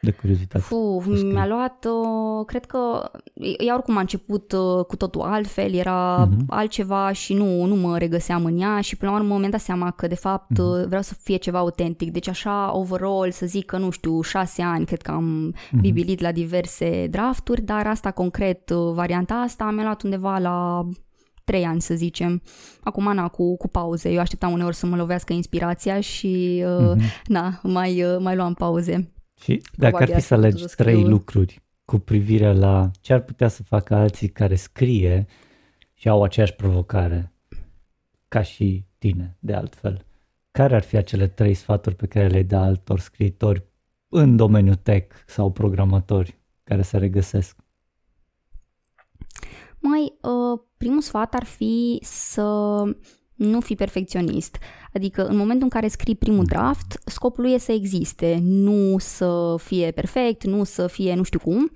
De 0.00 0.10
curiozitate? 0.10 0.74
Uf, 0.74 1.06
mi-a 1.06 1.46
luat, 1.46 1.84
uh, 1.84 2.44
cred 2.46 2.64
că, 2.64 3.10
ea 3.58 3.74
oricum 3.74 3.96
a 3.96 4.00
început 4.00 4.52
uh, 4.52 4.84
cu 4.84 4.96
totul 4.96 5.20
altfel, 5.20 5.74
era 5.74 6.28
uh-huh. 6.28 6.46
altceva 6.48 7.12
și 7.12 7.34
nu, 7.34 7.64
nu 7.64 7.74
mă 7.74 7.98
regăseam 7.98 8.44
în 8.44 8.60
ea 8.60 8.80
și 8.80 8.96
până 8.96 9.10
la 9.10 9.16
urmă 9.16 9.38
mi-am 9.38 9.50
dat 9.50 9.60
seama 9.60 9.90
că 9.90 10.06
de 10.06 10.14
fapt 10.14 10.50
uh-huh. 10.52 10.86
vreau 10.86 11.02
să 11.02 11.14
fie 11.22 11.36
ceva 11.36 11.58
autentic. 11.58 12.12
Deci 12.12 12.28
așa, 12.28 12.76
overall, 12.76 13.30
să 13.30 13.46
zic 13.46 13.64
că, 13.64 13.78
nu 13.78 13.90
știu, 13.90 14.20
șase 14.20 14.62
ani 14.62 14.84
cred 14.84 15.02
că 15.02 15.10
am 15.10 15.54
uh-huh. 15.54 15.80
bibilit 15.80 16.20
la 16.20 16.32
diverse 16.32 17.06
drafturi, 17.10 17.62
dar 17.62 17.86
asta 17.86 18.10
concret, 18.10 18.70
uh, 18.70 18.92
varianta 18.92 19.34
asta 19.34 19.70
mi-a 19.70 19.84
luat 19.84 20.02
undeva 20.02 20.38
la 20.38 20.86
trei 21.44 21.64
ani, 21.64 21.80
să 21.80 21.94
zicem. 21.94 22.42
Acum, 22.82 23.14
na, 23.14 23.28
cu, 23.28 23.56
cu 23.56 23.68
pauze. 23.68 24.10
Eu 24.10 24.20
așteptam 24.20 24.52
uneori 24.52 24.76
să 24.76 24.86
mă 24.86 24.96
lovească 24.96 25.32
inspirația 25.32 26.00
și, 26.00 26.64
uh, 26.66 26.92
uh-huh. 26.94 27.26
na, 27.26 27.60
mai, 27.62 28.02
uh, 28.02 28.16
mai 28.20 28.36
luam 28.36 28.54
pauze. 28.54 29.12
Și 29.42 29.62
dacă 29.76 30.02
ar 30.02 30.08
fi 30.08 30.20
să 30.20 30.34
alegi 30.34 30.64
trei 30.64 31.04
lucruri 31.04 31.62
cu 31.84 31.98
privire 31.98 32.52
la 32.52 32.90
ce 33.00 33.12
ar 33.12 33.20
putea 33.20 33.48
să 33.48 33.62
facă 33.62 33.94
alții 33.94 34.28
care 34.28 34.54
scrie 34.54 35.26
și 35.94 36.08
au 36.08 36.22
aceeași 36.22 36.54
provocare 36.54 37.32
ca 38.28 38.42
și 38.42 38.84
tine, 38.98 39.36
de 39.38 39.54
altfel, 39.54 40.04
care 40.50 40.74
ar 40.74 40.82
fi 40.82 40.96
acele 40.96 41.28
trei 41.28 41.54
sfaturi 41.54 41.94
pe 41.94 42.06
care 42.06 42.26
le-ai 42.26 42.44
da 42.44 42.60
altor 42.60 43.00
scriitori 43.00 43.64
în 44.08 44.36
domeniul 44.36 44.74
tech 44.74 45.16
sau 45.26 45.52
programatori 45.52 46.38
care 46.64 46.82
se 46.82 46.98
regăsesc? 46.98 47.56
Mai, 49.78 50.18
uh, 50.22 50.60
primul 50.76 51.00
sfat 51.00 51.34
ar 51.34 51.44
fi 51.44 51.98
să 52.02 52.82
nu 53.40 53.60
fi 53.60 53.74
perfecționist. 53.74 54.56
Adică 54.94 55.26
în 55.26 55.36
momentul 55.36 55.62
în 55.62 55.68
care 55.68 55.88
scrii 55.88 56.14
primul 56.14 56.44
draft, 56.44 57.00
scopul 57.04 57.44
lui 57.44 57.52
e 57.52 57.58
să 57.58 57.72
existe, 57.72 58.38
nu 58.42 58.98
să 58.98 59.54
fie 59.58 59.90
perfect, 59.90 60.44
nu 60.44 60.64
să 60.64 60.86
fie 60.86 61.14
nu 61.14 61.22
știu 61.22 61.38
cum. 61.38 61.70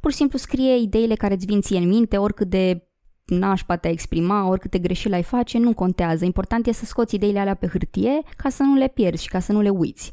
Pur 0.00 0.10
și 0.10 0.16
simplu 0.16 0.38
scrie 0.38 0.76
ideile 0.76 1.14
care 1.14 1.34
îți 1.34 1.46
vin 1.46 1.60
ție 1.60 1.78
în 1.78 1.88
minte, 1.88 2.16
oricât 2.16 2.48
de 2.48 2.84
nașpa 3.24 3.76
te 3.76 3.88
exprima, 3.88 4.48
oricâte 4.48 4.78
greșeli 4.78 5.14
ai 5.14 5.22
face, 5.22 5.58
nu 5.58 5.74
contează. 5.74 6.24
Important 6.24 6.66
e 6.66 6.72
să 6.72 6.84
scoți 6.84 7.14
ideile 7.14 7.38
alea 7.38 7.54
pe 7.54 7.66
hârtie 7.66 8.22
ca 8.36 8.48
să 8.48 8.62
nu 8.62 8.74
le 8.74 8.88
pierzi 8.88 9.22
și 9.22 9.28
ca 9.28 9.38
să 9.38 9.52
nu 9.52 9.60
le 9.60 9.68
uiți. 9.68 10.12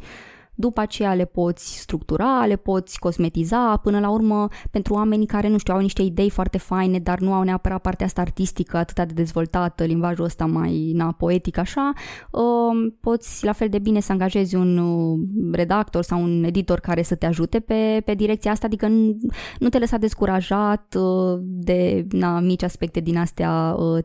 După 0.60 0.82
aceea 0.82 1.14
le 1.14 1.26
poți 1.26 1.80
structura, 1.80 2.46
le 2.46 2.56
poți 2.56 3.00
cosmetiza, 3.00 3.78
până 3.78 4.00
la 4.00 4.10
urmă 4.10 4.48
pentru 4.72 4.94
oamenii 4.94 5.26
care, 5.26 5.48
nu 5.48 5.58
știu, 5.58 5.74
au 5.74 5.80
niște 5.80 6.02
idei 6.02 6.30
foarte 6.30 6.58
faine, 6.58 7.00
dar 7.00 7.20
nu 7.20 7.34
au 7.34 7.44
neapărat 7.44 7.82
partea 7.82 8.06
asta 8.06 8.22
artistică 8.22 8.78
atât 8.78 8.96
de 8.96 9.14
dezvoltată, 9.14 9.84
limbajul 9.84 10.26
ăsta 10.26 10.46
mai 10.46 10.92
na, 10.96 11.12
poetic 11.12 11.58
așa, 11.58 11.92
uh, 12.32 12.94
poți 13.00 13.46
la 13.46 13.52
fel 13.52 13.70
de 13.70 13.80
bine 13.80 14.00
să 14.00 14.12
angajezi 14.12 14.56
un 14.56 14.78
uh, 14.78 15.20
redactor 15.52 16.04
sau 16.04 16.24
un 16.24 16.44
editor 16.44 16.80
care 16.80 17.02
să 17.02 17.16
te 17.16 17.26
ajute 17.26 17.60
pe, 17.60 18.02
pe 18.06 18.14
direcția 18.14 18.52
asta, 18.52 18.66
adică 18.66 18.88
nu, 18.88 19.18
nu 19.60 19.70
te 19.70 19.80
lăsa 19.80 19.98
descurajat 19.98 20.96
uh, 21.00 21.40
de 21.42 22.08
na, 22.12 22.40
mici 22.40 22.64
aspecte 22.64 23.00
din 23.00 23.18
astea 23.18 23.76
uh, 23.78 24.04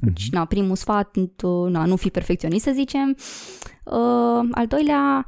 tehnice. 0.00 0.22
Deci, 0.22 0.30
na, 0.30 0.44
primul 0.44 0.76
sfat, 0.76 1.16
na, 1.68 1.84
nu 1.84 1.96
fi 1.96 2.10
perfecționist, 2.10 2.64
să 2.64 2.70
zicem. 2.74 3.16
Uh, 3.84 4.48
al 4.50 4.66
doilea, 4.68 5.26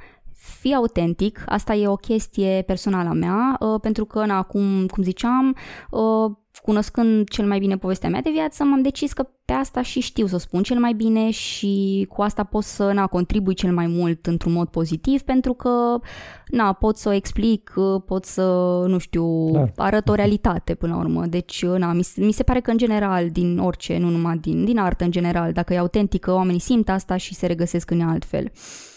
fi 0.61 0.75
autentic, 0.75 1.43
asta 1.47 1.75
e 1.75 1.89
o 1.89 1.97
chestie 1.97 2.63
personală 2.67 3.09
a 3.09 3.13
mea, 3.13 3.57
uh, 3.61 3.81
pentru 3.81 4.05
că, 4.05 4.27
na, 4.27 4.43
cum, 4.43 4.87
cum 4.87 5.03
ziceam, 5.03 5.57
uh, 5.91 6.31
cunoscând 6.63 7.29
cel 7.29 7.47
mai 7.47 7.59
bine 7.59 7.77
povestea 7.77 8.09
mea 8.09 8.21
de 8.21 8.31
viață, 8.31 8.65
m-am 8.65 8.83
decis 8.83 9.13
că 9.13 9.23
pe 9.45 9.53
asta 9.53 9.83
și 9.83 10.01
știu 10.01 10.27
să 10.27 10.35
o 10.35 10.39
spun 10.39 10.63
cel 10.63 10.79
mai 10.79 10.93
bine 10.93 11.31
și 11.31 12.07
cu 12.09 12.23
asta 12.23 12.45
pot 12.45 12.63
să 12.63 12.93
na, 12.93 13.07
contribui 13.07 13.55
cel 13.55 13.73
mai 13.73 13.87
mult 13.87 14.27
într-un 14.27 14.53
mod 14.53 14.69
pozitiv 14.69 15.21
pentru 15.21 15.53
că 15.53 15.99
na, 16.47 16.73
pot 16.73 16.97
să 16.97 17.09
o 17.09 17.13
explic, 17.13 17.75
pot 18.07 18.25
să, 18.25 18.43
nu 18.87 18.99
știu, 18.99 19.51
Clar. 19.51 19.73
arăt 19.77 20.09
o 20.09 20.15
realitate 20.15 20.75
până 20.75 20.93
la 20.93 20.99
urmă. 20.99 21.27
Deci, 21.27 21.65
na, 21.65 21.93
mi, 21.93 22.03
mi 22.17 22.33
se 22.33 22.43
pare 22.43 22.61
că 22.61 22.71
în 22.71 22.77
general, 22.77 23.31
din 23.31 23.59
orice, 23.59 23.99
nu 23.99 24.09
numai 24.09 24.37
din, 24.37 24.65
din 24.65 24.79
artă 24.79 25.05
în 25.05 25.11
general, 25.11 25.53
dacă 25.53 25.73
e 25.73 25.79
autentică, 25.79 26.33
oamenii 26.33 26.61
simt 26.61 26.89
asta 26.89 27.17
și 27.17 27.35
se 27.35 27.47
regăsesc 27.47 27.91
în 27.91 28.01
ea 28.01 28.09
altfel. 28.09 28.45
Uh, 28.45 28.88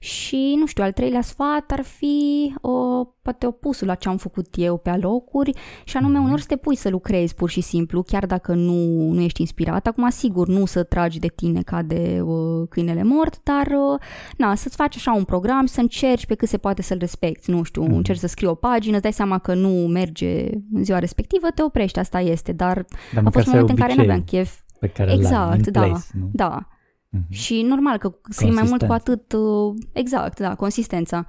și, 0.00 0.54
nu 0.58 0.66
știu, 0.66 0.82
al 0.82 0.92
treilea 0.92 1.20
sfat 1.20 1.70
ar 1.70 1.82
fi 1.82 2.54
o, 2.60 3.04
poate 3.22 3.46
opusul 3.46 3.86
la 3.86 3.94
ce 3.94 4.08
am 4.08 4.16
făcut 4.16 4.46
eu 4.54 4.76
pe 4.76 4.90
alocuri 4.90 5.52
și 5.84 5.96
anume 5.96 6.18
mhm. 6.18 6.26
unor 6.26 6.40
să 6.40 6.46
te 6.46 6.56
pui 6.56 6.76
să 6.76 6.88
lucrezi 6.88 7.34
pur 7.34 7.50
și 7.50 7.60
simplu, 7.60 8.02
chiar 8.02 8.26
dacă 8.26 8.54
nu, 8.54 9.10
nu 9.12 9.20
ești 9.20 9.40
inspirat. 9.40 9.86
Acum, 9.86 10.08
sigur, 10.08 10.48
nu 10.48 10.66
să 10.66 10.82
tragi 10.82 11.18
de 11.18 11.28
tine 11.34 11.62
ca 11.62 11.82
de 11.82 12.20
uh, 12.24 12.68
câinele 12.68 13.02
mort, 13.02 13.40
dar 13.42 13.66
uh, 13.66 14.00
na, 14.36 14.54
să-ți 14.54 14.76
faci 14.76 14.96
așa 14.96 15.12
un 15.12 15.24
program, 15.24 15.66
să 15.66 15.80
încerci 15.80 16.26
pe 16.26 16.34
cât 16.34 16.48
se 16.48 16.58
poate 16.58 16.82
să-l 16.82 16.98
respecti. 16.98 17.50
Nu 17.50 17.62
știu, 17.62 17.82
mm. 17.82 17.96
încerci 17.96 18.18
să 18.18 18.26
scrii 18.26 18.48
o 18.48 18.54
pagină, 18.54 18.92
îți 18.92 19.02
dai 19.02 19.12
seama 19.12 19.38
că 19.38 19.54
nu 19.54 19.68
merge 19.68 20.50
în 20.72 20.84
ziua 20.84 20.98
respectivă, 20.98 21.46
te 21.54 21.62
oprești, 21.62 21.98
asta 21.98 22.20
este, 22.20 22.52
dar, 22.52 22.84
dar 23.14 23.24
a 23.26 23.30
fost 23.30 23.46
momente 23.46 23.70
în 23.70 23.78
care 23.78 23.94
nu 23.94 24.02
aveam 24.02 24.22
chef. 24.22 24.60
Pe 24.80 24.88
care 24.88 25.12
exact, 25.12 25.66
da, 25.66 25.80
place, 25.80 26.02
nu? 26.12 26.30
da. 26.32 26.68
Mm-hmm. 27.16 27.28
Și 27.28 27.62
normal 27.62 27.98
că 27.98 28.14
scrii 28.28 28.52
mai 28.52 28.64
mult 28.68 28.82
cu 28.82 28.92
atât, 28.92 29.32
uh, 29.32 29.74
exact, 29.92 30.40
da, 30.40 30.54
consistența. 30.54 31.26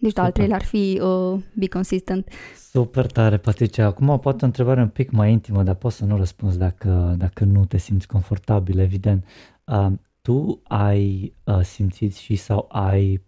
Deci, 0.00 0.12
da, 0.12 0.22
al 0.22 0.32
treilea 0.32 0.56
ar 0.56 0.64
fi 0.64 1.00
uh, 1.02 1.42
be 1.54 1.68
consistent. 1.68 2.28
Super 2.56 3.06
tare, 3.06 3.36
Patricia. 3.36 3.86
Acum 3.86 4.18
poate 4.18 4.38
o 4.42 4.46
întrebare 4.46 4.80
un 4.80 4.88
pic 4.88 5.10
mai 5.10 5.32
intimă, 5.32 5.62
dar 5.62 5.74
poți 5.74 5.96
să 5.96 6.04
nu 6.04 6.16
răspunzi 6.16 6.58
dacă, 6.58 7.14
dacă 7.18 7.44
nu 7.44 7.64
te 7.64 7.76
simți 7.76 8.06
confortabil, 8.06 8.78
evident. 8.78 9.24
Uh, 9.64 9.92
tu 10.22 10.62
ai 10.64 11.34
uh, 11.44 11.60
simțit 11.60 12.14
și 12.14 12.36
sau 12.36 12.68
ai 12.68 13.26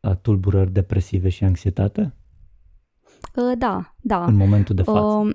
uh, 0.00 0.16
tulburări 0.16 0.72
depresive 0.72 1.28
și 1.28 1.44
anxietate? 1.44 2.14
Uh, 3.34 3.58
da, 3.58 3.94
da. 4.00 4.24
În 4.24 4.34
momentul 4.34 4.74
de 4.74 4.82
față? 4.82 5.00
Uh, 5.00 5.34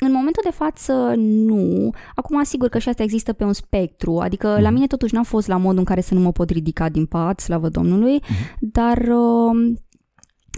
în 0.00 0.12
momentul 0.12 0.42
de 0.44 0.50
față, 0.50 1.14
nu. 1.16 1.90
Acum, 2.14 2.38
asigur 2.38 2.68
că 2.68 2.78
și 2.78 2.88
asta 2.88 3.02
există 3.02 3.32
pe 3.32 3.44
un 3.44 3.52
spectru. 3.52 4.18
Adică, 4.18 4.46
mm. 4.46 4.54
la 4.54 4.60
mhm. 4.60 4.72
mine 4.72 4.86
totuși 4.86 5.14
n-a 5.14 5.22
fost 5.22 5.46
la 5.46 5.56
modul 5.56 5.78
în 5.78 5.84
care 5.84 6.00
să 6.00 6.14
nu 6.14 6.20
mă 6.20 6.32
pot 6.32 6.50
ridica 6.50 6.88
din 6.88 7.06
pat, 7.06 7.40
slavă 7.40 7.68
Domnului, 7.68 8.12
mm. 8.12 8.68
dar 8.72 8.98
uh, 8.98 9.72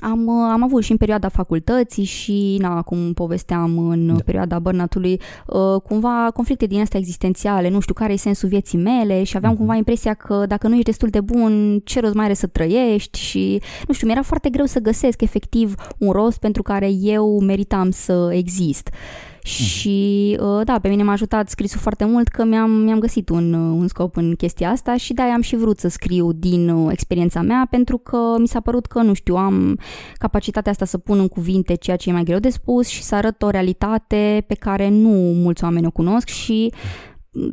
am, 0.01 0.29
am 0.29 0.63
avut 0.63 0.83
și 0.83 0.91
în 0.91 0.97
perioada 0.97 1.29
facultății 1.29 2.05
și, 2.05 2.57
na, 2.61 2.83
cum 2.83 3.13
povesteam 3.13 3.79
în 3.89 4.07
da. 4.07 4.23
perioada 4.25 4.59
bărnatului, 4.59 5.21
uh, 5.47 5.81
cumva 5.83 6.31
conflicte 6.35 6.67
din 6.67 6.81
astea 6.81 6.99
existențiale, 6.99 7.69
nu 7.69 7.81
știu 7.81 7.95
care 7.95 8.13
e 8.13 8.17
sensul 8.17 8.49
vieții 8.49 8.79
mele 8.79 9.23
și 9.23 9.37
aveam 9.37 9.55
uh-huh. 9.55 9.57
cumva 9.57 9.75
impresia 9.75 10.15
că 10.15 10.45
dacă 10.49 10.67
nu 10.69 10.75
ești 10.75 10.85
destul 10.85 11.09
de 11.09 11.21
bun, 11.21 11.81
ce 11.85 12.01
rost 12.01 12.15
mai 12.15 12.25
are 12.25 12.35
să 12.35 12.47
trăiești 12.47 13.19
și, 13.19 13.61
nu 13.87 13.95
știu, 13.95 14.07
mi-era 14.07 14.23
foarte 14.23 14.49
greu 14.49 14.65
să 14.65 14.79
găsesc 14.81 15.23
efectiv 15.23 15.75
un 15.99 16.11
rost 16.11 16.39
pentru 16.39 16.63
care 16.63 16.91
eu 16.91 17.41
meritam 17.41 17.91
să 17.91 18.31
exist. 18.33 18.89
Și 19.47 20.39
uh, 20.41 20.65
da, 20.65 20.79
pe 20.79 20.89
mine 20.89 21.03
m-a 21.03 21.13
ajutat 21.13 21.49
scrisul 21.49 21.81
foarte 21.81 22.05
mult 22.05 22.29
că 22.29 22.45
mi-am, 22.45 22.71
mi-am 22.71 22.99
găsit 22.99 23.29
un, 23.29 23.53
uh, 23.53 23.77
un 23.79 23.89
scop 23.89 24.17
în 24.17 24.35
chestia 24.35 24.71
asta 24.71 24.97
și 24.97 25.13
da, 25.13 25.23
am 25.23 25.41
și 25.41 25.57
vrut 25.57 25.79
să 25.79 25.89
scriu 25.89 26.33
din 26.33 26.69
uh, 26.69 26.89
experiența 26.93 27.43
mea 27.43 27.67
pentru 27.71 27.99
că 27.99 28.35
mi 28.39 28.49
s-a 28.49 28.61
părut 28.61 28.87
că, 28.87 29.03
nu 29.03 29.15
știu, 29.15 29.35
am 29.35 29.79
capacitatea 30.15 30.73
asta 30.73 30.85
să 30.85 30.99
pun 30.99 31.19
în 31.19 31.29
cuvinte 31.29 31.75
ceea 31.75 31.97
ce 31.97 32.09
e 32.09 32.13
mai 32.13 32.25
greu 32.25 32.39
de 32.39 32.49
spus 32.49 32.87
și 32.87 33.03
să 33.03 33.15
arăt 33.15 33.43
o 33.43 33.51
realitate 33.51 34.45
pe 34.47 34.55
care 34.55 34.89
nu 34.89 35.11
mulți 35.35 35.65
oameni 35.65 35.87
o 35.87 35.91
cunosc 35.91 36.29
și 36.29 36.73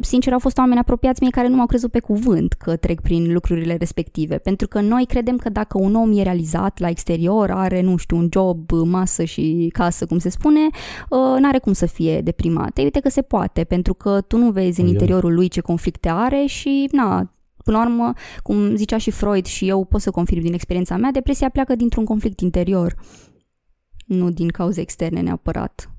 sincer, 0.02 0.34
au 0.34 0.40
fost 0.40 0.58
oameni 0.58 0.80
apropiați 0.80 1.22
mie 1.22 1.32
care 1.32 1.48
nu 1.48 1.56
m-au 1.56 1.66
crezut 1.66 1.92
pe 1.92 2.00
cuvânt 2.00 2.54
că 2.54 2.76
trec 2.76 3.02
prin 3.02 3.34
lucrurile 3.34 3.76
respective. 3.76 4.38
Pentru 4.38 4.68
că 4.68 4.82
noi 4.82 5.06
credem 5.06 5.38
că 5.38 5.50
dacă 5.50 5.78
un 5.78 5.96
om 5.96 6.18
e 6.18 6.22
realizat 6.22 6.80
la 6.80 6.90
exterior, 6.90 7.52
are, 7.52 7.82
nu 7.82 7.96
știu, 7.98 8.18
un 8.18 8.28
job, 8.32 8.72
masă 8.72 9.24
și 9.24 9.70
casă, 9.74 10.06
cum 10.06 10.18
se 10.18 10.30
spune, 10.30 10.60
uh, 11.10 11.40
n-are 11.40 11.60
cum 11.60 11.74
să 11.74 11.86
fie 11.86 12.22
deprimat. 12.22 12.78
Ei, 12.78 12.84
uite 12.84 13.00
că 13.00 13.10
se 13.10 13.22
poate, 13.22 13.64
pentru 13.64 13.94
că 13.94 14.22
tu 14.22 14.38
nu 14.38 14.52
vezi 14.52 14.82
în 14.82 14.88
interiorul 14.88 15.34
lui 15.34 15.48
ce 15.48 15.62
conflicte 15.62 16.10
are 16.10 16.46
și, 16.46 16.88
na, 16.92 17.28
Până 17.64 17.78
la 17.78 17.84
urmă, 17.84 18.14
cum 18.42 18.76
zicea 18.76 18.98
și 18.98 19.12
Freud 19.12 19.46
și 19.46 19.68
eu 19.68 19.86
pot 19.86 20.02
să 20.02 20.12
confirm 20.12 20.42
din 20.42 20.54
experiența 20.54 20.98
mea, 20.98 21.12
depresia 21.12 21.50
pleacă 21.50 21.76
dintr-un 21.76 22.06
conflict 22.06 22.40
interior, 22.40 22.96
nu 24.06 24.30
din 24.30 24.48
cauze 24.48 24.82
externe 24.82 25.22
neapărat. 25.22 25.93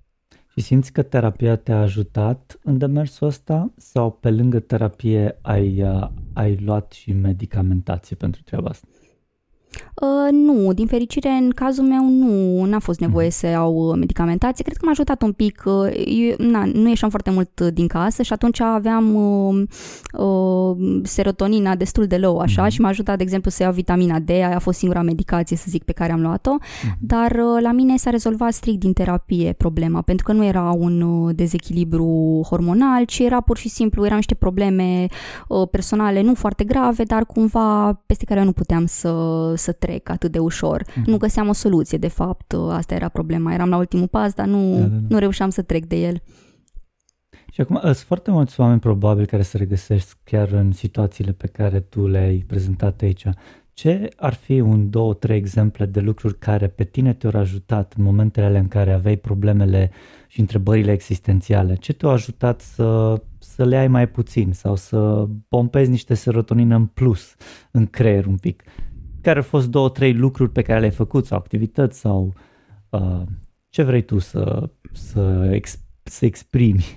Și 0.57 0.61
simți 0.61 0.93
că 0.93 1.03
terapia 1.03 1.57
te-a 1.57 1.81
ajutat 1.81 2.59
în 2.63 2.79
demersul 2.79 3.27
ăsta 3.27 3.73
sau 3.77 4.11
pe 4.11 4.31
lângă 4.31 4.61
terapie 4.61 5.39
ai, 5.41 5.83
uh, 5.83 6.09
ai 6.33 6.57
luat 6.57 6.93
și 6.93 7.13
medicamentație 7.13 8.17
pentru 8.17 8.43
treaba 8.43 8.69
asta? 8.69 8.87
Uh, 9.95 10.33
nu, 10.33 10.73
din 10.73 10.87
fericire, 10.87 11.29
în 11.29 11.51
cazul 11.51 11.85
meu 11.85 12.09
nu 12.09 12.65
n-a 12.65 12.79
fost 12.79 13.01
nevoie 13.01 13.27
mhm. 13.27 13.35
să 13.37 13.47
iau 13.47 13.75
uh, 13.75 13.97
medicamentație. 13.99 14.65
Cred 14.65 14.77
că 14.77 14.85
m-a 14.85 14.91
ajutat 14.91 15.23
un 15.23 15.33
pic. 15.33 15.63
Uh, 15.67 15.91
eu, 16.07 16.35
na, 16.39 16.65
nu 16.65 16.89
ieșeam 16.89 17.11
foarte 17.11 17.31
mult 17.31 17.61
uh, 17.61 17.69
din 17.73 17.87
casă 17.87 18.23
și 18.23 18.33
atunci 18.33 18.61
aveam 18.61 19.15
uh, 19.15 19.63
uh, 20.19 21.01
serotonina 21.03 21.75
destul 21.75 22.07
de 22.07 22.17
low, 22.17 22.39
așa, 22.39 22.67
mm-hmm. 22.67 22.71
și 22.71 22.81
m-a 22.81 22.89
ajutat, 22.89 23.17
de 23.17 23.23
exemplu, 23.23 23.51
să 23.51 23.63
iau 23.63 23.73
vitamina 23.73 24.19
D. 24.19 24.31
Aia 24.31 24.55
a 24.55 24.59
fost 24.59 24.79
singura 24.79 25.03
medicație, 25.03 25.57
să 25.57 25.65
zic, 25.69 25.83
pe 25.83 25.93
care 25.93 26.13
am 26.13 26.21
luat-o. 26.21 26.57
Mm-hmm. 26.59 26.99
Dar 26.99 27.31
uh, 27.31 27.61
la 27.61 27.73
mine 27.73 27.97
s-a 27.97 28.11
rezolvat 28.11 28.53
strict 28.53 28.81
din 28.81 28.93
terapie 28.93 29.53
problema, 29.53 30.03
pentru 30.03 30.25
că 30.25 30.33
nu 30.33 30.45
era 30.45 30.71
un 30.79 31.01
uh, 31.01 31.35
dezechilibru 31.35 32.41
hormonal, 32.49 33.05
ci 33.05 33.19
era 33.19 33.41
pur 33.41 33.57
și 33.57 33.69
simplu, 33.69 34.05
erau 34.05 34.17
niște 34.17 34.35
probleme 34.35 35.07
uh, 35.49 35.69
personale 35.71 36.23
nu 36.23 36.35
foarte 36.35 36.65
grave, 36.65 37.03
dar 37.03 37.27
cumva 37.27 38.01
peste 38.07 38.25
care 38.25 38.41
eu 38.41 38.47
nu 38.47 38.53
puteam 38.53 38.87
să 38.87 39.13
să 39.65 39.73
trec 39.73 40.09
atât 40.09 40.33
de 40.33 40.39
ușor. 40.39 40.83
Uh-huh. 40.83 41.05
Nu 41.07 41.17
găseam 41.17 41.49
o 41.49 41.53
soluție, 41.53 41.99
de 41.99 42.09
fapt, 42.09 42.53
asta 42.71 42.95
era 42.95 43.09
problema. 43.09 43.55
Eram 43.55 43.69
la 43.69 43.77
ultimul 43.77 44.09
pas, 44.09 44.33
dar 44.33 44.47
nu, 44.47 44.73
da, 44.73 44.81
da, 44.81 44.87
da. 44.87 45.07
nu 45.09 45.19
reușeam 45.19 45.51
să 45.51 45.63
trec 45.63 45.85
de 45.85 45.97
el. 45.97 46.23
Și 47.53 47.61
acum 47.61 47.79
sunt 47.83 47.97
foarte 47.97 48.31
mulți 48.31 48.61
oameni 48.61 48.81
probabil 48.81 49.27
care 49.27 49.43
se 49.43 49.57
regăsesc 49.57 50.19
chiar 50.25 50.49
în 50.49 50.73
situațiile 50.73 51.33
pe 51.33 51.47
care 51.47 51.81
tu 51.81 52.07
le-ai 52.07 52.45
prezentat 52.47 53.01
aici. 53.01 53.27
Ce 53.73 54.09
ar 54.17 54.35
fi 54.35 54.61
un, 54.61 54.91
două, 54.91 55.15
trei 55.15 55.37
exemple 55.37 55.87
de 55.87 56.01
lucruri 56.01 56.39
care 56.39 56.69
pe 56.69 56.85
tine 56.85 57.13
te-au 57.13 57.41
ajutat 57.41 57.95
în 57.97 58.05
momentele 58.05 58.47
alea 58.47 58.61
în 58.61 58.69
care 58.69 58.93
aveai 58.93 59.17
problemele 59.17 59.91
și 60.29 60.41
întrebările 60.41 60.93
existențiale? 60.93 61.75
Ce 61.75 61.93
te-a 61.93 62.09
ajutat 62.09 62.61
să, 62.61 63.21
să 63.39 63.65
le 63.65 63.77
ai 63.77 63.89
mai 63.89 64.09
puțin 64.09 64.53
sau 64.53 64.77
să 64.77 65.29
pompezi 65.49 65.91
niște 65.91 66.15
serotonină 66.15 66.77
în 66.77 66.87
plus 66.87 67.35
în 67.71 67.87
creier 67.87 68.27
un 68.27 68.37
pic? 68.37 68.63
Care 69.25 69.39
au 69.39 69.45
fost 69.45 69.69
două, 69.69 69.89
trei 69.89 70.13
lucruri 70.13 70.51
pe 70.51 70.63
care 70.63 70.79
le-ai 70.79 70.91
făcut 70.91 71.27
sau 71.27 71.39
activități 71.39 71.99
sau 71.99 72.33
uh, 72.89 73.23
ce 73.69 73.83
vrei 73.83 74.03
tu 74.03 74.19
să, 74.19 74.71
să, 74.93 75.51
ex, 75.53 75.79
să 76.03 76.25
exprimi? 76.25 76.97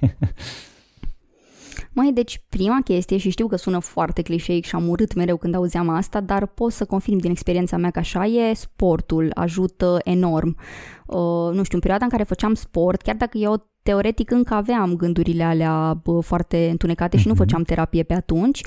Mai 2.00 2.12
deci 2.14 2.42
prima 2.50 2.80
chestie, 2.84 3.18
și 3.18 3.30
știu 3.30 3.48
că 3.48 3.56
sună 3.56 3.80
foarte 3.80 4.22
clișeic 4.22 4.66
și 4.66 4.76
am 4.76 4.88
urât 4.88 5.14
mereu 5.14 5.38
când 5.38 5.56
auzeam 5.56 5.90
asta, 5.90 6.22
dar 6.22 6.46
pot 6.46 6.72
să 6.72 6.86
confirm 6.86 7.18
din 7.18 7.32
experiența 7.32 7.78
mea 7.78 7.90
că 7.90 8.00
așa 8.00 8.26
e, 8.26 8.54
sportul 8.54 9.32
ajută 9.34 10.00
enorm. 10.04 10.58
Uh, 11.06 11.54
nu 11.54 11.64
știu, 11.64 11.76
în 11.76 11.80
perioada 11.80 12.04
în 12.06 12.12
care 12.12 12.24
făceam 12.24 12.54
sport, 12.54 13.02
chiar 13.02 13.16
dacă 13.16 13.38
eu 13.38 13.70
teoretic 13.84 14.32
încă 14.32 14.54
aveam 14.54 14.96
gândurile 14.96 15.44
alea 15.44 16.00
bă, 16.04 16.20
foarte 16.20 16.68
întunecate 16.70 17.18
și 17.18 17.28
nu 17.28 17.34
mhm. 17.34 17.42
făceam 17.42 17.64
terapie 17.64 18.04
pe 18.04 18.14
atunci, 18.14 18.62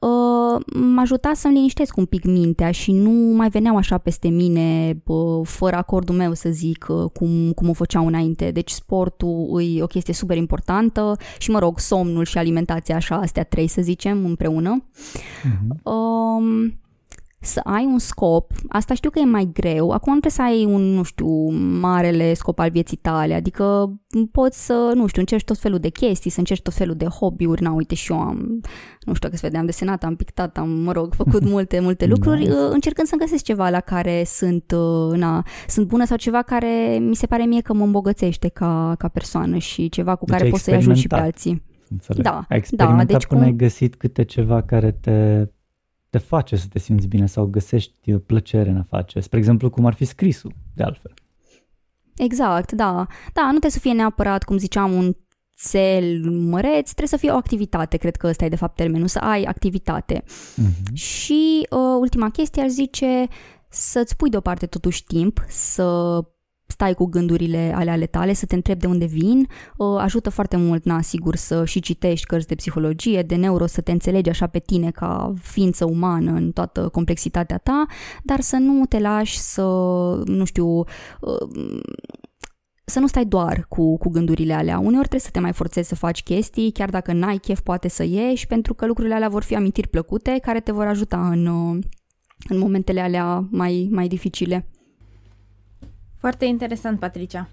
uh, 0.00 0.60
m-a 0.74 1.00
ajutat 1.00 1.36
să-mi 1.36 1.54
liniștesc 1.54 1.96
un 1.96 2.04
pic 2.04 2.24
mintea 2.24 2.70
și 2.70 2.92
nu 2.92 3.10
mai 3.10 3.48
veneau 3.48 3.76
așa 3.76 3.98
peste 3.98 4.28
mine 4.28 4.98
bă, 5.04 5.40
fără 5.44 5.76
acordul 5.76 6.14
meu 6.14 6.32
să 6.32 6.48
zic 6.50 6.86
uh, 6.88 7.10
cum, 7.12 7.52
cum 7.52 7.68
o 7.68 7.72
făceau 7.72 8.06
înainte. 8.06 8.50
Deci 8.50 8.70
sportul 8.70 9.62
e 9.76 9.82
o 9.82 9.86
chestie 9.86 10.14
super 10.14 10.36
importantă 10.36 11.16
și 11.38 11.50
mă 11.50 11.58
rog, 11.58 11.78
somnul 11.78 12.24
și 12.24 12.38
alimentația 12.38 12.96
așa, 12.96 13.16
astea 13.16 13.44
trei 13.44 13.66
să 13.66 13.82
zicem 13.82 14.24
împreună. 14.24 14.84
Uh-huh. 14.84 15.82
Uh, 15.82 16.72
să 17.42 17.60
ai 17.64 17.84
un 17.84 17.98
scop, 17.98 18.52
asta 18.68 18.94
știu 18.94 19.10
că 19.10 19.18
e 19.18 19.24
mai 19.24 19.50
greu, 19.52 19.90
acum 19.90 20.12
nu 20.12 20.20
trebuie 20.20 20.46
să 20.46 20.54
ai 20.54 20.64
un, 20.64 20.82
nu 20.82 21.02
știu, 21.02 21.50
marele 21.80 22.34
scop 22.34 22.58
al 22.58 22.70
vieții 22.70 22.96
tale, 22.96 23.34
adică 23.34 23.94
poți 24.32 24.66
să, 24.66 24.92
nu 24.94 25.06
știu, 25.06 25.20
încerci 25.20 25.44
tot 25.44 25.58
felul 25.58 25.78
de 25.78 25.88
chestii, 25.88 26.30
să 26.30 26.38
încerci 26.38 26.62
tot 26.62 26.74
felul 26.74 26.94
de 26.94 27.04
hobby-uri, 27.04 27.62
na, 27.62 27.72
uite 27.72 27.94
și 27.94 28.12
eu 28.12 28.18
am, 28.18 28.60
nu 29.00 29.14
știu 29.14 29.28
că 29.28 29.36
se 29.36 29.46
vede, 29.46 29.58
am 29.58 29.66
desenat, 29.66 30.04
am 30.04 30.16
pictat, 30.16 30.58
am, 30.58 30.68
mă 30.70 30.92
rog, 30.92 31.14
făcut 31.14 31.44
multe, 31.54 31.80
multe 31.80 32.06
lucruri, 32.06 32.38
nice. 32.38 32.50
Uh, 32.52 32.70
încercând 32.70 33.06
să 33.06 33.16
găsesc 33.16 33.44
ceva 33.44 33.68
la 33.68 33.80
care 33.80 34.22
sunt, 34.26 34.74
uh, 34.76 35.18
na, 35.18 35.44
sunt 35.66 35.86
bună 35.86 36.04
sau 36.04 36.16
ceva 36.16 36.42
care 36.42 36.98
mi 37.00 37.16
se 37.16 37.26
pare 37.26 37.44
mie 37.44 37.60
că 37.60 37.72
mă 37.72 37.84
îmbogățește 37.84 38.48
ca, 38.48 38.94
ca 38.98 39.08
persoană 39.08 39.58
și 39.58 39.88
ceva 39.88 40.16
cu 40.16 40.24
deci 40.24 40.36
care 40.36 40.50
pot 40.50 40.60
să-i 40.60 40.74
ajut 40.74 40.96
și 40.96 41.06
pe 41.06 41.14
alții. 41.14 41.62
Înțeleg. 41.88 42.22
Da, 42.22 42.44
ai 42.48 42.56
experimentat 42.56 43.06
da, 43.06 43.12
deci 43.12 43.26
până 43.26 43.40
cum... 43.40 43.50
ai 43.50 43.56
găsit 43.56 43.96
câte 43.96 44.24
ceva 44.24 44.62
care 44.62 44.90
te 44.90 45.46
te 46.10 46.18
face 46.18 46.56
să 46.56 46.66
te 46.68 46.78
simți 46.78 47.06
bine 47.06 47.26
sau 47.26 47.46
găsești 47.46 48.16
plăcere 48.16 48.70
în 48.70 48.76
a 48.76 48.86
face. 48.88 49.20
Spre 49.20 49.38
exemplu, 49.38 49.70
cum 49.70 49.86
ar 49.86 49.94
fi 49.94 50.04
scrisul, 50.04 50.54
de 50.74 50.82
altfel. 50.82 51.14
Exact, 52.16 52.72
da. 52.72 53.06
Da, 53.32 53.42
nu 53.42 53.50
trebuie 53.50 53.70
să 53.70 53.78
fie 53.78 53.92
neapărat, 53.92 54.42
cum 54.42 54.58
ziceam, 54.58 54.92
un 54.92 55.14
cel 55.70 56.30
măreț, 56.30 56.84
trebuie 56.84 57.08
să 57.08 57.16
fie 57.16 57.30
o 57.30 57.36
activitate, 57.36 57.96
cred 57.96 58.16
că 58.16 58.26
ăsta 58.26 58.44
e 58.44 58.48
de 58.48 58.56
fapt 58.56 58.76
termenul, 58.76 59.06
să 59.06 59.18
ai 59.18 59.42
activitate. 59.42 60.22
Uh-huh. 60.22 60.92
Și 60.92 61.66
uh, 61.70 61.96
ultima 62.00 62.30
chestie 62.30 62.62
aș 62.62 62.68
zice 62.68 63.26
să-ți 63.68 64.16
pui 64.16 64.30
deoparte 64.30 64.66
totuși 64.66 65.04
timp, 65.04 65.44
să 65.48 66.18
stai 66.70 66.94
cu 66.94 67.04
gândurile 67.04 67.72
ale 67.74 67.90
ale 67.90 68.06
tale, 68.06 68.32
să 68.32 68.46
te 68.46 68.54
întrebi 68.54 68.80
de 68.80 68.86
unde 68.86 69.04
vin, 69.04 69.46
ajută 69.98 70.30
foarte 70.30 70.56
mult, 70.56 70.84
na, 70.84 71.00
sigur, 71.00 71.36
să 71.36 71.64
și 71.64 71.80
citești 71.80 72.26
cărți 72.26 72.46
de 72.46 72.54
psihologie, 72.54 73.22
de 73.22 73.34
neuro, 73.34 73.66
să 73.66 73.80
te 73.80 73.92
înțelegi 73.92 74.28
așa 74.28 74.46
pe 74.46 74.58
tine 74.58 74.90
ca 74.90 75.34
ființă 75.40 75.84
umană 75.84 76.32
în 76.32 76.50
toată 76.52 76.88
complexitatea 76.88 77.58
ta, 77.58 77.86
dar 78.22 78.40
să 78.40 78.56
nu 78.56 78.86
te 78.86 78.98
lași 78.98 79.38
să, 79.38 79.62
nu 80.24 80.44
știu, 80.44 80.84
să 82.84 83.00
nu 83.00 83.06
stai 83.06 83.24
doar 83.24 83.66
cu, 83.68 83.96
cu 83.98 84.08
gândurile 84.08 84.52
alea. 84.52 84.78
Uneori 84.78 85.08
trebuie 85.08 85.20
să 85.20 85.30
te 85.30 85.40
mai 85.40 85.52
forțezi 85.52 85.88
să 85.88 85.94
faci 85.94 86.22
chestii, 86.22 86.72
chiar 86.72 86.90
dacă 86.90 87.12
n-ai 87.12 87.36
chef 87.36 87.60
poate 87.60 87.88
să 87.88 88.04
ieși, 88.04 88.46
pentru 88.46 88.74
că 88.74 88.86
lucrurile 88.86 89.14
alea 89.14 89.28
vor 89.28 89.42
fi 89.42 89.56
amintiri 89.56 89.88
plăcute 89.88 90.38
care 90.42 90.60
te 90.60 90.72
vor 90.72 90.86
ajuta 90.86 91.28
în, 91.28 91.46
în 92.48 92.58
momentele 92.58 93.00
alea 93.00 93.48
mai, 93.50 93.88
mai 93.90 94.08
dificile. 94.08 94.68
Foarte 96.20 96.44
interesant, 96.44 96.98
Patricia. 96.98 97.48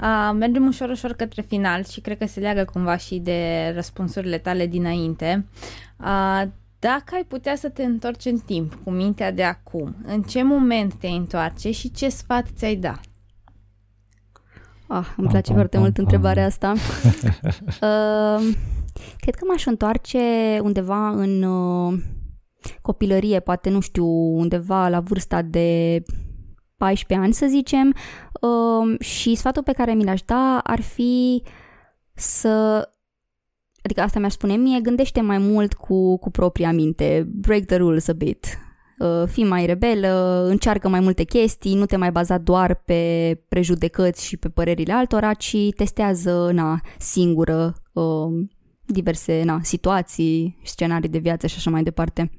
Uh, 0.00 0.36
mergem 0.38 0.66
ușor, 0.66 0.88
ușor 0.88 1.12
către 1.12 1.42
final 1.42 1.84
și 1.84 2.00
cred 2.00 2.18
că 2.18 2.26
se 2.26 2.40
leagă 2.40 2.64
cumva 2.64 2.96
și 2.96 3.18
de 3.18 3.70
răspunsurile 3.74 4.38
tale 4.38 4.66
dinainte. 4.66 5.46
Uh, 5.98 6.42
dacă 6.78 7.14
ai 7.14 7.24
putea 7.28 7.56
să 7.56 7.68
te 7.68 7.84
întorci 7.84 8.24
în 8.24 8.38
timp 8.38 8.74
cu 8.84 8.90
mintea 8.90 9.32
de 9.32 9.44
acum, 9.44 9.96
în 10.06 10.22
ce 10.22 10.42
moment 10.42 10.94
te 10.94 11.08
întoarce 11.08 11.70
și 11.70 11.90
ce 11.90 12.08
sfat 12.08 12.46
ți-ai 12.56 12.76
da? 12.76 13.00
Ah, 14.86 15.06
îmi 15.16 15.28
place 15.28 15.46
pam, 15.46 15.54
foarte 15.54 15.76
pam, 15.76 15.82
mult 15.82 15.94
pam. 15.94 16.04
întrebarea 16.04 16.44
asta. 16.44 16.72
uh, 17.88 18.56
cred 19.20 19.34
că 19.34 19.44
m-aș 19.48 19.66
întoarce 19.66 20.18
undeva 20.62 21.08
în 21.08 21.42
uh, 21.42 21.98
copilărie, 22.82 23.40
poate 23.40 23.70
nu 23.70 23.80
știu, 23.80 24.06
undeva 24.36 24.88
la 24.88 25.00
vârsta 25.00 25.42
de 25.42 26.02
14 26.80 27.26
ani, 27.26 27.34
să 27.34 27.46
zicem, 27.46 27.94
uh, 28.40 29.00
și 29.00 29.34
sfatul 29.34 29.62
pe 29.62 29.72
care 29.72 29.92
mi 29.92 30.04
l-aș 30.04 30.22
da 30.22 30.60
ar 30.62 30.80
fi 30.80 31.42
să 32.14 32.88
adică 33.82 34.00
asta 34.00 34.18
mi-aș 34.18 34.32
spune 34.32 34.56
mie, 34.56 34.80
gândește 34.80 35.20
mai 35.20 35.38
mult 35.38 35.74
cu, 35.74 36.18
cu 36.18 36.30
propria 36.30 36.72
minte, 36.72 37.28
break 37.32 37.64
the 37.64 37.76
rules 37.76 38.08
a 38.08 38.12
bit, 38.12 38.46
uh, 38.98 39.22
fii 39.26 39.44
mai 39.44 39.66
rebelă, 39.66 40.44
încearcă 40.48 40.88
mai 40.88 41.00
multe 41.00 41.24
chestii, 41.24 41.74
nu 41.74 41.86
te 41.86 41.96
mai 41.96 42.10
baza 42.10 42.38
doar 42.38 42.74
pe 42.74 43.34
prejudecăți 43.48 44.26
și 44.26 44.36
pe 44.36 44.48
părerile 44.48 44.92
altora, 44.92 45.34
ci 45.34 45.56
testează 45.76 46.50
na, 46.52 46.80
singură 46.98 47.74
uh, 47.92 48.48
diverse 48.84 49.42
na, 49.44 49.60
situații, 49.62 50.58
scenarii 50.64 51.08
de 51.08 51.18
viață 51.18 51.46
și 51.46 51.56
așa 51.56 51.70
mai 51.70 51.82
departe. 51.82 52.30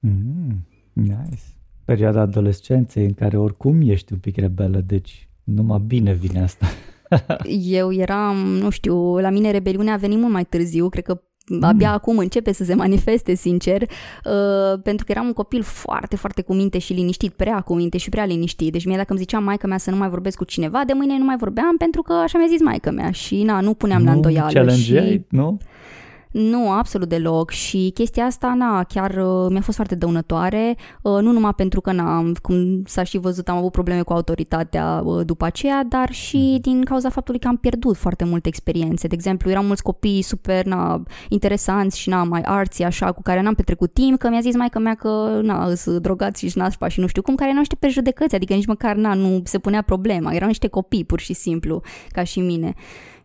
Mm, 0.00 0.66
nice 0.92 1.55
perioada 1.86 2.20
adolescenței 2.20 3.04
în 3.04 3.14
care 3.14 3.36
oricum 3.36 3.80
ești 3.80 4.12
un 4.12 4.18
pic 4.18 4.36
rebelă, 4.36 4.82
deci 4.86 5.28
numai 5.44 5.82
bine 5.86 6.12
vine 6.12 6.42
asta. 6.42 6.66
Eu 7.80 7.92
eram, 7.92 8.36
nu 8.36 8.70
știu, 8.70 9.18
la 9.18 9.30
mine 9.30 9.50
rebeliunea 9.50 9.94
a 9.94 9.96
venit 9.96 10.18
mult 10.18 10.32
mai 10.32 10.44
târziu, 10.44 10.88
cred 10.88 11.04
că 11.04 11.20
abia 11.60 11.88
mm. 11.88 11.94
acum 11.94 12.18
începe 12.18 12.52
să 12.52 12.64
se 12.64 12.74
manifeste, 12.74 13.34
sincer, 13.34 13.82
uh, 13.82 14.80
pentru 14.82 15.04
că 15.04 15.12
eram 15.12 15.26
un 15.26 15.32
copil 15.32 15.62
foarte, 15.62 16.16
foarte 16.16 16.42
cu 16.42 16.54
minte 16.54 16.78
și 16.78 16.92
liniștit, 16.92 17.32
prea 17.32 17.60
cu 17.60 17.74
minte 17.74 17.98
și 17.98 18.08
prea 18.08 18.24
liniștit. 18.24 18.72
Deci 18.72 18.84
mie 18.84 18.96
dacă 18.96 19.10
îmi 19.10 19.20
zicea 19.20 19.38
maica 19.38 19.66
mea 19.66 19.78
să 19.78 19.90
nu 19.90 19.96
mai 19.96 20.08
vorbesc 20.08 20.36
cu 20.36 20.44
cineva, 20.44 20.82
de 20.86 20.92
mâine 20.92 21.18
nu 21.18 21.24
mai 21.24 21.36
vorbeam 21.36 21.76
pentru 21.76 22.02
că 22.02 22.12
așa 22.12 22.38
mi-a 22.38 22.48
zis 22.48 22.60
maica 22.60 22.90
mea 22.90 23.10
și 23.10 23.42
na, 23.42 23.60
nu 23.60 23.74
puneam 23.74 24.00
nu, 24.00 24.06
la 24.06 24.12
îndoială. 24.12 24.70
Și... 24.70 25.24
nu? 25.28 25.58
Nu, 26.38 26.70
absolut 26.70 27.08
deloc 27.08 27.50
și 27.50 27.90
chestia 27.94 28.24
asta, 28.24 28.54
na, 28.54 28.84
chiar 28.84 29.10
uh, 29.10 29.46
mi-a 29.50 29.60
fost 29.60 29.76
foarte 29.76 29.94
dăunătoare, 29.94 30.76
uh, 31.02 31.18
nu 31.20 31.32
numai 31.32 31.52
pentru 31.56 31.80
că, 31.80 31.92
na, 31.92 32.32
cum 32.42 32.82
s-a 32.84 33.02
și 33.02 33.18
văzut, 33.18 33.48
am 33.48 33.56
avut 33.56 33.72
probleme 33.72 34.02
cu 34.02 34.12
autoritatea 34.12 35.02
uh, 35.04 35.26
după 35.26 35.44
aceea, 35.44 35.84
dar 35.88 36.12
și 36.12 36.36
mhm. 36.36 36.60
din 36.60 36.84
cauza 36.84 37.08
faptului 37.08 37.40
că 37.40 37.48
am 37.48 37.56
pierdut 37.56 37.96
foarte 37.96 38.24
multe 38.24 38.48
experiențe. 38.48 39.06
De 39.06 39.14
exemplu, 39.14 39.50
erau 39.50 39.62
mulți 39.62 39.82
copii 39.82 40.22
super, 40.22 40.64
na, 40.64 41.02
interesanți 41.28 41.98
și, 41.98 42.08
na, 42.08 42.22
mai 42.22 42.40
arții, 42.44 42.84
așa, 42.84 43.12
cu 43.12 43.22
care 43.22 43.42
n-am 43.42 43.54
petrecut 43.54 43.92
timp, 43.92 44.18
că 44.18 44.28
mi-a 44.28 44.40
zis 44.40 44.56
mai 44.56 44.68
că 44.68 44.78
mea 44.78 44.94
că, 44.94 45.40
na, 45.42 45.74
sunt 45.74 46.02
drogați 46.02 46.46
și 46.46 46.58
nașpa 46.58 46.88
și 46.88 47.00
nu 47.00 47.06
știu 47.06 47.22
cum, 47.22 47.34
care 47.34 47.52
nu 47.52 47.58
niște 47.58 47.76
prejudecăți, 47.76 48.34
adică 48.34 48.54
nici 48.54 48.66
măcar, 48.66 48.96
na, 48.96 49.14
nu 49.14 49.40
se 49.44 49.58
punea 49.58 49.82
problema, 49.82 50.34
erau 50.34 50.46
niște 50.46 50.68
copii, 50.68 51.04
pur 51.04 51.20
și 51.20 51.32
simplu, 51.32 51.82
ca 52.08 52.22
și 52.22 52.40
mine. 52.40 52.74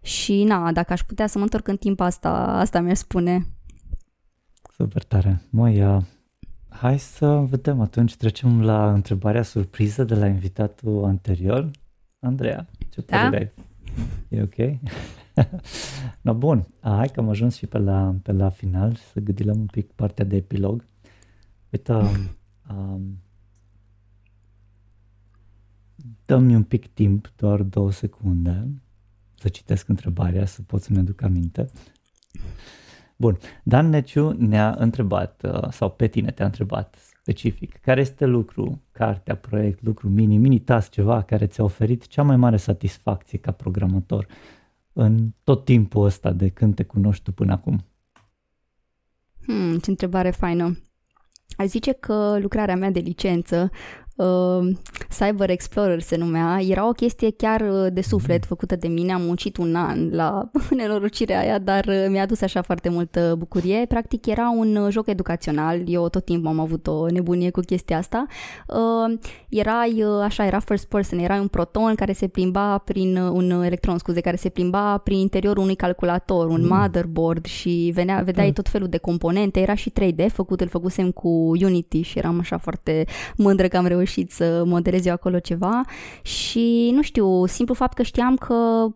Și 0.02 0.44
na, 0.44 0.72
dacă 0.72 0.94
aș 0.94 1.02
putea 1.02 1.28
să 1.28 1.38
mă 1.38 1.44
întorc 1.44 1.68
în 1.68 1.78
timp 1.78 1.99
asta, 1.99 2.32
asta 2.34 2.82
mi-ar 2.82 2.95
spune. 2.95 3.45
Super 4.73 5.03
tare. 5.03 5.41
Măi, 5.49 5.84
uh, 5.84 6.03
hai 6.69 6.99
să 6.99 7.28
vedem 7.49 7.82
atunci, 7.82 8.15
trecem 8.15 8.61
la 8.64 8.94
întrebarea 8.94 9.41
surpriză 9.41 10.03
de 10.03 10.15
la 10.15 10.28
invitatul 10.28 11.03
anterior. 11.03 11.69
Andreea, 12.19 12.68
ce 12.90 13.02
da? 13.02 13.18
părere 13.18 13.38
ai? 13.38 13.65
E 14.30 14.41
ok? 14.41 14.80
no, 16.22 16.34
bun, 16.34 16.68
hai 16.80 17.07
că 17.07 17.19
am 17.19 17.30
ajuns 17.30 17.56
și 17.56 17.68
pe 17.68 17.78
la, 17.78 18.15
pe 18.23 18.32
la 18.32 18.49
final 18.49 18.95
să 18.95 19.19
gâdilăm 19.19 19.60
un 19.60 19.65
pic 19.65 19.91
partea 19.91 20.26
de 20.26 20.36
epilog. 20.36 20.86
Uite, 21.69 21.94
um, 21.94 22.38
um, 22.69 23.18
dă-mi 26.26 26.56
un 26.56 26.64
pic 26.64 26.94
timp, 26.94 27.32
doar 27.36 27.61
două 27.61 27.91
secunde 27.91 28.68
să 29.41 29.47
citesc 29.47 29.88
întrebarea, 29.88 30.45
să 30.45 30.61
pot 30.61 30.81
să-mi 30.81 30.99
aduc 30.99 31.22
aminte. 31.22 31.69
Bun, 33.15 33.38
Dan 33.63 33.89
Neciu 33.89 34.31
ne-a 34.31 34.76
întrebat, 34.77 35.41
uh, 35.43 35.69
sau 35.69 35.89
pe 35.89 36.07
tine 36.07 36.31
te-a 36.31 36.45
întrebat 36.45 36.95
specific, 37.22 37.77
care 37.77 38.01
este 38.01 38.26
lucru, 38.26 38.81
cartea, 38.91 39.35
proiect, 39.35 39.81
lucru 39.81 40.09
mini, 40.09 40.38
mini 40.38 40.59
task, 40.59 40.89
ceva 40.89 41.22
care 41.22 41.47
ți-a 41.47 41.63
oferit 41.63 42.07
cea 42.07 42.23
mai 42.23 42.35
mare 42.35 42.57
satisfacție 42.57 43.38
ca 43.38 43.51
programator 43.51 44.27
în 44.93 45.30
tot 45.43 45.65
timpul 45.65 46.05
ăsta 46.05 46.31
de 46.31 46.49
când 46.49 46.76
te 46.76 46.84
cunoști 46.84 47.23
tu 47.23 47.31
până 47.31 47.51
acum? 47.51 47.85
Hmm, 49.45 49.77
ce 49.77 49.89
întrebare 49.89 50.30
faină. 50.30 50.77
Aș 51.57 51.68
zice 51.68 51.91
că 51.91 52.38
lucrarea 52.39 52.76
mea 52.76 52.91
de 52.91 52.99
licență 52.99 53.72
uh, 54.15 54.75
Cyber 55.19 55.49
Explorer 55.49 55.99
se 55.99 56.15
numea, 56.17 56.59
era 56.67 56.88
o 56.88 56.91
chestie 56.91 57.31
chiar 57.31 57.61
uh, 57.61 57.88
de 57.93 58.01
suflet 58.01 58.39
mhm. 58.39 58.47
făcută 58.47 58.75
de 58.75 58.88
mine, 58.88 59.13
am 59.13 59.21
muncit 59.21 59.57
un 59.57 59.75
an 59.75 60.09
la 60.11 60.49
nenorocirea 60.77 61.39
aia, 61.39 61.59
dar 61.59 61.85
uh, 61.85 62.05
mi-a 62.09 62.21
adus 62.21 62.41
așa 62.41 62.61
foarte 62.61 62.89
multă 62.89 63.35
bucurie. 63.38 63.85
Practic 63.88 64.25
era 64.25 64.49
un 64.49 64.75
uh, 64.75 64.91
joc 64.91 65.07
educațional, 65.07 65.81
eu 65.85 66.09
tot 66.09 66.25
timpul 66.25 66.47
am 66.47 66.59
avut 66.59 66.88
o 66.88 67.05
nebunie 67.09 67.49
cu 67.49 67.59
chestia 67.59 67.97
asta. 67.97 68.25
Uh, 68.67 69.19
erai, 69.49 70.03
așa, 70.23 70.45
era 70.45 70.59
first 70.59 70.85
person, 70.88 71.19
era 71.19 71.35
un 71.35 71.47
proton 71.47 71.95
care 71.95 72.13
se 72.13 72.27
plimba 72.27 72.77
prin, 72.77 73.17
un 73.17 73.49
electron, 73.49 73.97
scuze, 73.97 74.21
care 74.21 74.35
se 74.35 74.49
plimba 74.49 74.97
prin 74.97 75.17
interiorul 75.17 75.63
unui 75.63 75.75
calculator, 75.75 76.47
un 76.47 76.61
mm. 76.61 76.67
motherboard 76.67 77.45
și 77.45 77.91
venea, 77.93 78.21
vedeai 78.21 78.47
mm. 78.47 78.53
tot 78.53 78.69
felul 78.69 78.88
de 78.88 78.97
componente, 78.97 79.59
era 79.59 79.75
și 79.75 79.91
3D 79.99 80.25
făcut, 80.27 80.61
îl 80.61 80.67
făcusem 80.67 81.11
cu 81.11 81.29
Unity 81.61 82.01
și 82.01 82.17
eram 82.17 82.39
așa 82.39 82.57
foarte 82.57 83.05
mândră 83.35 83.67
că 83.67 83.77
am 83.77 83.85
reușit 83.85 84.01
reușit 84.02 84.32
să 84.32 84.64
modelez 84.65 85.06
eu 85.06 85.14
acolo 85.14 85.40
ceva 85.40 85.82
și 86.22 86.91
nu 86.94 87.02
știu, 87.02 87.45
simplu 87.45 87.73
fapt 87.73 87.94
că 87.94 88.03
știam 88.03 88.36
că 88.36 88.88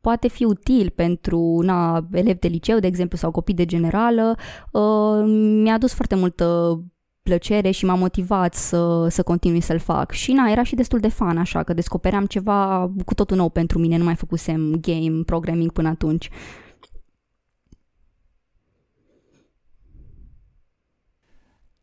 poate 0.00 0.28
fi 0.28 0.44
util 0.44 0.90
pentru 0.94 1.60
na, 1.62 2.06
elevi 2.12 2.38
de 2.38 2.48
liceu, 2.48 2.78
de 2.78 2.86
exemplu, 2.86 3.18
sau 3.18 3.30
copii 3.30 3.54
de 3.54 3.64
generală, 3.64 4.36
uh, 4.72 5.22
mi-a 5.62 5.74
adus 5.74 5.94
foarte 5.94 6.14
multă 6.14 6.78
plăcere 7.22 7.70
și 7.70 7.84
m-a 7.84 7.94
motivat 7.94 8.54
să, 8.54 9.06
să 9.08 9.22
continui 9.22 9.60
să-l 9.60 9.78
fac. 9.78 10.10
Și 10.10 10.32
na, 10.32 10.50
era 10.50 10.62
și 10.62 10.74
destul 10.74 10.98
de 10.98 11.08
fan, 11.08 11.38
așa, 11.38 11.62
că 11.62 11.72
descopeream 11.72 12.26
ceva 12.26 12.90
cu 13.04 13.14
totul 13.14 13.36
nou 13.36 13.48
pentru 13.48 13.78
mine, 13.78 13.96
nu 13.96 14.04
mai 14.04 14.14
făcusem 14.14 14.78
game, 14.80 15.22
programming 15.26 15.72
până 15.72 15.88
atunci. 15.88 16.28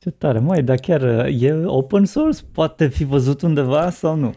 Ce 0.02 0.10
tare, 0.10 0.40
mai, 0.40 0.64
dar 0.64 0.78
chiar 0.78 1.02
e 1.40 1.64
open 1.66 2.06
source? 2.06 2.40
Poate 2.52 2.88
fi 2.88 3.04
văzut 3.04 3.42
undeva 3.42 3.90
sau 3.90 4.16
nu? 4.16 4.34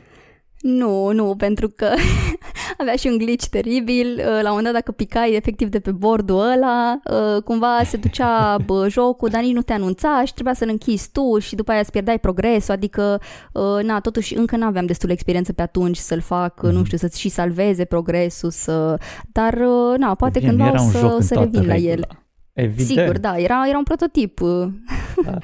Nu, 0.60 1.12
nu, 1.12 1.34
pentru 1.36 1.68
că 1.68 1.88
avea 2.78 2.94
și 2.96 3.06
un 3.06 3.18
glitch 3.18 3.46
teribil. 3.46 4.06
Uh, 4.18 4.24
la 4.24 4.38
un 4.38 4.42
moment 4.48 4.64
dat, 4.64 4.72
dacă 4.72 4.92
picai 4.92 5.34
efectiv 5.34 5.68
de 5.68 5.80
pe 5.80 5.90
bordul 5.90 6.40
ăla, 6.40 7.00
uh, 7.10 7.42
cumva 7.42 7.80
se 7.84 7.96
ducea 7.96 8.56
bă, 8.66 8.88
jocul, 8.88 9.28
dar 9.28 9.42
nici 9.42 9.54
nu 9.54 9.62
te 9.62 9.72
anunța 9.72 10.22
și 10.24 10.32
trebuia 10.32 10.54
să-l 10.54 10.68
închizi 10.68 11.10
tu 11.12 11.38
și 11.38 11.54
după 11.54 11.70
aia 11.70 11.80
îți 11.80 11.90
pierdeai 11.90 12.18
progresul. 12.18 12.74
Adică, 12.74 13.20
uh, 13.52 13.82
na, 13.82 14.00
totuși 14.00 14.36
încă 14.36 14.56
nu 14.56 14.66
aveam 14.66 14.86
destul 14.86 15.10
experiență 15.10 15.52
pe 15.52 15.62
atunci 15.62 15.96
să-l 15.96 16.20
fac, 16.20 16.58
mm-hmm. 16.58 16.70
nu 16.70 16.76
mhm. 16.76 16.84
știu, 16.84 16.98
să-ți 16.98 17.20
și 17.20 17.28
salveze 17.28 17.84
progresul, 17.84 18.50
să... 18.50 18.98
dar, 19.32 19.58
na, 19.96 20.14
poate 20.14 20.38
Bine, 20.38 20.50
cândva 20.50 20.72
o 20.72 20.90
să, 20.90 21.16
să 21.20 21.34
revin 21.34 21.66
la 21.66 21.74
el. 21.74 22.06
Evident. 22.52 22.88
Sigur, 22.88 23.18
da, 23.18 23.38
era, 23.38 23.68
era 23.68 23.78
un 23.78 23.84
prototip. 23.84 24.40
Da. 25.24 25.38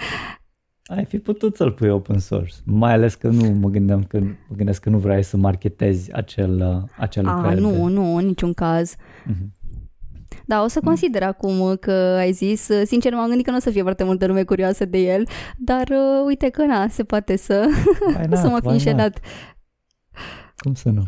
Ai 0.97 1.05
fi 1.05 1.19
putut 1.19 1.57
să-l 1.57 1.73
pui 1.73 1.89
open 1.89 2.19
source, 2.19 2.55
mai 2.65 2.93
ales 2.93 3.15
că 3.15 3.29
nu 3.29 3.51
mă 3.51 3.69
gândeam 3.69 4.03
că, 4.03 4.19
mă 4.21 4.57
gândesc 4.57 4.83
că 4.83 4.91
nu 4.91 4.99
vrei 4.99 5.23
să 5.23 5.37
marketezi 5.37 6.13
acel, 6.13 6.87
acel 6.97 7.27
A, 7.27 7.35
lucrare. 7.35 7.61
nu, 7.61 7.71
de... 7.71 7.93
nu, 7.93 8.17
în 8.17 8.27
niciun 8.27 8.53
caz. 8.53 8.95
Uh-huh. 8.95 9.57
Da, 10.45 10.63
o 10.63 10.67
să 10.67 10.81
consider 10.85 11.23
uh-huh. 11.23 11.27
acum 11.27 11.77
că 11.81 11.93
ai 11.93 12.33
zis. 12.33 12.69
Sincer, 12.85 13.13
m-am 13.13 13.29
gândit 13.29 13.45
că 13.45 13.51
nu 13.51 13.57
o 13.57 13.61
să 13.61 13.71
fie 13.71 13.83
foarte 13.83 14.05
multă 14.05 14.27
lume 14.27 14.43
curioasă 14.43 14.85
de 14.85 14.99
el, 14.99 15.29
dar 15.57 15.89
uh, 15.89 16.25
uite 16.27 16.49
că 16.49 16.65
na, 16.65 16.89
se 16.89 17.05
poate 17.05 17.37
să, 17.37 17.67
not, 18.29 18.39
să 18.43 18.49
mă 18.49 18.59
fi 18.61 18.69
înșelat. 18.69 19.21
Cum 20.57 20.75
să 20.75 20.89
nu? 20.89 21.07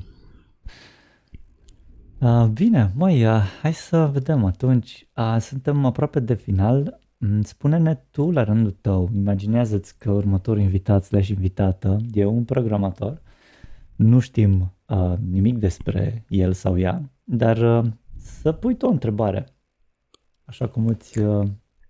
Uh, 2.20 2.46
bine, 2.52 2.92
mai 2.94 3.24
uh, 3.26 3.42
hai 3.62 3.72
să 3.72 4.06
vedem 4.12 4.44
atunci. 4.44 5.08
Uh, 5.16 5.36
suntem 5.38 5.84
aproape 5.84 6.20
de 6.20 6.34
final. 6.34 7.00
Mm, 7.18 7.42
spune-ne 7.42 7.94
tu 8.10 8.30
la 8.30 8.44
rândul 8.44 8.76
tău, 8.80 9.10
imaginează-ți 9.14 9.98
că 9.98 10.10
următorul 10.10 10.62
invitat 10.62 11.04
slash 11.04 11.28
invitată 11.28 11.96
e 12.12 12.24
un 12.24 12.44
programator, 12.44 13.22
nu 13.96 14.18
știm 14.18 14.74
uh, 14.86 15.14
nimic 15.30 15.58
despre 15.58 16.24
el 16.28 16.52
sau 16.52 16.78
ea, 16.78 17.10
dar 17.24 17.56
uh, 17.56 17.90
să 18.16 18.52
pui 18.52 18.76
tu 18.76 18.86
o 18.86 18.90
întrebare, 18.90 19.46
așa 20.44 20.68
cum 20.68 20.86
îți, 20.86 21.18
uh, 21.18 21.46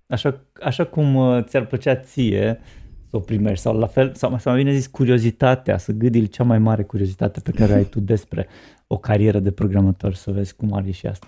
așa, 0.07 0.47
așa 0.63 0.87
cum 0.87 1.15
uh, 1.15 1.45
ți-ar 1.45 1.67
plăcea 1.67 1.97
ție 1.97 2.59
să 3.11 3.17
o 3.17 3.21
primești 3.21 3.63
sau 3.63 3.79
la 3.79 3.87
fel, 3.87 4.15
sau, 4.15 4.39
sau 4.39 4.53
mai 4.53 4.63
bine 4.63 4.75
zis 4.77 4.87
curiozitatea, 4.87 5.79
să 5.79 5.93
gâdil 5.93 6.27
cea 6.27 6.45
mai 6.45 6.59
mare 6.59 6.83
curiozitate 6.83 7.41
pe 7.41 7.51
care 7.51 7.73
ai 7.73 7.85
tu 7.85 8.01
despre 8.01 8.49
o 8.87 8.99
carieră 8.99 9.39
de 9.39 9.51
programator, 9.51 10.15
să 10.15 10.31
vezi 10.31 10.57
cum 10.57 10.73
are 10.73 10.91
și 10.91 11.07
asta. 11.07 11.27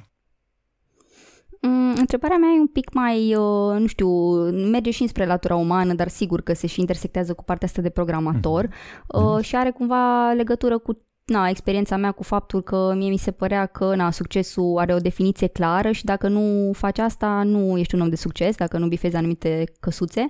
Mm, 1.61 1.93
întrebarea 1.97 2.37
mea 2.37 2.51
e 2.57 2.61
un 2.61 2.67
pic 2.67 2.93
mai, 2.93 3.35
uh, 3.35 3.79
nu 3.79 3.87
știu, 3.87 4.09
merge 4.51 4.91
și 4.91 5.03
înspre 5.03 5.27
latura 5.27 5.57
umană, 5.57 5.95
dar 5.95 6.09
sigur 6.09 6.41
că 6.41 6.53
se 6.53 6.67
și 6.67 6.81
intersectează 6.81 7.35
cu 7.35 7.45
partea 7.45 7.67
asta 7.67 7.83
de 7.83 7.91
programator 7.91 8.67
mm-hmm. 8.67 9.37
uh, 9.37 9.45
și 9.45 9.57
are 9.57 9.71
cumva 9.71 10.33
legătură 10.33 10.79
cu 10.79 11.07
na, 11.33 11.49
experiența 11.49 11.97
mea 11.97 12.13
cu 12.13 12.23
faptul 12.23 12.63
că 12.63 12.95
mie 12.97 13.11
mi 13.11 13.17
se 13.17 13.31
părea 13.31 13.67
că 13.67 13.95
na, 13.95 14.11
succesul 14.11 14.79
are 14.79 14.95
o 14.95 14.99
definiție 14.99 15.47
clară 15.47 15.91
și 15.91 16.05
dacă 16.05 16.29
nu 16.29 16.73
faci 16.73 16.99
asta, 16.99 17.43
nu 17.43 17.79
ești 17.79 17.95
un 17.95 18.01
om 18.01 18.09
de 18.09 18.17
succes, 18.17 18.57
dacă 18.57 18.79
nu 18.79 18.87
bifezi 18.87 19.17
anumite 19.17 19.65
căsuțe. 19.81 20.29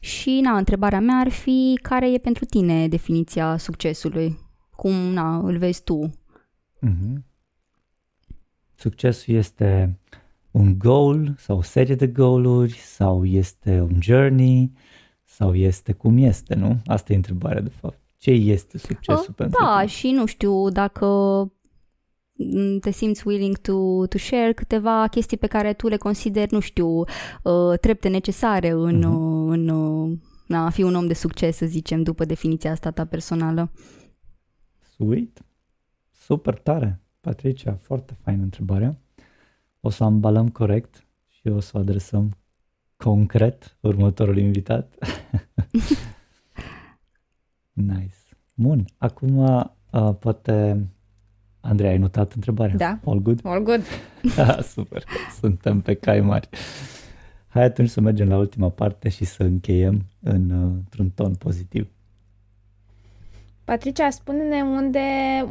Și 0.00 0.40
na, 0.42 0.56
întrebarea 0.56 1.00
mea 1.00 1.16
ar 1.16 1.28
fi 1.28 1.78
care 1.82 2.12
e 2.12 2.18
pentru 2.18 2.44
tine 2.44 2.88
definiția 2.88 3.56
succesului? 3.56 4.38
Cum 4.76 4.92
na, 4.92 5.36
îl 5.36 5.58
vezi 5.58 5.82
tu? 5.82 6.10
Mm-hmm. 6.86 7.22
Succesul 8.74 9.34
este 9.34 9.98
un 10.50 10.78
goal 10.78 11.34
sau 11.38 11.56
o 11.56 11.62
serie 11.62 11.94
de 11.94 12.06
goaluri 12.06 12.72
sau 12.72 13.24
este 13.24 13.80
un 13.80 13.98
journey 14.00 14.72
sau 15.24 15.54
este 15.54 15.92
cum 15.92 16.16
este, 16.16 16.54
nu? 16.54 16.80
Asta 16.86 17.12
e 17.12 17.16
întrebarea 17.16 17.60
de 17.60 17.72
fapt. 17.80 18.03
Ce 18.24 18.30
este 18.30 18.78
succesul 18.78 19.26
uh, 19.28 19.34
pentru 19.36 19.58
Da, 19.60 19.76
tine? 19.76 19.86
și 19.86 20.10
nu 20.10 20.26
știu 20.26 20.68
dacă 20.68 21.06
te 22.80 22.90
simți 22.90 23.26
willing 23.26 23.56
to, 23.56 24.06
to 24.06 24.18
share 24.18 24.52
câteva 24.52 25.06
chestii 25.06 25.36
pe 25.36 25.46
care 25.46 25.72
tu 25.72 25.88
le 25.88 25.96
consideri, 25.96 26.52
nu 26.52 26.60
știu, 26.60 26.88
uh, 26.98 27.78
trepte 27.80 28.08
necesare 28.08 28.68
în, 28.68 28.98
uh-huh. 28.98 29.52
în 29.52 29.68
uh, 29.68 30.56
a 30.56 30.70
fi 30.70 30.82
un 30.82 30.94
om 30.94 31.06
de 31.06 31.14
succes, 31.14 31.56
să 31.56 31.66
zicem, 31.66 32.02
după 32.02 32.24
definiția 32.24 32.70
asta 32.70 32.90
ta 32.90 33.04
personală. 33.04 33.72
Sweet. 34.96 35.44
Super 36.10 36.58
tare. 36.58 37.00
Patricia, 37.20 37.74
foarte 37.74 38.16
faină 38.22 38.42
întrebarea 38.42 38.98
o 39.80 39.90
să 39.90 40.04
ambalăm 40.04 40.48
corect 40.48 41.06
și 41.26 41.48
o 41.48 41.60
să 41.60 41.70
o 41.74 41.78
adresăm 41.78 42.38
concret 42.96 43.76
următorul 43.80 44.38
invitat. 44.38 44.94
nice. 47.74 48.16
Bun, 48.54 48.84
acum 48.98 49.38
uh, 49.38 50.14
poate 50.18 50.86
Andrei, 51.60 51.90
ai 51.90 51.98
notat 51.98 52.32
întrebarea? 52.32 52.76
Da. 52.76 52.98
All 53.04 53.22
good? 53.22 53.40
All 53.42 53.62
good. 53.62 53.82
da, 54.36 54.60
super, 54.74 55.04
suntem 55.40 55.80
pe 55.80 55.94
cai 55.94 56.20
mari. 56.20 56.48
Hai 57.48 57.62
atunci 57.62 57.88
să 57.88 58.00
mergem 58.00 58.28
la 58.28 58.36
ultima 58.36 58.68
parte 58.68 59.08
și 59.08 59.24
să 59.24 59.42
încheiem 59.42 60.06
în, 60.20 60.50
uh, 60.50 60.70
într-un 60.74 61.10
ton 61.10 61.34
pozitiv. 61.34 61.88
Patricia, 63.64 64.10
spune-ne 64.10 64.62
unde, 64.62 65.00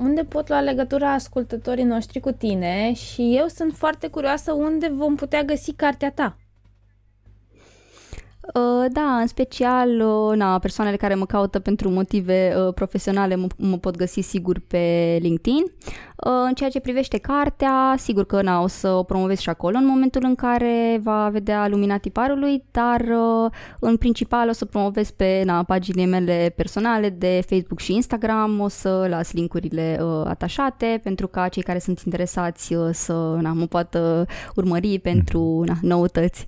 unde 0.02 0.24
pot 0.24 0.50
lua 0.50 0.62
legătura 0.62 1.14
ascultătorii 1.14 1.84
noștri 1.84 2.20
cu 2.20 2.32
tine 2.32 2.94
și 2.94 3.38
eu 3.38 3.48
sunt 3.48 3.74
foarte 3.74 4.08
curioasă 4.08 4.52
unde 4.52 4.88
vom 4.88 5.16
putea 5.16 5.44
găsi 5.44 5.74
cartea 5.74 6.12
ta. 6.12 6.38
Uh, 8.54 8.86
da, 8.92 9.18
în 9.22 9.28
special 9.28 9.90
uh, 10.02 10.38
na, 10.38 10.60
persoanele 10.60 10.96
care 10.98 11.16
mă 11.16 11.26
caută 11.26 11.60
pentru 11.60 11.90
motive 11.90 12.54
uh, 12.58 12.74
profesionale 12.74 13.36
mă, 13.36 13.48
mă 13.58 13.78
pot 13.78 13.96
găsi 13.96 14.20
sigur 14.20 14.62
pe 14.68 15.18
LinkedIn. 15.22 15.64
În 16.16 16.54
ceea 16.54 16.70
ce 16.70 16.80
privește 16.80 17.18
cartea, 17.18 17.96
sigur 17.98 18.26
că 18.26 18.42
na, 18.42 18.62
o 18.62 18.68
să 18.68 18.90
o 18.90 19.04
promovez 19.04 19.40
și 19.40 19.50
acolo 19.50 19.78
în 19.78 19.86
momentul 19.86 20.22
în 20.26 20.36
care 20.36 21.00
va 21.04 21.30
vedea 21.30 21.68
lumina 21.68 21.98
tiparului, 21.98 22.64
dar 22.72 23.06
în 23.80 23.98
principal 23.98 24.50
o 24.50 24.52
să 24.52 24.66
promovez 24.66 25.10
pe 25.10 25.42
na, 25.46 25.64
paginile 25.64 26.06
mele 26.06 26.54
personale 26.56 27.10
de 27.10 27.44
Facebook 27.48 27.80
și 27.80 27.94
Instagram, 27.94 28.60
o 28.60 28.68
să 28.68 29.06
las 29.10 29.32
linkurile 29.32 30.00
atașate 30.26 31.00
pentru 31.04 31.28
ca 31.28 31.48
cei 31.48 31.64
care 31.64 31.80
sunt 31.80 32.00
interesați 32.00 32.76
să 32.92 33.38
na, 33.42 33.54
mă 33.54 33.66
poată 33.66 34.26
urmări 34.56 35.00
pentru 35.00 35.64
na, 35.66 35.76
noutăți. 35.82 36.48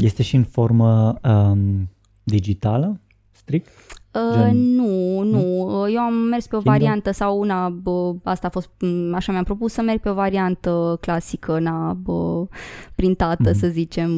Este 0.00 0.22
și 0.22 0.36
în 0.36 0.44
formă 0.44 1.18
um, 1.22 1.90
digitală, 2.22 3.00
strict? 3.30 3.68
Uh, 4.12 4.42
Gen... 4.42 4.74
Nu, 4.74 5.22
nu. 5.22 5.40
Eu 5.92 6.00
am 6.00 6.14
mers 6.14 6.46
pe 6.46 6.56
o 6.56 6.58
Kindle? 6.58 6.78
variantă 6.78 7.10
sau 7.10 7.38
una, 7.38 7.68
bă, 7.68 8.14
asta 8.22 8.46
a 8.46 8.50
fost, 8.50 8.70
așa 9.12 9.32
mi-am 9.32 9.44
propus 9.44 9.72
să 9.72 9.82
merg 9.82 10.00
pe 10.00 10.08
o 10.08 10.14
variantă 10.14 10.98
clasică, 11.00 11.52
una 11.52 11.92
bă, 11.92 12.46
printată, 12.94 13.48
mm. 13.48 13.52
să 13.52 13.66
zicem, 13.66 14.10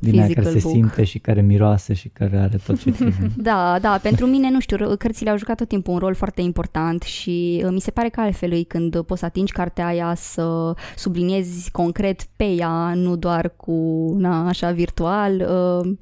Din 0.00 0.12
physical 0.12 0.44
care 0.44 0.58
book. 0.58 0.60
se 0.60 0.68
simte 0.68 1.04
și 1.04 1.18
care 1.18 1.40
miroase 1.40 1.94
și 1.94 2.08
care 2.08 2.38
are 2.38 2.58
tot 2.66 2.78
ce 2.78 2.90
trebuie. 2.90 3.30
da, 3.50 3.78
da, 3.80 3.98
pentru 4.02 4.26
mine, 4.26 4.50
nu 4.50 4.60
știu, 4.60 4.96
cărțile 4.98 5.30
au 5.30 5.38
jucat 5.38 5.56
tot 5.56 5.68
timpul 5.68 5.92
un 5.92 5.98
rol 5.98 6.14
foarte 6.14 6.40
important 6.40 7.02
și 7.02 7.62
uh, 7.64 7.70
mi 7.72 7.80
se 7.80 7.90
pare 7.90 8.08
că 8.08 8.20
altfel 8.20 8.52
e 8.52 8.62
când 8.62 9.00
poți 9.00 9.20
să 9.20 9.26
atingi 9.26 9.52
cartea 9.52 9.86
aia 9.86 10.14
să 10.16 10.74
subliniezi 10.96 11.70
concret 11.70 12.22
pe 12.36 12.44
ea, 12.44 12.94
nu 12.94 13.16
doar 13.16 13.52
cu, 13.56 13.72
na, 14.18 14.48
așa, 14.48 14.70
virtual. 14.70 15.32
Uh, 15.34 15.96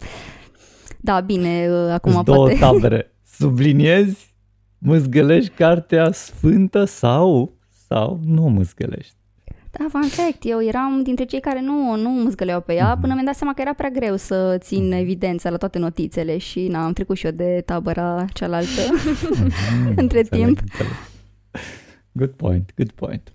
da, 1.00 1.20
bine, 1.20 1.68
uh, 1.70 1.92
acum 1.92 2.12
Îți 2.12 2.24
poate... 2.24 2.56
două 2.56 2.72
tabere 2.72 3.12
subliniezi, 3.38 4.34
mâzgălești 4.78 5.50
cartea 5.50 6.12
sfântă 6.12 6.84
sau, 6.84 7.56
sau 7.88 8.20
nu 8.24 8.42
mâzgălești. 8.42 9.16
Da, 9.70 9.86
fun 9.88 10.02
fact, 10.02 10.38
eu 10.42 10.62
eram 10.62 11.02
dintre 11.02 11.24
cei 11.24 11.40
care 11.40 11.60
nu, 11.60 11.96
nu 11.96 12.08
mâzgăleau 12.08 12.60
pe 12.60 12.74
ea, 12.74 12.96
mm-hmm. 12.96 13.00
până 13.00 13.12
mi-am 13.12 13.24
dat 13.24 13.34
seama 13.34 13.54
că 13.54 13.60
era 13.60 13.72
prea 13.74 13.90
greu 13.90 14.16
să 14.16 14.56
țin 14.60 14.92
mm-hmm. 14.92 15.00
evidența 15.00 15.50
la 15.50 15.56
toate 15.56 15.78
notițele 15.78 16.38
și 16.38 16.68
na, 16.68 16.84
am 16.84 16.92
trecut 16.92 17.16
și 17.16 17.26
eu 17.26 17.32
de 17.32 17.62
tabăra 17.64 18.24
cealaltă 18.32 18.80
mm-hmm, 18.80 19.94
între 20.02 20.18
înțeleg, 20.18 20.44
timp. 20.44 20.58
Înțeleg. 20.58 20.92
Good 22.12 22.30
point, 22.30 22.72
good 22.76 22.90
point. 22.90 23.32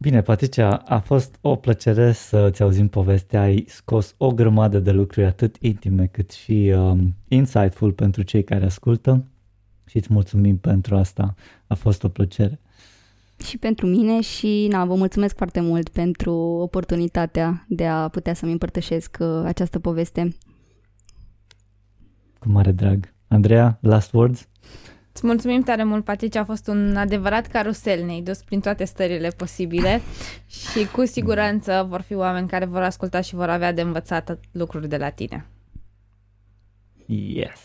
Bine, 0.00 0.22
Patricia, 0.22 0.76
a 0.76 0.98
fost 0.98 1.38
o 1.40 1.56
plăcere 1.56 2.12
să 2.12 2.50
ți 2.50 2.62
auzim 2.62 2.88
povestea. 2.88 3.40
Ai 3.40 3.64
scos 3.68 4.14
o 4.16 4.32
grămadă 4.32 4.78
de 4.78 4.90
lucruri 4.90 5.26
atât 5.26 5.56
intime 5.60 6.06
cât 6.06 6.30
și 6.30 6.72
um, 6.76 7.14
insightful 7.28 7.92
pentru 7.92 8.22
cei 8.22 8.44
care 8.44 8.64
ascultă 8.64 9.24
și 9.86 9.96
îți 9.96 10.12
mulțumim 10.12 10.58
pentru 10.58 10.96
asta. 10.96 11.34
A 11.66 11.74
fost 11.74 12.04
o 12.04 12.08
plăcere. 12.08 12.60
Și 13.44 13.58
pentru 13.58 13.86
mine 13.86 14.20
și 14.20 14.66
na, 14.70 14.84
vă 14.84 14.94
mulțumesc 14.94 15.36
foarte 15.36 15.60
mult 15.60 15.88
pentru 15.88 16.32
oportunitatea 16.36 17.64
de 17.68 17.86
a 17.86 18.08
putea 18.08 18.34
să-mi 18.34 18.52
împărtășesc 18.52 19.16
uh, 19.20 19.42
această 19.44 19.78
poveste. 19.78 20.36
Cu 22.38 22.48
mare 22.48 22.72
drag. 22.72 23.14
Andreea, 23.28 23.78
last 23.80 24.12
words? 24.12 24.48
Îți 25.18 25.26
mulțumim 25.26 25.62
tare 25.62 25.84
mult, 25.84 26.04
Patricia, 26.04 26.40
a 26.40 26.44
fost 26.44 26.66
un 26.66 26.96
adevărat 26.96 27.46
carusel, 27.46 28.04
ne-ai 28.04 28.20
dus 28.20 28.42
prin 28.42 28.60
toate 28.60 28.84
stările 28.84 29.28
posibile 29.28 30.00
și 30.60 30.86
cu 30.92 31.04
siguranță 31.04 31.86
vor 31.88 32.00
fi 32.00 32.14
oameni 32.14 32.48
care 32.48 32.64
vor 32.64 32.82
asculta 32.82 33.20
și 33.20 33.34
vor 33.34 33.48
avea 33.48 33.72
de 33.72 33.80
învățat 33.80 34.38
lucruri 34.52 34.88
de 34.88 34.96
la 34.96 35.10
tine. 35.10 35.46
Yes! 37.06 37.60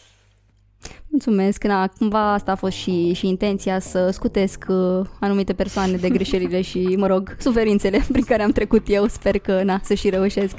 Mulțumesc, 1.09 1.63
na, 1.63 1.87
cumva 1.87 2.33
asta 2.33 2.51
a 2.51 2.55
fost 2.55 2.75
și, 2.75 3.13
și 3.13 3.27
intenția 3.27 3.79
să 3.79 4.09
scutesc 4.09 4.65
uh, 4.67 5.05
anumite 5.19 5.53
persoane 5.53 5.97
de 5.97 6.09
greșelile 6.09 6.61
și, 6.61 6.95
mă 6.97 7.07
rog, 7.07 7.35
suferințele 7.39 8.05
prin 8.11 8.23
care 8.23 8.43
am 8.43 8.51
trecut 8.51 8.83
eu. 8.87 9.07
Sper 9.07 9.39
că, 9.39 9.63
na, 9.63 9.79
să 9.83 9.93
și 9.93 10.09
reușesc. 10.09 10.55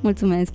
Mulțumesc! 0.00 0.54